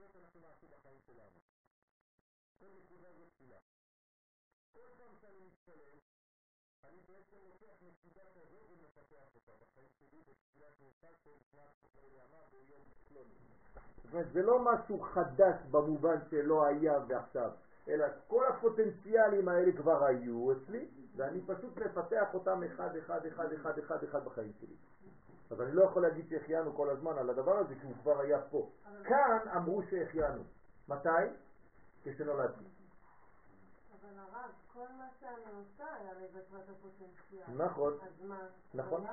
פעולות 0.00 0.16
אנחנו 0.24 0.40
נעשה 0.40 0.66
בחיים 0.66 1.00
שלנו. 1.06 1.38
כל 2.60 2.66
נקודה 2.78 3.08
זו 3.18 3.24
תפילה. 3.34 3.56
כל 4.72 4.88
פעם 4.98 5.14
שאני 5.20 5.40
מתפלל, 5.46 5.98
אני 6.84 7.00
בעצם 7.08 7.36
לוקח 7.48 7.82
נקודה 7.82 8.22
כזאת 8.34 8.70
ומפתח 8.70 9.34
אותה 9.34 9.52
בחיים 9.62 9.88
שלי 9.98 10.20
בתפילת 10.28 10.74
מנחה 10.80 11.08
של 11.24 11.30
זמן 11.52 11.70
לא 11.96 12.00
יודע 12.00 12.22
מה 12.30 12.38
ביום 12.52 12.84
פלוני. 13.08 13.34
זאת 13.96 14.12
אומרת, 14.12 14.32
זה 14.32 14.42
לא 14.42 14.58
משהו 14.64 15.00
חדש 15.00 15.56
במובן 15.70 16.16
שלא 16.30 16.64
היה 16.66 16.98
ועכשיו, 17.08 17.50
אלא 17.88 18.06
כל 18.28 18.46
הפוטנציאלים 18.46 19.48
האלה 19.48 19.72
כבר 19.76 20.04
היו 20.04 20.52
אצלי, 20.52 20.88
ואני 21.16 21.40
פשוט 21.46 21.78
מפתח 21.78 22.34
אותם 22.34 22.62
אחד, 22.62 22.96
אחד, 22.96 23.26
אחד, 23.26 23.52
אחד, 23.52 23.78
אחד, 23.78 24.04
אחד 24.04 24.24
בחיים 24.24 24.52
שלי. 24.60 24.76
אז 25.50 25.60
אני 25.60 25.72
לא 25.72 25.84
יכול 25.84 26.02
להגיד 26.02 26.28
שהחיינו 26.28 26.74
כל 26.76 26.90
הזמן 26.90 27.18
על 27.18 27.30
הדבר 27.30 27.58
הזה, 27.58 27.74
כי 27.74 27.86
הוא 27.86 27.94
כבר 28.02 28.20
היה 28.20 28.40
פה. 28.50 28.70
כאן 29.04 29.38
אמרו 29.56 29.82
שהחיינו. 29.90 30.42
מתי? 30.88 31.08
כשנולדתי. 32.02 32.64
אבל 34.00 34.18
הרב, 34.18 34.50
כל 34.72 34.86
מה 34.98 35.06
שאני 35.20 35.54
עושה 35.56 35.94
היה 35.94 36.12
לבטרת 36.12 36.68
הפוטנציאל. 36.68 37.66
נכון. 37.66 37.92
אז 38.02 38.24
מה? 38.24 38.38
נכון. 38.74 39.04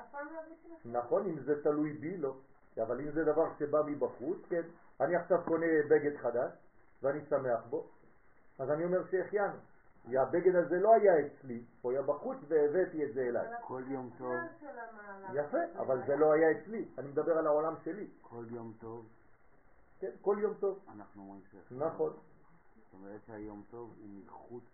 לא. 0.84 1.00
נכון, 1.00 1.26
אם 1.26 1.38
זה 1.40 1.62
תלוי 1.62 1.92
בי, 1.92 2.16
לא. 2.16 2.34
אבל 2.82 3.00
אם 3.00 3.10
זה 3.10 3.24
דבר 3.24 3.48
שבא 3.58 3.82
מבחוץ, 3.86 4.38
כן. 4.48 4.62
אני 5.00 5.16
עכשיו 5.16 5.38
קונה 5.44 5.66
בגד 5.90 6.16
חדש, 6.16 6.52
ואני 7.02 7.20
שמח 7.30 7.60
בו, 7.70 7.86
אז 8.58 8.70
אני 8.70 8.84
אומר 8.84 9.06
שהחיינו. 9.10 9.58
הבגד 10.16 10.54
הזה 10.54 10.78
לא 10.80 10.94
היה 10.94 11.26
אצלי, 11.26 11.64
הוא 11.82 11.92
היה 11.92 12.02
בחוץ 12.02 12.38
והבאתי 12.48 13.04
את 13.04 13.14
זה 13.14 13.20
אליי. 13.20 13.46
כל 13.62 13.82
יום 13.88 14.10
טוב. 14.18 14.34
יפה, 15.34 15.58
אבל 15.78 16.06
זה 16.06 16.16
לא 16.16 16.32
היה 16.32 16.50
אצלי, 16.50 16.88
אני 16.98 17.08
מדבר 17.08 17.38
על 17.38 17.46
העולם 17.46 17.74
שלי. 17.84 18.06
כל 18.22 18.44
יום 18.50 18.72
טוב, 18.80 19.06
כן, 19.98 20.10
כל 20.22 20.36
יום 20.40 20.54
טוב. 20.54 20.78
אנחנו 20.88 21.22
אומרים 21.22 21.42
ש... 21.50 21.72
נכון, 21.72 22.12
זאת 22.12 22.94
אומרת 22.94 23.20
שהיום 23.26 23.62
טוב 23.70 23.94
הוא 24.00 24.08
מחוץ 24.24 24.64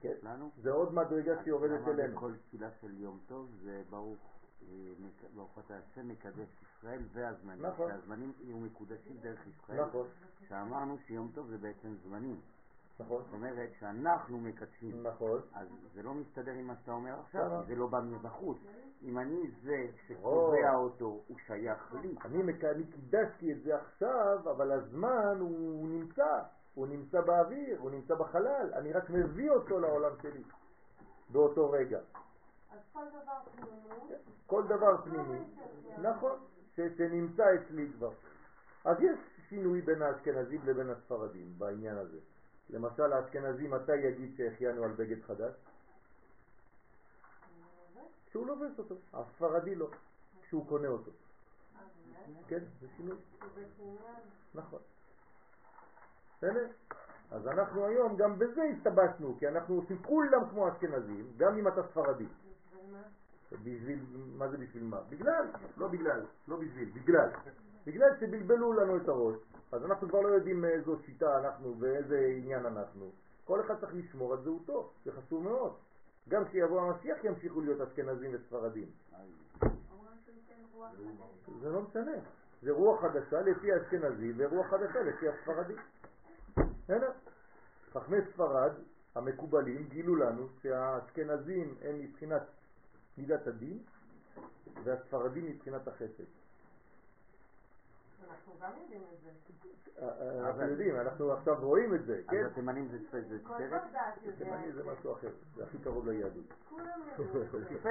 כן. 0.00 0.14
לנו. 0.22 0.50
זה 0.62 0.70
עוד 0.70 0.94
מדרגה 0.94 1.44
שיורדת 1.44 1.88
אלינו. 1.88 2.16
בכל 2.16 2.32
תפילה 2.36 2.70
של 2.80 3.00
יום 3.00 3.18
טוב 3.26 3.50
זה 3.62 3.82
ברוך, 3.90 4.18
אה, 4.62 4.92
ברוך 5.34 5.58
אתה 5.58 5.74
השם 5.76 6.08
מקדש 6.08 6.48
ישראל 6.62 7.02
והזמנים. 7.12 7.66
נכון. 7.66 7.90
שהזמנים 7.90 8.32
יהיו 8.40 8.56
מקודשים 8.56 9.16
דרך 9.20 9.46
ישראל. 9.46 9.84
נכון, 9.84 10.06
שאמרנו 10.48 10.98
שיום 10.98 11.30
טוב 11.34 11.46
זה 11.46 11.58
בעצם 11.58 11.94
זמנים. 12.04 12.40
נכון, 13.00 13.22
זאת 13.24 13.32
אומרת 13.32 13.70
שאנחנו 13.80 14.38
מקדשים. 14.40 15.06
נכון. 15.06 15.40
אז 15.54 15.68
זה 15.94 16.02
לא 16.02 16.14
מסתדר 16.14 16.52
עם 16.52 16.66
מה 16.66 16.74
שאתה 16.76 16.92
אומר 16.92 17.20
עכשיו? 17.20 17.50
כי 17.60 17.66
זה 17.66 17.76
לא 17.76 17.86
בא 17.86 18.00
מבחוץ. 18.00 18.58
אם 19.02 19.18
אני 19.18 19.50
זה 19.62 19.86
שקובע 20.08 20.74
אותו, 20.74 21.20
הוא 21.28 21.36
שייך 21.46 21.94
לי. 22.02 22.14
אני, 22.24 22.42
מק- 22.42 22.64
אני 22.64 22.84
קידשתי 22.86 23.52
את 23.52 23.62
זה 23.62 23.76
עכשיו, 23.76 24.38
אבל 24.50 24.72
הזמן 24.72 25.36
הוא 25.40 25.88
נמצא, 25.88 26.42
הוא 26.74 26.86
נמצא 26.86 27.20
באוויר, 27.20 27.80
הוא 27.80 27.90
נמצא 27.90 28.14
בחלל, 28.14 28.70
אני 28.74 28.92
רק 28.92 29.10
מביא 29.10 29.50
אותו 29.50 29.78
לעולם 29.80 30.12
שלי 30.22 30.42
באותו 31.30 31.70
רגע. 31.70 31.98
אז 32.72 32.78
כל 32.92 33.04
דבר 33.08 33.38
פנימי. 33.56 34.14
כל 34.46 34.62
דבר 34.66 34.96
פנימי, 35.04 35.38
נכון, 36.02 36.38
ש- 36.76 36.80
שנמצא 36.98 37.44
אצלי 37.54 37.88
כבר. 37.96 38.10
אז 38.84 38.96
יש 39.00 39.18
שינוי 39.48 39.80
בין 39.80 40.02
האשכנזים 40.02 40.60
לבין 40.64 40.90
הספרדים 40.90 41.54
בעניין 41.58 41.96
הזה. 41.96 42.18
למשל 42.70 43.12
האשכנזי 43.12 43.68
מתי 43.68 43.96
יגיד 43.96 44.36
שהחיינו 44.36 44.84
על 44.84 44.92
בגד 44.92 45.22
חדש? 45.22 45.54
כשהוא 48.26 48.46
לובש 48.46 48.78
אותו, 48.78 48.94
הספרדי 49.12 49.74
לא, 49.74 49.88
כשהוא 50.42 50.68
קונה 50.68 50.88
אותו. 50.88 51.10
כן, 52.48 52.58
זה 52.80 52.86
שינוי. 52.96 53.16
נכון. 54.54 54.78
בסדר? 56.38 56.66
אז 57.30 57.46
אנחנו 57.46 57.86
היום 57.86 58.16
גם 58.16 58.38
בזה 58.38 58.62
הסתבשנו, 58.62 59.36
כי 59.38 59.48
אנחנו 59.48 59.74
עושים 59.74 60.02
כולם 60.02 60.48
כמו 60.50 60.68
אשכנזים, 60.68 61.32
גם 61.36 61.58
אם 61.58 61.68
אתה 61.68 61.82
ספרדי. 61.90 62.26
בשביל 62.26 62.92
מה? 62.92 63.02
בשביל, 63.52 63.98
מה 64.38 64.48
זה 64.48 64.58
בשביל 64.58 64.84
מה? 64.84 65.00
בגלל, 65.08 65.46
לא 65.76 65.88
בגלל, 65.88 66.26
לא 66.48 66.56
בשביל, 66.56 66.90
בגלל. 66.94 67.30
בגלל 67.86 68.10
שבלבלו 68.20 68.72
לנו 68.72 68.96
את 68.96 69.08
הראש, 69.08 69.36
אז 69.72 69.84
אנחנו 69.84 70.08
כבר 70.08 70.20
לא 70.20 70.28
יודעים 70.28 70.60
מאיזו 70.60 70.96
שיטה 71.06 71.38
אנחנו 71.38 71.80
ואיזה 71.80 72.18
עניין 72.36 72.66
אנחנו. 72.66 73.10
כל 73.44 73.60
אחד 73.60 73.80
צריך 73.80 73.94
לשמור 73.94 74.32
על 74.32 74.42
זהותו, 74.42 74.90
זה 75.04 75.12
חשוב 75.12 75.42
מאוד. 75.42 75.72
גם 76.28 76.44
כשיבוא 76.44 76.80
המשיח 76.80 77.24
ימשיכו 77.24 77.60
להיות 77.60 77.80
אשכנזים 77.80 78.30
וספרדים. 78.34 78.86
זה 81.60 81.70
לא 81.70 81.82
משנה. 81.82 82.12
זה 82.62 82.72
רוח 82.72 83.00
חדשה 83.00 83.40
לפי 83.40 83.72
האשכנזי 83.72 84.32
ורוח 84.36 84.66
חדשה 84.66 85.02
לפי 85.02 85.28
הספרדי. 85.28 85.74
בסדר? 86.56 87.10
חכמי 87.92 88.16
ספרד 88.32 88.72
המקובלים 89.14 89.88
גילו 89.88 90.16
לנו 90.16 90.48
שהאשכנזים 90.62 91.74
הם 91.82 91.98
מבחינת 91.98 92.42
מידת 93.18 93.46
הדין 93.46 93.78
והספרדים 94.84 95.46
מבחינת 95.46 95.88
החסד. 95.88 96.41
אנחנו 98.30 98.52
גם 98.60 98.70
יודעים 98.82 99.02
את 99.14 99.20
זה. 99.22 99.30
אה, 99.98 100.08
אה, 100.08 100.48
אנחנו 100.48 100.62
יודעים, 100.62 100.96
אנחנו 100.96 101.32
עכשיו 101.32 101.56
רואים 101.60 101.94
את 101.94 102.04
זה, 102.04 102.22
כן? 102.28 102.44
אז 102.44 102.52
התימנים 102.52 102.88
זה 102.88 102.98
זה 103.28 103.38
כל? 103.42 103.68
בר 103.70 103.78
דעת 103.92 104.22
יודע 104.22 104.44
תימני 104.44 104.68
את 104.68 104.74
זה. 104.74 104.84
משהו 104.84 105.12
אחר, 105.12 105.30
זה 105.54 105.64
הכי 105.64 105.78
קרוב 105.78 106.08
ליהדות. 106.08 106.44
כולם 106.68 107.00
יודעים 107.18 107.52
את 107.52 107.52
זה. 107.52 107.78
שלא 107.78 107.88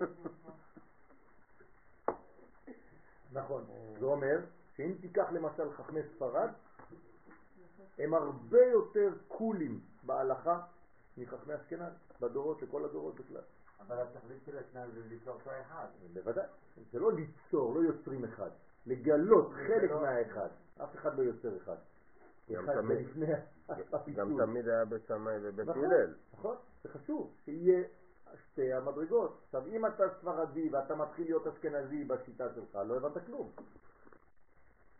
יודעים 0.00 0.16
כבר. 0.42 0.52
נכון. 3.32 3.64
זה 3.98 4.04
אומר 4.04 4.40
שאם 4.76 4.94
תיקח 5.00 5.32
למשל 5.32 5.72
חכמי 5.72 6.00
ספרד, 6.02 6.50
הם 7.98 8.14
הרבה 8.14 8.64
יותר 8.64 9.12
קולים 9.28 9.80
בהלכה 10.02 10.60
מחכמי 11.16 11.54
אשכנז, 11.54 11.92
בדורות, 12.20 12.62
לכל 12.62 12.84
הדורות 12.84 13.14
בכלל. 13.14 13.42
אבל 13.86 13.96
התכלית 14.02 14.42
של 14.46 14.58
השניים 14.58 14.90
זה 14.94 15.00
ליצור 15.08 15.34
אותו 15.34 15.50
אחד. 15.60 15.86
בוודאי. 16.12 16.46
זה 16.92 16.98
לא 16.98 17.12
ליצור, 17.12 17.74
לא 17.74 17.80
יוצרים 17.80 18.24
אחד. 18.24 18.50
לגלות 18.86 19.52
חלק 19.52 19.90
לא- 19.90 20.00
מהאחד. 20.02 20.48
אף 20.82 20.94
אחד 20.94 21.18
לא 21.18 21.22
יוצר 21.22 21.56
אחד. 21.56 21.76
גם 22.50 22.66
תמיד- 24.38 24.68
היה 24.68 24.84
בית 24.84 25.06
שמאי 25.08 25.34
ובית 25.42 25.68
נכון, 25.68 25.84
הלל. 25.84 26.14
נכון, 26.32 26.56
זה 26.82 26.88
חשוב, 26.88 27.34
שיהיה 27.44 27.82
שתי 28.34 28.72
המדרגות. 28.72 29.40
עכשיו, 29.46 29.66
אם 29.66 29.86
אתה 29.86 30.04
ספרדי 30.20 30.68
ואתה 30.72 30.94
מתחיל 30.94 31.24
להיות 31.26 31.46
אשכנזי 31.46 32.04
בשיטה 32.04 32.44
שלך, 32.54 32.78
לא 32.86 32.96
הבנת 32.96 33.26
כלום. 33.26 33.50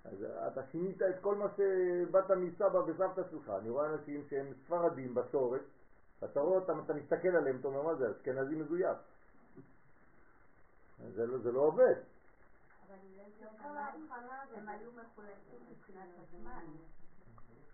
אז 0.05 0.23
אתה 0.53 0.61
שינית 0.73 1.03
את 1.03 1.15
כל 1.21 1.35
מה 1.35 1.47
שבאת 1.57 2.31
מסבא 2.31 2.79
וסבתא 2.79 3.23
שלך. 3.31 3.49
אני 3.61 3.69
רואה 3.71 3.87
אנשים 3.95 4.25
שהם 4.31 4.47
ספרדים 4.67 5.15
בשורש, 5.15 5.61
ואתה 6.23 6.41
רואה 6.41 6.59
אותם, 6.61 6.81
אתה 6.85 6.95
מסתכל 6.95 7.29
עליהם, 7.29 7.57
אתה 7.61 7.69
אומר, 7.69 7.83
מה 7.83 7.95
זה, 7.95 8.11
אשכנזי 8.11 8.55
מזויף. 8.55 8.97
זה 11.15 11.27
לא, 11.27 11.39
זה 11.39 11.53
לא 11.53 11.61
עובד. 11.61 11.95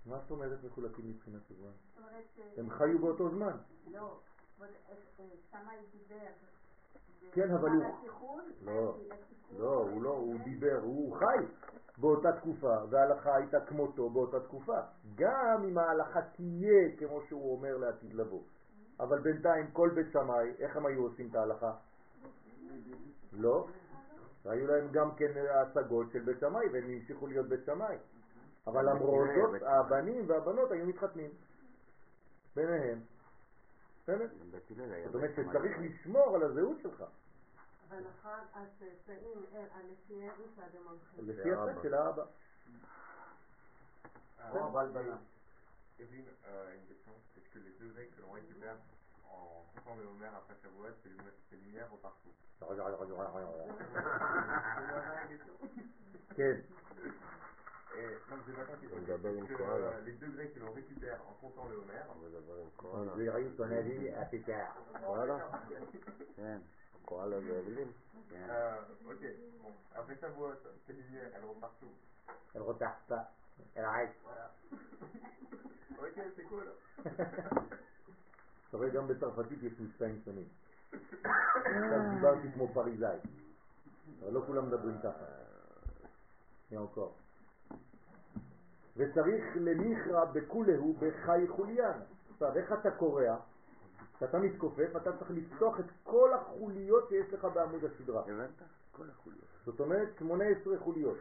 מה 0.06 0.18
זאת 0.20 0.30
אומרת 0.30 0.64
מחולקים 0.64 1.08
מבחינת 1.10 1.42
הזמן? 1.50 1.70
ש- 2.36 2.58
הם 2.58 2.70
חיו 2.70 2.98
באותו 2.98 3.30
זמן. 3.30 3.56
לא, 3.90 4.20
אה, 4.62 4.66
אה, 5.20 5.24
שמאי 5.50 5.76
דיבר. 5.92 6.26
כן, 7.32 7.50
אבל 7.54 7.70
הוא- 7.70 7.84
לא, 8.64 8.96
לא, 9.58 9.74
הוא 9.74 10.02
לא, 10.02 10.10
הוא 10.10 10.38
דיבר, 10.44 10.78
הוא 10.82 11.16
חי 11.16 11.44
באותה 11.98 12.32
תקופה, 12.32 12.76
וההלכה 12.90 13.36
הייתה 13.36 13.60
כמותו 13.60 14.10
באותה 14.10 14.40
תקופה. 14.40 14.78
גם 15.14 15.64
אם 15.68 15.78
ההלכה 15.78 16.20
תהיה 16.22 16.96
כמו 16.98 17.20
שהוא 17.28 17.56
אומר 17.56 17.76
לעתיד 17.76 18.14
לבוא. 18.14 18.42
אבל 19.00 19.18
בינתיים 19.20 19.70
כל 19.72 19.90
בית 19.94 20.06
שמאי, 20.12 20.52
איך 20.58 20.76
הם 20.76 20.86
היו 20.86 21.02
עושים 21.02 21.28
את 21.30 21.34
ההלכה? 21.34 21.72
לא. 23.32 23.66
היו 24.44 24.66
להם 24.66 24.88
גם 24.92 25.14
כן 25.16 25.32
השגות 25.50 26.10
של 26.12 26.18
בית 26.18 26.40
שמאי, 26.40 26.66
והם 26.72 26.84
המשיכו 26.90 27.26
להיות 27.26 27.46
בית 27.48 27.60
שמאי. 27.66 27.96
אבל 28.66 28.90
למרות 28.90 29.28
בית 29.28 29.36
זאת, 29.42 29.60
שמאי. 29.60 29.72
הבנים 29.76 30.24
והבנות 30.28 30.70
היו 30.70 30.86
מתחתנים 30.86 31.30
ביניהם. 32.56 32.98
בסדר? 34.06 34.26
זאת 35.04 35.14
אומרת. 35.14 35.30
שצריך 35.34 35.76
לשמור 35.80 36.34
על 36.36 36.42
הזהות 36.42 36.76
שלך. 36.82 37.04
אבל 37.88 38.00
נכון, 38.00 38.38
הצאצאים, 38.54 39.44
אה, 39.54 39.66
לפי 39.92 40.14
איזה 40.22 40.44
צד 40.56 40.62
הם 40.76 40.88
הולכים? 40.88 41.38
לפי 41.40 41.52
הצד 41.52 41.82
של 41.82 41.94
האבא. 41.94 42.22
כמו 44.50 44.66
הבלבלה. 44.66 45.16
Evelyne, 45.98 46.28
euh, 46.44 46.74
une 46.76 46.84
question. 46.90 47.14
Est-ce 47.36 47.48
que 47.54 47.58
les 47.58 47.72
deux 47.80 47.92
œils 47.98 48.10
que 48.14 48.20
l'on 48.20 48.32
récupère 48.32 48.76
en 49.30 49.64
coupant 49.74 49.96
le 49.96 50.06
homer 50.06 50.28
après 50.36 50.54
c'est 50.60 51.08
lumi- 51.08 51.36
c'est 51.48 51.56
lumière 51.56 51.88
ou 51.92 51.96
partout 51.96 52.32
כן, 56.36 56.60
Et 56.60 56.60
non, 56.60 56.60
j'ai 56.60 57.65
pas 57.96 58.64
compris. 58.64 58.86
On 58.92 59.00
מדבר 59.00 59.28
עם 59.28 59.46
Parce 59.46 59.48
que, 59.48 59.56
קהלת. 59.56 59.94
euh, 59.94 60.00
les 60.04 60.12
degrés 60.12 60.48
que 60.50 60.60
l'on 60.60 60.72
récupère 60.72 61.20
en 61.28 61.34
comptant 61.40 61.68
le 61.68 61.76
Homer, 61.76 62.04
הוא 62.08 62.28
מדבר 62.28 62.54
עם 62.60 62.66
On 62.66 62.82
קואלה. 62.82 63.14
dirait 63.16 63.44
ton 63.56 63.70
avis 63.70 64.08
à 64.10 64.24
Pétard. 64.24 65.00
קואלה? 65.06 65.38
כן, 66.36 66.58
קואלה 67.04 67.40
זה 67.40 67.58
אבלין? 67.60 67.88
כן. 68.30 68.46
euh, 68.50 69.10
ok, 69.12 69.22
bon, 69.62 69.72
après 69.94 70.16
ça, 70.20 70.28
voit, 70.28 70.54
ces 70.86 70.92
lumières, 70.92 71.30
elles 71.34 71.44
repartent 71.44 71.82
où 71.82 71.92
Elle 72.54 72.62
retarde 72.62 73.00
pas. 73.08 73.24
Elle 73.74 73.84
arrête. 73.84 74.14
Ok, 75.98 76.16
c'est 76.36 76.44
cool. 76.50 76.66
אתה 78.68 78.76
רואה, 78.76 78.88
גם 78.88 79.08
בצרפתית 79.08 79.62
יש 79.62 79.72
מבצעים 79.80 80.20
שונים. 80.24 80.48
עכשיו 81.24 82.00
דיברתי 82.14 82.52
כמו 82.54 82.68
פריזאי, 82.74 83.18
אבל 84.22 84.32
לא 84.32 84.42
כולם 84.46 84.66
מדברים 84.68 84.98
ככה. 85.02 85.24
שנייה 86.68 86.84
encore. 86.84 87.25
וצריך 88.96 89.44
למיכרא 89.54 90.24
בכולהו 90.24 90.92
בחי 90.92 91.48
חוליין. 91.48 91.96
עכשיו, 92.32 92.56
איך 92.56 92.72
אתה 92.72 92.90
קורע? 92.90 93.36
כשאתה 94.16 94.38
מתכופף, 94.38 94.96
אתה 94.96 95.18
צריך 95.18 95.30
לפתוח 95.30 95.80
את 95.80 95.84
כל 96.04 96.32
החוליות 96.32 97.08
שיש 97.08 97.32
לך 97.32 97.44
בעמוד 97.44 97.84
הסדרה. 97.84 98.20
הבנת? 98.20 98.50
כל 98.92 99.10
החוליות. 99.10 99.44
זאת 99.64 99.80
אומרת 99.80 100.08
18 100.18 100.78
חוליות. 100.78 101.18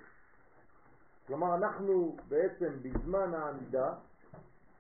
כלומר 1.28 1.56
אנחנו 1.56 2.18
בעצם 2.28 2.74
בזמן 2.82 3.34
העמידה 3.34 3.94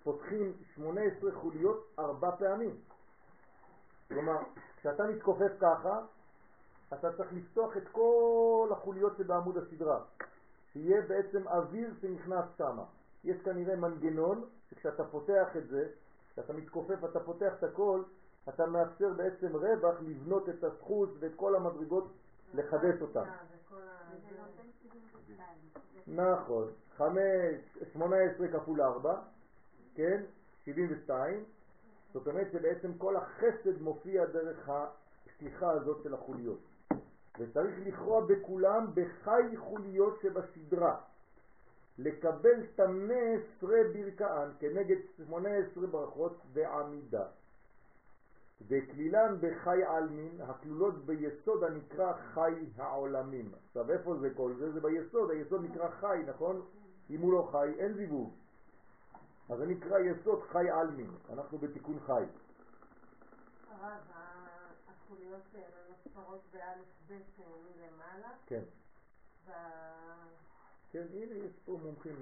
פותחים 0.03 0.53
18 0.75 1.31
חוליות 1.31 1.88
ארבע 2.00 2.31
פעמים. 2.31 2.75
כלומר, 4.07 4.38
כשאתה 4.77 5.03
מתכופף 5.03 5.51
ככה, 5.59 6.00
אתה 6.94 7.18
צריך 7.18 7.33
לפתוח 7.33 7.77
את 7.77 7.88
כל 7.91 8.69
החוליות 8.71 9.18
שבעמוד 9.18 9.57
הסדרה, 9.57 10.00
שיהיה 10.75 11.01
בעצם 11.01 11.48
אוויר 11.48 11.94
שנכנס 12.01 12.45
שם. 12.57 12.77
יש 13.24 13.38
כנראה 13.42 13.75
מנגנון 13.75 14.45
שכשאתה 14.69 15.04
פותח 15.04 15.48
את 15.57 15.68
זה, 15.68 15.88
כשאתה 16.31 16.54
מתכופף 16.54 17.04
אתה 17.04 17.19
פותח 17.19 17.54
את 17.60 17.63
הכל, 17.63 18.04
אתה 18.50 18.66
מאפשר 18.66 19.13
בעצם 19.13 19.56
רווח 19.56 19.95
לבנות 20.01 20.50
את 20.50 20.63
הסחוס 20.63 21.10
ואת 21.19 21.31
כל 21.36 21.56
המדרגות, 21.56 22.12
לחדש 22.54 22.95
72. 23.00 23.27
נכון, 26.07 26.68
5, 26.98 27.18
18 27.94 28.48
כפול 28.48 28.81
4, 28.81 29.22
כן, 29.95 30.24
72, 30.66 31.44
זאת 32.13 32.27
אומרת 32.27 32.48
שבעצם 32.51 32.94
כל 32.98 33.16
החסד 33.16 33.81
מופיע 33.81 34.25
דרך 34.25 34.69
השליחה 34.69 35.72
הזאת 35.72 36.04
של 36.04 36.13
החוליות. 36.13 36.60
וצריך 37.40 37.76
לכרוע 37.86 38.26
בכולם 38.26 38.88
בחי 38.94 39.58
חוליות 39.58 40.20
שבסדרה, 40.22 41.02
לקבל 41.98 42.66
תמנה 42.76 43.14
עשרה 43.34 43.78
ברכאן 43.94 44.50
כנגד 44.60 44.98
18 45.18 45.88
ברכות 45.88 46.38
ועמידה. 46.54 47.26
וכלילן 48.68 49.38
בחי 49.42 49.84
עלמין, 49.84 50.42
הכלולות 50.42 51.06
ביסוד 51.06 51.64
הנקרא 51.64 52.14
חי 52.14 52.54
העולמים. 52.78 53.52
עכשיו 53.68 53.92
איפה 53.92 54.16
זה 54.16 54.30
כל 54.36 54.54
זה? 54.60 54.72
זה 54.72 54.82
ביסוד, 54.82 55.32
היסוד 55.32 55.64
נקרא 55.64 55.90
חי, 55.90 56.24
נכון? 56.28 56.66
אם 57.10 57.22
הוא 57.22 57.34
לא 57.34 57.50
חי, 57.52 57.72
אין 57.78 57.94
זיווג. 57.94 58.34
אז 59.50 59.58
זה 59.58 59.66
נקרא 59.66 60.00
יסוד 60.00 60.44
חי 60.44 60.70
עלמין, 60.70 61.12
אנחנו 61.34 61.58
בתיקון 61.58 62.00
חי. 62.00 62.24
הרב, 63.72 64.02
החוליות 64.88 65.42
האלה 65.54 65.85
נספרות 66.06 66.42
באלף 66.54 66.88
בית 67.07 67.40
מלמעלה, 67.40 68.30
כן. 68.46 68.63
כן, 70.92 71.04
הנה 71.13 71.36
יש 71.36 71.52
פה 71.66 71.80
מומחים 71.84 72.16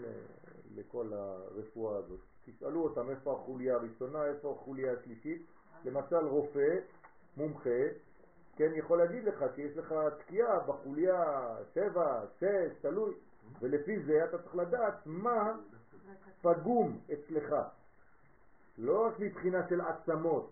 לכל 0.75 1.13
הרפואה 1.13 1.97
הזאת. 1.97 2.19
תשאלו 2.45 2.83
אותם 2.83 3.09
איפה 3.09 3.33
החוליה 3.33 3.75
הראשונה, 3.75 4.25
איפה 4.25 4.51
החוליה 4.51 4.94
השלישית. 4.94 5.45
למשל 5.85 6.15
רופא, 6.27 6.80
מומחה, 7.38 7.69
כן, 8.56 8.71
יכול 8.75 8.97
להגיד 8.97 9.24
לך 9.24 9.45
שיש 9.56 9.77
לך 9.77 9.95
תקיעה 10.19 10.59
בחוליה 10.59 11.56
7, 11.74 12.25
6, 12.39 12.45
תלוי, 12.81 13.13
ולפי 13.59 14.00
זה 14.00 14.25
אתה 14.25 14.38
צריך 14.38 14.56
לדעת 14.56 14.95
מה 15.06 15.57
פגום 16.41 17.00
אצלך. 17.13 17.56
לא 18.77 19.07
רק 19.07 19.19
מבחינה 19.19 19.68
של 19.69 19.81
עצמות. 19.81 20.51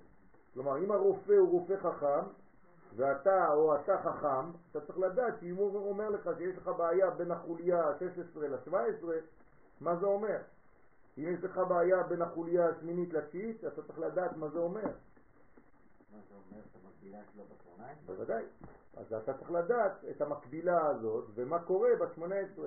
כלומר, 0.54 0.78
אם 0.78 0.92
הרופא 0.92 1.34
הוא 1.34 1.50
רופא 1.50 1.78
חכם, 1.78 2.28
ואתה 2.96 3.54
או 3.54 3.76
אתה 3.76 3.98
חכם, 4.04 4.52
אתה 4.72 4.82
צריך 4.82 5.00
לדעת 5.00 5.34
שאם 5.40 5.56
הוא 5.56 5.90
אומר 5.90 6.10
לך 6.10 6.30
שיש 6.38 6.58
לך 6.58 6.68
בעיה 6.78 7.10
בין 7.10 7.32
החוליה 7.32 7.84
ה-16 7.84 8.40
ל-17, 8.40 9.06
מה 9.82 9.96
זה 9.96 10.06
אומר? 10.06 10.38
אם 11.18 11.24
יש 11.34 11.44
לך 11.44 11.58
בעיה 11.70 12.04
בין 12.04 12.22
החוליה 12.22 12.70
השמינית 12.70 13.14
לתשיעית, 13.14 13.66
אתה 13.66 13.82
צריך 13.84 14.00
לדעת 14.00 14.38
מה 14.38 14.50
זה 14.50 14.60
אומר. 14.60 14.82
מה 14.82 16.20
זה 16.30 16.36
אומר? 16.36 16.62
את 16.72 16.76
המקבילה 16.86 17.20
שלו 17.34 17.44
ב-18? 17.44 17.82
בוודאי. 18.06 18.44
אז 18.98 19.14
אתה 19.14 19.34
צריך 19.34 19.52
לדעת 19.52 20.06
את 20.10 20.22
המקבילה 20.22 20.88
הזאת 20.88 21.26
ומה 21.36 21.60
קורה 21.60 21.90
ב-18. 22.00 22.62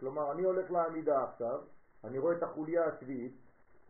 כלומר, 0.00 0.32
אני 0.32 0.42
הולך 0.42 0.70
לעמידה 0.70 1.24
עכשיו, 1.24 1.60
אני 2.04 2.18
רואה 2.18 2.36
את 2.36 2.42
החוליה 2.42 2.84
השביעית, 2.84 3.36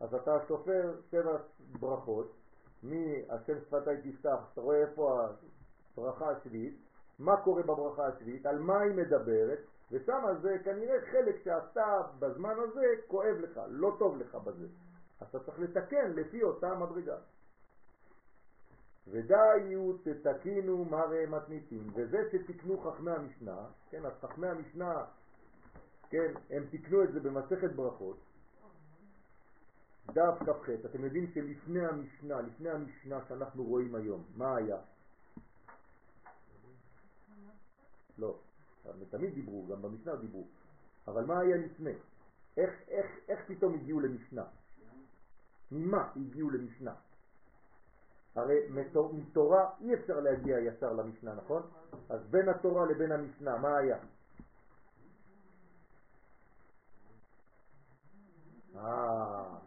אז 0.01 0.15
אתה 0.15 0.39
סופר 0.49 0.95
שבע 1.11 1.39
ברכות, 1.81 2.33
מהשם 2.83 3.61
שפתי 3.61 4.13
תפתח, 4.13 4.39
אתה 4.53 4.61
רואה 4.61 4.77
איפה 4.77 5.27
הברכה 5.97 6.31
השביעית, 6.31 6.79
מה 7.19 7.37
קורה 7.37 7.63
בברכה 7.63 8.07
השביעית, 8.07 8.47
על 8.47 8.59
מה 8.59 8.81
היא 8.81 8.95
מדברת, 8.95 9.59
ושם 9.93 10.25
זה 10.43 10.57
כנראה 10.65 11.01
חלק 11.13 11.37
שאתה 11.45 12.01
בזמן 12.19 12.55
הזה 12.59 12.87
כואב 13.07 13.37
לך, 13.39 13.61
לא 13.69 13.97
טוב 13.99 14.17
לך 14.17 14.35
בזה. 14.35 14.67
אז 15.21 15.29
אתה 15.29 15.41
צריך 15.41 15.59
לתקן 15.61 16.13
לפי 16.15 16.43
אותה 16.43 16.75
מדרגה. 16.75 17.17
ודאיו 19.11 19.93
תתקינו 19.99 20.85
מראה 20.85 21.27
מתניתים, 21.27 21.87
וזה 21.95 22.29
שתיקנו 22.33 22.79
חכמי 22.79 23.11
המשנה, 23.11 23.59
כן, 23.91 24.07
אז 24.07 24.13
חכמי 24.21 24.49
המשנה, 24.49 25.05
כן, 26.11 26.33
הם 26.51 26.65
תיקנו 26.71 27.03
את 27.05 27.13
זה 27.13 27.21
במסכת 27.21 27.73
ברכות, 27.73 28.17
דף 30.13 30.39
כ"ח, 30.47 30.71
אתם 30.85 31.05
יודעים 31.05 31.27
שלפני 31.35 31.87
המשנה, 31.87 32.41
לפני 32.41 32.71
המשנה 32.71 33.19
שאנחנו 33.29 33.65
רואים 33.65 33.95
היום, 33.95 34.25
מה 34.37 34.57
היה? 34.57 34.77
לא, 38.19 38.39
תמיד 39.11 39.35
דיברו, 39.35 39.67
גם 39.67 39.83
במשנה 39.83 40.17
דיברו, 40.17 40.47
אבל 41.07 41.25
מה 41.25 41.39
היה 41.39 41.57
לפני? 41.57 41.93
איך, 42.57 42.71
איך, 42.89 43.07
איך 43.29 43.41
פתאום 43.47 43.75
הגיעו 43.75 44.01
למשנה? 44.01 44.45
ממה 45.73 46.11
הגיעו 46.17 46.51
למשנה? 46.51 46.95
הרי 48.35 48.57
מתור- 48.71 49.15
מתורה 49.15 49.71
אי 49.81 49.95
אפשר 49.95 50.21
להגיע 50.21 50.59
ישר 50.59 50.93
למשנה, 50.93 51.35
נכון? 51.35 51.63
אז 52.09 52.21
בין 52.31 52.49
התורה 52.49 52.87
לבין 52.87 53.13
המשנה, 53.13 53.59
מה 53.59 53.77
היה? 53.77 53.99
אה, 58.77 59.59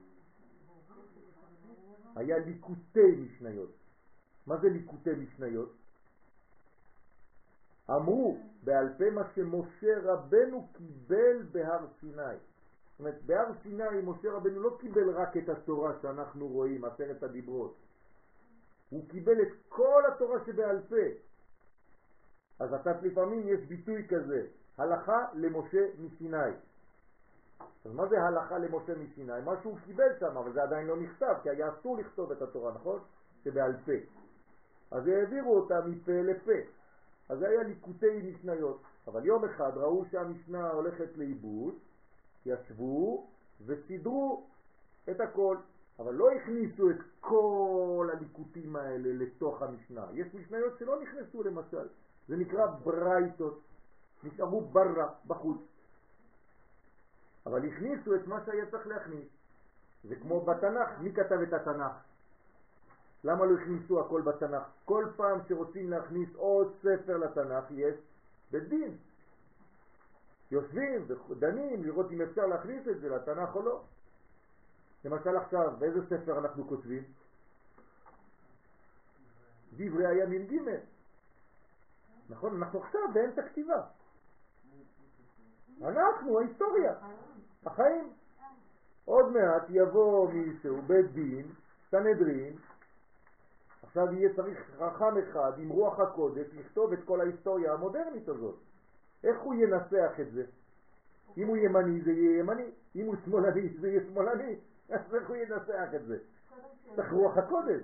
היה 2.15 2.37
ליקוטי 2.39 3.15
משניות. 3.17 3.71
מה 4.47 4.57
זה 4.57 4.69
ליקוטי 4.69 5.09
משניות? 5.17 5.73
אמרו 7.89 8.37
בעל 8.63 8.89
פה 8.97 9.09
מה 9.09 9.21
שמשה 9.35 9.99
רבנו 10.03 10.67
קיבל 10.73 11.43
בהר 11.51 11.85
סיני. 11.99 12.35
זאת 12.91 12.99
אומרת, 12.99 13.23
בהר 13.25 13.45
סיני 13.63 14.01
משה 14.03 14.31
רבנו 14.31 14.61
לא 14.61 14.77
קיבל 14.79 15.09
רק 15.09 15.37
את 15.37 15.49
התורה 15.49 15.93
שאנחנו 16.01 16.47
רואים, 16.47 16.85
עשרת 16.85 17.23
הדיברות. 17.23 17.75
הוא 18.89 19.09
קיבל 19.09 19.41
את 19.41 19.53
כל 19.69 20.03
התורה 20.07 20.39
שבעל 20.45 20.79
פה. 20.89 21.05
אז 22.59 22.73
אתה 22.73 22.91
לפעמים 23.01 23.47
יש 23.47 23.59
ביטוי 23.59 24.07
כזה, 24.07 24.45
הלכה 24.77 25.25
למשה 25.33 25.87
מסיני. 25.99 26.51
אז 27.85 27.91
מה 27.93 28.07
זה 28.07 28.21
הלכה 28.21 28.57
למשה 28.57 28.93
מסיני? 28.95 29.41
מה 29.45 29.53
שהוא 29.61 29.77
קיבל 29.85 30.19
שם, 30.19 30.37
אבל 30.37 30.53
זה 30.53 30.63
עדיין 30.63 30.87
לא 30.87 30.97
נכתב, 30.97 31.35
כי 31.43 31.49
היה 31.49 31.69
אסור 31.69 31.97
לכתוב 31.97 32.31
את 32.31 32.41
התורה, 32.41 32.71
נכון? 32.73 32.99
שבעל 33.43 33.73
פה. 33.85 33.91
אז 34.91 35.07
העבירו 35.07 35.55
אותה 35.55 35.81
מפה 35.85 36.11
לפה. 36.11 36.51
אז 37.31 37.39
זה 37.39 37.47
היה 37.47 37.63
ליקוטי 37.63 38.21
משניות. 38.21 38.81
אבל 39.07 39.25
יום 39.25 39.45
אחד 39.45 39.71
ראו 39.75 40.05
שהמשנה 40.11 40.69
הולכת 40.69 41.17
לאיבוד, 41.17 41.75
ישבו 42.45 43.27
וסידרו 43.65 44.47
את 45.09 45.21
הכל. 45.21 45.57
אבל 45.99 46.13
לא 46.13 46.31
הכניסו 46.31 46.89
את 46.89 46.95
כל 47.19 48.09
הליקוטים 48.13 48.75
האלה 48.75 49.09
לתוך 49.13 49.61
המשנה. 49.61 50.05
יש 50.13 50.27
משניות 50.33 50.73
שלא 50.79 51.01
נכנסו 51.01 51.43
למשל, 51.43 51.87
זה 52.27 52.35
נקרא 52.37 52.65
ברייתות, 52.65 53.61
נשארו 54.23 54.61
ברא, 54.61 55.07
בחוץ. 55.27 55.57
אבל 57.45 57.65
הכניסו 57.65 58.15
את 58.15 58.27
מה 58.27 58.45
שהיה 58.45 58.65
צריך 58.71 58.87
להכניס. 58.87 59.27
זה 60.03 60.15
כמו 60.15 60.41
בתנ"ך, 60.41 60.99
מי 60.99 61.13
כתב 61.13 61.39
את 61.41 61.53
התנ"ך? 61.53 62.10
למה 63.23 63.45
לא 63.45 63.57
הכניסו 63.57 63.99
הכל 63.99 64.21
בתנ"ך? 64.21 64.63
כל 64.85 65.05
פעם 65.15 65.39
שרוצים 65.47 65.89
להכניס 65.89 66.29
עוד 66.35 66.73
ספר 66.79 67.17
לתנ"ך 67.17 67.65
יש 67.71 67.95
בית 68.51 68.63
דין. 68.63 68.97
יושבים 70.51 71.05
ודנים 71.29 71.83
לראות 71.83 72.11
אם 72.11 72.21
אפשר 72.21 72.45
להכניס 72.45 72.87
את 72.87 73.01
זה 73.01 73.09
לתנ"ך 73.09 73.55
או 73.55 73.61
לא. 73.61 73.81
למשל 75.05 75.37
עכשיו, 75.37 75.73
באיזה 75.79 75.99
ספר 76.05 76.39
אנחנו 76.39 76.67
כותבים? 76.67 77.03
דברי 79.77 80.07
הימים 80.07 80.47
ג' 80.47 80.79
נכון? 82.29 82.57
אנחנו 82.57 82.83
עכשיו 82.83 83.01
באמצע 83.13 83.41
כתיבה. 83.41 83.81
אנחנו, 85.81 86.39
ההיסטוריה, 86.39 86.93
החיים. 87.65 88.13
עוד 89.05 89.31
מעט 89.31 89.63
יבוא 89.69 90.31
מישהו, 90.31 90.81
בית 90.81 91.11
דין, 91.11 91.47
סנהדרין, 91.91 92.57
עכשיו 93.83 94.13
יהיה 94.13 94.35
צריך 94.35 94.71
חכם 94.77 95.17
אחד 95.17 95.51
עם 95.57 95.69
רוח 95.69 95.99
הקודש 95.99 96.47
לכתוב 96.53 96.93
את 96.93 96.99
כל 97.05 97.21
ההיסטוריה 97.21 97.73
המודרנית 97.73 98.29
הזאת. 98.29 98.55
איך 99.23 99.41
הוא 99.41 99.53
ינסח 99.53 100.19
את 100.21 100.31
זה? 100.31 100.43
אם 101.37 101.47
הוא 101.47 101.57
ימני 101.57 102.01
זה 102.01 102.11
יהיה 102.11 102.39
ימני, 102.39 102.71
אם 102.95 103.05
הוא 103.05 103.15
שמאלני 103.25 103.69
זה 103.79 103.87
יהיה 103.87 104.01
שמאלני, 104.07 104.55
אז 104.89 105.15
איך 105.15 105.29
הוא 105.29 105.35
ינסח 105.35 105.93
את 105.95 106.05
זה? 106.05 106.17
צריך 106.95 107.11
רוח 107.11 107.37
הקודש. 107.37 107.81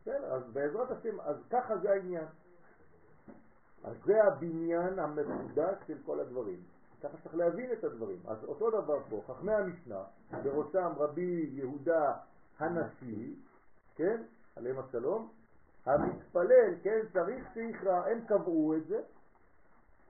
בסדר, 0.00 0.34
אז 0.34 0.42
בעזרת 0.52 0.90
השם, 0.90 1.20
אז 1.20 1.36
ככה 1.50 1.78
זה 1.78 1.90
העניין. 1.90 2.24
אז 3.84 3.96
זה 4.04 4.24
הבניין 4.24 4.98
המחודש 4.98 5.76
של 5.86 5.98
כל 6.06 6.20
הדברים. 6.20 6.62
ככה 7.04 7.16
צריך 7.22 7.34
להבין 7.34 7.72
את 7.72 7.84
הדברים. 7.84 8.18
אז 8.26 8.44
אותו 8.44 8.70
דבר 8.70 8.98
פה, 9.10 9.22
חכמי 9.26 9.52
המשנה, 9.52 10.02
בראשם 10.42 10.92
רבי 10.96 11.50
יהודה 11.52 12.12
הנשיא, 12.58 13.34
כן, 13.96 14.22
עליהם 14.56 14.78
השלום, 14.78 15.32
המתפלל, 15.86 16.74
כן, 16.82 17.00
צריך 17.12 17.48
שיכרע, 17.54 18.06
הם 18.06 18.24
קבעו 18.26 18.74
את 18.76 18.86
זה, 18.86 19.00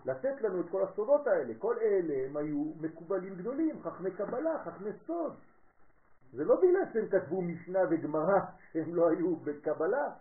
לתת 0.04 0.42
לנו 0.42 0.60
את 0.60 0.66
כל 0.70 0.82
הסודות 0.82 1.26
האלה. 1.26 1.54
כל 1.58 1.78
אלה 1.78 2.26
הם 2.26 2.36
היו 2.36 2.64
מקובלים 2.80 3.34
גדולים, 3.34 3.82
חכמי 3.82 4.10
קבלה, 4.10 4.64
חכמי 4.64 4.90
סוד. 5.06 5.32
זה 6.32 6.44
לא 6.44 6.56
בגלל 6.56 6.82
שהם 6.92 7.08
כתבו 7.08 7.42
משנה 7.42 7.80
וגמרא 7.90 8.38
שהם 8.72 8.94
לא 8.94 9.08
היו 9.08 9.36
בקבלה, 9.36 10.12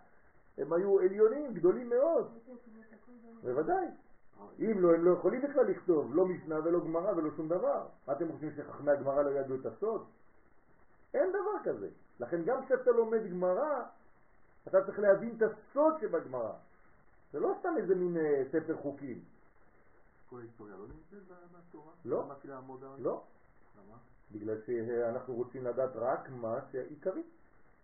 הם 0.58 0.72
היו 0.72 1.00
עליונים, 1.00 1.54
גדולים 1.54 1.90
מאוד. 1.90 2.38
בוודאי. 3.42 3.86
אם 4.60 4.80
לא, 4.80 4.94
הם 4.94 5.04
לא 5.04 5.10
יכולים 5.10 5.42
בכלל 5.42 5.66
לכתוב 5.66 6.14
לא 6.14 6.26
משנה 6.26 6.58
ולא 6.64 6.80
גמרא 6.80 7.12
ולא 7.16 7.30
שום 7.36 7.48
דבר. 7.48 7.86
מה 8.06 8.12
אתם 8.12 8.32
חושבים 8.32 8.50
שחכמי 8.56 8.90
הגמרא 8.90 9.22
לא 9.22 9.30
ידעו 9.30 9.56
את 9.56 9.66
הסוד? 9.66 10.04
אין 11.14 11.30
דבר 11.30 11.64
כזה. 11.64 11.88
לכן 12.20 12.44
גם 12.44 12.64
כשאתה 12.64 12.90
לומד 12.90 13.30
גמרא, 13.30 13.82
אתה 14.68 14.84
צריך 14.84 14.98
להבין 14.98 15.36
את 15.36 15.42
הסוד 15.42 15.94
שבגמרא. 16.00 16.52
זה 17.32 17.40
לא 17.40 17.54
סתם 17.60 17.74
איזה 17.76 17.94
מין 17.94 18.16
אה, 18.16 18.42
ספר 18.52 18.76
חוקים. 18.76 19.20
כל 20.30 20.38
ההיסטוריה 20.38 20.76
לא 20.76 20.86
נמצאת 20.86 21.28
בתורה? 21.28 21.92
לא. 22.04 22.28
לא. 22.98 23.22
למה? 23.76 23.96
בגלל 24.32 24.56
שאנחנו 24.66 25.34
רוצים 25.34 25.64
לדעת 25.64 25.90
רק 25.94 26.28
מה 26.30 26.58
שעיקרי, 26.72 27.22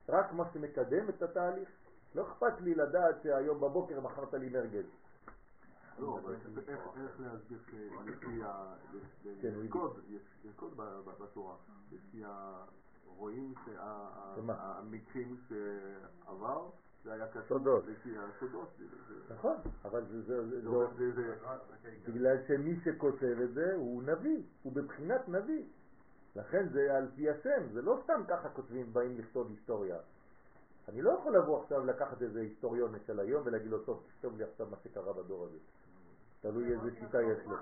רק 0.08 0.32
מה 0.32 0.44
שמקדם 0.52 1.08
את 1.08 1.22
התהליך. 1.22 1.68
לא 2.14 2.22
אכפת 2.22 2.60
לי 2.60 2.74
לדעת 2.74 3.22
שהיום 3.22 3.60
בבוקר 3.60 4.00
מכרת 4.00 4.34
לי 4.34 4.48
מרגל. 4.48 4.82
לא, 6.00 6.18
אבל 6.24 6.34
איך 6.34 6.46
איך 6.68 7.20
להסביר 7.20 7.58
שלפי 8.04 8.42
ה... 8.44 8.74
כן, 9.42 9.54
הוא 9.54 9.64
יש 9.64 9.70
קוד, 9.70 10.00
יש 10.08 10.22
קוד 10.56 10.76
ב- 10.76 10.82
ב- 11.04 11.22
בתורה, 11.22 11.54
לפי 11.92 12.24
ה... 12.24 12.64
רואים? 13.16 13.54
שהמקרים 13.64 15.36
שעבר, 15.48 16.68
זה 17.04 17.12
היה 17.12 17.28
כתוב. 17.28 17.42
לפי 17.88 18.18
הסודות. 18.18 18.70
זה- 18.78 18.84
זה- 19.08 19.34
נכון, 19.34 19.56
אבל 19.84 20.04
זה, 20.10 20.22
זה, 20.22 20.46
זה, 20.48 20.60
זה- 20.60 20.68
זה, 20.98 21.12
זה- 21.12 21.36
זה- 21.82 22.12
בגלל 22.12 22.36
שמי 22.48 22.80
שכותב 22.84 23.36
את 23.44 23.54
זה 23.54 23.74
הוא 23.74 24.02
נביא, 24.02 24.42
הוא 24.62 24.72
בבחינת 24.72 25.28
נביא. 25.28 25.64
לכן 26.36 26.68
זה 26.68 26.96
על 26.96 27.08
פי 27.16 27.30
השם, 27.30 27.62
זה 27.72 27.82
לא 27.82 28.00
סתם 28.04 28.20
ככה 28.28 28.48
כותבים, 28.48 28.92
באים 28.92 29.18
לכתוב 29.18 29.50
היסטוריה. 29.50 29.96
אני 30.88 31.02
לא 31.02 31.10
יכול 31.10 31.36
לבוא 31.36 31.62
עכשיו 31.62 31.84
לקחת 31.86 32.22
איזה 32.22 32.40
היסטוריון 32.40 32.94
של 33.06 33.20
היום 33.20 33.42
ולהגיד 33.46 33.70
לו, 33.70 33.78
טוב, 33.84 34.02
תכתוב 34.08 34.38
לי 34.38 34.44
עכשיו 34.44 34.66
מה 34.70 34.76
שקרה 34.84 35.12
בדור 35.12 35.44
הזה. 35.44 35.58
תלוי 36.40 36.72
איזה 36.72 36.90
שיטה 36.98 37.22
יש 37.22 37.38
לו. 37.46 37.56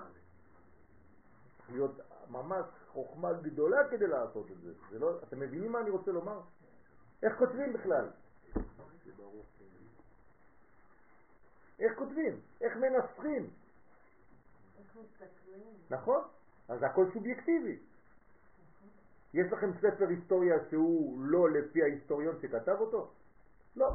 להיות 1.69 1.99
ממש 2.29 2.65
חוכמה 2.87 3.33
גדולה 3.33 3.87
כדי 3.89 4.07
לעשות 4.07 4.51
את 4.51 4.61
זה. 4.61 4.73
זה 4.91 4.99
לא, 4.99 5.19
אתם 5.23 5.39
מבינים 5.39 5.71
מה 5.71 5.79
אני 5.79 5.89
רוצה 5.89 6.11
לומר? 6.11 6.41
איך 7.23 7.37
כותבים 7.37 7.73
בכלל? 7.73 8.09
איך 11.79 11.97
כותבים? 11.97 12.39
איך 12.61 12.77
מנסחים? 12.77 13.49
נכון? 15.89 16.23
אז 16.67 16.83
הכל 16.83 17.05
סובייקטיבי. 17.13 17.79
יש 19.33 19.51
לכם 19.51 19.71
ספר 19.77 20.07
היסטוריה 20.07 20.55
שהוא 20.69 21.21
לא 21.21 21.49
לפי 21.49 21.83
ההיסטוריון 21.83 22.35
שכתב 22.41 22.75
אותו? 22.79 23.11
לא. 23.75 23.93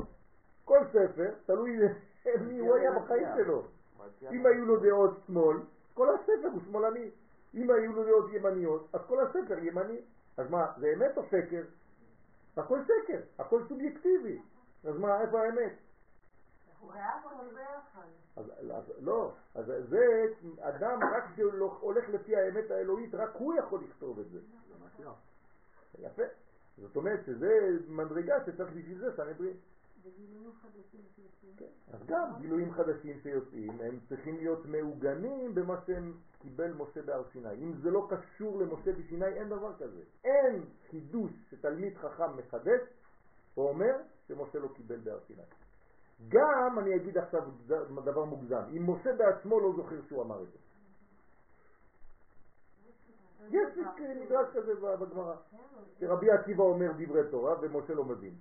כל 0.64 0.78
ספר, 0.88 1.34
תלוי 1.46 1.78
מי 2.46 2.58
הוא 2.58 2.74
היה 2.74 2.98
בחיים 2.98 3.28
שלו. 3.36 3.66
אם 4.32 4.46
היו 4.46 4.64
לו 4.64 4.80
דעות 4.80 5.10
שמאל, 5.26 5.56
כל 5.94 6.14
הספר 6.14 6.48
הוא 6.52 6.60
שמאלני. 6.66 7.10
אם 7.54 7.70
היו 7.70 7.92
לו 7.92 8.04
דעות 8.04 8.32
ימניות, 8.32 8.88
אז 8.92 9.00
כל 9.06 9.26
הספר 9.26 9.58
ימני. 9.58 9.98
אז 10.36 10.50
מה, 10.50 10.72
זה 10.78 10.92
אמת 10.96 11.16
או 11.16 11.22
שקר? 11.24 11.62
הכל 12.56 12.80
שקר, 12.84 13.20
הכל 13.38 13.62
סובייקטיבי. 13.68 14.42
אז 14.84 14.96
מה, 14.96 15.20
איפה 15.20 15.40
האמת? 15.40 15.72
אז, 18.36 18.50
אז 18.70 18.92
לא, 19.00 19.32
אז 19.54 19.72
זה 19.88 20.26
אדם 20.60 21.00
רק 21.14 21.24
שהולך 21.36 22.08
לפי 22.08 22.36
האמת 22.36 22.70
האלוהית, 22.70 23.14
רק 23.14 23.30
הוא 23.32 23.54
יכול 23.54 23.80
לכתוב 23.84 24.18
את 24.18 24.30
זה. 24.30 24.38
יפה. 25.98 26.22
זאת 26.78 26.96
אומרת 26.96 27.20
שזה 27.26 27.70
מדרגה 27.88 28.34
שצריך 28.46 28.70
בשביל 28.70 28.98
זה 28.98 29.16
סנהדרין. 29.16 29.56
אז 31.92 32.06
גם 32.06 32.30
גילויים 32.40 32.72
חדשים 32.72 33.20
שיוצאים, 33.22 33.80
הם 33.80 33.98
צריכים 34.08 34.36
להיות 34.36 34.66
מעוגנים 34.66 35.54
במה 35.54 35.80
שהם 35.86 36.12
קיבל 36.38 36.72
משה 36.72 37.02
בהר 37.02 37.22
סיני. 37.32 37.54
אם 37.54 37.72
זה 37.82 37.90
לא 37.90 38.08
קשור 38.10 38.58
למשה 38.58 38.92
בסיני, 38.92 39.26
אין 39.26 39.48
דבר 39.48 39.74
כזה. 39.78 40.02
אין 40.24 40.64
חידוש 40.90 41.32
שתלמיד 41.50 41.96
חכם 41.96 42.36
מחדש 42.36 42.80
או 43.56 43.68
אומר 43.68 43.96
שמשה 44.28 44.58
לא 44.58 44.68
קיבל 44.68 45.00
בהר 45.00 45.20
סיני. 45.26 45.42
גם, 46.28 46.78
אני 46.78 46.96
אגיד 46.96 47.18
עכשיו 47.18 47.40
דבר 48.04 48.24
מוגזם, 48.24 48.62
אם 48.76 48.90
משה 48.90 49.10
בעצמו 49.18 49.60
לא 49.60 49.72
זוכר 49.76 50.02
שהוא 50.08 50.22
אמר 50.22 50.42
את 50.42 50.48
זה. 50.52 50.58
יש 53.50 53.78
מדרש 54.22 54.48
כזה 54.54 54.74
בגמרא, 54.74 55.36
שרבי 56.00 56.30
עקיבא 56.30 56.62
אומר 56.62 56.92
דברי 56.98 57.30
תורה 57.30 57.54
ומשה 57.62 57.94
לא 57.94 58.04
מבין. 58.04 58.34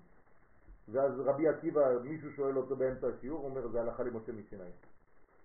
ואז 0.90 1.20
רבי 1.20 1.48
עקיבא, 1.48 2.00
מישהו 2.04 2.32
שואל 2.32 2.58
אותו 2.58 2.76
באמצע 2.76 3.08
השיעור, 3.08 3.40
הוא 3.40 3.50
אומר 3.50 3.68
זה 3.68 3.82
הלכה 3.82 4.04
למשה 4.04 4.32
מסיני. 4.32 4.72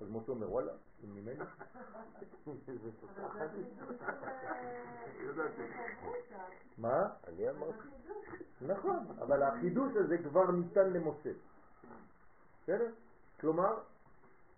אז 0.00 0.07
משה 0.11 0.33
אומר 0.33 0.52
וואלה, 0.52 0.73
זה 1.00 1.07
ממני? 1.07 1.35
מה? 6.78 7.09
אני 7.28 7.50
אמרתי. 7.50 7.88
נכון, 8.61 9.07
אבל 9.18 9.42
החידוש 9.42 9.97
הזה 9.97 10.18
כבר 10.18 10.50
ניתן 10.50 10.92
למשה. 10.92 11.30
בסדר? 12.62 12.90
כלומר, 13.40 13.78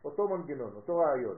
אותו 0.04 0.28
מנגנון, 0.28 0.72
אותו 0.76 0.98
רעיון. 0.98 1.36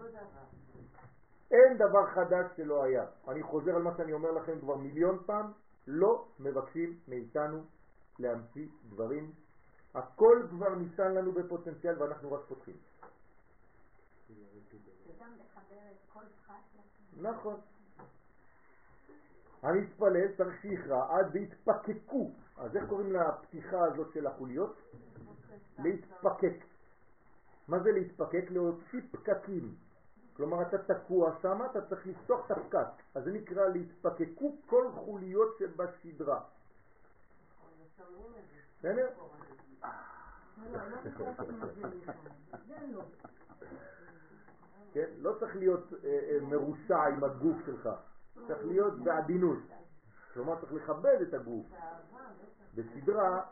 אין 1.50 1.78
דבר 1.78 2.06
חדש 2.06 2.46
שלא 2.56 2.84
היה. 2.84 3.04
אני 3.28 3.42
חוזר 3.42 3.76
על 3.76 3.82
מה 3.82 3.96
שאני 3.96 4.12
אומר 4.12 4.30
לכם 4.30 4.60
כבר 4.60 4.76
מיליון 4.76 5.18
פעם, 5.26 5.52
לא 5.86 6.24
מבקשים 6.40 6.98
מאיתנו 7.08 7.64
להמציא 8.18 8.68
דברים. 8.88 9.32
הכל 9.94 10.46
כבר 10.50 10.74
ניתן 10.74 11.14
לנו 11.14 11.32
בפוטנציאל 11.32 12.02
ואנחנו 12.02 12.32
רק 12.32 12.40
פותחים. 12.48 12.76
נכון. 17.16 17.60
המתפלל 19.62 20.36
צריך 20.36 20.62
שיכרע 20.62 21.18
עד 21.18 21.26
והתפקקו. 21.32 22.30
אז 22.56 22.76
איך 22.76 22.88
קוראים 22.88 23.12
לפתיחה 23.12 23.84
הזאת 23.84 24.12
של 24.12 24.26
החוליות? 24.26 24.76
להתפקק. 25.78 26.64
מה 27.68 27.78
זה 27.78 27.92
להתפקק? 27.92 28.44
להוציא 28.50 29.00
פקקים. 29.10 29.74
כלומר 30.36 30.62
אתה 30.62 30.94
תקוע 30.94 31.32
שם, 31.42 31.58
אתה 31.70 31.86
צריך 31.86 32.06
לפתוח 32.06 32.46
את 32.46 32.50
הפקק. 32.50 33.02
אז 33.14 33.24
זה 33.24 33.32
נקרא 33.32 33.68
להתפקקו 33.68 34.56
כל 34.66 34.90
חוליות 34.94 35.56
שבשדרה. 35.58 36.40
בסדר? 38.78 39.08
כן? 44.92 45.10
לא 45.18 45.36
צריך 45.40 45.56
להיות 45.56 45.92
אה, 46.04 46.08
אה, 46.08 46.38
מרושע 46.42 47.04
עם 47.04 47.24
הגוף 47.24 47.56
שלך, 47.66 47.88
צריך 48.46 48.64
להיות 48.64 48.98
בעדינות. 48.98 49.58
כלומר 50.34 50.60
צריך 50.60 50.72
לכבד 50.72 51.18
את 51.28 51.34
הגוף. 51.34 51.66
בסדרה, 52.74 53.42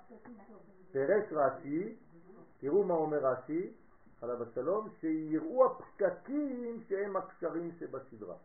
פירש 0.92 1.32
רש"י, 1.32 1.97
תראו 2.59 2.85
מה 2.85 2.94
אומר 2.94 3.18
רש"י, 3.18 3.73
עליו 4.23 4.42
השלום, 4.42 4.88
שיראו 5.00 5.66
הפקקים 5.66 6.80
שהם 6.88 7.16
הקשרים 7.16 7.73
שבסדרה. 7.78 8.37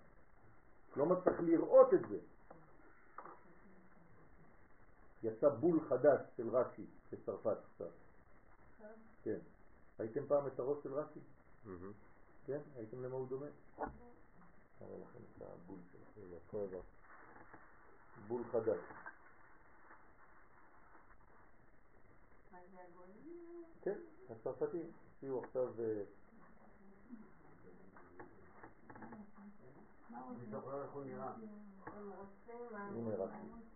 כלומר 0.94 1.22
צריך 1.22 1.42
לראות 1.42 1.94
את 1.94 2.10
זה. 2.10 2.18
יצא 5.26 5.50
בול 5.50 5.80
חדש 5.90 6.20
של 6.38 6.50
רש"י 6.50 6.86
בצרפת 7.12 7.58
עכשיו. 7.72 7.88
כן. 9.24 9.40
ראיתם 10.00 10.28
פעם 10.28 10.48
את 10.48 10.60
הראש 10.60 10.84
של 10.84 10.94
רש"י? 10.94 11.20
כן? 12.46 12.60
הייתם 12.76 13.04
למה 13.04 13.16
הוא 13.16 13.28
דומה? 13.28 13.46
אראה 14.82 14.98
לכם 14.98 15.20
את 15.38 15.42
הבול 15.42 15.80
שלו. 16.52 16.82
בול 18.28 18.44
חדש. 18.52 18.80
כן, 23.82 24.00
הצרפתים 24.30 24.92
הוציאו 25.14 25.44
עכשיו... 25.44 25.82
אה, 25.82 26.04
אני 30.30 30.46
זוכר 30.52 30.84
איך 30.84 30.92
הוא 30.92 31.04
נראה. 31.04 31.34
הם 31.86 32.12
רוצים... 32.12 32.76
הנה 32.76 33.16
רש"י. 33.16 33.75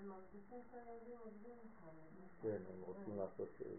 הם 0.00 0.08
מרגישים 0.08 0.60
שהילדים 0.70 1.18
עובדים 1.24 1.56
איתם. 1.64 1.86
כן, 2.42 2.58
הם 2.74 2.82
רוצים 2.82 3.16
לעשות... 3.16 3.48
אה. 3.66 3.72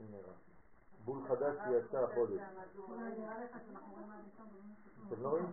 הנה 0.00 0.18
רש"י. 0.18 0.50
בול 1.04 1.28
חדש 1.28 1.56
שיצא 1.64 2.04
החודש. 2.04 2.40
אתם 5.06 5.22
לא 5.22 5.28
רואים? 5.28 5.46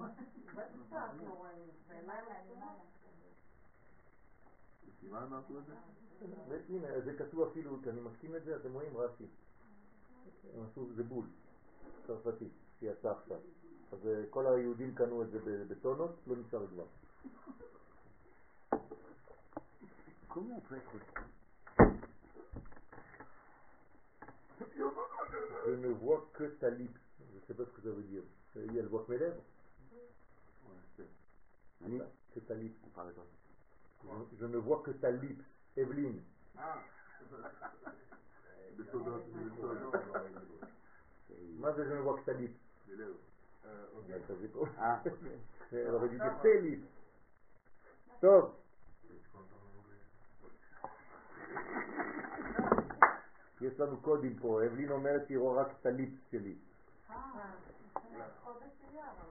זה? 6.48 6.60
הנה, 6.70 7.02
זה 7.02 7.18
כתוב 7.18 7.42
אפילו, 7.42 7.78
אני 7.88 8.02
מסכים 8.02 8.36
את 8.36 8.44
זה, 8.44 8.56
אתם 8.56 8.74
רואים 8.74 8.98
רש"י. 8.98 9.26
זה 10.96 11.04
בול, 11.04 11.26
צרפתי, 12.08 12.50
שיצא 12.80 13.12
עכשיו. 13.12 13.40
אז 13.92 14.08
אה, 14.08 14.24
כל 14.30 14.48
היהודים 14.48 14.96
קנו 14.96 15.22
את 15.24 15.32
זה 15.32 15.40
בטונות, 15.68 16.16
לא 16.28 16.36
נשאר 16.36 16.68
כבר. 16.68 16.86
Je 25.66 25.72
ne 25.72 25.88
vois 25.88 26.30
que 26.34 26.44
ta 26.60 26.70
lippe. 26.70 27.00
Je 27.34 27.40
sais 27.48 27.54
pas 27.54 27.66
ce 27.66 27.72
que 27.72 27.82
ça 27.82 27.90
veut 27.90 28.04
dire. 28.04 28.24
Ça 28.54 28.60
veut 28.60 28.68
dire, 28.68 28.82
elle 28.84 28.90
voit 28.90 29.04
que 29.06 29.12
mes 29.12 29.18
lèvres. 29.18 29.42
Oui, 31.82 32.02
que 32.34 32.40
ta 32.42 32.54
quoi 32.94 33.26
Je, 34.04 34.38
je 34.40 34.46
ne 34.46 34.58
vois 34.58 34.84
que 34.84 34.92
ta 34.92 35.12
lippe. 35.12 35.42
Evelyne. 35.78 36.22
מה 41.60 41.72
זה 41.72 41.86
je 41.86 41.94
ne 41.94 42.02
vois 42.02 42.18
que 42.18 42.26
ta 42.26 42.34
lippe 42.34 42.58
dû 46.08 46.18
dire 46.18 46.40
tes 46.42 46.62
lippes. 46.62 46.86
טוב. 48.20 48.56
יש 53.62 53.80
לנו 53.80 53.98
קודים 54.02 54.40
פה, 54.40 54.66
אבלין 54.66 54.92
אומרת 54.92 55.28
שהיא 55.28 55.38
רואה 55.38 55.62
רק 55.62 55.68
את 55.82 55.86
הליפס 55.86 56.32
שלי. 56.32 56.56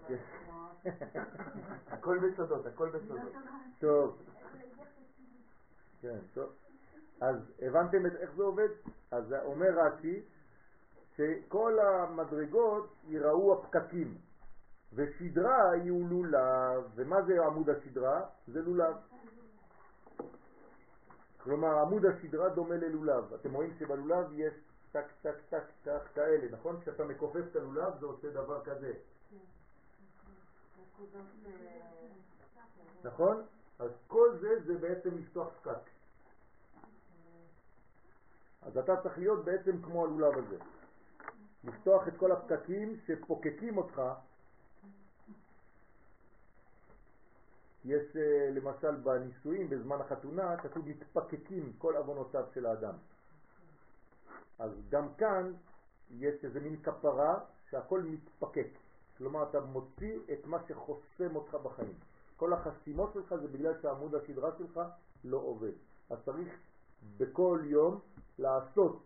כן. 0.08 0.16
הכל 1.90 2.18
בסודות, 2.18 2.66
הכל 2.66 2.88
בסודות. 2.88 3.32
טוב. 3.78 4.18
כן, 6.00 6.18
טוב. 6.34 6.50
אז 7.20 7.36
הבנתם 7.62 8.06
איך 8.06 8.34
זה 8.36 8.42
עובד? 8.42 8.68
אז 9.10 9.32
אומר 9.44 9.70
רש"י 9.70 10.22
שכל 11.16 11.78
המדרגות 11.78 12.94
יראו 13.08 13.58
הפקקים 13.58 14.18
ושדרה 14.92 15.76
יהיו 15.76 16.06
לולב. 16.08 16.84
ומה 16.94 17.22
זה 17.22 17.46
עמוד 17.46 17.70
השדרה? 17.70 18.20
זה 18.48 18.62
לולב. 18.62 18.94
כלומר 21.42 21.78
עמוד 21.78 22.06
השדרה 22.06 22.48
דומה 22.48 22.74
ללולב. 22.74 23.34
אתם 23.34 23.54
רואים 23.54 23.74
שבלולב 23.78 24.32
יש 24.32 24.54
טק 24.92 25.06
טק 25.22 25.36
טק 25.50 25.64
טק 25.84 26.02
כאלה, 26.14 26.46
נכון? 26.50 26.80
כשאתה 26.80 27.04
מכופף 27.04 27.42
את 27.50 27.56
הלולב 27.56 27.98
זה 28.00 28.06
עושה 28.06 28.30
דבר 28.30 28.64
כזה, 28.64 28.92
נכון? 33.04 33.42
אז 33.78 33.90
כל 34.06 34.36
זה 34.40 34.60
זה 34.66 34.78
בעצם 34.78 35.18
לפתוח 35.18 35.48
פקק. 35.62 35.90
אז 38.62 38.78
אתה 38.78 38.96
צריך 39.02 39.18
להיות 39.18 39.44
בעצם 39.44 39.82
כמו 39.82 40.04
הלולב 40.04 40.38
הזה. 40.38 40.56
לפתוח 41.64 42.08
את 42.08 42.16
כל 42.16 42.32
הפקקים 42.32 42.96
שפוקקים 43.06 43.76
אותך. 43.76 44.02
יש 47.84 48.16
אה, 48.16 48.50
למשל 48.50 48.94
בנישואים, 48.94 49.70
בזמן 49.70 50.00
החתונה, 50.00 50.56
כתוב 50.56 50.88
מתפקקים 50.88 51.72
כל 51.78 51.96
עוונותיו 51.96 52.44
של 52.54 52.66
האדם. 52.66 52.94
אז 54.58 54.70
גם 54.88 55.14
כאן 55.18 55.52
יש 56.10 56.44
איזה 56.44 56.60
מין 56.60 56.76
כפרה 56.82 57.38
שהכל 57.70 58.02
מתפקק. 58.02 58.68
כלומר, 59.18 59.42
אתה 59.42 59.60
מוציא 59.60 60.18
את 60.32 60.46
מה 60.46 60.58
שחוסם 60.68 61.36
אותך 61.36 61.54
בחיים. 61.54 61.94
כל 62.36 62.52
החסימות 62.52 63.12
שלך 63.14 63.34
זה 63.34 63.48
בגלל 63.48 63.74
שעמוד 63.82 64.14
השדרה 64.14 64.50
שלך 64.58 64.80
לא 65.24 65.36
עובד. 65.36 65.72
אז 66.10 66.18
צריך 66.24 66.48
בכל 67.16 67.60
יום 67.64 68.00
לעשות 68.38 69.02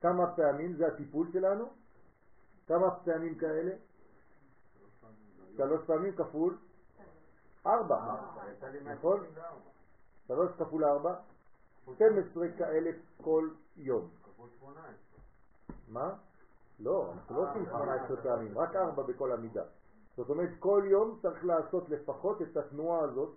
כמה 0.00 0.32
פעמים, 0.36 0.76
זה 0.76 0.86
הטיפול 0.86 1.32
שלנו, 1.32 1.64
כמה 2.66 2.90
פעמים 2.90 3.34
כאלה? 3.34 3.72
שלוש 5.56 5.80
פעמים 5.86 6.16
כפול 6.16 6.58
ארבע, 7.66 8.16
נכון? 8.84 9.20
194. 9.20 9.70
שלוש 10.28 10.50
כפול 10.58 10.84
ארבע, 10.84 11.14
12 11.94 12.48
כאלה 12.58 12.90
כל 13.22 13.48
יום. 13.76 14.08
כפול 14.24 14.48
18. 14.60 14.84
מה? 15.88 16.14
לא, 16.80 17.12
אנחנו 17.12 17.36
לא 17.36 17.50
עושים 17.50 17.66
18 17.66 18.16
פעמים, 18.22 18.58
רק 18.58 18.76
4 18.76 19.02
בכל 19.02 19.32
עמידה. 19.32 19.64
זאת 20.16 20.30
אומרת, 20.30 20.50
כל 20.58 20.82
יום 20.90 21.18
צריך 21.22 21.44
לעשות 21.44 21.88
לפחות 21.88 22.42
את 22.42 22.56
התנועה 22.56 23.00
הזאת 23.00 23.34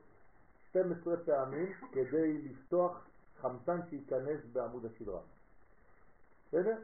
12 0.69 1.17
פעמים 1.25 1.73
כדי 1.91 2.41
לפתוח 2.41 3.07
חמצן 3.41 3.79
שייכנס 3.89 4.39
בעמוד 4.53 4.85
השדרה. 4.85 5.19
בסדר? 6.53 6.77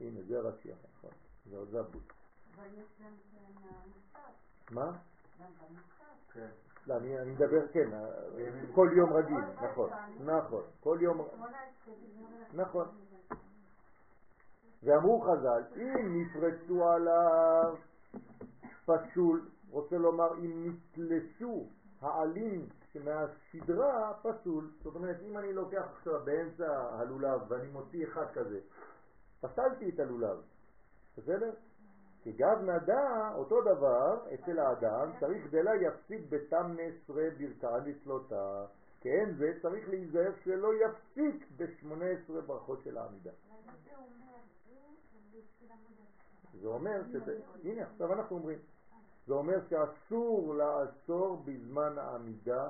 הנה, 0.00 0.20
זה 0.22 0.40
רש"י, 0.40 0.68
נכון. 0.68 1.10
זה 1.50 1.56
עוד. 1.56 1.74
אבל 1.74 2.66
יש 2.66 2.88
גם 3.04 3.10
כן 3.32 3.68
המוסר, 3.68 4.30
מה? 4.70 4.92
גם. 5.40 5.46
כן. 6.32 6.48
לא, 6.86 6.96
אני, 6.96 7.18
אני 7.18 7.30
מדבר, 7.30 7.68
כן, 7.72 7.90
כל 8.74 8.88
יום 8.96 9.12
רגיל, 9.12 9.44
נכון, 9.62 9.90
נכון, 10.24 10.62
כל 10.80 10.98
יום, 11.00 11.26
18 11.36 11.94
בזמן 11.94 12.60
נכון. 12.62 12.88
ואמרו 14.82 15.20
חז"ל, 15.20 15.62
אם 15.76 16.22
נפרצו 16.22 16.88
עליו 16.88 17.76
פסול, 18.84 19.48
רוצה 19.70 19.98
לומר 19.98 20.34
אם 20.34 20.68
נתלשו 20.68 21.66
העלים 22.00 22.68
מהסדרה 22.98 24.12
פסול, 24.22 24.70
זאת 24.82 24.94
אומרת 24.94 25.16
אם 25.22 25.38
אני 25.38 25.52
לוקח 25.52 25.84
עכשיו 25.92 26.20
באמצע 26.24 26.88
הלולב 26.92 27.40
ואני 27.48 27.68
מוציא 27.68 28.06
אחד 28.06 28.26
כזה, 28.32 28.60
פסלתי 29.40 29.88
את 29.88 30.00
הלולב, 30.00 30.38
בסדר? 31.18 31.50
כי 32.22 32.32
גב 32.32 32.58
נדע, 32.62 33.32
אותו 33.34 33.62
דבר 33.62 34.18
אצל 34.34 34.58
האדם, 34.58 35.10
צריך 35.20 35.46
גדלה 35.46 35.74
יפסיק 35.74 36.20
בתם 36.28 36.76
עשרה 36.80 37.22
ברכאה 37.38 37.78
לצלותה, 37.78 38.66
כן 39.00 39.34
זה 39.38 39.52
צריך 39.62 39.88
להיזהר 39.88 40.32
שלא 40.44 40.70
יפסיק 40.74 41.46
בשמונה 41.56 42.04
עשרה 42.04 42.40
ברכות 42.40 42.82
של 42.84 42.98
העמידה. 42.98 43.30
זה 46.60 46.68
אומר 46.68 47.02
שזה, 47.12 47.38
הנה 47.64 47.82
עכשיו 47.82 48.12
אנחנו 48.12 48.36
אומרים, 48.36 48.58
זה 49.26 49.34
אומר 49.34 49.56
שאסור 49.68 50.54
לעצור 50.54 51.42
בזמן 51.44 51.98
העמידה, 51.98 52.68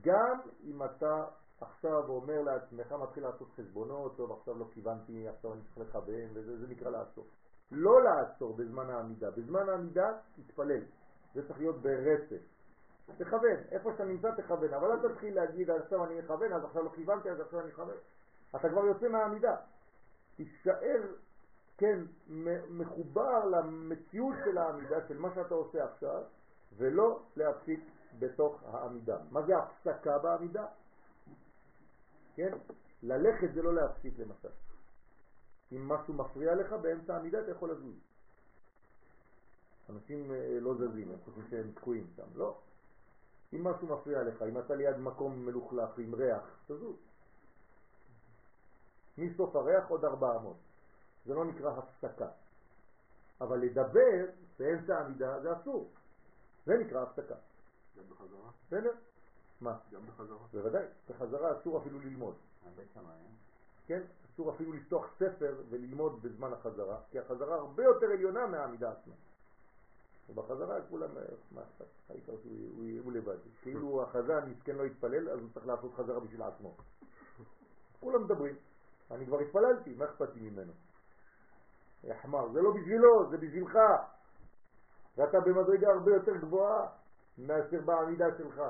גם 0.00 0.40
אם 0.64 0.84
אתה 0.84 1.24
עכשיו 1.60 2.08
אומר 2.08 2.42
לעצמך, 2.42 2.92
מתחיל 2.92 3.22
לעשות 3.22 3.48
חשבונות, 3.56 4.16
טוב 4.16 4.32
עכשיו 4.32 4.58
לא 4.58 4.66
כיוונתי, 4.74 5.28
עכשיו 5.28 5.52
אני 5.52 5.60
צריך 5.62 5.88
לכוון, 5.88 6.30
וזה 6.34 6.58
זה 6.58 6.66
נקרא 6.66 6.90
לעצור. 6.90 7.26
לא 7.72 8.02
לעצור 8.02 8.56
בזמן 8.56 8.90
העמידה, 8.90 9.30
בזמן 9.30 9.68
העמידה 9.68 10.18
תתפלל, 10.36 10.82
זה 11.34 11.46
צריך 11.48 11.58
להיות 11.58 11.82
ברצף. 11.82 12.42
תכוון, 13.18 13.56
איפה 13.70 13.92
שאתה 13.92 14.04
נמצא 14.04 14.28
תכוון, 14.36 14.74
אבל 14.74 14.90
אל 14.90 15.08
תתחיל 15.08 15.34
להגיד 15.34 15.70
עכשיו 15.70 16.04
אני 16.04 16.18
מכוון, 16.18 16.52
אז 16.52 16.64
עכשיו 16.64 16.82
לא 16.82 16.90
כיוונתי, 16.90 17.30
אז 17.30 17.40
עכשיו 17.40 17.60
אני 17.60 17.68
מכוון. 17.68 17.96
אתה 18.56 18.68
כבר 18.68 18.84
יוצא 18.84 19.08
מהעמידה. 19.08 19.56
תישאר 20.36 21.02
כן, 21.80 21.98
מחובר 22.70 23.44
למציאות 23.44 24.34
של 24.44 24.58
העמידה, 24.58 25.08
של 25.08 25.18
מה 25.18 25.34
שאתה 25.34 25.54
עושה 25.54 25.84
עכשיו, 25.84 26.22
ולא 26.76 27.22
להפסיק 27.36 27.80
בתוך 28.18 28.62
העמידה. 28.66 29.18
מה 29.30 29.42
זה 29.42 29.58
הפסקה 29.58 30.18
בעמידה? 30.18 30.66
כן? 32.34 32.52
ללכת 33.02 33.48
זה 33.54 33.62
לא 33.62 33.74
להפסיק 33.74 34.18
למשל. 34.18 34.48
אם 35.72 35.88
משהו 35.88 36.14
מפריע 36.14 36.54
לך 36.54 36.72
באמצע 36.72 37.14
העמידה 37.14 37.40
אתה 37.40 37.50
יכול 37.50 37.70
לזוז. 37.70 37.96
אנשים 39.90 40.32
אה, 40.32 40.58
לא 40.60 40.74
זזים, 40.74 41.10
הם 41.10 41.18
חושבים 41.24 41.44
שהם 41.50 41.72
תקועים 41.74 42.06
שם, 42.16 42.26
לא. 42.34 42.58
אם 43.52 43.64
משהו 43.64 43.86
מפריע 43.86 44.22
לך, 44.22 44.42
אם 44.42 44.58
אתה 44.58 44.74
ליד 44.74 44.96
מקום 44.96 45.46
מלוכלך 45.46 45.98
עם 45.98 46.14
ריח, 46.14 46.58
תזוז. 46.66 46.96
מסוף 49.18 49.56
הריח 49.56 49.88
עוד 49.88 50.04
400. 50.04 50.56
זה 51.30 51.34
לא 51.36 51.44
נקרא 51.44 51.70
הפסקה. 51.78 52.28
אבל 53.40 53.58
לדבר 53.58 54.26
באמצע 54.58 54.98
העמידה 54.98 55.40
זה 55.40 55.52
אסור. 55.52 55.90
זה 56.66 56.78
נקרא 56.78 57.02
הפסקה. 57.02 57.34
גם 57.96 58.02
בחזרה? 58.10 58.50
בסדר? 58.66 58.92
מה? 59.60 59.78
גם 59.92 60.00
בחזרה? 60.06 60.38
בוודאי, 60.52 60.84
בחזרה 61.10 61.60
אסור 61.60 61.78
אפילו 61.78 61.98
ללמוד. 62.00 62.34
כן? 63.86 64.02
אסור 64.34 64.50
אפילו 64.50 64.72
לפתוח 64.72 65.06
ספר 65.18 65.54
וללמוד 65.70 66.22
בזמן 66.22 66.52
החזרה, 66.52 67.00
כי 67.10 67.18
החזרה 67.18 67.56
הרבה 67.56 67.84
יותר 67.84 68.06
עליונה 68.06 68.46
מהעמידה 68.46 68.92
עצמה. 68.92 69.14
ובחזרה 70.28 70.78
כולם, 70.90 71.18
אה, 71.18 71.22
מה 71.52 71.60
אכפת? 71.62 71.86
העיקר 72.10 72.32
שהוא 72.42 72.52
הוא- 72.76 73.04
הוא 73.04 73.12
לבד. 73.12 73.36
כאילו 73.62 74.02
החזן 74.02 74.50
מסכן 74.50 74.76
לא 74.76 74.82
יתפלל, 74.82 75.28
אז 75.30 75.38
הוא 75.40 75.48
צריך 75.54 75.66
לעשות 75.66 75.94
חזרה 75.94 76.20
בשביל 76.20 76.42
עצמו. 76.42 76.76
כולם 78.00 78.24
מדברים. 78.24 78.54
אני 79.10 79.26
כבר 79.26 79.40
התפללתי, 79.40 79.94
מה 79.94 80.04
אכפת 80.04 80.34
לי 80.34 80.50
ממנו? 80.50 80.72
יא 82.04 82.14
חמר, 82.22 82.48
זה 82.52 82.62
לא 82.62 82.70
בשבילו, 82.70 83.30
זה 83.30 83.36
בשבילך. 83.36 83.78
ואתה 85.16 85.40
במדרגה 85.40 85.88
הרבה 85.92 86.14
יותר 86.14 86.36
גבוהה 86.36 86.88
מאשר 87.38 87.80
בעמידה 87.84 88.26
שלך. 88.38 88.62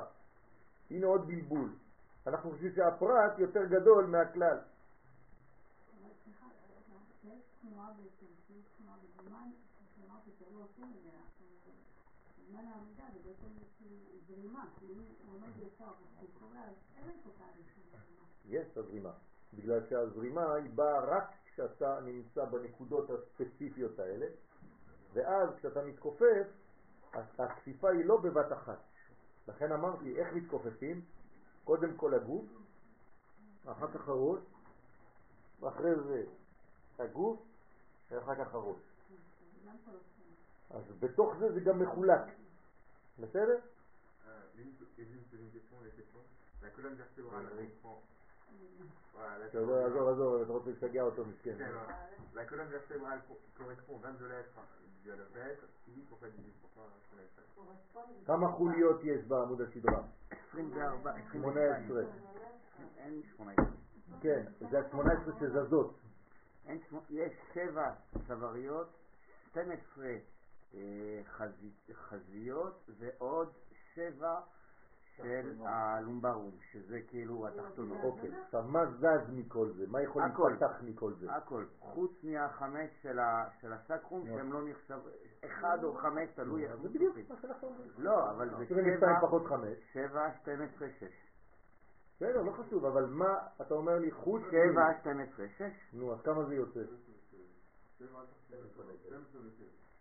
הנה 0.90 1.06
עוד 1.06 1.26
בלבול. 1.26 1.70
אנחנו 2.26 2.50
חושבים 2.50 2.72
שהפרט 2.74 3.38
יותר 3.38 3.64
גדול 3.64 4.06
מהכלל. 4.06 4.58
יש 18.50 18.66
את. 18.66 18.76
יש 18.76 18.76
הזרימה, 18.76 19.12
בגלל 19.54 19.86
שהזרימה 19.88 20.54
היא 20.54 20.70
באה 20.74 21.00
רק 21.00 21.30
כשאתה 21.68 22.00
נמצא 22.00 22.44
בנקודות 22.44 23.10
הספציפיות 23.10 23.98
האלה, 23.98 24.26
ואז 25.12 25.48
כשאתה 25.58 25.82
מתכופף, 25.82 26.46
הכפיפה 27.38 27.90
היא 27.90 28.04
לא 28.04 28.16
בבת 28.16 28.52
אחת. 28.52 28.78
לכן 29.48 29.72
אמרתי, 29.72 30.16
איך 30.16 30.32
מתכופפים? 30.32 31.04
קודם 31.64 31.96
כל 31.96 32.14
הגוף, 32.14 32.44
אחר 33.66 33.92
כך 33.92 34.08
הראש, 34.08 34.40
ואחרי 35.60 35.94
זה 35.94 36.24
הגוף, 36.98 37.40
ואחר 38.10 38.44
כך 38.44 38.54
הראש. 38.54 38.80
אז 40.70 40.82
בתוך 41.00 41.36
זה 41.38 41.52
זה 41.52 41.60
גם 41.60 41.82
מחולק, 41.82 42.22
בסדר? 43.18 43.58
Une, 44.56 44.72
une, 44.98 45.24
une 45.32 45.50
question, 45.50 45.76
les 45.84 45.90
questions. 45.90 46.26
La 46.62 46.68
colonne 46.70 46.94
vertébrale 46.94 47.48
comprend. 47.82 48.02
Voilà, 49.14 49.38
la, 49.38 49.44
עזוב, 49.46 49.70
עזוב, 49.70 50.08
עזוב, 50.08 50.42
אתה 50.42 50.52
רוצה 50.52 50.70
לשגע 50.70 51.02
אותו 51.02 51.24
מסכן. 51.24 51.54
Ok, 51.54 51.60
voilà. 51.60 51.94
La 52.34 52.44
colonne 52.44 52.68
vertébrale 52.68 53.20
co- 53.28 53.38
correspond 53.58 53.92
aux 53.94 53.98
22 53.98 54.28
lettres 54.28 54.60
du 55.02 55.10
alphabet, 55.10 55.56
qui 55.84 56.02
pourquoi 56.08 56.28
divise 56.28 56.54
pourquoi 56.62 56.82
on 56.84 57.16
a 57.16 57.16
fait. 57.16 58.26
כמה 58.26 58.48
חוליות 58.48 59.04
יש 59.04 59.24
בעמוד 59.24 59.60
הסדרה? 59.60 60.02
24, 60.52 61.12
18. 61.32 62.02
אין 62.96 63.22
18. 63.36 63.64
כן, 64.20 64.44
זה 64.70 64.78
ה-18 64.78 65.30
שזזות. 65.40 65.94
יש 67.10 67.32
שבע 67.54 67.90
צוואריות, 68.26 68.88
12 69.50 70.04
אה, 70.74 70.78
חזי- 71.24 71.92
חזיות 71.92 72.90
ועוד 72.98 73.48
שבע 73.94 74.40
של 75.22 75.56
הלומברום, 75.64 76.50
שזה 76.72 77.00
כאילו 77.08 77.48
התחתונות. 77.48 77.98
אוקיי, 78.02 78.30
עכשיו 78.44 78.62
מה 78.62 78.86
זז 78.86 79.30
מכל 79.32 79.68
זה? 79.76 79.84
מה 79.88 80.02
יכול. 80.02 80.22
להתפתח 80.22 80.72
מכל 80.82 81.12
זה? 81.14 81.32
הכל, 81.32 81.64
חוץ 81.80 82.12
מהחמש 82.22 82.90
של 83.60 83.72
הסקרום, 83.72 84.26
שהם 84.26 84.52
לא 84.52 84.68
נחשב, 84.68 84.98
אחד 85.44 85.84
או 85.84 85.94
חמש, 85.94 86.28
תלוי 86.34 86.66
איך 86.66 86.76
זה 86.76 86.88
בדיוק. 86.88 87.16
מה 87.28 87.36
שאנחנו 87.42 87.68
אומרים. 87.68 87.90
לא, 87.98 88.30
אבל 88.30 88.48
זה 88.50 88.64
22 88.64 88.98
שבע, 89.00 89.20
פחות 89.20 89.46
5. 89.46 89.68
שבע, 89.92 90.32
12, 90.42 90.88
6. 90.98 91.04
בסדר, 92.16 92.42
לא 92.42 92.52
חשוב, 92.52 92.84
אבל 92.84 93.06
מה, 93.06 93.38
אתה 93.60 93.74
אומר 93.74 93.98
לי 93.98 94.10
חוץ... 94.10 94.42
שבע, 94.50 95.00
12, 95.00 95.46
6. 95.48 95.62
נו, 95.92 96.12
אז 96.12 96.22
כמה 96.22 96.44
זה 96.44 96.54
יוצא? 96.54 96.80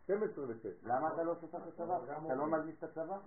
12 0.04 0.46
ו-6. 0.48 0.68
למה 0.84 1.14
אתה 1.14 1.24
לא 1.24 1.36
סופר 1.42 1.58
את 1.58 1.68
הצוואר? 1.68 2.04
אתה 2.04 2.36
לא 2.36 2.48
מזיז 2.48 2.76
את 2.78 2.84
הצוואר? 2.84 3.20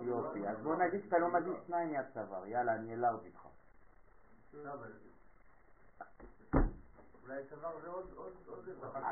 יופי, 0.00 0.48
אז 0.48 0.56
בוא 0.62 0.76
נגיד 0.76 1.00
שאתה 1.04 1.18
לא 1.18 1.28
מזיז 1.32 1.54
שניים 1.66 1.92
מהצוואר, 1.92 2.46
יאללה, 2.46 2.74
אני 2.74 2.94
אלארג' 2.94 3.24
איתך. 3.24 3.40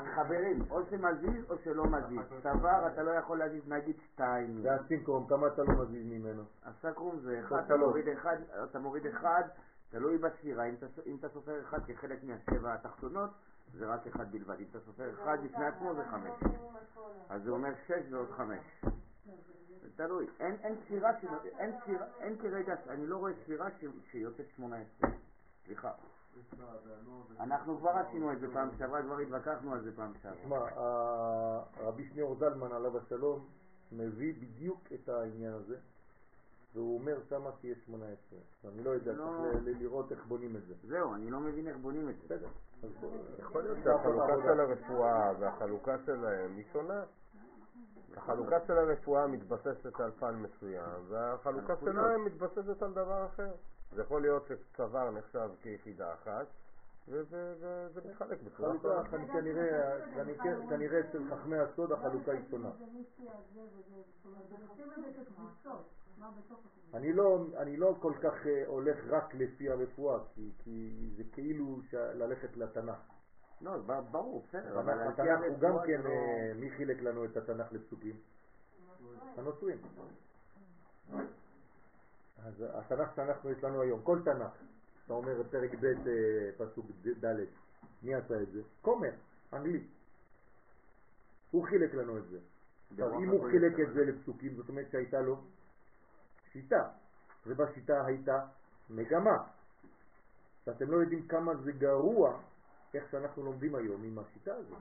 זה 0.05 0.11
חברים, 0.15 0.63
או 0.71 0.81
שמזיז 0.91 1.51
או 1.51 1.59
שלא 1.65 1.85
מזיז. 1.87 2.21
צוואר 2.43 2.87
אתה 2.93 3.03
לא 3.03 3.11
יכול 3.11 3.39
להזיז 3.39 3.69
נגיד 3.69 3.97
שתיים. 4.13 4.61
והסינקרום, 4.65 5.27
כמה 5.29 5.47
אתה 5.47 5.63
לא 5.63 5.83
מזיז 5.83 6.07
ממנו? 6.07 6.43
הסקרום 6.65 7.19
זה 7.21 7.41
אחד. 7.41 7.57
אתה 7.67 7.77
מוריד 7.77 8.09
אחד, 8.09 8.37
אתה 8.71 8.79
מוריד 8.79 9.07
אחד, 9.07 9.43
תלוי 9.91 10.19
בספירה, 10.19 10.65
אם 10.65 10.75
אתה- 10.75 11.03
אם 11.07 11.17
אתה 11.19 11.29
סופר 11.29 11.61
אחד 11.61 11.79
כחלק 11.87 12.19
מהשבע 12.25 12.75
התחתונות, 12.75 13.31
זה 13.73 13.87
רק 13.87 14.07
אחד 14.07 14.33
בלבד, 14.33 14.61
אם 14.61 14.67
אתה 14.71 14.81
סופר 14.81 15.11
אחד 15.15 15.39
בפני 15.45 15.67
עצמו 15.67 15.95
זה 15.95 16.05
חמש. 16.05 16.43
אז 17.29 17.43
זה 17.43 17.51
אומר 17.51 17.71
שש 17.87 18.13
ועוד 18.13 18.31
חמש. 18.31 18.83
תלוי, 19.97 20.27
אין, 20.41 20.57
אין 20.63 20.75
ספירה, 20.85 21.11
ש... 21.21 21.25
אין, 21.59 21.73
ספירה, 21.81 22.07
אין 22.21 22.39
כרגע, 22.39 22.75
אני 22.89 23.07
לא 23.07 23.17
רואה 23.17 23.33
ספירה 23.45 23.71
ש... 23.71 23.85
שיוצאת 24.11 24.47
18. 24.57 25.11
סליחה. 25.67 25.93
אנחנו 27.41 27.79
כבר 27.79 27.91
עשינו 27.91 28.33
את 28.33 28.41
זה 28.41 28.47
פעם 28.53 28.69
שעברה, 28.79 29.03
כבר 29.03 29.19
התווכחנו 29.19 29.73
על 29.73 29.81
זה 29.85 29.97
פעם 29.97 30.13
שעברה. 30.23 30.41
תשמע, 30.41 30.59
רבי 31.77 32.09
שניאור 32.09 32.35
זלמן 32.35 32.73
עליו 32.73 32.99
השלום 32.99 33.47
מביא 33.93 34.35
בדיוק 34.35 34.81
את 34.95 35.09
העניין 35.09 35.53
הזה, 35.53 35.77
והוא 36.75 36.99
אומר 36.99 37.17
שמה 37.29 37.51
שיש 37.61 37.79
18. 37.87 38.39
אני 38.65 38.85
לא 38.85 38.91
יודע, 38.91 39.13
לא. 39.13 39.25
צריך 39.25 39.65
ל- 39.65 39.69
ל- 39.71 39.79
לראות 39.79 40.13
איך 40.13 40.25
בונים 40.27 40.57
את 40.57 40.63
זה. 40.67 40.75
זהו, 40.89 41.15
אני 41.15 41.31
לא 41.31 41.41
מבין 41.41 41.69
איך 41.69 41.77
בונים 41.77 42.09
את 42.09 42.15
זה. 42.17 42.35
בסדר. 42.35 42.49
יכול 43.39 43.63
להיות 43.63 43.79
שהחלוקה 43.85 44.33
של 44.43 44.61
הרפואה 44.61 45.33
והחלוקה 45.41 45.97
שלהם 46.07 46.57
היא 46.57 46.65
שונה. 46.73 47.05
החלוקה 48.17 48.57
של 48.67 48.79
הרפואה 48.79 49.27
מתבססת 49.27 50.01
על 50.01 50.11
פן 50.11 50.35
מסוים, 50.35 51.05
והחלוקה. 51.09 51.77
שלהם 51.77 52.25
מתבססת 52.25 52.83
על 52.83 52.93
דבר 52.93 53.27
אחר. 53.27 53.51
זה 53.93 54.03
יכול 54.03 54.23
להיות 54.23 54.49
שצוואר 54.49 55.11
נחשב 55.11 55.51
כיחידה 55.63 56.15
אחת, 56.15 56.47
וזה 57.09 58.01
מתחלק 58.05 58.43
בצורה. 58.43 59.03
אני 59.11 60.39
כנראה, 60.69 61.01
אצל 61.01 61.23
חכמי 61.31 61.59
הסוד 61.59 61.93
החלוקה 61.93 62.33
היא 62.33 62.41
שונה. 62.51 62.71
אני 66.95 67.13
לא, 67.13 67.45
לא 67.77 67.95
כל 68.01 68.13
כך 68.23 68.47
אה, 68.47 68.63
הולך 68.67 68.97
רק 69.09 69.35
לפי 69.35 69.71
הרפואה, 69.71 70.19
כי, 70.59 71.13
זה 71.17 71.23
כאילו 71.33 71.81
ללכת 71.93 72.57
לתנ"ך. 72.57 73.20
לא, 73.61 73.79
ברור, 74.11 74.45
בסדר, 74.49 74.81
אבל 74.81 75.01
התנ"ך 75.09 75.41
הוא 75.49 75.59
גם 75.59 75.77
כן, 75.87 76.01
לא... 76.03 76.09
אה, 76.09 76.53
מי 76.55 76.71
חילק 76.71 77.03
לנו 77.03 77.25
את 77.25 77.37
התנ"ך 77.37 77.73
לפסוקים? 77.73 78.17
הנוצרים. 79.37 79.79
אז 82.45 82.65
התנ"ך 82.75 83.09
שאנחנו 83.17 83.51
יש 83.51 83.65
לנו 83.65 83.83
היום, 83.83 84.03
כל 84.03 84.19
תנ"ך, 84.25 84.53
אתה 85.07 85.13
אומר 85.13 85.43
פרק 85.51 85.71
ב' 85.81 85.85
אה, 85.85 86.51
פסוק 86.57 86.87
ד- 87.07 87.45
מי 88.03 88.15
עשה 88.15 88.43
את 88.43 88.53
זה? 88.53 88.61
כומר, 88.83 89.11
אנגלי. 89.53 89.85
הוא 91.51 91.65
חילק 91.67 91.95
לנו 91.95 92.19
את 92.19 92.29
זה. 92.29 92.39
עכשיו, 92.91 93.19
אם 93.21 93.29
הוא. 93.29 93.51
חילק 93.51 93.81
את 93.81 93.95
זה 93.95 94.05
לפסוקים, 94.05 94.55
זאת 94.55 94.69
אומרת 94.69 94.91
שהייתה 94.91 95.21
לו 95.21 95.41
שיטה, 96.53 96.89
ובשיטה 97.47 98.05
הייתה 98.07 98.47
מגמה. 98.91 99.37
שאתם 100.65 100.91
לא 100.91 100.97
יודעים 100.97 101.27
כמה 101.29 101.55
זה 101.57 101.73
גרוע 101.73 102.39
איך 102.95 103.11
שאנחנו 103.11 103.43
לומדים 103.43 103.75
היום 103.75 104.05
עם 104.05 104.19
השיטה 104.19 104.55
הזאת. 104.55 104.79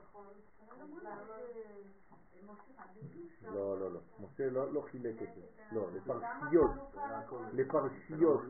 לא, 3.54 3.80
לא, 3.80 3.91
לא. 3.91 4.00
משה 4.19 4.50
לא, 4.50 4.74
לא 4.74 4.82
חילק 4.82 5.22
את 5.22 5.28
זה. 5.36 5.41
לא, 5.72 5.88
לפרשיות. 5.93 6.72
לפרשיות. 7.54 8.41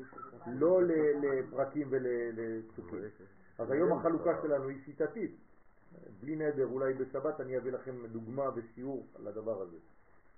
לא 0.47 0.83
לפרקים 0.83 1.87
ולפסוקים. 1.89 2.99
אז 3.57 3.71
היום 3.71 3.99
החלוקה 3.99 4.41
שלנו 4.41 4.67
היא 4.67 4.77
שיטתית. 4.85 5.35
בלי 6.19 6.35
נדר, 6.35 6.65
אולי 6.65 6.93
בשבת 6.93 7.39
אני 7.41 7.57
אביא 7.57 7.71
לכם 7.71 8.05
דוגמה 8.07 8.49
ושיעור 8.55 9.07
על 9.15 9.27
הדבר 9.27 9.61
הזה. 9.61 9.77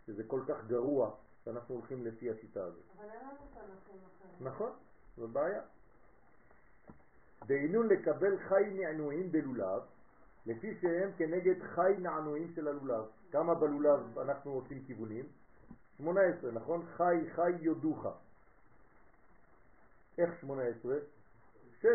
שזה 0.06 0.24
כל 0.24 0.42
כך 0.48 0.66
גרוע 0.68 1.12
שאנחנו 1.46 1.76
הולכים 1.76 2.06
לפי 2.06 2.32
השיטה 2.32 2.64
הזאת. 2.64 2.84
אבל 2.98 3.10
אין 3.10 3.20
לנו 3.22 3.38
תנ"כים 3.54 4.00
אחרים. 4.18 4.48
נכון, 4.48 4.72
זו 5.18 5.28
בעיה. 5.28 5.62
דהיינו 7.46 7.84
לקבל 7.84 8.38
חי 8.38 8.64
נענועים 8.74 9.32
בלולב, 9.32 9.82
לפי 10.46 10.76
שהם 10.82 11.10
כנגד 11.18 11.64
חי 11.64 11.94
נענועים 12.00 12.52
של 12.56 12.68
הלולב. 12.68 13.06
כמה 13.32 13.56
בלולב 13.56 14.20
אנחנו 14.20 14.52
עושים 14.52 14.84
כיוונים? 14.88 15.26
18, 15.98 16.52
נכון? 16.52 16.86
חי 16.86 17.18
חי 17.36 17.52
יודוך. 17.62 18.06
איך 20.18 20.30
18? 20.42 20.96
6 21.82 21.88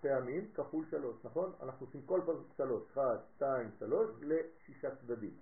פעמים 0.00 0.48
כפול 0.54 0.84
3, 0.90 1.16
נכון? 1.24 1.52
אנחנו 1.62 1.86
עושים 1.86 2.02
כל 2.06 2.20
פעם 2.26 2.36
3, 2.56 2.82
1, 2.92 3.02
2, 3.36 3.70
3 3.78 4.10
לשישה 4.22 4.96
צדדים. 4.96 5.34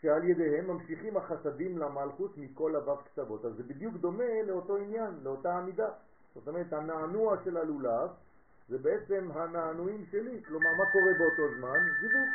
שעל 0.00 0.28
ידיהם 0.28 0.66
ממשיכים 0.66 1.16
החסדים 1.16 1.78
למלכות 1.78 2.38
מכל 2.38 2.72
לבב 2.76 3.02
קצוות. 3.04 3.44
אז 3.44 3.52
זה 3.56 3.62
בדיוק 3.62 3.94
דומה 3.94 4.42
לאותו 4.46 4.76
עניין, 4.76 5.14
לאותה 5.22 5.58
עמידה. 5.58 5.88
זאת 6.34 6.48
אומרת, 6.48 6.72
הנענוע 6.72 7.36
של 7.44 7.56
הלולב 7.56 8.10
זה 8.68 8.78
בעצם 8.78 9.28
הנענועים 9.34 10.06
שלי. 10.10 10.42
כלומר, 10.44 10.70
מה 10.78 10.84
קורה 10.92 11.12
באותו 11.18 11.54
זמן? 11.58 11.78
זיווג. 12.00 12.28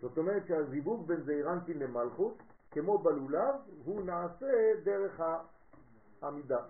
זאת 0.00 0.18
אומרת 0.18 0.46
שהזיווג 0.46 1.06
בין 1.06 1.22
זעירנטין 1.22 1.78
למלכות, 1.78 2.38
כמו 2.70 2.98
בלולב, 2.98 3.54
הוא 3.84 4.04
נעשה 4.04 4.72
דרך 4.84 5.20
העמידה. 6.22 6.60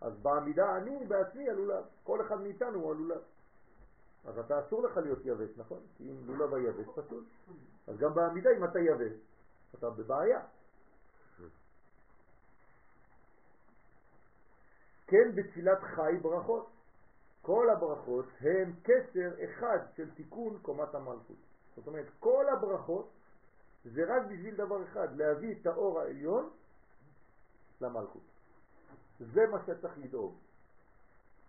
אז 0.00 0.12
בעמידה 0.22 0.76
אני 0.76 1.06
בעצמי 1.06 1.50
הלולב, 1.50 1.84
כל 2.04 2.20
אחד 2.20 2.40
מאיתנו 2.40 2.78
הוא 2.80 2.92
הלולב. 2.92 3.20
אז 4.24 4.38
אתה 4.38 4.60
אסור 4.60 4.82
לך 4.82 4.96
להיות 4.96 5.18
יבש, 5.24 5.50
נכון? 5.56 5.80
כי 5.96 6.10
אם 6.10 6.16
לולב 6.26 6.54
היבש 6.54 6.86
פסול. 6.94 7.24
אז 7.86 7.96
גם 7.98 8.14
בעמידה 8.14 8.50
אם 8.56 8.64
אתה 8.64 8.78
יבש, 8.78 9.12
אתה 9.74 9.90
בבעיה. 9.90 10.40
כן 15.14 15.34
בתפילת 15.34 15.78
חי 15.82 16.16
ברכות. 16.22 16.70
כל 17.42 17.70
הברכות 17.70 18.24
הן 18.40 18.72
קשר 18.82 19.30
אחד 19.44 19.78
של 19.96 20.10
תיקון 20.10 20.58
קומת 20.62 20.94
המלכות. 20.94 21.36
זאת 21.76 21.86
אומרת, 21.86 22.06
כל 22.20 22.48
הברכות 22.48 23.10
זה 23.84 24.04
רק 24.08 24.22
בשביל 24.22 24.54
דבר 24.54 24.84
אחד, 24.84 25.16
להביא 25.16 25.54
את 25.60 25.66
האור 25.66 26.00
העליון 26.00 26.50
למלכות. 27.80 28.22
זה 29.20 29.46
מה 29.46 29.58
שצריך 29.66 29.98
לדאוג. 29.98 30.34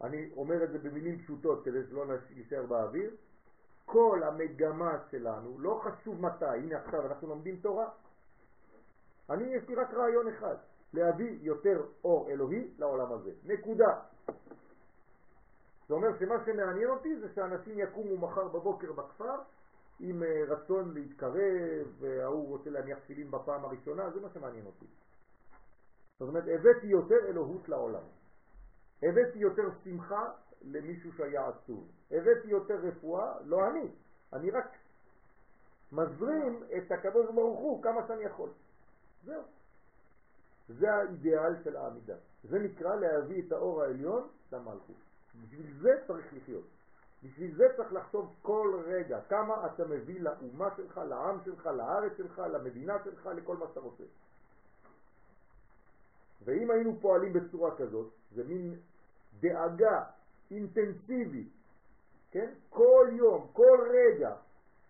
אני 0.01 0.29
אומר 0.37 0.63
את 0.63 0.71
זה 0.71 0.79
במילים 0.79 1.19
פשוטות 1.19 1.65
כדי 1.65 1.83
שלא 1.89 2.05
נשאר 2.35 2.65
באוויר. 2.65 3.15
כל 3.85 4.21
המגמה 4.23 4.97
שלנו, 5.11 5.59
לא 5.59 5.81
חשוב 5.83 6.21
מתי, 6.21 6.45
הנה 6.45 6.77
עכשיו 6.77 7.05
אנחנו 7.05 7.27
לומדים 7.27 7.59
תורה, 7.61 7.89
אני 9.29 9.43
יש 9.43 9.67
לי 9.67 9.75
רק 9.75 9.93
רעיון 9.93 10.27
אחד, 10.27 10.55
להביא 10.95 11.37
יותר 11.41 11.85
אור 12.03 12.29
אלוהי 12.29 12.73
לעולם 12.77 13.11
הזה. 13.11 13.31
נקודה. 13.45 13.99
זה 15.87 15.93
אומר 15.93 16.19
שמה 16.19 16.35
שמעניין 16.45 16.89
אותי 16.89 17.19
זה 17.19 17.27
שאנשים 17.35 17.79
יקומו 17.79 18.17
מחר 18.17 18.47
בבוקר 18.47 18.91
בכפר 18.91 19.35
עם 19.99 20.23
אה, 20.23 20.43
רצון 20.47 20.93
להתקרב, 20.93 21.87
וההוא 21.99 22.47
רוצה 22.47 22.69
להניח 22.69 22.99
תפילין 22.99 23.31
בפעם 23.31 23.65
הראשונה, 23.65 24.09
זה 24.11 24.21
מה 24.21 24.29
שמעניין 24.29 24.65
אותי. 24.65 24.85
זאת 26.19 26.29
אומרת, 26.29 26.43
הבאתי 26.47 26.87
יותר 26.87 27.25
אלוהות 27.27 27.69
לעולם. 27.69 28.03
הבאתי 29.03 29.39
יותר 29.39 29.63
שמחה 29.83 30.31
למישהו 30.61 31.11
שהיה 31.13 31.47
עצוב. 31.47 31.87
הבאתי 32.11 32.47
יותר 32.47 32.75
רפואה, 32.75 33.33
לא 33.45 33.67
אני. 33.67 33.87
אני 34.33 34.51
רק 34.51 34.77
מזרים 35.91 36.63
את 36.77 36.91
הקדוש 36.91 37.25
ברוך 37.35 37.59
הוא 37.59 37.83
כמה 37.83 38.07
שאני 38.07 38.23
יכול. 38.23 38.49
זהו. 39.23 39.43
זה 40.69 40.93
האידיאל 40.93 41.63
של 41.63 41.75
העמידה. 41.75 42.15
זה 42.43 42.59
נקרא 42.59 42.95
להביא 42.95 43.43
את 43.47 43.51
האור 43.51 43.83
העליון 43.83 44.27
למלכות. 44.51 44.95
בשביל 45.43 45.73
זה 45.81 45.89
צריך 46.07 46.33
לחיות. 46.33 46.65
בשביל 47.23 47.55
זה 47.55 47.65
צריך 47.75 47.93
לחשוב 47.93 48.35
כל 48.41 48.81
רגע 48.85 49.21
כמה 49.29 49.65
אתה 49.65 49.85
מביא 49.87 50.21
לאומה 50.21 50.69
שלך, 50.77 50.97
לעם 50.97 51.37
שלך, 51.45 51.65
לארץ 51.65 52.17
שלך, 52.17 52.41
למדינה 52.53 53.03
שלך, 53.03 53.29
לכל 53.35 53.57
מה 53.57 53.65
שאתה 53.67 53.79
רוצה. 53.79 54.03
ואם 56.45 56.71
היינו 56.71 56.99
פועלים 57.01 57.33
בצורה 57.33 57.77
כזאת, 57.77 58.11
זה 58.35 58.43
מין 58.43 58.75
דאגה 59.39 60.03
אינטנסיבית, 60.51 61.49
כן? 62.31 62.53
כל 62.69 63.07
יום, 63.11 63.47
כל 63.53 63.87
רגע, 63.91 64.35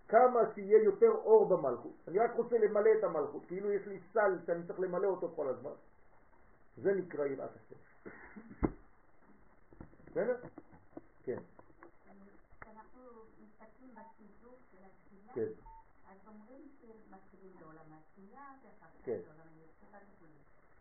כמה 0.07 0.39
שיהיה 0.55 0.83
יותר 0.83 1.11
אור 1.11 1.45
במלכות. 1.49 1.95
אני 2.07 2.19
רק 2.19 2.35
רוצה 2.35 2.57
למלא 2.57 2.89
את 2.99 3.03
המלכות, 3.03 3.45
כאילו 3.45 3.71
יש 3.71 3.87
לי 3.87 3.99
סל 4.13 4.39
שאני 4.45 4.67
צריך 4.67 4.79
למלא 4.79 5.07
אותו 5.07 5.33
כל 5.35 5.47
הזמן. 5.47 5.71
זה 6.77 6.93
נקרא 6.93 7.25
יראת 7.25 7.49
השם. 7.55 7.75
בסדר? 10.07 10.37
כן. 11.23 11.39
כשאנחנו 12.61 13.01
מסתכלים 13.43 13.95
בסידור 13.95 14.57
של 14.71 14.77
התפילה, 14.83 15.33
כן. 15.33 15.51
אז 16.11 16.17
אומרים 16.27 16.69
שמתחילים 16.81 17.53
בעולם 17.59 17.93
התפילה, 17.93 18.53
ואחר 18.63 18.87
כך. 19.01 19.07
בעולם 19.07 19.47
היצירה 19.55 19.99
וכו'. 19.99 20.25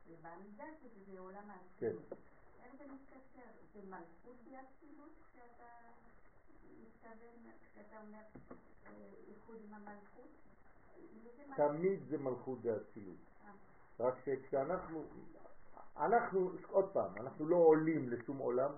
ובעמידה 0.09 0.65
שזה 0.83 1.21
עולם 1.21 1.49
כן. 1.79 1.87
האצילות. 1.87 2.13
איך 2.63 2.75
זה 2.79 2.85
מתקשר? 2.93 3.51
זה 3.75 3.81
מלכות 3.89 4.37
באצילות 4.45 5.13
שאתה 5.33 5.65
מתכוון, 7.05 7.53
שאתה 7.75 7.97
אומר 8.07 8.19
אה, 8.87 8.93
איחוד 9.29 9.57
עם 9.69 9.75
המלכות? 9.75 10.29
איזה 11.27 11.43
מלכות? 11.49 11.57
תמיד 11.57 12.01
זה 12.09 12.19
מלכות 12.19 12.63
דאצילות. 12.63 13.17
רק 14.01 14.15
שכשאנחנו, 14.25 15.05
אנחנו, 15.97 16.51
עוד 16.71 16.89
פעם, 16.93 17.13
אנחנו 17.17 17.47
לא 17.47 17.57
עולים 17.57 18.09
לשום 18.09 18.39
עולם, 18.39 18.71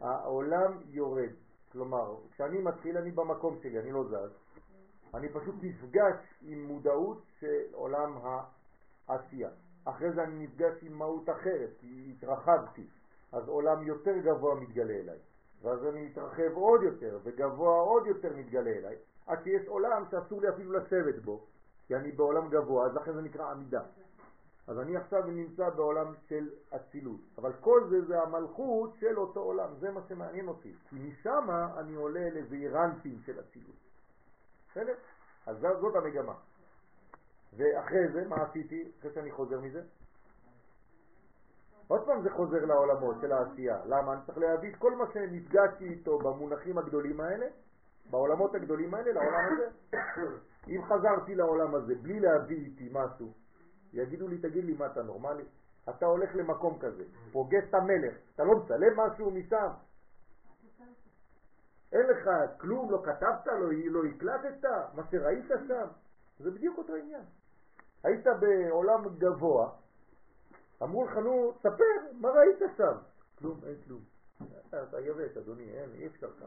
העולם 0.00 0.80
יורד. 0.86 1.30
כלומר, 1.72 2.16
כשאני 2.32 2.58
מתחיל 2.58 2.98
אני 2.98 3.10
במקום 3.10 3.58
שלי, 3.62 3.78
אני 3.80 3.92
לא 3.92 4.04
זז. 4.04 4.32
אני 5.14 5.28
פשוט 5.28 5.54
נפגש 5.62 6.16
עם 6.42 6.66
מודעות 6.66 7.22
של 7.40 7.62
עולם 7.72 8.18
העשייה. 9.08 9.50
אחרי 9.84 10.12
זה 10.12 10.24
אני 10.24 10.44
נפגש 10.44 10.74
עם 10.82 10.92
מהות 10.98 11.30
אחרת, 11.30 11.70
כי 11.80 12.12
התרחבתי. 12.16 12.86
אז 13.32 13.48
עולם 13.48 13.86
יותר 13.86 14.18
גבוה 14.18 14.54
מתגלה 14.54 14.94
אליי. 14.94 15.18
ואז 15.64 15.86
אני 15.86 16.06
מתרחב 16.06 16.52
עוד 16.54 16.82
יותר, 16.82 17.18
וגבוה 17.24 17.80
עוד 17.80 18.06
יותר 18.06 18.36
מתגלה 18.36 18.70
אליי, 18.70 18.96
עד 19.26 19.38
שיש 19.44 19.68
עולם 19.68 20.04
שאסור 20.10 20.40
לי 20.40 20.48
אפילו 20.48 20.72
לשבת 20.72 21.24
בו, 21.24 21.46
כי 21.86 21.96
אני 21.96 22.12
בעולם 22.12 22.48
גבוה, 22.48 22.86
אז 22.86 22.94
לכן 22.94 23.12
זה 23.12 23.22
נקרא 23.22 23.50
עמידה. 23.50 23.82
אז 24.66 24.78
אני 24.78 24.96
עכשיו 24.96 25.26
נמצא 25.26 25.70
בעולם 25.70 26.14
של 26.28 26.48
אצילות, 26.76 27.20
אבל 27.38 27.52
כל 27.60 27.86
זה 27.90 28.04
זה 28.04 28.20
המלכות 28.22 28.94
של 28.94 29.18
אותו 29.18 29.40
עולם, 29.40 29.74
זה 29.80 29.90
מה 29.90 30.00
שמעניין 30.08 30.48
אותי, 30.48 30.74
כי 30.88 30.96
משם 30.98 31.48
אני 31.76 31.94
עולה 31.94 32.30
לזעירנטים 32.30 33.18
של 33.26 33.40
אצילות. 33.40 33.76
בסדר? 34.70 34.94
אז 35.46 35.56
זאת 35.80 35.96
המגמה. 35.96 36.34
ואחרי 37.56 38.08
זה, 38.12 38.28
מה 38.28 38.36
עשיתי? 38.36 38.92
אחרי 39.00 39.12
שאני 39.14 39.30
חוזר 39.32 39.60
מזה? 39.60 39.82
עוד 41.88 42.06
פעם 42.06 42.22
זה 42.22 42.30
חוזר 42.30 42.64
לעולמות 42.64 43.16
של 43.20 43.32
העשייה. 43.32 43.78
למה? 43.86 44.12
אני 44.12 44.20
צריך 44.26 44.38
להביא 44.38 44.70
את 44.70 44.76
כל 44.76 44.94
מה 44.94 45.04
שנפגשתי 45.12 45.84
איתו 45.84 46.18
במונחים 46.18 46.78
הגדולים 46.78 47.20
האלה, 47.20 47.46
בעולמות 48.10 48.54
הגדולים 48.54 48.94
האלה, 48.94 49.12
לעולם 49.12 49.52
הזה. 49.52 49.68
אם 50.68 50.84
חזרתי 50.84 51.34
לעולם 51.34 51.74
הזה 51.74 51.94
בלי 51.94 52.20
להביא 52.20 52.56
איתי 52.56 52.88
משהו, 52.92 53.32
יגידו 53.92 54.28
לי, 54.28 54.38
תגיד 54.38 54.64
לי, 54.64 54.74
מה 54.78 54.86
אתה 54.86 55.02
נורמלי? 55.02 55.44
אתה 55.88 56.06
הולך 56.06 56.30
למקום 56.34 56.78
כזה, 56.78 57.04
פוגש 57.32 57.64
את 57.68 57.74
המלך, 57.74 58.14
אתה 58.34 58.44
לא 58.44 58.56
מצלם 58.56 59.00
משהו 59.00 59.30
משם? 59.30 59.68
אין 61.92 62.06
לך 62.06 62.30
כלום, 62.60 62.90
לא 62.90 63.02
כתבת, 63.04 63.46
לא, 63.46 63.72
לא 63.90 64.04
הקלטת, 64.04 64.66
מה 64.94 65.02
שראית 65.10 65.44
שם, 65.68 65.86
זה 66.38 66.50
בדיוק 66.50 66.78
אותו 66.78 66.94
עניין. 66.94 67.22
היית 68.04 68.26
בעולם 68.40 69.08
גבוה, 69.18 69.70
אמרו 70.82 71.04
לך, 71.04 71.16
נו, 71.16 71.52
ספר, 71.58 71.84
מה 72.12 72.28
ראית 72.28 72.58
שם? 72.76 72.96
כלום, 73.38 73.60
אין 73.66 73.74
כלום. 73.86 74.00
אתה 74.68 75.00
יבש, 75.00 75.36
אדוני, 75.36 75.70
אין, 75.70 75.90
אי 75.94 76.06
אפשר 76.06 76.30
ככה. 76.32 76.46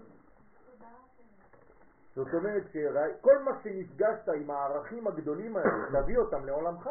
זאת 2.16 2.34
אומרת 2.34 2.64
שכל 2.68 3.40
מה 3.40 3.52
שנפגשת 3.64 4.30
עם 4.30 4.52
הערכים 4.52 5.08
הגדולים 5.08 5.58
האלה, 5.58 6.02
תביא 6.02 6.18
אותם 6.18 6.46
לעולמך. 6.46 6.90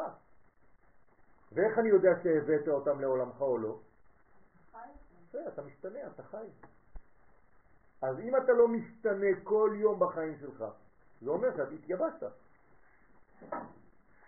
ואיך 1.52 1.78
אני 1.78 1.88
יודע 1.88 2.10
שהבאת 2.22 2.68
אותם 2.68 3.00
לעולמך 3.00 3.40
או 3.40 3.58
לא? 3.58 3.78
אתה 5.48 5.62
משתנה, 5.62 5.98
אתה 6.14 6.22
חי. 6.22 6.46
אז 8.02 8.20
אם 8.20 8.36
אתה 8.36 8.52
לא 8.52 8.68
משתנה 8.68 9.26
כל 9.44 9.70
יום 9.74 10.00
בחיים 10.00 10.38
שלך, 10.40 10.64
זה 11.22 11.30
אומר 11.30 11.56
שאתה 11.56 11.70
התייבשת. 11.70 12.32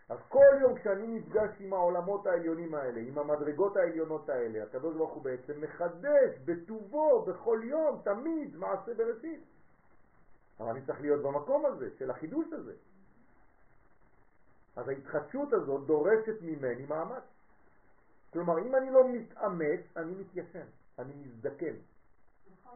אז 0.08 0.18
כל 0.28 0.58
יום 0.60 0.78
כשאני 0.78 1.06
נפגש 1.06 1.50
עם 1.60 1.72
העולמות 1.72 2.26
העליונים 2.26 2.74
האלה, 2.74 3.00
עם 3.00 3.18
המדרגות 3.18 3.76
העליונות 3.76 4.28
האלה, 4.28 4.62
הקדוש 4.62 4.96
ברוך 4.96 5.12
הוא 5.12 5.22
בעצם 5.22 5.60
מחדש 5.60 6.38
בטובו 6.44 7.24
בכל 7.24 7.60
יום, 7.64 8.00
תמיד, 8.04 8.56
מעשה 8.56 8.94
בראשית. 8.94 9.42
אבל 10.60 10.68
אני 10.68 10.86
צריך 10.86 11.00
להיות 11.00 11.22
במקום 11.22 11.66
הזה, 11.66 11.90
של 11.98 12.10
החידוש 12.10 12.52
הזה. 12.52 12.72
אז 14.76 14.88
ההתחדשות 14.88 15.52
הזאת 15.52 15.86
דורשת 15.86 16.42
ממני 16.42 16.86
מאמץ. 16.86 17.22
כלומר, 18.32 18.58
אם 18.58 18.76
אני 18.76 18.90
לא 18.90 19.08
מתאמץ, 19.08 19.80
אני 19.96 20.14
מתיישן. 20.14 20.66
אני 20.98 21.12
מזדקן. 21.14 21.74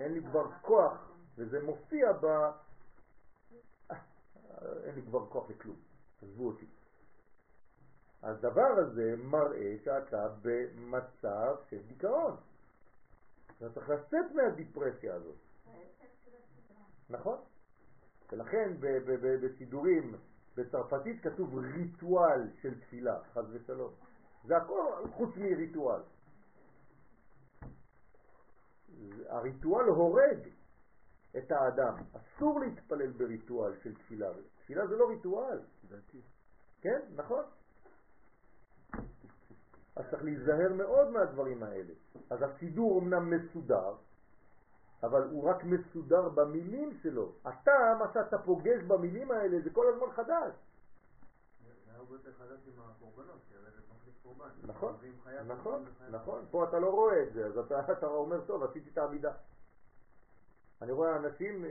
אין 0.00 0.12
לי 0.12 0.20
כבר 0.22 0.50
כוח, 0.62 1.10
וזה 1.36 1.62
מופיע 1.64 2.12
ב... 2.12 2.24
אה, 2.24 3.96
אין 4.84 4.94
לי 4.94 5.02
כבר 5.02 5.26
כוח 5.26 5.50
לכלום, 5.50 5.76
עזבו 6.22 6.46
אותי. 6.46 6.66
הדבר 8.22 8.72
הזה 8.78 9.14
מראה 9.16 9.76
שאתה 9.84 10.28
במצב 10.42 11.56
של 11.70 11.82
דיכאון. 11.86 12.36
אתה 13.56 13.70
צריך 13.74 13.88
לצאת 13.88 14.32
מהדיפרסיה 14.34 15.14
הזאת. 15.14 15.36
נכון? 17.10 17.38
ולכן 18.32 18.72
בסידורים 19.42 20.14
בצרפתית 20.56 21.22
כתוב 21.22 21.58
ריטואל 21.58 22.50
של 22.62 22.80
תפילה, 22.80 23.18
חז 23.32 23.44
ושלום. 23.50 23.92
זה 24.44 24.56
הכל 24.56 24.92
חוץ 25.12 25.36
מריטואל. 25.36 26.00
הריטואל 29.28 29.86
הורג 29.86 30.48
את 31.38 31.52
האדם. 31.52 31.94
אסור 32.12 32.60
להתפלל 32.60 33.10
בריטואל 33.10 33.72
של 33.82 33.94
תפילה. 33.94 34.28
תפילה 34.58 34.86
זה 34.86 34.96
לא 34.96 35.08
ריטואל. 35.08 35.58
כן, 36.80 37.00
נכון. 37.16 37.44
אז 39.96 40.04
צריך 40.10 40.24
להיזהר 40.24 40.72
מאוד 40.72 41.10
מהדברים 41.10 41.62
האלה. 41.62 41.92
אז 42.30 42.42
הסידור 42.42 43.00
אמנם 43.00 43.30
מסודר, 43.30 43.94
אבל 45.02 45.22
הוא 45.22 45.44
רק 45.50 45.64
מסודר 45.64 46.28
במילים 46.28 46.92
שלו. 47.02 47.32
אתה, 47.48 47.96
מה 47.98 48.12
שאתה 48.14 48.38
פוגש 48.38 48.82
במילים 48.82 49.30
האלה 49.30 49.60
זה 49.64 49.70
כל 49.70 49.86
הזמן 49.94 50.10
חדש. 50.12 50.54
נכון, 54.66 54.94
נכון, 55.46 55.84
נכון, 56.10 56.44
פה 56.50 56.64
אתה 56.64 56.78
לא 56.78 56.90
רואה 56.90 57.22
את 57.22 57.32
זה, 57.32 57.46
אז 57.46 57.58
אתה, 57.58 57.80
אתה 57.92 58.06
אומר, 58.06 58.40
טוב, 58.46 58.62
עשיתי 58.62 58.90
את 58.92 58.98
העמידה. 58.98 59.32
אני 60.82 60.92
רואה 60.92 61.16
אנשים, 61.16 61.64
אה, 61.64 61.70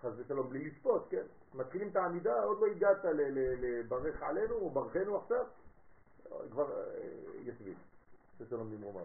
חס 0.00 0.10
ושלום, 0.16 0.50
בלי 0.50 0.64
לצפות, 0.64 1.06
כן, 1.10 1.22
מתחילים 1.54 1.88
את 1.88 1.96
העמידה, 1.96 2.42
עוד 2.42 2.60
לא 2.60 2.66
הגעת 2.66 3.04
לברך 3.04 4.22
עלינו, 4.22 4.54
או 4.54 4.70
ברכנו 4.70 5.16
עכשיו, 5.16 5.46
כבר 6.50 6.72
אה, 6.72 7.40
יסביב, 7.44 7.78
ששלום 8.38 8.70
במרומיו. 8.70 9.04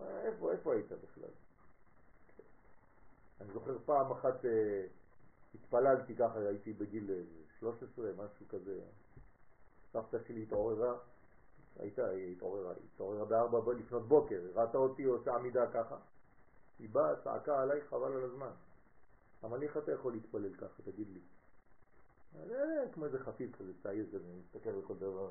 איפה, 0.00 0.52
איפה 0.52 0.74
היית 0.74 0.92
בכלל? 0.92 1.30
אני 3.40 3.52
זוכר 3.52 3.78
פעם 3.84 4.12
אחת 4.12 4.44
אה, 4.44 4.86
התפללתי 5.54 6.16
ככה, 6.16 6.38
הייתי 6.38 6.72
בגיל 6.72 7.10
13, 7.58 8.10
משהו 8.12 8.48
כזה, 8.48 8.80
סבתא 9.92 10.18
שלי 10.26 10.42
התעוררה, 10.42 10.94
הייתה, 11.78 12.08
היא 12.08 12.36
התעוררה, 12.36 12.70
היא 12.70 12.82
התעוררה 12.94 13.24
בארבע 13.24 13.72
לפנות 13.72 14.08
בוקר, 14.08 14.40
ראתה 14.54 14.78
אותי 14.78 15.04
עושה 15.04 15.34
עמידה 15.34 15.70
ככה, 15.72 15.96
היא 16.78 16.88
באה, 16.88 17.16
צעקה 17.24 17.62
עליי, 17.62 17.80
חבל 17.80 18.12
על 18.12 18.24
הזמן. 18.24 18.50
אמר 19.44 19.56
לי, 19.56 19.66
איך 19.66 19.76
אתה 19.76 19.92
יכול 19.92 20.12
להתפלל 20.12 20.54
ככה, 20.54 20.82
תגיד 20.82 21.08
לי. 21.12 21.20
אה, 22.36 22.84
כמו 22.92 23.04
איזה 23.04 23.18
חפיף 23.18 23.56
כזה, 23.56 23.72
צעיר 23.82 24.06
כזה, 24.08 24.28
מסתכל 24.38 24.70
על 24.70 24.82
כל 24.86 24.94
דבר. 24.96 25.30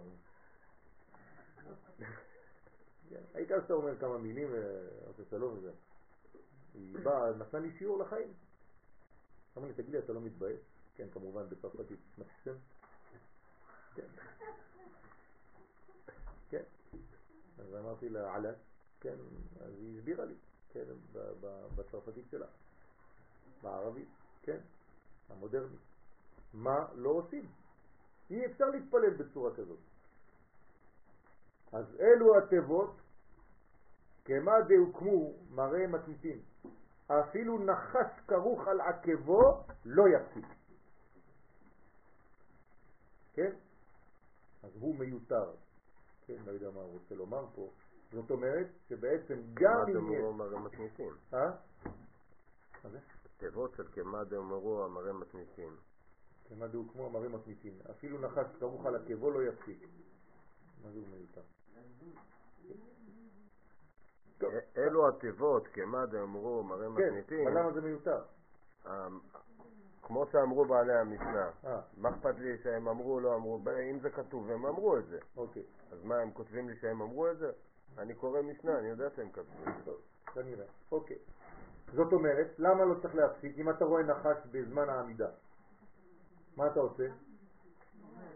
העיקר 3.34 3.62
שאתה 3.62 3.74
אומר 3.74 4.00
כמה 4.00 4.18
מילים, 4.18 4.48
עושה 5.08 5.24
שלום 5.30 5.58
וזה. 5.58 5.72
היא 6.74 6.98
באה, 7.04 7.34
נתנה 7.34 7.60
לי 7.60 7.72
שיעור 7.78 8.00
לחיים. 8.00 8.34
אמר 9.58 9.68
לי, 9.68 9.74
תגיד 9.74 9.90
לי, 9.90 10.00
אתה 10.00 10.14
לא 10.14 10.22
מתבייש? 10.22 10.60
כן, 10.96 11.08
כמובן, 11.14 11.50
בצרפתית, 11.50 12.00
מקסם. 12.18 12.56
כן. 13.96 14.08
כן. 16.50 16.64
אז 17.60 17.76
אמרתי 17.76 18.10
לה, 18.10 18.36
עלת, 18.36 18.56
כן, 19.00 19.16
אז 19.62 19.74
היא 19.80 19.98
הסבירה 20.00 20.26
לי, 20.26 20.36
כן, 20.70 20.84
בצרפתית 21.76 22.26
שלה, 22.32 22.48
בערבית, 23.62 24.10
כן, 24.44 24.60
המודרנית. 25.30 25.93
מה 26.54 26.86
לא 26.96 27.10
עושים? 27.10 27.46
אי 28.30 28.46
אפשר 28.46 28.66
להתפלל 28.66 29.14
בצורה 29.14 29.56
כזאת. 29.56 29.80
אז 31.72 31.86
אלו 32.00 32.38
התיבות, 32.38 33.02
כמה 34.26 34.52
דהוקמו 34.68 35.34
מראה 35.50 35.88
מתמיתים. 35.88 36.42
אפילו 37.08 37.60
נחש 37.60 38.20
כרוך 38.28 38.68
על 38.68 38.82
עקבו 38.82 39.64
לא 39.86 40.04
יפסיק. 40.08 40.46
כן? 43.34 43.52
אז 44.64 44.72
הוא 44.80 44.96
מיותר. 44.96 45.52
כן, 46.26 46.38
לא 46.46 46.52
יודע 46.52 46.72
מה 46.72 46.82
הוא 46.82 46.94
רוצה 46.94 47.16
לומר 47.16 47.46
פה. 47.56 47.70
זאת 48.12 48.32
אומרת 48.32 48.68
שבעצם 48.90 49.42
גם 49.54 49.72
אם... 49.88 49.94
כמה 49.94 49.94
דאמרו 49.94 50.34
מראה 50.34 50.60
מתניסים. 50.60 51.14
אה? 51.34 51.52
מה 52.84 52.90
זה? 52.90 53.00
תיבות 53.38 53.76
של 53.76 53.88
כמה 53.92 54.24
דאמרו 54.24 54.84
המראה 54.84 55.14
מתניסים. 56.52 56.58
כמה 56.58 56.68
דאמרו 56.68 57.06
המראה 57.06 57.30
מתניסים. 57.30 57.74
אפילו 57.92 58.20
נחש 58.20 58.46
כרוך 58.60 58.86
על 58.86 58.96
עקבו 58.96 59.32
לא 59.32 59.44
יפסיק. 59.44 59.88
מה 60.84 60.92
זה 60.92 61.00
הוא 61.00 61.08
מיותר? 61.08 61.42
אלו 64.78 65.08
התיבות, 65.08 65.68
כמה 65.68 66.06
דאמרו 66.06 66.64
מראה 66.64 66.90
מתניסים. 66.90 67.24
כן, 67.28 67.48
אבל 67.48 67.60
למה 67.60 67.72
זה 67.72 67.82
מיותר? 67.82 68.22
אמ, 68.88 69.20
כמו 70.02 70.26
שאמרו 70.32 70.66
בעלי 70.66 70.94
המשנה, 70.94 71.50
אה. 71.66 71.82
מה 71.98 72.10
אכפת 72.10 72.40
לי 72.40 72.58
שהם 72.64 72.88
אמרו, 72.88 73.20
לא 73.20 73.36
אמרו, 73.36 73.60
אם 73.92 74.00
זה 74.00 74.10
כתוב, 74.10 74.52
הם 74.52 74.66
אמרו 74.66 74.98
את 74.98 75.08
זה. 75.08 75.20
אוקיי. 75.38 75.64
אז 75.92 76.04
מה, 76.04 76.16
הם 76.16 76.32
כותבים 76.32 76.70
לי 76.70 76.76
שהם 76.76 77.02
אמרו 77.02 77.32
את 77.32 77.38
זה? 77.38 77.52
אני 77.98 78.14
קורא 78.14 78.42
משנה, 78.42 78.80
אני 78.80 78.88
יודע 78.88 79.10
שהם 79.16 79.30
כתבו. 79.32 79.72
טוב, 79.86 79.98
כנראה. 80.34 80.66
אוקיי. 80.92 81.18
זאת 81.94 82.14
אומרת, 82.14 82.48
למה 82.58 82.86
לא 82.86 82.96
צריך 83.02 83.16
להפסיק 83.16 83.58
אם 83.58 83.70
אתה 83.70 83.86
רואה 83.86 84.04
נחש 84.04 84.38
בזמן 84.52 84.90
העמידה? 84.90 85.30
מה 86.56 86.68
אתה 86.68 86.80
עושה? 86.80 87.04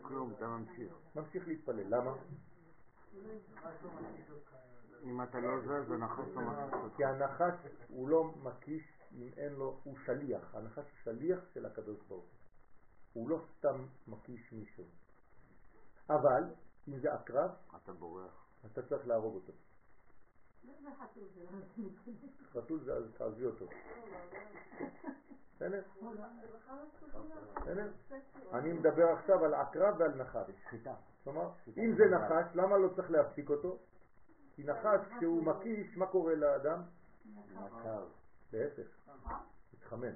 כלום, 0.02 0.34
אתה 0.38 0.48
ממשיך. 0.48 0.94
ממשיך 1.16 1.48
להתפלל. 1.48 1.96
למה? 1.96 2.16
אם 5.04 5.24
אתה 5.24 5.40
לא 5.40 5.60
זז, 5.60 5.92
הנחש 5.92 6.28
לא 6.34 6.42
מקיש 6.42 6.74
אותך. 6.74 6.98
כי 6.98 7.06
הנחש 7.06 7.54
הוא 7.88 8.10
לא 8.10 8.24
מקיש 8.44 8.84
אם 9.12 9.30
אין 9.38 9.54
לו, 9.54 9.80
הוא 9.84 9.98
שליח. 10.06 10.56
הנחש 10.56 10.78
הוא 10.78 11.00
שליח 11.04 11.40
של 11.54 11.66
הקדוש 11.66 11.98
ברוך 12.08 12.26
הוא. 13.14 13.30
לא 13.30 13.40
סתם 13.58 13.86
מקיש 14.08 14.54
מישהו. 14.54 14.86
אבל, 16.10 16.44
אם 16.88 17.00
זה 17.00 17.14
עקרב, 17.14 17.52
אתה 17.76 17.94
בורח. 17.94 18.48
אתה 18.66 18.82
צריך 18.82 19.08
להרוג 19.08 19.36
אותו. 19.36 19.54
חתול 22.54 22.80
זה 22.84 22.94
אז 22.94 23.04
תעזבי 23.18 23.46
אותו. 23.46 23.66
בסדר? 25.56 25.82
אני 28.54 28.74
מדבר 28.74 29.10
עכשיו 29.12 29.46
על 29.46 29.54
עקרב 29.54 29.96
ועל 30.00 30.16
נחש. 30.16 30.52
כלומר, 31.24 31.50
אם 31.78 31.96
זה 31.98 32.04
נחש, 32.16 32.56
למה 32.56 32.78
לא 32.78 32.90
צריך 32.96 33.12
להפסיק 33.12 33.50
אותו? 33.50 33.78
כי 34.56 34.64
נחש, 34.64 35.00
כשהוא 35.18 35.44
מקיש, 35.44 35.98
מה 35.98 36.06
קורה 36.08 36.36
לאדם? 36.36 36.82
מעקר. 37.54 38.06
להפך, 38.54 38.88
מתחמם. 39.74 40.16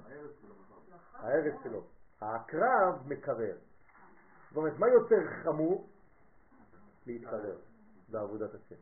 הארץ 1.12 1.54
שלו. 1.62 1.82
העקרב 2.20 3.06
מקרר. 3.06 3.56
זאת 4.48 4.56
אומרת, 4.56 4.78
מה 4.78 4.88
יותר 4.88 5.30
חמור? 5.44 5.88
להתקרר 7.06 7.56
בעבודת 8.08 8.54
השם. 8.54 8.76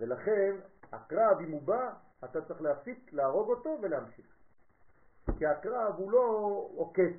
ולכן, 0.00 0.56
הקרב, 0.92 1.40
אם 1.40 1.50
הוא 1.50 1.62
בא, 1.62 1.92
אתה 2.24 2.42
צריך 2.42 2.62
להפסיק, 2.62 3.12
להרוג 3.12 3.48
אותו 3.48 3.78
ולהמשיך. 3.82 4.26
כי 5.38 5.46
הקרב 5.46 5.94
הוא 5.96 6.10
לא 6.10 6.20
עוקץ 6.76 7.16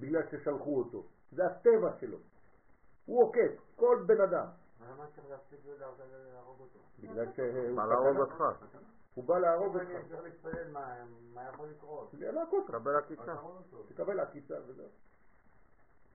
בגלל 0.00 0.22
ששלחו 0.30 0.78
אותו, 0.78 1.04
זה 1.32 1.46
הטבע 1.46 1.92
שלו. 2.00 2.18
הוא 3.06 3.22
עוקץ, 3.22 3.52
כל 3.76 4.04
בן 4.06 4.20
אדם. 4.20 4.46
למה 4.90 5.06
צריך 5.14 5.28
להפסיק 5.30 5.60
להרוג 5.66 6.60
אותו? 6.60 6.78
בגלל 7.00 7.32
שהוא... 7.32 7.70
מה 7.70 7.86
להרוג 7.86 8.16
אותך? 8.16 8.44
הוא 9.14 9.24
בא 9.24 9.38
להרוג 9.38 9.76
אותך. 9.76 9.90
אני 9.90 10.08
צריך 10.08 10.22
להתפלל, 10.22 10.70
מה 11.34 11.48
יכול 11.48 11.68
לקרות? 11.68 12.14
להכות. 12.14 12.66
תקבל 12.66 12.96
עקיצה. 12.96 13.34
תקבל 13.88 14.20
עקיצה 14.20 14.54
וזהו. 14.66 14.88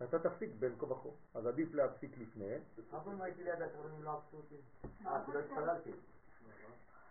אתה 0.04 0.20
תפסיק 0.20 0.50
בין 0.60 0.76
כה 0.80 0.86
וכה. 0.86 1.10
אז 1.34 1.46
עדיף 1.46 1.74
להפסיק 1.74 2.18
לפני. 2.18 2.56
אף 2.56 3.04
פעם 3.04 3.22
הייתי 3.22 3.44
ליד 3.44 3.62
הקרבים 3.62 4.04
לא 4.04 4.18
עקצו 4.18 4.38
אותי. 4.38 4.56
אה, 5.08 5.26
כי 5.26 5.32
לא 5.32 5.40
התפללתי. 5.40 5.92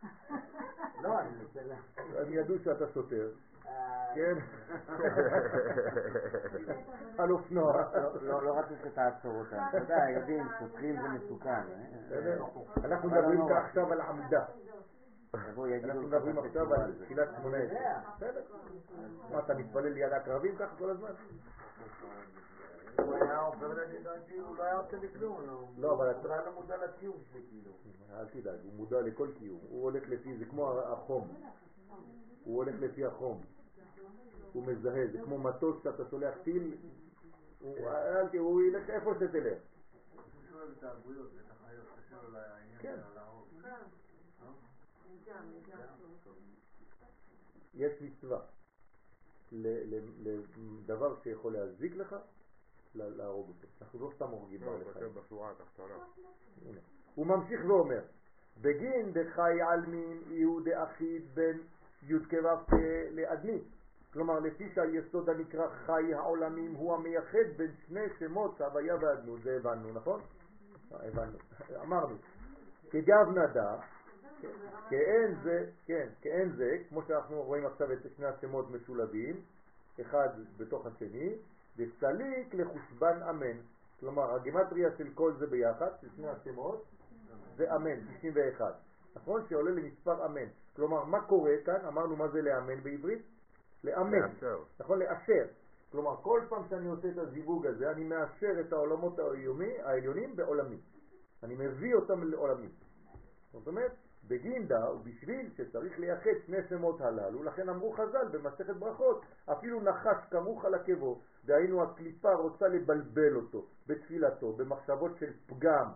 לא, 1.03 1.21
אני 1.21 1.31
מתפלל. 1.43 1.73
הם 1.97 2.33
ידעו 2.33 2.59
שאתה 2.65 2.85
שוטר. 2.95 3.31
אה, 3.67 4.15
כן? 4.15 4.35
על 7.23 7.31
אופנוע. 7.31 7.85
לא 8.23 8.59
רצו 8.59 8.75
שתעצור 8.85 9.35
אותם. 9.35 9.59
אתה 9.69 9.77
יודע, 9.77 10.11
יודעים, 10.11 10.49
שוטרים 10.59 11.03
זה 11.03 11.09
מסוכן. 11.09 11.63
בסדר? 12.07 12.45
אנחנו 12.85 13.11
מדברים 13.11 13.41
עכשיו 13.41 13.93
על 13.93 14.01
עמדה. 14.01 14.45
אנחנו 15.35 16.03
מדברים 16.03 16.39
עכשיו 16.39 16.75
על 16.75 16.95
תחילת 17.05 17.29
שמונה 17.37 17.59
עשרה. 17.59 18.01
בסדר? 18.17 18.41
מה, 19.31 19.39
אתה 19.39 19.55
מתפלל 19.55 19.93
ליד 19.93 20.13
הקרבים 20.13 20.57
ככה 20.57 20.77
כל 20.77 20.91
הזמן? 20.91 21.11
לא 25.79 25.95
אבל 25.95 26.11
אתה... 26.11 26.45
לא 26.47 26.53
מודע 26.55 26.77
לקיום 26.77 27.17
שלי, 27.33 27.43
כאילו. 27.51 27.71
אל 28.11 28.25
תדאג, 28.29 28.59
הוא 28.65 28.73
מודע 28.73 29.01
לכל 29.01 29.29
קיום. 29.39 29.61
הוא 29.69 29.83
הולך 29.83 30.09
לפי, 30.09 30.37
זה 30.39 30.45
כמו 30.45 30.73
החום. 30.73 31.29
הוא 32.45 32.57
הולך 32.57 32.75
לפי 32.81 33.05
החום. 33.05 33.43
הוא 34.53 34.67
מזהה, 34.67 35.07
זה 35.13 35.19
כמו 35.25 35.39
מטוס 35.39 35.83
שאתה 35.83 36.03
שולח 36.11 36.35
טיל, 36.45 36.77
הוא, 38.39 38.63
ילך 38.63 38.91
איפה 38.91 39.15
שתלך. 39.15 39.59
כן. 42.79 42.97
יש 47.75 47.93
מצווה 48.03 48.41
לדבר 49.53 51.15
שיכול 51.23 51.53
להזיק 51.53 51.97
לך, 51.97 52.17
להרוג 52.95 53.49
אותו. 53.49 53.67
אנחנו 53.83 54.01
לא 54.01 54.11
סתם 54.15 54.29
הורגים 54.29 54.61
לא, 54.63 54.73
בעלי 54.73 54.85
חיים. 54.93 55.15
בשורה 55.15 55.51
התחתונה. 55.51 55.95
הוא 57.15 57.27
ממשיך 57.27 57.61
ואומר, 57.67 58.01
בגין 58.61 59.13
דחי 59.13 59.63
עלמין 59.63 60.23
יהוא 60.31 60.61
דאחיד 60.65 61.23
בין 61.35 61.59
י"ק 62.03 62.33
ו"ק 62.33 62.73
לאדמית. 63.11 63.65
כלומר, 64.13 64.39
לפי 64.39 64.69
שהיסוד 64.75 65.29
הנקרא 65.29 65.69
חי 65.69 66.15
העולמים 66.15 66.75
הוא 66.75 66.95
המייחד 66.95 67.49
בין 67.57 67.71
שני 67.87 68.07
שמות 68.19 68.61
הוויה 68.61 68.95
ואדנות, 69.01 69.43
זה 69.43 69.57
הבנו, 69.57 69.93
נכון? 69.93 70.21
אה, 70.93 71.09
הבנו, 71.09 71.39
אמרנו. 71.85 72.17
כגב 72.91 73.29
נדע, 73.29 73.77
כאין 74.91 75.35
זה, 75.43 75.67
כן, 75.87 76.09
כאין 76.23 76.53
זה, 76.57 76.77
כמו 76.89 77.03
שאנחנו 77.03 77.43
רואים 77.43 77.67
עכשיו 77.67 77.93
את 77.93 77.99
שני 78.17 78.27
השמות 78.27 78.71
משולבים, 78.71 79.41
אחד 80.01 80.29
בתוך 80.57 80.87
השני, 80.87 81.35
וסליק 81.79 82.55
לחושבן 82.55 83.23
אמן. 83.31 83.57
כלומר, 84.01 84.35
הגימטריה 84.35 84.89
של 84.99 85.09
כל 85.15 85.33
זה 85.39 85.47
ביחד, 85.47 85.91
של 86.01 86.09
שני 86.17 86.29
השמות, 86.29 86.85
זה 87.57 87.77
אמן, 87.77 88.01
91. 88.19 88.75
נכון? 89.17 89.43
שעולה 89.49 89.71
למספר 89.71 90.27
אמן. 90.27 90.49
כלומר, 90.77 91.05
מה 91.05 91.21
קורה 91.21 91.53
כאן? 91.65 91.85
אמרנו 91.87 92.17
מה 92.17 92.29
זה 92.29 92.43
לאמן 92.43 92.83
בעברית? 92.83 93.23
לאמן. 93.85 94.19
נכון? 94.81 94.99
לאשר. 94.99 95.47
כלומר, 95.93 96.17
כל 96.23 96.41
פעם 96.49 96.63
שאני 96.69 96.89
עושה 96.89 97.09
את 97.09 97.19
הזיווג 97.19 97.67
הזה, 97.67 97.91
אני 97.91 98.05
מאשר 98.05 98.61
את 98.61 98.73
העולמות 98.73 99.19
העליוני- 99.19 99.81
העליונים 99.83 100.37
בעולמי. 100.37 100.81
אני 101.43 101.55
מביא 101.55 101.95
אותם 101.95 102.25
לעולמי. 102.25 102.69
זאת 103.53 103.67
אומרת, 103.67 103.93
בגינדה, 104.29 104.93
ובשביל 104.93 105.51
שצריך 105.57 105.99
לייחד 105.99 106.31
שני 106.47 106.57
שמות 106.69 107.01
הללו, 107.01 107.43
לכן 107.43 107.69
אמרו 107.69 107.93
חז"ל 107.93 108.29
במסכת 108.33 108.77
ברכות, 108.77 109.23
אפילו 109.53 109.81
נחש 109.81 110.17
כמוך 110.31 110.65
לקבו, 110.65 111.21
דהיינו 111.49 111.83
הקליפה 111.83 112.35
רוצה 112.35 112.69
לבלבל 112.69 113.37
אותו 113.37 113.67
בתפילתו, 113.87 114.53
במחשבות 114.53 115.13
של 115.19 115.33
פגם, 115.47 115.87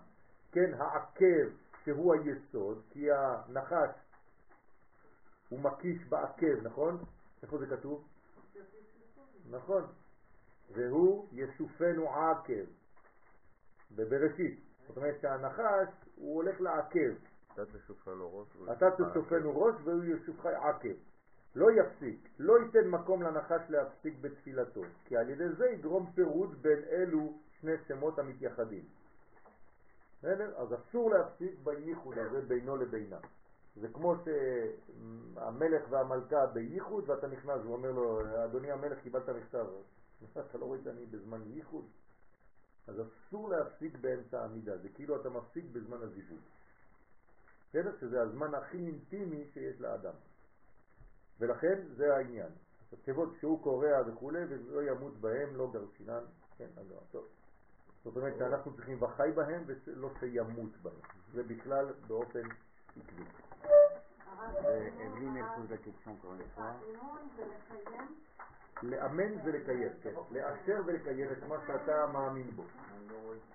כן, 0.53 0.75
העקב 0.79 1.49
שהוא 1.85 2.15
היסוד, 2.15 2.83
כי 2.91 3.13
הנחש 3.13 3.91
הוא 5.49 5.61
מקיש 5.61 6.05
בעקב, 6.09 6.63
נכון? 6.63 7.05
איפה 7.43 7.59
זה 7.59 7.67
כתוב? 7.67 8.09
נכון. 9.51 9.83
והוא 10.75 11.29
ישופנו 11.33 12.09
עקב, 12.09 12.65
בבראשית. 13.97 14.61
זאת 14.87 14.97
אומרת 14.97 15.21
שהנחש 15.21 15.89
הוא 16.17 16.35
הולך 16.37 16.61
לעקב. 16.61 17.15
אתה 17.53 17.63
תשופע 17.67 18.11
לו 18.11 18.39
ראש. 18.39 18.77
אתה 18.77 18.87
תשופנו 18.91 19.61
ראש 19.61 19.75
והוא 19.85 20.05
ישופך 20.05 20.47
עקב. 20.47 20.97
לא 21.55 21.73
יפסיק, 21.73 22.29
לא 22.39 22.59
ייתן 22.63 22.89
מקום 22.89 23.23
לנחש 23.23 23.61
להפסיק 23.69 24.15
בתפילתו, 24.21 24.83
כי 25.05 25.17
על 25.17 25.31
ידי 25.31 25.49
זה 25.49 25.71
יגרום 25.71 26.11
פירוד 26.15 26.63
בין 26.63 26.85
אלו 26.91 27.33
שני 27.61 27.73
שמות 27.89 28.19
המתייחדים. 28.19 28.85
בסדר? 30.19 30.57
אז 30.57 30.75
אסור 30.75 31.11
להפסיק 31.11 31.53
בייחוד 31.65 32.19
הזה 32.19 32.41
בינו 32.41 32.77
לבינה. 32.77 33.19
זה 33.77 33.89
כמו 33.89 34.15
שהמלך 34.25 35.83
והמלכה 35.91 36.47
בייחוד 36.47 37.11
ואתה 37.11 37.27
נכנס 37.27 37.61
ואומר 37.65 37.91
לו, 37.91 38.21
אדוני 38.45 38.71
המלך 38.71 38.99
קיבלת 39.03 39.29
מכתב, 39.29 39.67
אתה 40.51 40.59
לא 40.59 40.65
רואה 40.65 40.79
שאני 40.85 41.07
בזמן 41.07 41.43
ייחוד? 41.47 41.85
אז 42.87 43.01
אסור 43.01 43.49
להפסיק 43.51 43.97
באמצע 44.01 44.41
העמידה, 44.41 44.79
זה 44.79 44.89
כאילו 44.89 45.21
אתה 45.21 45.31
מפסיק 45.31 45.65
בזמן 45.73 46.03
הזיווג. 46.03 46.41
בסדר? 47.69 47.97
שזה 48.01 48.23
הזמן 48.23 48.55
הכי 48.55 48.79
אינטימי 48.79 49.45
שיש 49.55 49.81
לאדם. 49.81 50.15
ולכן 51.41 51.79
זה 51.97 52.17
העניין. 52.17 52.51
התיבות 52.93 53.35
שהוא 53.41 53.63
קורע 53.63 54.01
וכולי 54.07 54.41
ולא 54.49 54.83
ימות 54.91 55.17
בהם, 55.21 55.57
לא 55.57 55.71
גרשינן, 55.73 56.25
כן, 56.59 56.69
אגב, 56.75 57.01
טוב. 57.11 57.27
זאת 58.05 58.17
אומרת 58.17 58.35
שאנחנו 58.39 58.75
צריכים 58.77 59.03
וחי 59.03 59.31
בהם 59.35 59.65
ולא 59.67 60.11
שימות 60.21 60.77
בהם. 60.83 60.95
זה 61.33 61.43
בכלל 61.43 61.93
באופן 62.07 62.43
עקבי. 62.97 63.25
לקיים 66.35 66.87
לאמן 68.83 69.43
זה 69.45 69.53
לקיים, 69.53 69.93
כן. 70.03 70.15
לאשר 70.31 70.81
ולקיים 70.87 71.33
את 71.33 71.49
מה 71.49 71.57
שאתה 71.67 72.07
מאמין 72.13 72.51
בו. 72.51 72.63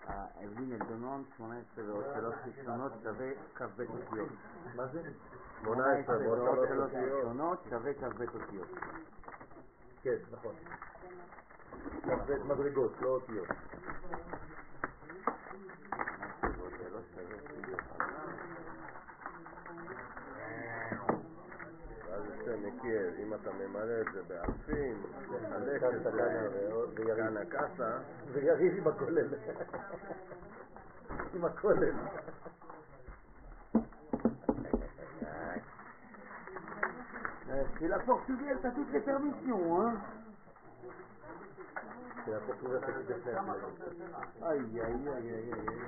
Elle 0.07 0.79
demande 0.89 1.25
18 1.37 1.85
ועוד 1.85 2.05
שלוש 2.15 2.35
ראשונות 2.45 2.91
שווה 3.03 3.31
כ"ב 3.55 3.81
אותיות. 3.81 4.29
מה 4.75 4.87
זה? 4.87 5.01
18 5.63 6.17
ועוד 6.17 6.39
ועוד 6.39 6.67
שלוש. 6.67 6.91
ראשונות 6.93 7.63
שווה 7.69 7.93
כ"ב 7.93 8.21
אותיות. 8.21 8.67
כן, 10.01 10.15
נכון. 10.31 10.55
זה 12.27 12.43
מדרגות, 12.43 13.01
לא 13.01 13.09
אותיות. 13.09 13.47
ועוד 16.57 16.73
שלוש 16.77 17.05
שווה 17.15 17.37
21. 17.45 18.01
ואז 22.05 22.23
יוצא 22.25 22.55
נקי, 22.67 23.21
אם 23.23 23.33
אתה 23.33 23.51
ממלא 23.51 24.01
את 24.01 24.13
זה 24.13 24.21
באלפים, 24.27 25.03
מחלק 25.29 25.83
את 25.83 26.03
זה, 26.03 26.11
ויריב. 26.95 27.15
כאן 27.15 27.37
הקאסה, 27.37 27.97
ויריב 28.31 28.77
עם 28.77 28.87
הכולל. 28.87 29.27
עם 31.33 31.45
הכולל. 31.45 31.93
C'est 37.79 37.87
la 37.87 37.99
portugaise, 37.99 38.57
t'as 38.61 38.69
toutes 38.71 38.91
les 38.91 38.99
permissions, 38.99 39.81
hein 39.81 39.93
C'est 42.23 42.31
la 42.31 42.39
portugaise 42.39 42.81
qui 42.81 43.05
te 43.07 43.19
fait. 43.19 43.35
Aïe, 43.35 43.39
aïe, 44.43 44.81
aïe, 44.81 45.09
aïe, 45.17 45.31
aïe, 45.33 45.51
aïe. 45.53 45.87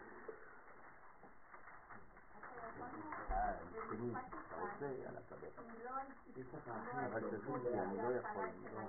הפתרון 4.09 4.69
השיר 4.75 5.09
הזה. 5.31 5.47
אבל 7.05 7.21
תזוז 7.21 7.63
לי, 7.63 7.79
אני 7.79 7.97
לא 7.97 8.13
יכול. 8.13 8.45
לא. 8.73 8.81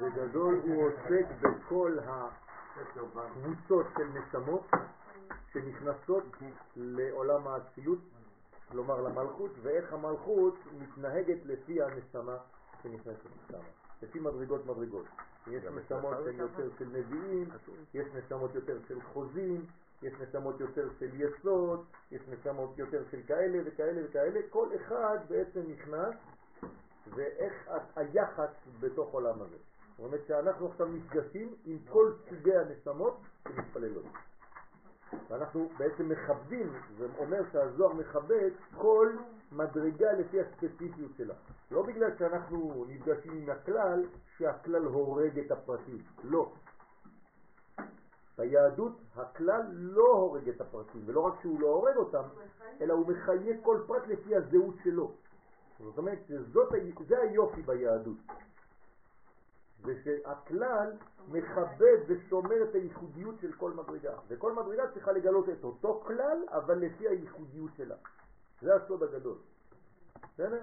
בגדול 0.00 0.60
הוא 0.64 0.84
עוסק 0.86 1.26
בכל 1.40 1.98
הקבוצות 3.14 3.86
של 3.96 4.04
נשמות 4.04 4.66
שנכנסות 5.52 6.24
לעולם 6.76 7.48
האצילות, 7.48 7.98
כלומר 8.70 9.00
למלכות, 9.00 9.50
ואיך 9.62 9.92
המלכות 9.92 10.54
מתנהגת 10.78 11.44
לפי 11.44 11.82
הנשמה 11.82 12.36
שנכנסת 12.82 13.28
שם, 13.50 13.62
לפי 14.02 14.20
מדרגות 14.20 14.66
מדרגות. 14.66 15.06
יש 15.46 15.64
נשמות 15.64 16.16
שהן 16.24 16.36
יותר 16.36 16.68
של 16.78 16.88
נביאים, 16.88 17.48
יש 17.94 18.06
נשמות 18.14 18.54
יותר 18.54 18.78
של 18.88 19.02
חוזים, 19.02 19.66
יש 20.02 20.12
נשמות 20.20 20.60
יותר 20.60 20.88
של 20.98 21.20
יסוד, 21.20 21.84
יש 22.12 22.22
נשמות 22.28 22.78
יותר 22.78 23.02
של 23.10 23.20
כאלה 23.26 23.58
וכאלה 23.64 24.00
וכאלה, 24.04 24.40
כל 24.50 24.68
אחד 24.76 25.18
בעצם 25.28 25.60
נכנס 25.68 26.14
ואיך 27.14 27.70
היחס 27.96 28.50
בתוך 28.80 29.12
עולם 29.12 29.42
הזה. 29.42 29.56
זאת 29.96 30.06
אומרת 30.06 30.26
שאנחנו 30.26 30.68
עכשיו 30.68 30.86
נפגשים 30.86 31.54
עם 31.64 31.78
כל 31.88 32.12
סוגי 32.28 32.56
הנשמות 32.56 33.20
שמתפללות. 33.48 34.04
ואנחנו 35.30 35.68
בעצם 35.78 36.08
מכבדים, 36.08 36.72
זה 36.98 37.06
אומר 37.18 37.42
שהזוהר 37.52 37.92
מכבד 37.92 38.50
כל 38.76 39.16
מדרגה 39.52 40.12
לפי 40.12 40.40
הספציפיות 40.40 41.10
שלה. 41.16 41.34
לא 41.70 41.82
בגלל 41.82 42.16
שאנחנו 42.18 42.84
נפגשים 42.88 43.32
עם 43.32 43.50
הכלל, 43.50 44.04
שהכלל 44.36 44.84
הורג 44.84 45.38
את 45.38 45.50
הפרטים, 45.50 45.98
לא. 46.24 46.52
ביהדות 48.38 48.92
הכלל 49.16 49.62
לא 49.72 50.08
הורג 50.08 50.48
את 50.48 50.60
הפרטים, 50.60 51.02
ולא 51.06 51.20
רק 51.20 51.34
שהוא 51.42 51.60
לא 51.60 51.66
הורג 51.66 51.96
אותם, 51.96 52.22
אלא 52.80 52.94
הוא 52.94 53.06
מחיה 53.08 53.56
כל 53.62 53.80
פרט 53.86 54.06
לפי 54.06 54.36
הזהות 54.36 54.74
שלו. 54.84 55.12
זאת 55.78 55.98
אומרת 55.98 56.18
שזאת, 56.28 56.72
זה 57.08 57.18
היופי 57.18 57.62
ביהדות. 57.62 58.16
זה 59.84 59.94
שהכלל 60.04 60.92
מכבד 61.28 61.98
ושומר 62.06 62.62
את 62.62 62.74
הייחודיות 62.74 63.34
של 63.40 63.52
כל 63.52 63.72
מדרגה, 63.72 64.12
וכל 64.28 64.52
מדרגה 64.52 64.82
צריכה 64.92 65.12
לגלות 65.12 65.48
את 65.48 65.64
אותו 65.64 66.02
כלל, 66.06 66.44
אבל 66.48 66.78
לפי 66.78 67.08
הייחודיות 67.08 67.70
שלה. 67.76 67.96
זה 68.62 68.74
הסוד 68.74 69.02
הגדול. 69.02 69.36
בסדר? 70.34 70.62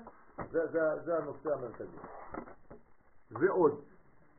זה, 0.51 0.67
זה, 0.67 0.79
זה 1.05 1.17
הנושא 1.17 1.53
המרכזי. 1.53 1.97
ועוד, 3.31 3.81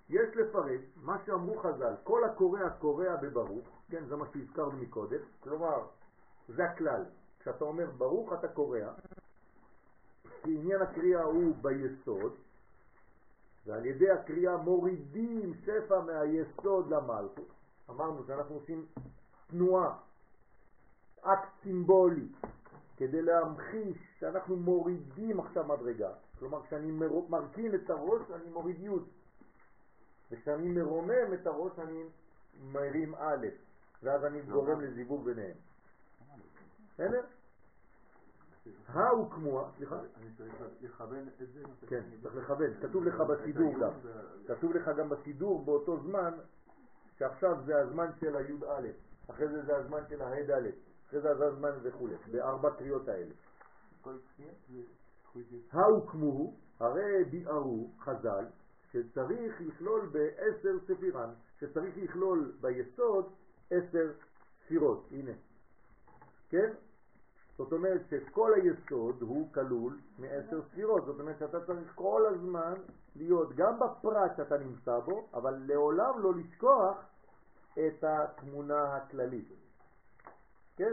יש 0.08 0.36
לפרש 0.36 0.80
מה 0.96 1.18
שאמרו 1.26 1.58
חז"ל, 1.58 1.94
כל 2.04 2.24
הקורא 2.24 2.60
הקורא 2.60 3.16
בברוך, 3.22 3.68
כן, 3.90 4.04
זה 4.08 4.16
מה 4.16 4.24
שהזכרנו 4.32 4.72
מקודם, 4.72 5.20
כלומר, 5.40 5.86
זה 6.48 6.64
הכלל. 6.64 7.04
כשאתה 7.40 7.64
אומר 7.64 7.90
ברוך 7.90 8.32
אתה 8.32 8.48
קורא, 8.48 8.78
כי 10.42 10.54
עניין 10.54 10.82
הקריאה 10.82 11.22
הוא 11.22 11.54
ביסוד, 11.62 12.32
ועל 13.66 13.86
ידי 13.86 14.10
הקריאה 14.10 14.56
מורידים 14.56 15.54
שפע 15.54 16.00
מהיסוד 16.00 16.90
למלכות. 16.90 17.48
אמרנו 17.90 18.24
שאנחנו 18.26 18.54
עושים 18.54 18.86
תנועה, 19.46 19.96
אקט 21.22 21.48
סימבולי, 21.62 22.28
כדי 22.96 23.22
להמחיש 23.22 23.96
שאנחנו 24.18 24.56
מורידים 24.56 25.40
עכשיו 25.40 25.64
מדרגה. 25.64 26.10
כלומר, 26.38 26.62
כשאני 26.62 26.90
מרכין 27.28 27.74
את 27.74 27.90
הראש, 27.90 28.22
אני 28.30 28.50
מוריד 28.50 28.80
י', 28.80 28.88
וכשאני 30.30 30.68
מרומם 30.68 31.34
את 31.34 31.46
הראש, 31.46 31.78
אני 31.78 32.04
מרים 32.72 33.14
א', 33.14 33.46
ואז 34.02 34.24
אני 34.24 34.42
גורם 34.42 34.80
לזיווג 34.80 35.24
ביניהם. 35.24 35.56
בסדר? 36.94 37.22
ההוקמוה, 38.86 39.70
סליחה? 39.76 39.98
אני 39.98 40.30
צריך 40.36 40.54
לכוון 40.82 41.28
את 41.42 41.48
זה? 41.52 41.62
כן, 41.86 42.02
צריך 42.22 42.36
לכוון, 42.36 42.70
כתוב 42.82 43.04
לך 43.04 43.20
בסידור 43.20 43.74
גם. 43.80 43.92
כתוב 44.46 44.72
לך 44.74 44.90
גם 44.98 45.08
בסידור 45.08 45.64
באותו 45.64 46.00
זמן, 46.00 46.32
שעכשיו 47.18 47.56
זה 47.64 47.80
הזמן 47.80 48.10
של 48.20 48.36
הי"א, 48.36 48.88
אחרי 49.30 49.48
זה 49.48 49.62
זה 49.62 49.76
הזמן 49.76 50.00
של 50.08 50.22
הה"א, 50.22 50.68
אחרי 51.08 51.20
זה 51.20 51.34
זה 51.34 51.46
הזמן 51.46 51.70
וכו', 51.82 52.08
בארבע 52.30 52.70
קריאות 52.70 53.08
האלה. 53.08 53.34
ההוקמו, 55.72 56.54
הרי 56.80 57.24
ביארו 57.24 57.90
חז"ל, 58.00 58.44
שצריך 58.94 59.60
לכלול 59.60 60.06
בעשר 60.12 60.78
ספירן, 60.86 61.30
שצריך 61.60 61.94
לכלול 61.96 62.52
ביסוד 62.60 63.32
עשר 63.70 64.12
ספירות, 64.64 65.08
הנה. 65.10 65.32
כן? 66.50 66.72
זאת 67.58 67.72
אומרת 67.72 68.00
שכל 68.10 68.54
היסוד 68.54 69.22
הוא 69.22 69.52
כלול 69.52 69.98
מעשר 70.18 70.62
ספירות, 70.70 71.04
זאת 71.06 71.20
אומרת 71.20 71.38
שאתה 71.38 71.66
צריך 71.66 71.92
כל 71.94 72.26
הזמן 72.26 72.74
להיות 73.16 73.56
גם 73.56 73.78
בפרט 73.78 74.36
שאתה 74.36 74.58
נמצא 74.58 74.98
בו, 74.98 75.28
אבל 75.34 75.62
לעולם 75.66 76.18
לא 76.18 76.34
לשכוח 76.34 76.96
את 77.74 78.04
התמונה 78.04 78.96
הכללית. 78.96 79.48
כן? 80.76 80.92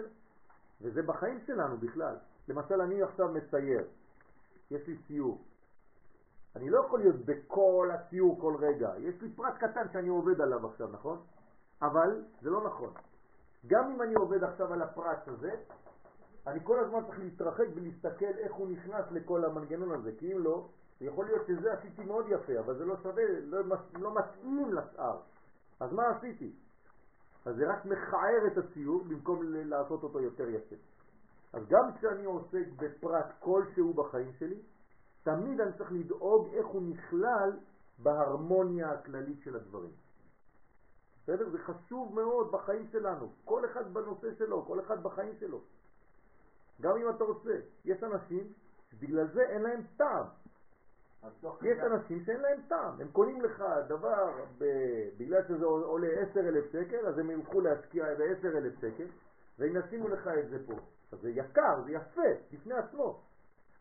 וזה 0.81 1.01
בחיים 1.01 1.39
שלנו 1.47 1.77
בכלל. 1.77 2.15
למשל, 2.47 2.81
אני 2.81 3.01
עכשיו 3.01 3.29
מצייר, 3.33 3.87
יש 4.71 4.87
לי 4.87 4.97
ציור. 5.07 5.41
אני 6.55 6.69
לא 6.69 6.79
יכול 6.85 6.99
להיות 6.99 7.15
בכל 7.25 7.89
הציור 7.93 8.41
כל 8.41 8.55
רגע. 8.59 8.91
יש 8.97 9.21
לי 9.21 9.29
פרט 9.35 9.57
קטן 9.57 9.89
שאני 9.93 10.09
עובד 10.09 10.41
עליו 10.41 10.67
עכשיו, 10.67 10.87
נכון? 10.87 11.21
אבל 11.81 12.23
זה 12.41 12.49
לא 12.49 12.65
נכון. 12.65 12.93
גם 13.67 13.91
אם 13.91 14.01
אני 14.01 14.13
עובד 14.13 14.43
עכשיו 14.43 14.73
על 14.73 14.81
הפרט 14.81 15.27
הזה, 15.27 15.51
אני 16.47 16.59
כל 16.63 16.79
הזמן 16.79 16.99
צריך 17.05 17.19
להתרחק 17.19 17.65
ולהסתכל 17.75 18.37
איך 18.37 18.53
הוא 18.53 18.67
נכנס 18.71 19.05
לכל 19.11 19.45
המנגנון 19.45 19.91
הזה, 19.91 20.11
כי 20.17 20.33
אם 20.33 20.39
לא, 20.39 20.67
יכול 21.01 21.25
להיות 21.25 21.47
שזה 21.47 21.73
עשיתי 21.73 22.03
מאוד 22.03 22.25
יפה, 22.29 22.59
אבל 22.59 22.77
זה 22.77 22.85
לא 22.85 22.95
שווה, 23.03 23.23
לא, 23.43 23.59
לא 23.99 24.15
מתאים 24.15 24.73
לשאר. 24.73 25.19
אז 25.79 25.93
מה 25.93 26.03
עשיתי? 26.09 26.51
אז 27.45 27.55
זה 27.55 27.73
רק 27.73 27.85
מכער 27.85 28.47
את 28.47 28.57
הציור 28.57 29.03
במקום 29.03 29.39
לעשות 29.43 30.03
אותו 30.03 30.19
יותר 30.19 30.49
יפה. 30.49 30.75
אז 31.53 31.67
גם 31.67 31.93
כשאני 31.97 32.25
עוסק 32.25 32.67
בפרט 32.77 33.25
כלשהו 33.39 33.93
בחיים 33.93 34.31
שלי, 34.39 34.61
תמיד 35.23 35.61
אני 35.61 35.73
צריך 35.77 35.91
לדאוג 35.91 36.47
איך 36.53 36.67
הוא 36.67 36.81
נכלל 36.81 37.51
בהרמוניה 37.99 38.91
הכללית 38.91 39.41
של 39.43 39.55
הדברים. 39.55 39.91
בסדר? 41.23 41.49
זה 41.49 41.57
חשוב 41.57 42.15
מאוד 42.15 42.51
בחיים 42.51 42.87
שלנו, 42.91 43.31
כל 43.45 43.65
אחד 43.65 43.93
בנושא 43.93 44.35
שלו, 44.37 44.65
כל 44.65 44.79
אחד 44.79 45.03
בחיים 45.03 45.35
שלו. 45.39 45.61
גם 46.81 46.97
אם 46.97 47.09
אתה 47.09 47.23
רוצה. 47.23 47.53
יש 47.85 48.03
אנשים 48.03 48.53
שבגלל 48.91 49.27
זה 49.33 49.41
אין 49.41 49.61
להם 49.61 49.81
טעם. 49.97 50.25
יש 51.61 51.79
אנשים 51.79 52.23
שאין 52.25 52.41
להם 52.41 52.61
טעם, 52.67 53.01
הם 53.01 53.07
קונים 53.11 53.41
לך 53.41 53.63
דבר 53.87 54.45
ב... 54.57 54.65
בגלל 55.17 55.43
שזה 55.47 55.65
עולה 55.65 56.07
10,000 56.31 56.65
שקל, 56.71 57.07
אז 57.07 57.17
הם 57.17 57.31
ילכו 57.31 57.61
להשקיע 57.61 58.05
ב-10,000 58.05 58.81
שקל, 58.81 59.07
והם 59.59 59.75
ישימו 59.75 60.07
לך 60.07 60.27
את 60.27 60.49
זה 60.49 60.57
פה. 60.67 60.73
אז 61.11 61.19
זה 61.21 61.29
יקר, 61.29 61.81
זה 61.85 61.91
יפה, 61.91 62.21
בפני 62.51 62.73
עצמו. 62.73 63.21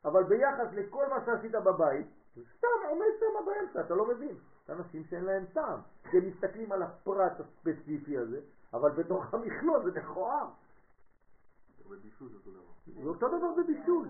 אבל 0.05 0.25
ביחס 0.25 0.67
לכל 0.73 1.07
מה 1.09 1.25
שעשית 1.27 1.53
בבית, 1.53 2.07
זה 2.37 2.43
סתם 2.57 2.89
עומד 2.89 3.07
שם 3.21 3.47
באמצע, 3.47 3.81
אתה 3.81 3.95
לא 3.95 4.07
מבין. 4.07 4.37
יש 4.65 4.71
אנשים 4.71 5.05
שאין 5.05 5.25
להם 5.25 5.45
טעם, 5.53 5.81
שהם 6.11 6.29
מסתכלים 6.29 6.73
על 6.73 6.83
הפרט 6.83 7.33
הספציפי 7.41 8.19
הזה, 8.19 8.41
אבל 8.73 8.91
בתוך 8.91 9.35
המכלול 9.35 9.85
זה 9.85 10.01
מכוער. 10.01 10.49
זה 13.03 13.09
אותו 13.09 13.29
דבר. 13.29 13.55
זה 13.55 13.63
בבישול. 13.63 14.09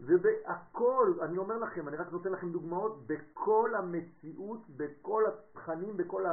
ובהכל, 0.00 1.12
אני 1.22 1.38
אומר 1.38 1.58
לכם, 1.58 1.88
אני 1.88 1.96
רק 1.96 2.12
נותן 2.12 2.32
לכם 2.32 2.52
דוגמאות, 2.52 3.06
בכל 3.06 3.74
המציאות, 3.74 4.60
בכל 4.76 5.24
התכנים, 5.26 5.96
בכל 5.96 6.24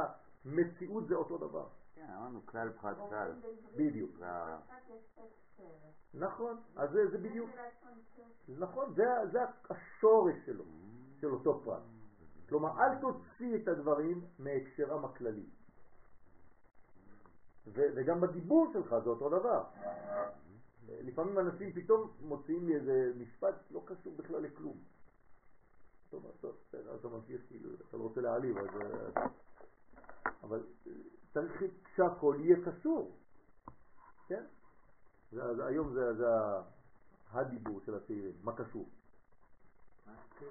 המציאות 0.44 1.08
זה 1.08 1.14
אותו 1.14 1.38
דבר. 1.38 1.66
כן, 2.00 2.12
אמרנו 2.12 2.46
כלל 2.46 2.72
פחת 2.72 2.96
כלל. 3.08 3.32
בדיוק. 3.76 4.20
נכון, 6.14 6.60
אז 6.76 6.90
זה, 6.90 7.18
בדיוק, 7.18 7.50
נכון, 8.48 8.94
זה, 8.94 9.40
השורש 9.70 10.34
שלו, 10.46 10.64
של 11.20 11.26
אותו 11.26 11.60
פרט. 11.64 11.82
כלומר, 12.48 12.80
אל 12.80 13.00
תוציא 13.00 13.56
את 13.56 13.68
הדברים 13.68 14.24
מהקשרם 14.38 15.04
הכללי. 15.04 15.46
וגם 17.66 18.20
בדיבור 18.20 18.70
שלך 18.72 18.88
זה 19.04 19.10
אותו 19.10 19.28
דבר. 19.28 19.64
לפעמים 20.88 21.38
אנשים 21.38 21.72
פתאום 21.72 22.10
מוציאים 22.20 22.68
לי 22.68 22.76
איזה 22.76 23.12
משפט 23.16 23.54
לא 23.70 23.82
קשור 23.86 24.16
בכלל 24.16 24.40
לכלום. 24.40 24.76
טוב, 26.10 26.26
טוב, 26.40 26.56
בסדר, 26.68 26.94
אתה 26.94 27.08
ממשיך 27.08 27.40
כאילו, 27.48 27.70
אתה 27.88 27.96
לא 27.96 28.02
רוצה 28.02 28.20
להעליב, 28.20 28.58
אז... 28.58 28.66
אבל 30.42 30.62
צריך 31.32 31.62
שהכל 31.96 32.36
יהיה 32.38 32.56
קשור, 32.64 33.16
כן? 34.26 34.44
זה, 35.32 35.54
זה, 35.54 35.66
היום 35.66 35.92
זה, 35.92 36.14
זה 36.14 36.26
הדיבור 37.32 37.80
של 37.80 37.94
הצעירים, 37.94 38.34
מה 38.42 38.56
קשור. 38.56 38.88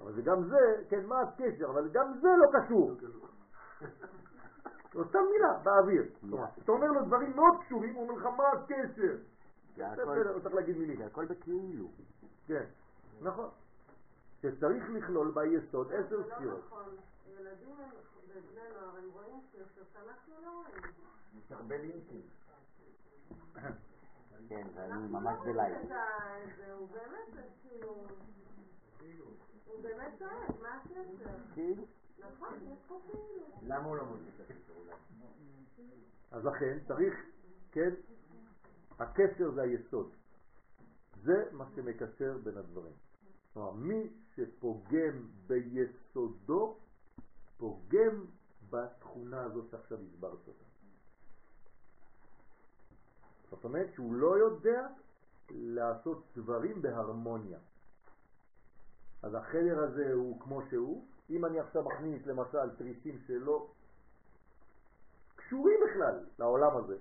אבל 0.02 0.12
זה 0.12 0.22
גם 0.22 0.44
זה, 0.48 0.84
כן, 0.88 1.06
מה 1.06 1.20
הקשר, 1.20 1.70
אבל 1.70 1.88
גם 1.88 2.18
זה 2.20 2.28
לא 2.38 2.60
קשור. 2.60 2.92
סתם 5.08 5.18
מילה 5.32 5.58
באוויר. 5.62 6.02
אתה 6.64 6.72
אומר 6.72 6.86
לו 6.86 7.04
דברים 7.06 7.36
מאוד 7.36 7.54
קשורים, 7.60 7.94
הוא 7.94 8.08
אומר 8.08 8.20
לך 8.20 8.26
מה 8.26 8.48
הקשר. 8.48 9.16
בסדר, 9.76 10.32
הוא 10.32 10.40
צריך 10.40 10.54
להגיד 10.54 10.78
מילים. 10.78 10.96
זה 10.96 11.06
הכל 11.06 11.26
בכאילו. 11.26 11.88
כן, 12.46 12.64
נכון. 13.20 13.48
שצריך 14.42 14.90
לכלול 14.90 15.32
ביסוד 15.34 15.92
עשר 15.92 16.22
זה 16.22 16.34
ספירות. 16.34 16.58
לא 16.58 16.58
נכון. 16.66 16.84
ילדים 17.26 17.74
הם, 17.78 17.90
ובני 18.34 18.60
נוער, 18.74 18.96
הם 18.96 19.10
רואים 19.10 19.40
קשר 19.52 19.82
שאנחנו 19.92 20.34
לא 20.42 20.50
רואים. 20.50 20.94
יש 21.38 21.52
הרבה 21.52 21.76
לינקים. 21.78 22.22
כן, 24.48 24.66
ואני 24.74 25.08
ממש 25.08 25.38
לא 25.38 25.52
בלייב. 25.52 25.76
הוא 26.78 26.88
באמת, 26.88 27.46
כאילו, 27.62 28.06
הוא 29.66 29.82
באמת 29.82 30.12
צועק, 30.18 30.60
מה 30.62 30.74
הקשר? 30.74 31.36
כאילו. 31.54 31.84
נכון, 32.18 32.54
יש 32.62 32.78
פה 32.88 33.00
כאילו. 33.06 33.46
למה 33.62 33.84
הוא 33.84 33.96
לא 33.96 34.04
מוציא 34.04 34.30
את 34.36 34.40
הקשר 34.40 34.72
אולי? 34.76 34.92
אז 36.30 36.44
לכן 36.44 36.78
צריך, 36.86 37.14
כן, 37.72 37.90
הקשר 38.98 39.50
זה 39.50 39.62
היסוד. 39.62 40.10
זה 41.22 41.44
מה 41.52 41.64
שמקשר 41.74 42.38
בין 42.42 42.56
הדברים. 42.56 42.92
כלומר, 43.52 43.70
מי 43.72 44.10
שפוגם 44.34 45.28
ביסודו, 45.46 46.78
פוגם 47.60 48.24
בתכונה 48.70 49.42
הזאת 49.42 49.70
שעכשיו 49.70 49.98
הסברת 50.00 50.48
אותה. 50.48 50.64
זאת 53.50 53.64
אומרת 53.64 53.92
שהוא 53.94 54.14
לא 54.14 54.38
יודע 54.38 54.86
לעשות 55.50 56.24
דברים 56.36 56.82
בהרמוניה. 56.82 57.58
אז 59.22 59.34
החדר 59.34 59.82
הזה 59.82 60.12
הוא 60.12 60.40
כמו 60.40 60.62
שהוא, 60.70 61.04
אם 61.30 61.44
אני 61.44 61.60
עכשיו 61.60 61.82
מכניס 61.82 62.26
למשל 62.26 62.70
תריסים 62.78 63.18
שלא 63.26 63.70
קשורים 65.36 65.80
בכלל 65.86 66.26
לעולם 66.38 66.76
הזה, 66.76 66.96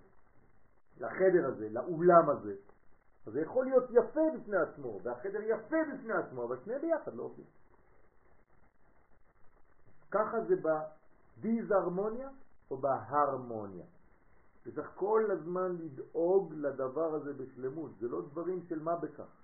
לחדר 0.99 1.47
הזה, 1.47 1.69
לאולם 1.69 2.29
הזה, 2.29 2.55
אז 3.25 3.33
זה 3.33 3.41
יכול 3.41 3.65
להיות 3.65 3.83
יפה 3.89 4.21
בפני 4.39 4.57
עצמו, 4.57 4.99
והחדר 5.03 5.41
יפה 5.41 5.77
בפני 5.93 6.13
עצמו, 6.13 6.45
אבל 6.45 6.57
שני 6.65 6.79
ביחד 6.79 7.15
לא 7.15 7.23
עושים. 7.23 7.45
ככה 10.11 10.37
זה 10.41 10.55
בדיזהרמוניה 11.37 12.29
או 12.71 12.77
בהרמוניה. 12.77 13.85
וצריך 14.65 14.91
כל 14.95 15.29
הזמן 15.31 15.75
לדאוג 15.79 16.53
לדבר 16.53 17.13
הזה 17.15 17.33
בשלמות, 17.33 17.91
זה 17.99 18.07
לא 18.07 18.21
דברים 18.21 18.63
של 18.69 18.83
מה 18.83 18.95
בכך. 18.95 19.39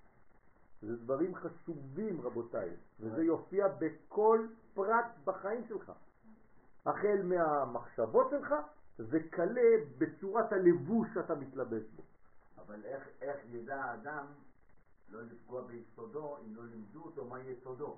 זה 0.81 0.95
דברים 0.95 1.35
חשובים 1.35 2.21
רבותיי, 2.21 2.69
וזה 2.99 3.23
יופיע 3.23 3.67
בכל 3.67 4.47
פרט 4.73 5.05
בחיים 5.23 5.67
שלך. 5.67 5.91
החל 6.85 7.21
מהמחשבות 7.23 8.27
שלך 8.29 8.55
וכלה 8.99 9.71
בצורת 9.97 10.51
הלבוש 10.51 11.07
שאתה 11.13 11.35
מתלבש 11.35 11.83
בו. 11.95 12.03
אבל 12.57 12.85
איך, 12.85 13.07
איך 13.21 13.37
ידע 13.45 13.83
האדם 13.83 14.25
לא 15.09 15.21
לפגוע 15.21 15.61
ביסודו 15.61 16.37
אם 16.37 16.55
לא 16.55 16.63
לימדו 16.65 17.03
אותו 17.03 17.25
מה 17.25 17.39
יסודו? 17.39 17.97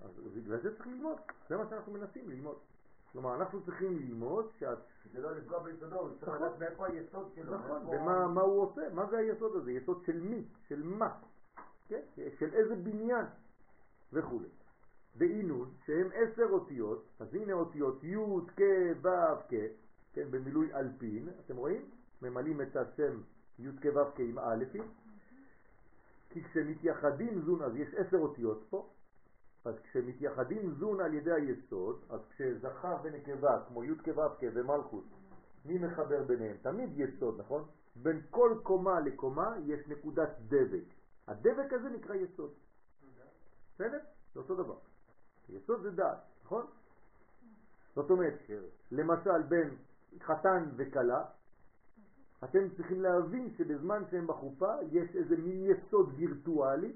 אז 0.00 0.10
בגלל 0.34 0.60
זה 0.60 0.76
צריך 0.76 0.86
ללמוד, 0.86 1.18
זה 1.48 1.56
מה 1.56 1.64
שאנחנו 1.70 1.92
מנסים 1.92 2.30
ללמוד. 2.30 2.56
כלומר, 3.12 3.34
אנחנו 3.34 3.64
צריכים 3.64 3.96
ללמוד 3.96 4.50
שאת... 4.58 4.78
כדי 5.02 5.22
לא 5.22 5.36
לפגוע 5.36 5.62
ביסודו, 5.62 5.96
הוא 5.96 6.10
צריך 6.10 6.22
נכון. 6.22 6.42
לדעת 6.42 6.58
מאיפה 6.58 6.86
היסוד 6.86 7.32
שלו. 7.34 7.54
נכון, 7.54 7.86
ומה 7.86 8.28
מה 8.28 8.40
הוא 8.40 8.62
עושה? 8.62 8.82
מה 8.94 9.06
זה 9.10 9.18
היסוד 9.18 9.56
הזה? 9.56 9.72
יסוד 9.72 10.02
של 10.06 10.20
מי? 10.20 10.44
של 10.68 10.82
מה? 10.82 11.14
כן? 11.88 12.00
של 12.38 12.54
איזה 12.54 12.76
בניין? 12.76 13.24
וכו'. 14.12 14.40
ואינון, 15.16 15.70
שהם 15.86 16.08
עשר 16.14 16.46
אותיות, 16.50 17.04
אז 17.18 17.34
הנה 17.34 17.52
אותיות 17.52 18.04
י' 18.04 18.16
כ' 18.56 18.60
ו' 19.02 19.08
כ', 19.48 19.54
כן, 20.12 20.30
במילוי 20.30 20.74
אלפין, 20.74 21.28
אתם 21.44 21.56
רואים? 21.56 21.90
ממלאים 22.22 22.60
את 22.60 22.76
השם 22.76 23.20
י' 23.58 23.68
כ' 23.80 23.86
ו' 23.86 24.14
כ' 24.14 24.20
עם 24.20 24.38
א', 24.38 24.64
כי 26.30 26.44
כשמתייחדים 26.44 27.40
זון, 27.40 27.62
אז 27.62 27.76
יש 27.76 27.94
עשר 27.94 28.18
אותיות 28.18 28.66
פה, 28.70 28.88
אז 29.66 29.74
כשמתייחדים 29.82 30.70
זון 30.70 31.00
על 31.00 31.14
ידי 31.14 31.32
היסוד, 31.32 32.00
אז 32.10 32.20
כשזכר 32.30 32.96
ונקבה, 33.02 33.62
כמו 33.68 33.84
י' 33.84 33.98
כ' 33.98 34.08
ו' 34.08 34.20
כ' 34.38 34.44
ומלכות, 34.54 35.04
מי 35.64 35.78
מחבר 35.78 36.22
ביניהם? 36.22 36.56
תמיד 36.62 36.90
יסוד, 36.96 37.40
נכון? 37.40 37.64
בין 37.96 38.20
כל 38.30 38.54
קומה 38.62 39.00
לקומה 39.00 39.56
יש 39.64 39.88
נקודת 39.88 40.28
דבק. 40.48 40.84
הדבק 41.26 41.72
הזה 41.72 41.88
נקרא 41.88 42.14
יסוד. 42.14 42.50
בסדר? 43.74 43.98
זה 44.34 44.40
אותו 44.40 44.54
דבר. 44.54 44.78
יסוד 45.48 45.82
זה 45.82 45.90
דעת, 45.90 46.18
נכון? 46.44 46.66
זאת 47.94 48.10
אומרת, 48.10 48.38
למשל 48.90 49.42
בין 49.48 49.76
חתן 50.20 50.64
וכלה, 50.76 51.24
אתם 52.44 52.68
צריכים 52.76 53.02
להבין 53.02 53.54
שבזמן 53.58 54.02
שהם 54.10 54.26
בחופה 54.26 54.74
יש 54.92 55.16
איזה 55.16 55.36
מין 55.36 55.70
יסוד 55.70 56.12
וירטואלי 56.16 56.92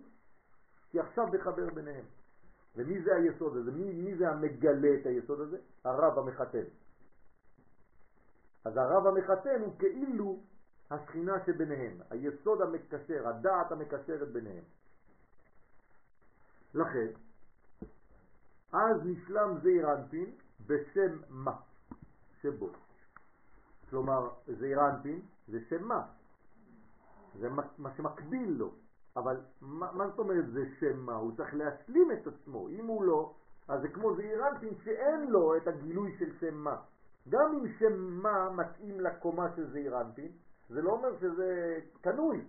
שעכשיו 0.93 1.27
מחבר 1.27 1.75
ביניהם. 1.75 2.05
ומי 2.77 3.03
זה 3.03 3.15
היסוד 3.17 3.57
הזה? 3.57 3.71
מי, 3.71 3.93
מי 3.93 4.17
זה 4.17 4.29
המגלה 4.29 4.89
את 5.01 5.07
היסוד 5.07 5.41
הזה? 5.41 5.59
הרב 5.85 6.19
המחתן. 6.19 6.65
אז 8.65 8.77
הרב 8.77 9.07
המחתן 9.07 9.61
הוא 9.61 9.79
כאילו 9.79 10.41
השכינה 10.91 11.33
שביניהם, 11.47 11.99
היסוד 12.11 12.63
המקשר, 12.63 13.29
הדעת 13.29 13.73
המקשרת 13.73 14.29
ביניהם. 14.29 14.65
לכן, 16.75 17.07
אז 18.73 18.97
נשלם 19.05 19.59
זעיר 19.63 19.93
אנפין 19.93 20.31
בשם 20.67 21.19
מה 21.29 21.57
שבו. 22.43 22.71
כלומר, 23.91 24.29
זעיר 24.47 24.81
אנפין 24.81 25.21
זה 25.49 25.59
שם 25.69 25.85
מה. 25.85 26.07
זה 27.39 27.49
מה 27.79 27.97
שמקביל 27.97 28.51
לו. 28.51 28.75
אבל 29.17 29.37
מה, 29.61 29.93
מה 29.93 30.09
זאת 30.09 30.19
אומרת 30.19 30.51
זה 30.53 30.65
שם 30.81 31.01
מה? 31.01 31.15
הוא 31.15 31.33
צריך 31.37 31.55
להשלים 31.55 32.13
את 32.13 32.27
עצמו. 32.27 32.69
אם 32.69 32.87
הוא 32.87 33.05
לא, 33.05 33.35
אז 33.69 33.81
זה 33.81 33.89
כמו 33.89 34.15
זעיר 34.17 34.49
אנפין 34.49 34.75
שאין 34.85 35.31
לו 35.31 35.57
את 35.57 35.69
הגילוי 35.69 36.17
של 36.19 36.33
שם 36.41 36.55
מה. 36.55 36.77
גם 37.29 37.53
אם 37.53 37.69
שם 37.79 37.99
מה 37.99 38.51
מתאים 38.51 39.01
לקומה 39.01 39.47
של 39.57 39.71
זעיר 39.73 40.01
אנפין, 40.01 40.33
זה 40.69 40.83
לא 40.83 40.91
אומר 40.91 41.19
שזה 41.21 41.79
קנוי. 42.01 42.45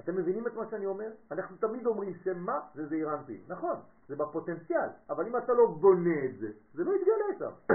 אתם 0.00 0.16
מבינים 0.16 0.46
את 0.46 0.54
מה 0.54 0.70
שאני 0.70 0.86
אומר? 0.86 1.10
אנחנו 1.30 1.56
תמיד 1.56 1.86
אומרים 1.86 2.14
שמה 2.24 2.60
זה 2.74 2.86
זעיר 2.86 3.14
אנפין. 3.14 3.40
נכון, 3.48 3.76
זה 4.08 4.16
בפוטנציאל, 4.16 4.88
אבל 5.10 5.26
אם 5.26 5.36
אתה 5.36 5.52
לא 5.52 5.66
בונה 5.66 6.24
את 6.24 6.38
זה, 6.38 6.48
זה 6.74 6.84
לא 6.84 6.92
יתגלה 6.96 7.38
שם. 7.38 7.74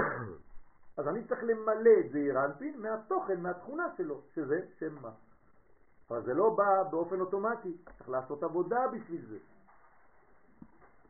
אז 0.98 1.08
אני 1.08 1.24
צריך 1.24 1.40
למלא 1.42 1.90
את 2.00 2.12
זעיר 2.12 2.44
אנפין 2.44 2.80
מהתוכן, 2.80 3.40
מהתכונה 3.40 3.86
שלו, 3.96 4.20
שזה 4.34 4.60
שם 4.78 4.94
מה. 5.02 5.10
אבל 6.12 6.22
זה 6.22 6.34
לא 6.34 6.50
בא 6.50 6.82
באופן 6.90 7.20
אוטומטי, 7.20 7.72
צריך 7.98 8.08
לעשות 8.08 8.42
עבודה 8.42 8.88
בשביל 8.88 9.26
זה. 9.26 9.38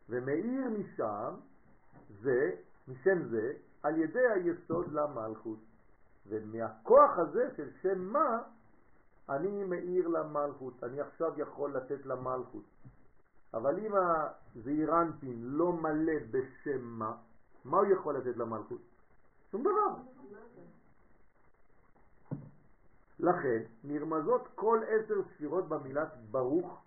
ומאיר 0.09 0.69
משם, 0.69 1.33
זה, 2.21 2.51
משם 2.87 3.23
זה, 3.23 3.53
על 3.83 3.97
ידי 3.97 4.27
היסוד 4.33 4.91
למלכות. 4.91 5.59
ומהכוח 6.27 7.17
הזה 7.17 7.49
של 7.57 7.69
שם 7.81 7.99
מה, 7.99 8.41
אני 9.29 9.63
מאיר 9.63 10.07
למלכות, 10.07 10.83
אני 10.83 11.01
עכשיו 11.01 11.39
יכול 11.39 11.77
לתת 11.77 12.05
למלכות. 12.05 12.63
אבל 13.53 13.79
אם 13.79 13.91
הזעירנטין 13.95 15.37
לא 15.41 15.73
מלא 15.73 16.19
בשם 16.31 16.81
מה, 16.81 17.15
מה 17.65 17.77
הוא 17.77 17.85
יכול 17.85 18.17
לתת 18.17 18.37
למלכות? 18.37 18.81
שום 19.51 19.61
דבר. 19.61 19.95
לכן 23.23 23.63
נרמזות 23.83 24.47
כל 24.55 24.79
עשר 24.87 25.15
ספירות 25.33 25.69
במילת 25.69 26.17
ברוך 26.31 26.83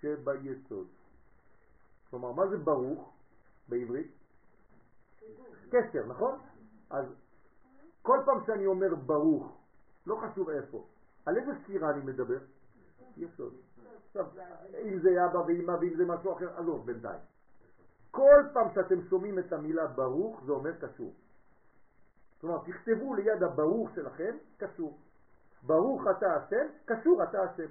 שביסוד. 0.00 0.86
כלומר, 2.10 2.32
מה 2.32 2.46
זה 2.48 2.56
ברוך 2.56 3.12
בעברית? 3.68 4.10
קשר, 5.70 6.06
נכון? 6.06 6.38
אז 6.90 7.06
כל 8.02 8.18
פעם 8.24 8.38
שאני 8.46 8.66
אומר 8.66 8.94
ברוך, 8.94 9.58
לא 10.06 10.16
חשוב 10.16 10.50
איפה, 10.50 10.86
על 11.26 11.36
איזה 11.36 11.50
ספירה 11.64 11.90
אני 11.90 12.00
מדבר? 12.04 12.38
יסוד. 13.16 13.54
עכשיו, 14.06 14.26
אם 14.84 14.98
זה 14.98 15.24
אבא 15.24 15.38
ואמא 15.38 15.72
ואם 15.72 15.96
זה 15.96 16.04
משהו 16.04 16.32
אחר, 16.32 16.58
עזוב 16.58 16.86
בינתיים. 16.86 17.20
כל 18.10 18.42
פעם 18.52 18.68
שאתם 18.74 19.02
שומעים 19.02 19.38
את 19.38 19.52
המילה 19.52 19.86
ברוך, 19.86 20.44
זה 20.44 20.52
אומר 20.52 20.72
קשור. 20.80 21.14
כלומר, 22.40 22.58
תכתבו 22.66 23.14
ליד 23.14 23.42
הברוך 23.42 23.90
שלכם, 23.94 24.36
קשור. 24.56 24.98
ברוך 25.62 26.02
אתה 26.10 26.36
השם, 26.36 26.66
קשור 26.84 27.22
אתה 27.22 27.42
השם. 27.42 27.70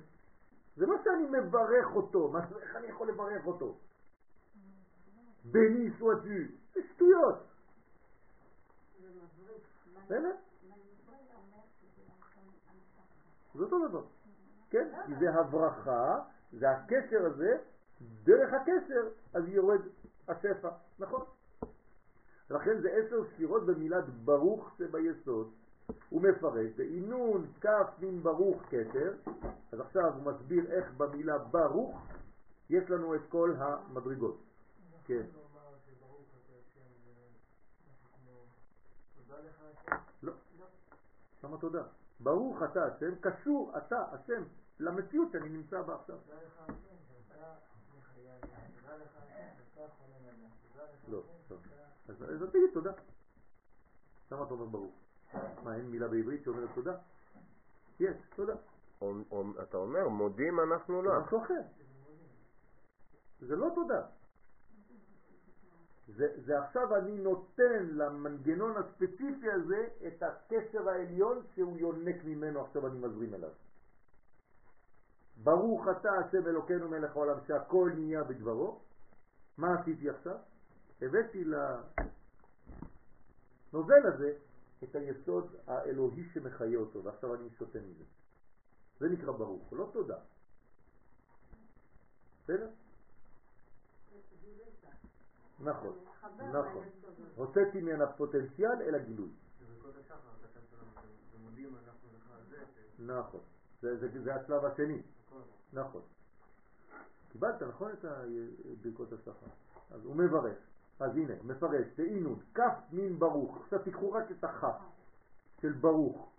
זה 0.76 0.86
לא 0.86 0.96
שאני 1.04 1.40
מברך 1.40 1.96
אותו, 1.96 2.30
מה, 2.32 2.40
איך 2.62 2.76
אני 2.76 2.88
יכול 2.88 3.08
לברך 3.08 3.46
אותו? 3.46 3.78
בני 5.46 5.90
סואטו, 6.00 6.22
זה 6.74 6.82
שטויות. 6.94 7.44
זה 13.58 13.64
אותו 13.64 13.88
דבר. 13.88 14.04
כן? 14.70 14.88
כי 15.06 15.16
זה 15.20 15.34
הברכה, 15.34 16.20
זה 16.52 16.72
הקשר 16.72 17.26
הזה, 17.26 17.58
דרך 18.24 18.54
הקשר 18.54 19.10
אז 19.34 19.48
יורד 19.48 19.82
השפע, 20.28 20.70
נכון? 21.00 21.22
לכן 22.50 22.82
זה 22.82 22.90
עשר 22.90 23.24
ספירות 23.34 23.66
במילת 23.66 24.10
ברוך 24.10 24.72
שביסוד. 24.78 25.52
הוא 26.10 26.22
מפרש, 26.22 26.72
בעינון 26.76 27.48
כף 27.62 27.90
מין 28.00 28.24
ברוך 28.24 28.62
כתר, 28.70 29.14
אז 29.72 29.80
עכשיו 29.80 30.14
הוא 30.14 30.24
מסביר 30.24 30.72
איך 30.72 30.92
במילה 30.98 31.38
ברוך 31.38 32.08
יש 32.70 32.90
לנו 32.90 33.16
את 33.16 33.22
כל 33.30 33.54
המדרגות. 33.58 34.38
כן. 35.06 35.26
לא. 40.24 40.34
למה 41.44 41.58
תודה? 41.58 41.84
ברוך 42.20 42.64
אתה 42.64 42.86
השם, 42.86 43.16
קשור 43.22 43.74
אתה 43.78 44.06
השם 44.12 44.44
למציאות 44.80 45.32
שאני 45.32 45.50
נמצא 45.50 45.82
בה 45.82 45.96
עכשיו. 45.96 46.18
לא, 51.08 51.24
אז 52.10 52.50
תגיד 52.52 52.70
תודה. 52.74 52.92
למה 54.32 54.44
אתה 54.44 54.54
אומר 54.54 54.66
ברוך? 54.66 55.07
מה, 55.64 55.76
אין 55.76 55.86
מילה 55.86 56.08
בעברית 56.08 56.44
שאומרת 56.44 56.70
תודה? 56.76 56.96
יש, 58.00 58.16
תודה. 58.36 58.54
אתה 59.62 59.78
אומר, 59.78 60.08
מודים 60.08 60.60
אנחנו 60.60 61.02
לך. 61.02 61.14
משהו 61.26 61.44
אחר. 61.44 61.62
זה 63.40 63.56
לא 63.56 63.68
תודה. 63.76 64.06
זה, 66.08 66.28
זה 66.46 66.60
עכשיו 66.60 66.96
אני 66.96 67.18
נותן 67.18 67.86
למנגנון 67.92 68.78
הספציפי 68.78 69.52
הזה 69.52 69.88
את 70.08 70.24
הקשר 70.24 70.90
העליון 70.90 71.42
שהוא 71.56 71.78
יונק 71.78 72.16
ממנו, 72.26 72.66
עכשיו 72.66 72.88
אני 72.88 73.00
מזרים 73.00 73.34
אליו. 73.34 73.50
ברוך 75.44 75.88
אתה 75.88 76.12
השם 76.12 76.48
אלוקינו 76.48 76.90
מלך 76.90 77.16
העולם 77.16 77.38
שהכל 77.48 77.92
נהיה 77.96 78.24
בדברו. 78.24 78.80
מה 79.58 79.80
עשיתי 79.80 80.10
עכשיו? 80.10 80.38
הבאתי 81.02 81.44
לנוזל 83.74 84.08
הזה 84.14 84.34
את 84.84 84.96
היסוד 84.96 85.56
האלוהי 85.68 86.24
שמחיה 86.34 86.80
אותו, 86.80 87.04
ועכשיו 87.04 87.36
אני 87.36 87.50
שותה 87.58 87.80
מזה. 87.80 88.04
זה 89.00 89.10
נקרא 89.10 89.32
ברוך, 89.32 89.74
לא 89.74 89.90
תודה. 89.94 90.18
בסדר? 92.44 92.70
נכון, 95.60 95.98
נכון. 96.52 96.86
הוצאתי 97.36 97.82
ממנה 97.82 98.12
פוטנציאל 98.12 98.82
אל 98.82 98.96
הגילוי. 98.96 99.30
נכון, 103.00 103.42
זה 104.24 104.36
השלב 104.36 104.66
השני. 104.66 105.02
נכון. 105.74 106.02
קיבלת, 107.32 107.62
נכון, 107.62 107.92
את 107.92 108.06
ברכות 108.82 109.14
השחר? 109.14 109.48
אז 109.92 110.06
הוא 110.06 110.16
מברך. 110.16 110.58
אז 111.00 111.18
הנה, 111.18 111.34
מפרש, 111.44 111.88
תעינון, 111.96 112.40
כף 112.54 112.74
מין 112.92 113.20
ברוך. 113.20 113.58
עכשיו 113.62 113.80
תיקחו 113.80 114.12
רק 114.12 114.32
את 114.32 114.44
הכף 114.44 114.80
של 115.62 115.72
ברוך. 115.72 116.32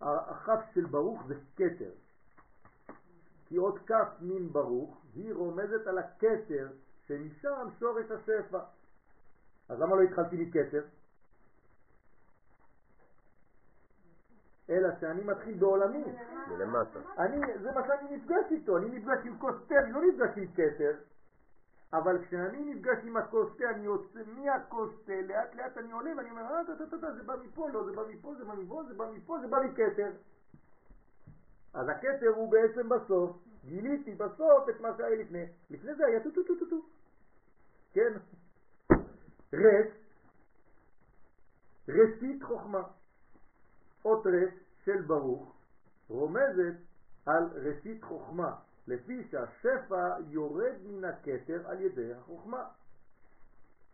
הכף 0.00 0.60
של 0.74 0.86
ברוך 0.86 1.22
זה 1.26 1.34
כתר. 1.56 1.90
כי 3.46 3.56
עוד 3.56 3.78
כף 3.86 4.08
מין 4.20 4.52
ברוך 4.52 5.00
היא 5.14 5.34
רומזת 5.34 5.86
על 5.86 5.98
הכתר 5.98 6.68
שמשם 7.08 7.68
שורש 7.78 8.10
השפע. 8.10 8.60
אז 9.68 9.80
למה 9.80 9.96
לא 9.96 10.02
התחלתי 10.02 10.36
מכתר? 10.36 10.82
אלא 14.70 14.88
שאני 15.00 15.24
מתחיל 15.24 15.58
בעולמי. 15.58 16.04
מלמטה. 16.48 16.98
אני, 17.18 17.40
זה 17.62 17.72
מה 17.72 17.80
שאני 17.86 18.16
נפגש 18.16 18.44
איתו, 18.50 18.78
אני 18.78 18.88
נפגש 18.88 19.18
עם 19.26 19.38
כוס 19.38 19.54
תה, 19.68 19.74
לא 19.88 20.00
נפגש 20.02 20.38
עם 20.38 20.46
כתר, 20.46 20.92
אבל 21.92 22.24
כשאני 22.24 22.74
נפגש 22.74 22.98
עם 23.04 23.16
הכוס 23.16 23.56
תה, 23.58 23.70
אני 23.70 23.84
יוצא 23.84 24.20
מהכוס 24.26 24.90
תה, 25.04 25.12
לאט 25.22 25.54
לאט 25.54 25.78
אני 25.78 25.92
עולה 25.92 26.10
ואני 26.16 26.30
אומר, 26.30 26.42
אה, 26.42 26.64
טה, 26.66 26.86
טה, 26.90 26.98
טה, 26.98 27.12
זה 27.12 27.22
בא 27.22 27.36
מפה, 27.44 27.68
לא, 27.70 27.84
זה 27.84 27.92
בא 27.92 28.02
מפה, 28.08 28.34
זה 28.38 28.44
בא 28.44 28.54
מפה, 28.54 28.82
זה 28.88 28.94
בא 28.94 29.10
מפה, 29.14 29.38
זה 29.40 29.46
בא 29.46 29.58
מכתר. 29.64 30.10
אז 31.74 31.88
הכתר 31.88 32.28
הוא 32.36 32.52
בעצם 32.52 32.88
בסוף, 32.88 33.36
גיליתי 33.64 34.14
בסוף 34.14 34.68
את 34.68 34.80
מה 34.80 34.88
שהיה 34.96 35.16
לפני. 35.16 35.44
לפני 35.70 35.94
זה 35.94 36.06
היה 36.06 36.22
טו 36.22 36.30
טו 36.30 36.42
טו 36.42 36.54
טו 36.58 36.66
טו. 36.66 36.76
כן? 37.92 38.12
רס, 39.52 39.86
רסית 41.88 42.42
חוכמה. 42.42 42.82
אות 44.04 44.26
רס 44.26 44.54
של 44.84 45.02
ברוך 45.02 45.56
רומזת 46.08 46.74
על 47.26 47.44
ראשית 47.54 48.04
חוכמה, 48.04 48.54
לפי 48.86 49.28
שהשפע 49.30 50.16
יורד 50.28 50.74
מן 50.84 51.04
הכתר 51.04 51.68
על 51.68 51.80
ידי 51.80 52.14
החוכמה. 52.14 52.68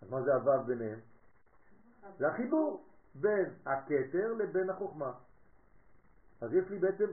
אז 0.03 0.11
מה 0.11 0.23
זה 0.23 0.35
הוו 0.35 0.65
ביניהם? 0.67 1.01
זה 2.19 2.29
החיבור 2.29 2.85
בין 3.15 3.55
הכתר 3.67 4.33
לבין 4.33 4.71
החוכמה. 4.71 5.13
אז 6.41 6.55
יש 6.55 6.71
לי 6.71 6.79
בעצם 6.79 7.07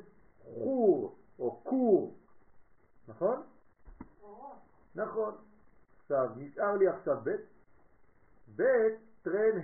חור 0.43 1.15
או 1.39 1.61
קור, 1.63 2.17
נכון? 3.07 3.43
נכון. 4.95 5.35
עכשיו, 6.01 6.29
נשאר 6.35 6.75
לי 6.75 6.87
עכשיו 6.87 7.17
ב', 7.23 7.35
ב' 8.55 8.63
טרן 9.21 9.59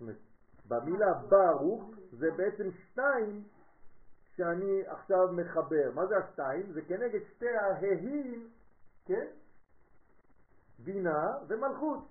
אומרת, 0.00 0.16
במילה 0.68 1.14
ברוך 1.14 1.90
זה 2.12 2.30
בעצם 2.30 2.70
שתיים 2.70 3.44
שאני 4.36 4.86
עכשיו 4.86 5.32
מחבר. 5.32 5.90
מה 5.94 6.06
זה 6.06 6.16
השתיים? 6.16 6.72
זה 6.72 6.82
כנגד 6.82 7.20
שתי 7.34 7.48
ההים, 7.48 8.48
כן? 9.04 9.26
בינה 10.78 11.38
ומלכות 11.48 12.08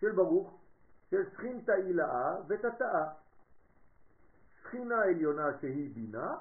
של 0.00 0.12
ברוך, 0.12 0.58
של 1.10 1.30
שכינתא 1.30 1.70
הילאה 1.70 2.36
ותתאה. 2.48 3.08
שכינה 4.62 5.02
עליונה 5.02 5.58
שהיא 5.60 5.94
בינה 5.94 6.36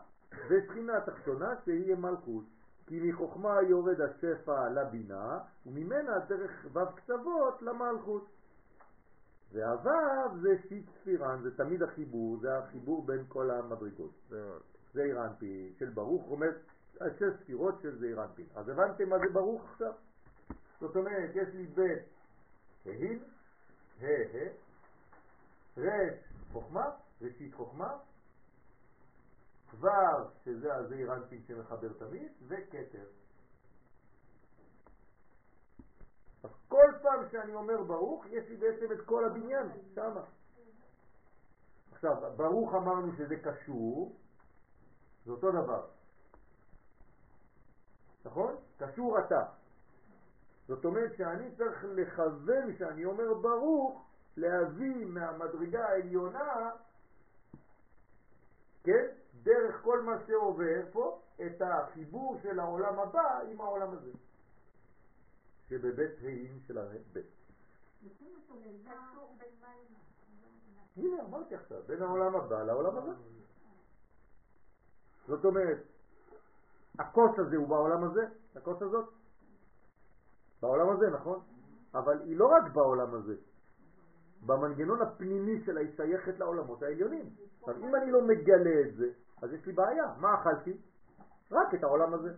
ושכינה 0.49 1.01
תחתונה 1.01 1.53
שהיא 1.66 1.95
מלכות. 1.95 2.43
כי 2.88 2.99
מחוכמה 3.09 3.61
יורד 3.61 4.01
השפע 4.01 4.70
לבינה 4.70 5.39
וממנה 5.66 6.20
דרך 6.20 6.66
ו' 6.74 6.95
קצוות 6.95 7.61
למלכות. 7.61 8.28
והוו 9.51 10.39
זה 10.41 10.49
שיט 10.68 10.89
ספירן, 11.01 11.41
זה 11.43 11.57
תמיד 11.57 11.84
החיבור, 11.84 12.38
זה 12.38 12.57
החיבור 12.57 13.05
בין 13.05 13.24
כל 13.28 13.51
המדרגות. 13.51 14.32
זה 14.96 15.04
אירנפין 15.04 15.74
של 15.80 15.89
ברוך, 15.89 16.32
אומר 16.32 16.48
שש 16.93 17.43
ספירות 17.43 17.82
של 17.82 18.00
זה 18.00 18.06
אירנפין. 18.06 18.46
אז 18.56 18.70
הבנתם 18.70 19.10
מה 19.10 19.16
זה 19.20 19.34
ברוך 19.34 19.72
עכשיו? 19.72 19.93
זאת 20.80 20.96
אומרת, 20.96 21.30
יש 21.34 21.48
לי 21.54 21.66
בית 21.66 22.04
ההין, 22.86 23.24
ה, 24.02 24.06
ה, 24.06 24.48
רש 25.78 26.14
חוכמה, 26.52 26.89
ראשית 27.22 27.54
חוכמה, 27.54 27.98
כבר 29.70 30.30
שזה 30.46 30.76
הזעיר 30.76 31.14
אנפין 31.14 31.41
שמחבר 31.48 31.93
תמיד, 31.93 32.32
וכתר. 32.48 33.08
אז 36.43 36.50
כל 36.68 36.91
פעם 37.02 37.30
שאני 37.32 37.54
אומר 37.54 37.84
ברוך, 37.84 38.26
יש 38.26 38.50
לי 38.50 38.58
בעצם 38.58 38.91
את 38.91 39.06
כל 39.06 39.26
הבניין, 39.26 39.68
שמה. 39.96 40.24
עכשיו, 41.91 42.34
ברוך 42.36 42.74
אמרנו 42.74 43.12
שזה 43.18 43.36
קשור, 43.36 44.16
זה 45.26 45.32
אותו 45.32 45.52
דבר. 45.52 45.86
נכון? 48.26 48.56
קשור 48.78 49.20
אתה. 49.20 49.46
זאת 50.68 50.86
אומרת 50.86 51.18
שאני 51.18 51.56
צריך 51.56 51.84
לכוון 51.84 52.76
שאני 52.78 53.06
אומר 53.06 53.34
ברוך, 53.34 54.06
להביא 54.38 55.06
מהמדרגה 55.06 55.86
העליונה, 55.86 56.72
כן, 58.84 59.06
דרך 59.44 59.82
כל 59.82 60.02
מה 60.02 60.14
שעובר 60.28 60.82
פה, 60.92 61.20
את 61.46 61.62
החיבור 61.62 62.38
של 62.44 62.60
העולם 62.60 63.00
הבא 63.00 63.40
עם 63.52 63.62
העולם 63.62 63.92
הזה. 63.92 64.12
שבבית 65.70 66.12
ה' 66.12 66.68
של 66.68 66.78
הבית. 66.78 67.26
הנה, 70.98 71.22
אמרתי 71.22 71.56
עכשיו, 71.56 71.84
בין 71.88 72.02
העולם 72.02 72.36
הבא 72.36 72.64
לעולם 72.64 72.98
הבא. 72.98 73.12
זאת 75.28 75.46
אומרת, 75.46 75.78
הכוס 77.00 77.40
הזה 77.40 77.56
הוא 77.56 77.68
בעולם 77.68 78.04
הזה, 78.04 78.26
הכוס 78.56 78.82
הזאת, 78.82 79.10
בעולם 80.62 80.90
הזה, 80.90 81.10
נכון? 81.10 81.40
אבל 81.94 82.22
היא 82.22 82.38
לא 82.38 82.48
רק 82.48 82.72
בעולם 82.74 83.16
הזה, 83.16 83.36
במנגנון 84.46 85.02
הפנימי 85.02 85.64
שלה 85.66 85.80
היא 85.80 85.96
שייכת 85.96 86.40
לעולמות 86.40 86.84
העליונים. 86.84 87.30
עכשיו, 87.60 87.76
אם 87.78 87.96
אני 87.96 88.12
לא 88.12 88.22
מגלה 88.22 88.82
את 88.82 88.96
זה, 88.96 89.10
אז 89.42 89.54
יש 89.54 89.66
לי 89.66 89.74
בעיה. 89.74 90.14
מה 90.18 90.34
אכלתי? 90.34 90.78
רק 91.52 91.74
את 91.74 91.84
העולם 91.84 92.14
הזה. 92.14 92.34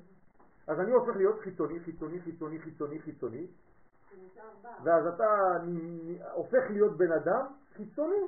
אז 0.68 0.80
אני 0.80 0.92
הופך 0.92 1.16
להיות 1.16 1.40
חיצוני, 1.40 1.80
חיצוני, 1.80 2.22
חיצוני, 2.22 2.60
חיצוני, 2.60 3.00
חיצוני, 3.00 3.48
ואז 4.84 5.08
אתה 5.08 5.58
הופך 6.34 6.64
להיות 6.70 6.98
בן 6.98 7.12
אדם 7.12 7.46
חיצוני. 7.74 8.22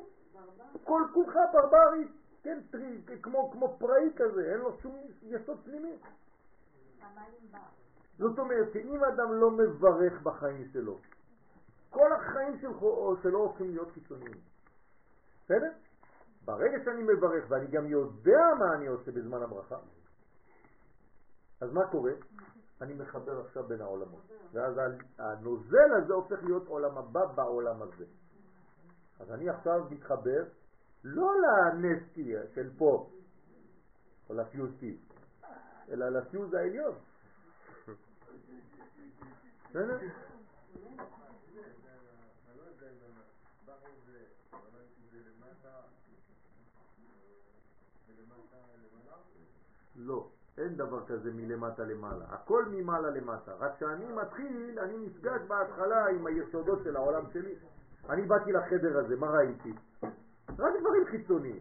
כל 0.84 1.02
כולך 1.14 1.40
ברברי, 1.54 2.08
כן, 2.44 2.60
טרי, 2.72 3.02
כמו, 3.22 3.52
כמו 3.52 3.78
פראי 3.80 4.10
כזה, 4.16 4.52
אין 4.52 4.60
לו 4.60 4.78
שום 4.82 4.98
יסוד 5.22 5.60
פנימי. 5.64 5.98
זאת 8.18 8.40
אומרת 8.40 8.74
שאם 8.74 9.04
אדם 9.04 9.34
לא 9.34 9.52
מברך 9.52 10.22
בחיים 10.22 10.70
שלו, 10.74 10.98
כל 11.90 12.14
החיים 12.14 12.58
שלו, 12.62 13.16
שלו 13.24 13.40
הופכים 13.40 13.70
להיות 13.70 13.92
חיצוניים. 13.92 14.38
בסדר? 15.46 15.72
ברגע 16.46 16.78
שאני 16.86 17.04
מברך 17.04 17.46
ואני 17.50 17.68
גם 17.68 17.86
יודע 17.86 18.42
מה 18.60 18.76
אני 18.76 18.88
עושה 18.88 19.12
בזמן 19.12 19.42
הברכה, 19.42 19.78
אז 21.62 21.74
מה 21.74 21.88
קורה? 21.92 22.12
אני 22.82 22.94
מחבר 22.94 23.40
עכשיו 23.40 23.64
בין 23.64 23.82
העולמות. 23.82 24.22
ואז 24.52 24.74
הנוזל 25.20 25.94
הזה 26.04 26.14
הופך 26.14 26.44
להיות 26.44 26.68
עולם 26.68 26.98
הבא 26.98 27.26
בעולם 27.26 27.82
הזה. 27.82 28.06
אז 29.20 29.32
אני 29.32 29.50
עכשיו 29.50 29.86
מתחבר 29.90 30.44
לא 31.04 31.34
לנסטי 31.42 32.34
של 32.56 32.70
פה, 32.78 33.10
או 34.30 34.34
לפיוז 34.36 34.70
T, 34.82 34.84
אלא 35.90 36.10
לפיוז 36.10 36.54
העליון. 36.54 36.96
לא. 49.96 50.30
אין 50.60 50.76
דבר 50.76 51.06
כזה 51.06 51.32
מלמטה 51.34 51.84
למעלה, 51.84 52.26
הכל 52.30 52.66
ממעלה 52.66 53.10
למטה. 53.10 53.54
רק 53.60 53.76
כשאני 53.76 54.06
מתחיל, 54.14 54.80
אני 54.80 54.98
נפגש 54.98 55.42
בהתחלה 55.48 56.08
עם 56.08 56.28
היסודות 56.28 56.80
של 56.84 56.96
העולם 56.96 57.24
שלי. 57.34 57.56
אני 58.10 58.22
באתי 58.22 58.52
לחדר 58.52 58.98
הזה, 58.98 59.16
מה 59.16 59.28
ראיתי? 59.32 59.74
רק 60.60 60.74
דברים 60.80 61.06
חיצוניים. 61.06 61.60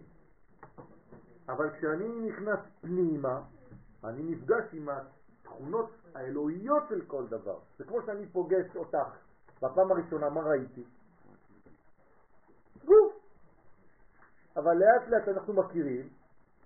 אבל 1.49 1.71
כשאני 1.71 2.09
נכנס 2.29 2.59
פנימה, 2.81 3.43
אני 4.05 4.23
נפגש 4.23 4.65
עם 4.73 4.89
התכונות 4.89 5.91
האלוהיות 6.15 6.83
של 6.89 7.05
כל 7.07 7.27
דבר. 7.27 7.59
זה 7.79 7.85
כמו 7.85 8.03
שאני 8.07 8.27
פוגש 8.27 8.77
אותך 8.77 9.09
בפעם 9.63 9.93
הראשונה, 9.93 10.31
מה 10.31 10.41
ראיתי? 10.41 10.85
גוף. 12.85 13.13
אבל 14.57 14.75
לאט 14.75 15.09
לאט 15.09 15.29
אנחנו 15.29 15.53
מכירים, 15.53 16.09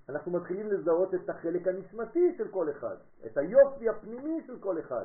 אנחנו 0.08 0.32
מתחילים 0.32 0.66
לזהות 0.66 1.14
את 1.14 1.30
החלק 1.30 1.68
הנשמתי 1.68 2.34
של 2.36 2.48
כל 2.48 2.70
אחד, 2.70 2.96
את 3.26 3.36
היופי 3.36 3.88
הפנימי 3.88 4.42
של 4.46 4.58
כל 4.60 4.80
אחד. 4.80 5.04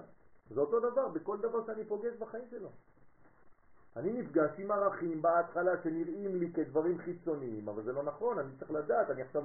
זה 0.49 0.61
אותו 0.61 0.79
דבר 0.79 1.07
בכל 1.07 1.37
דבר 1.37 1.65
שאני 1.65 1.85
פוגש 1.85 2.13
בחיים 2.19 2.43
שלו. 2.49 2.69
אני 3.95 4.21
נפגש 4.21 4.51
עם 4.57 4.71
ערכים 4.71 5.21
בהתחלה 5.21 5.71
שנראים 5.83 6.35
לי 6.35 6.51
כדברים 6.53 6.97
חיצוניים, 6.97 7.69
אבל 7.69 7.83
זה 7.83 7.91
לא 7.91 8.03
נכון, 8.03 8.39
אני 8.39 8.49
צריך 8.59 8.71
לדעת, 8.71 9.09
אני 9.09 9.21
עכשיו 9.21 9.43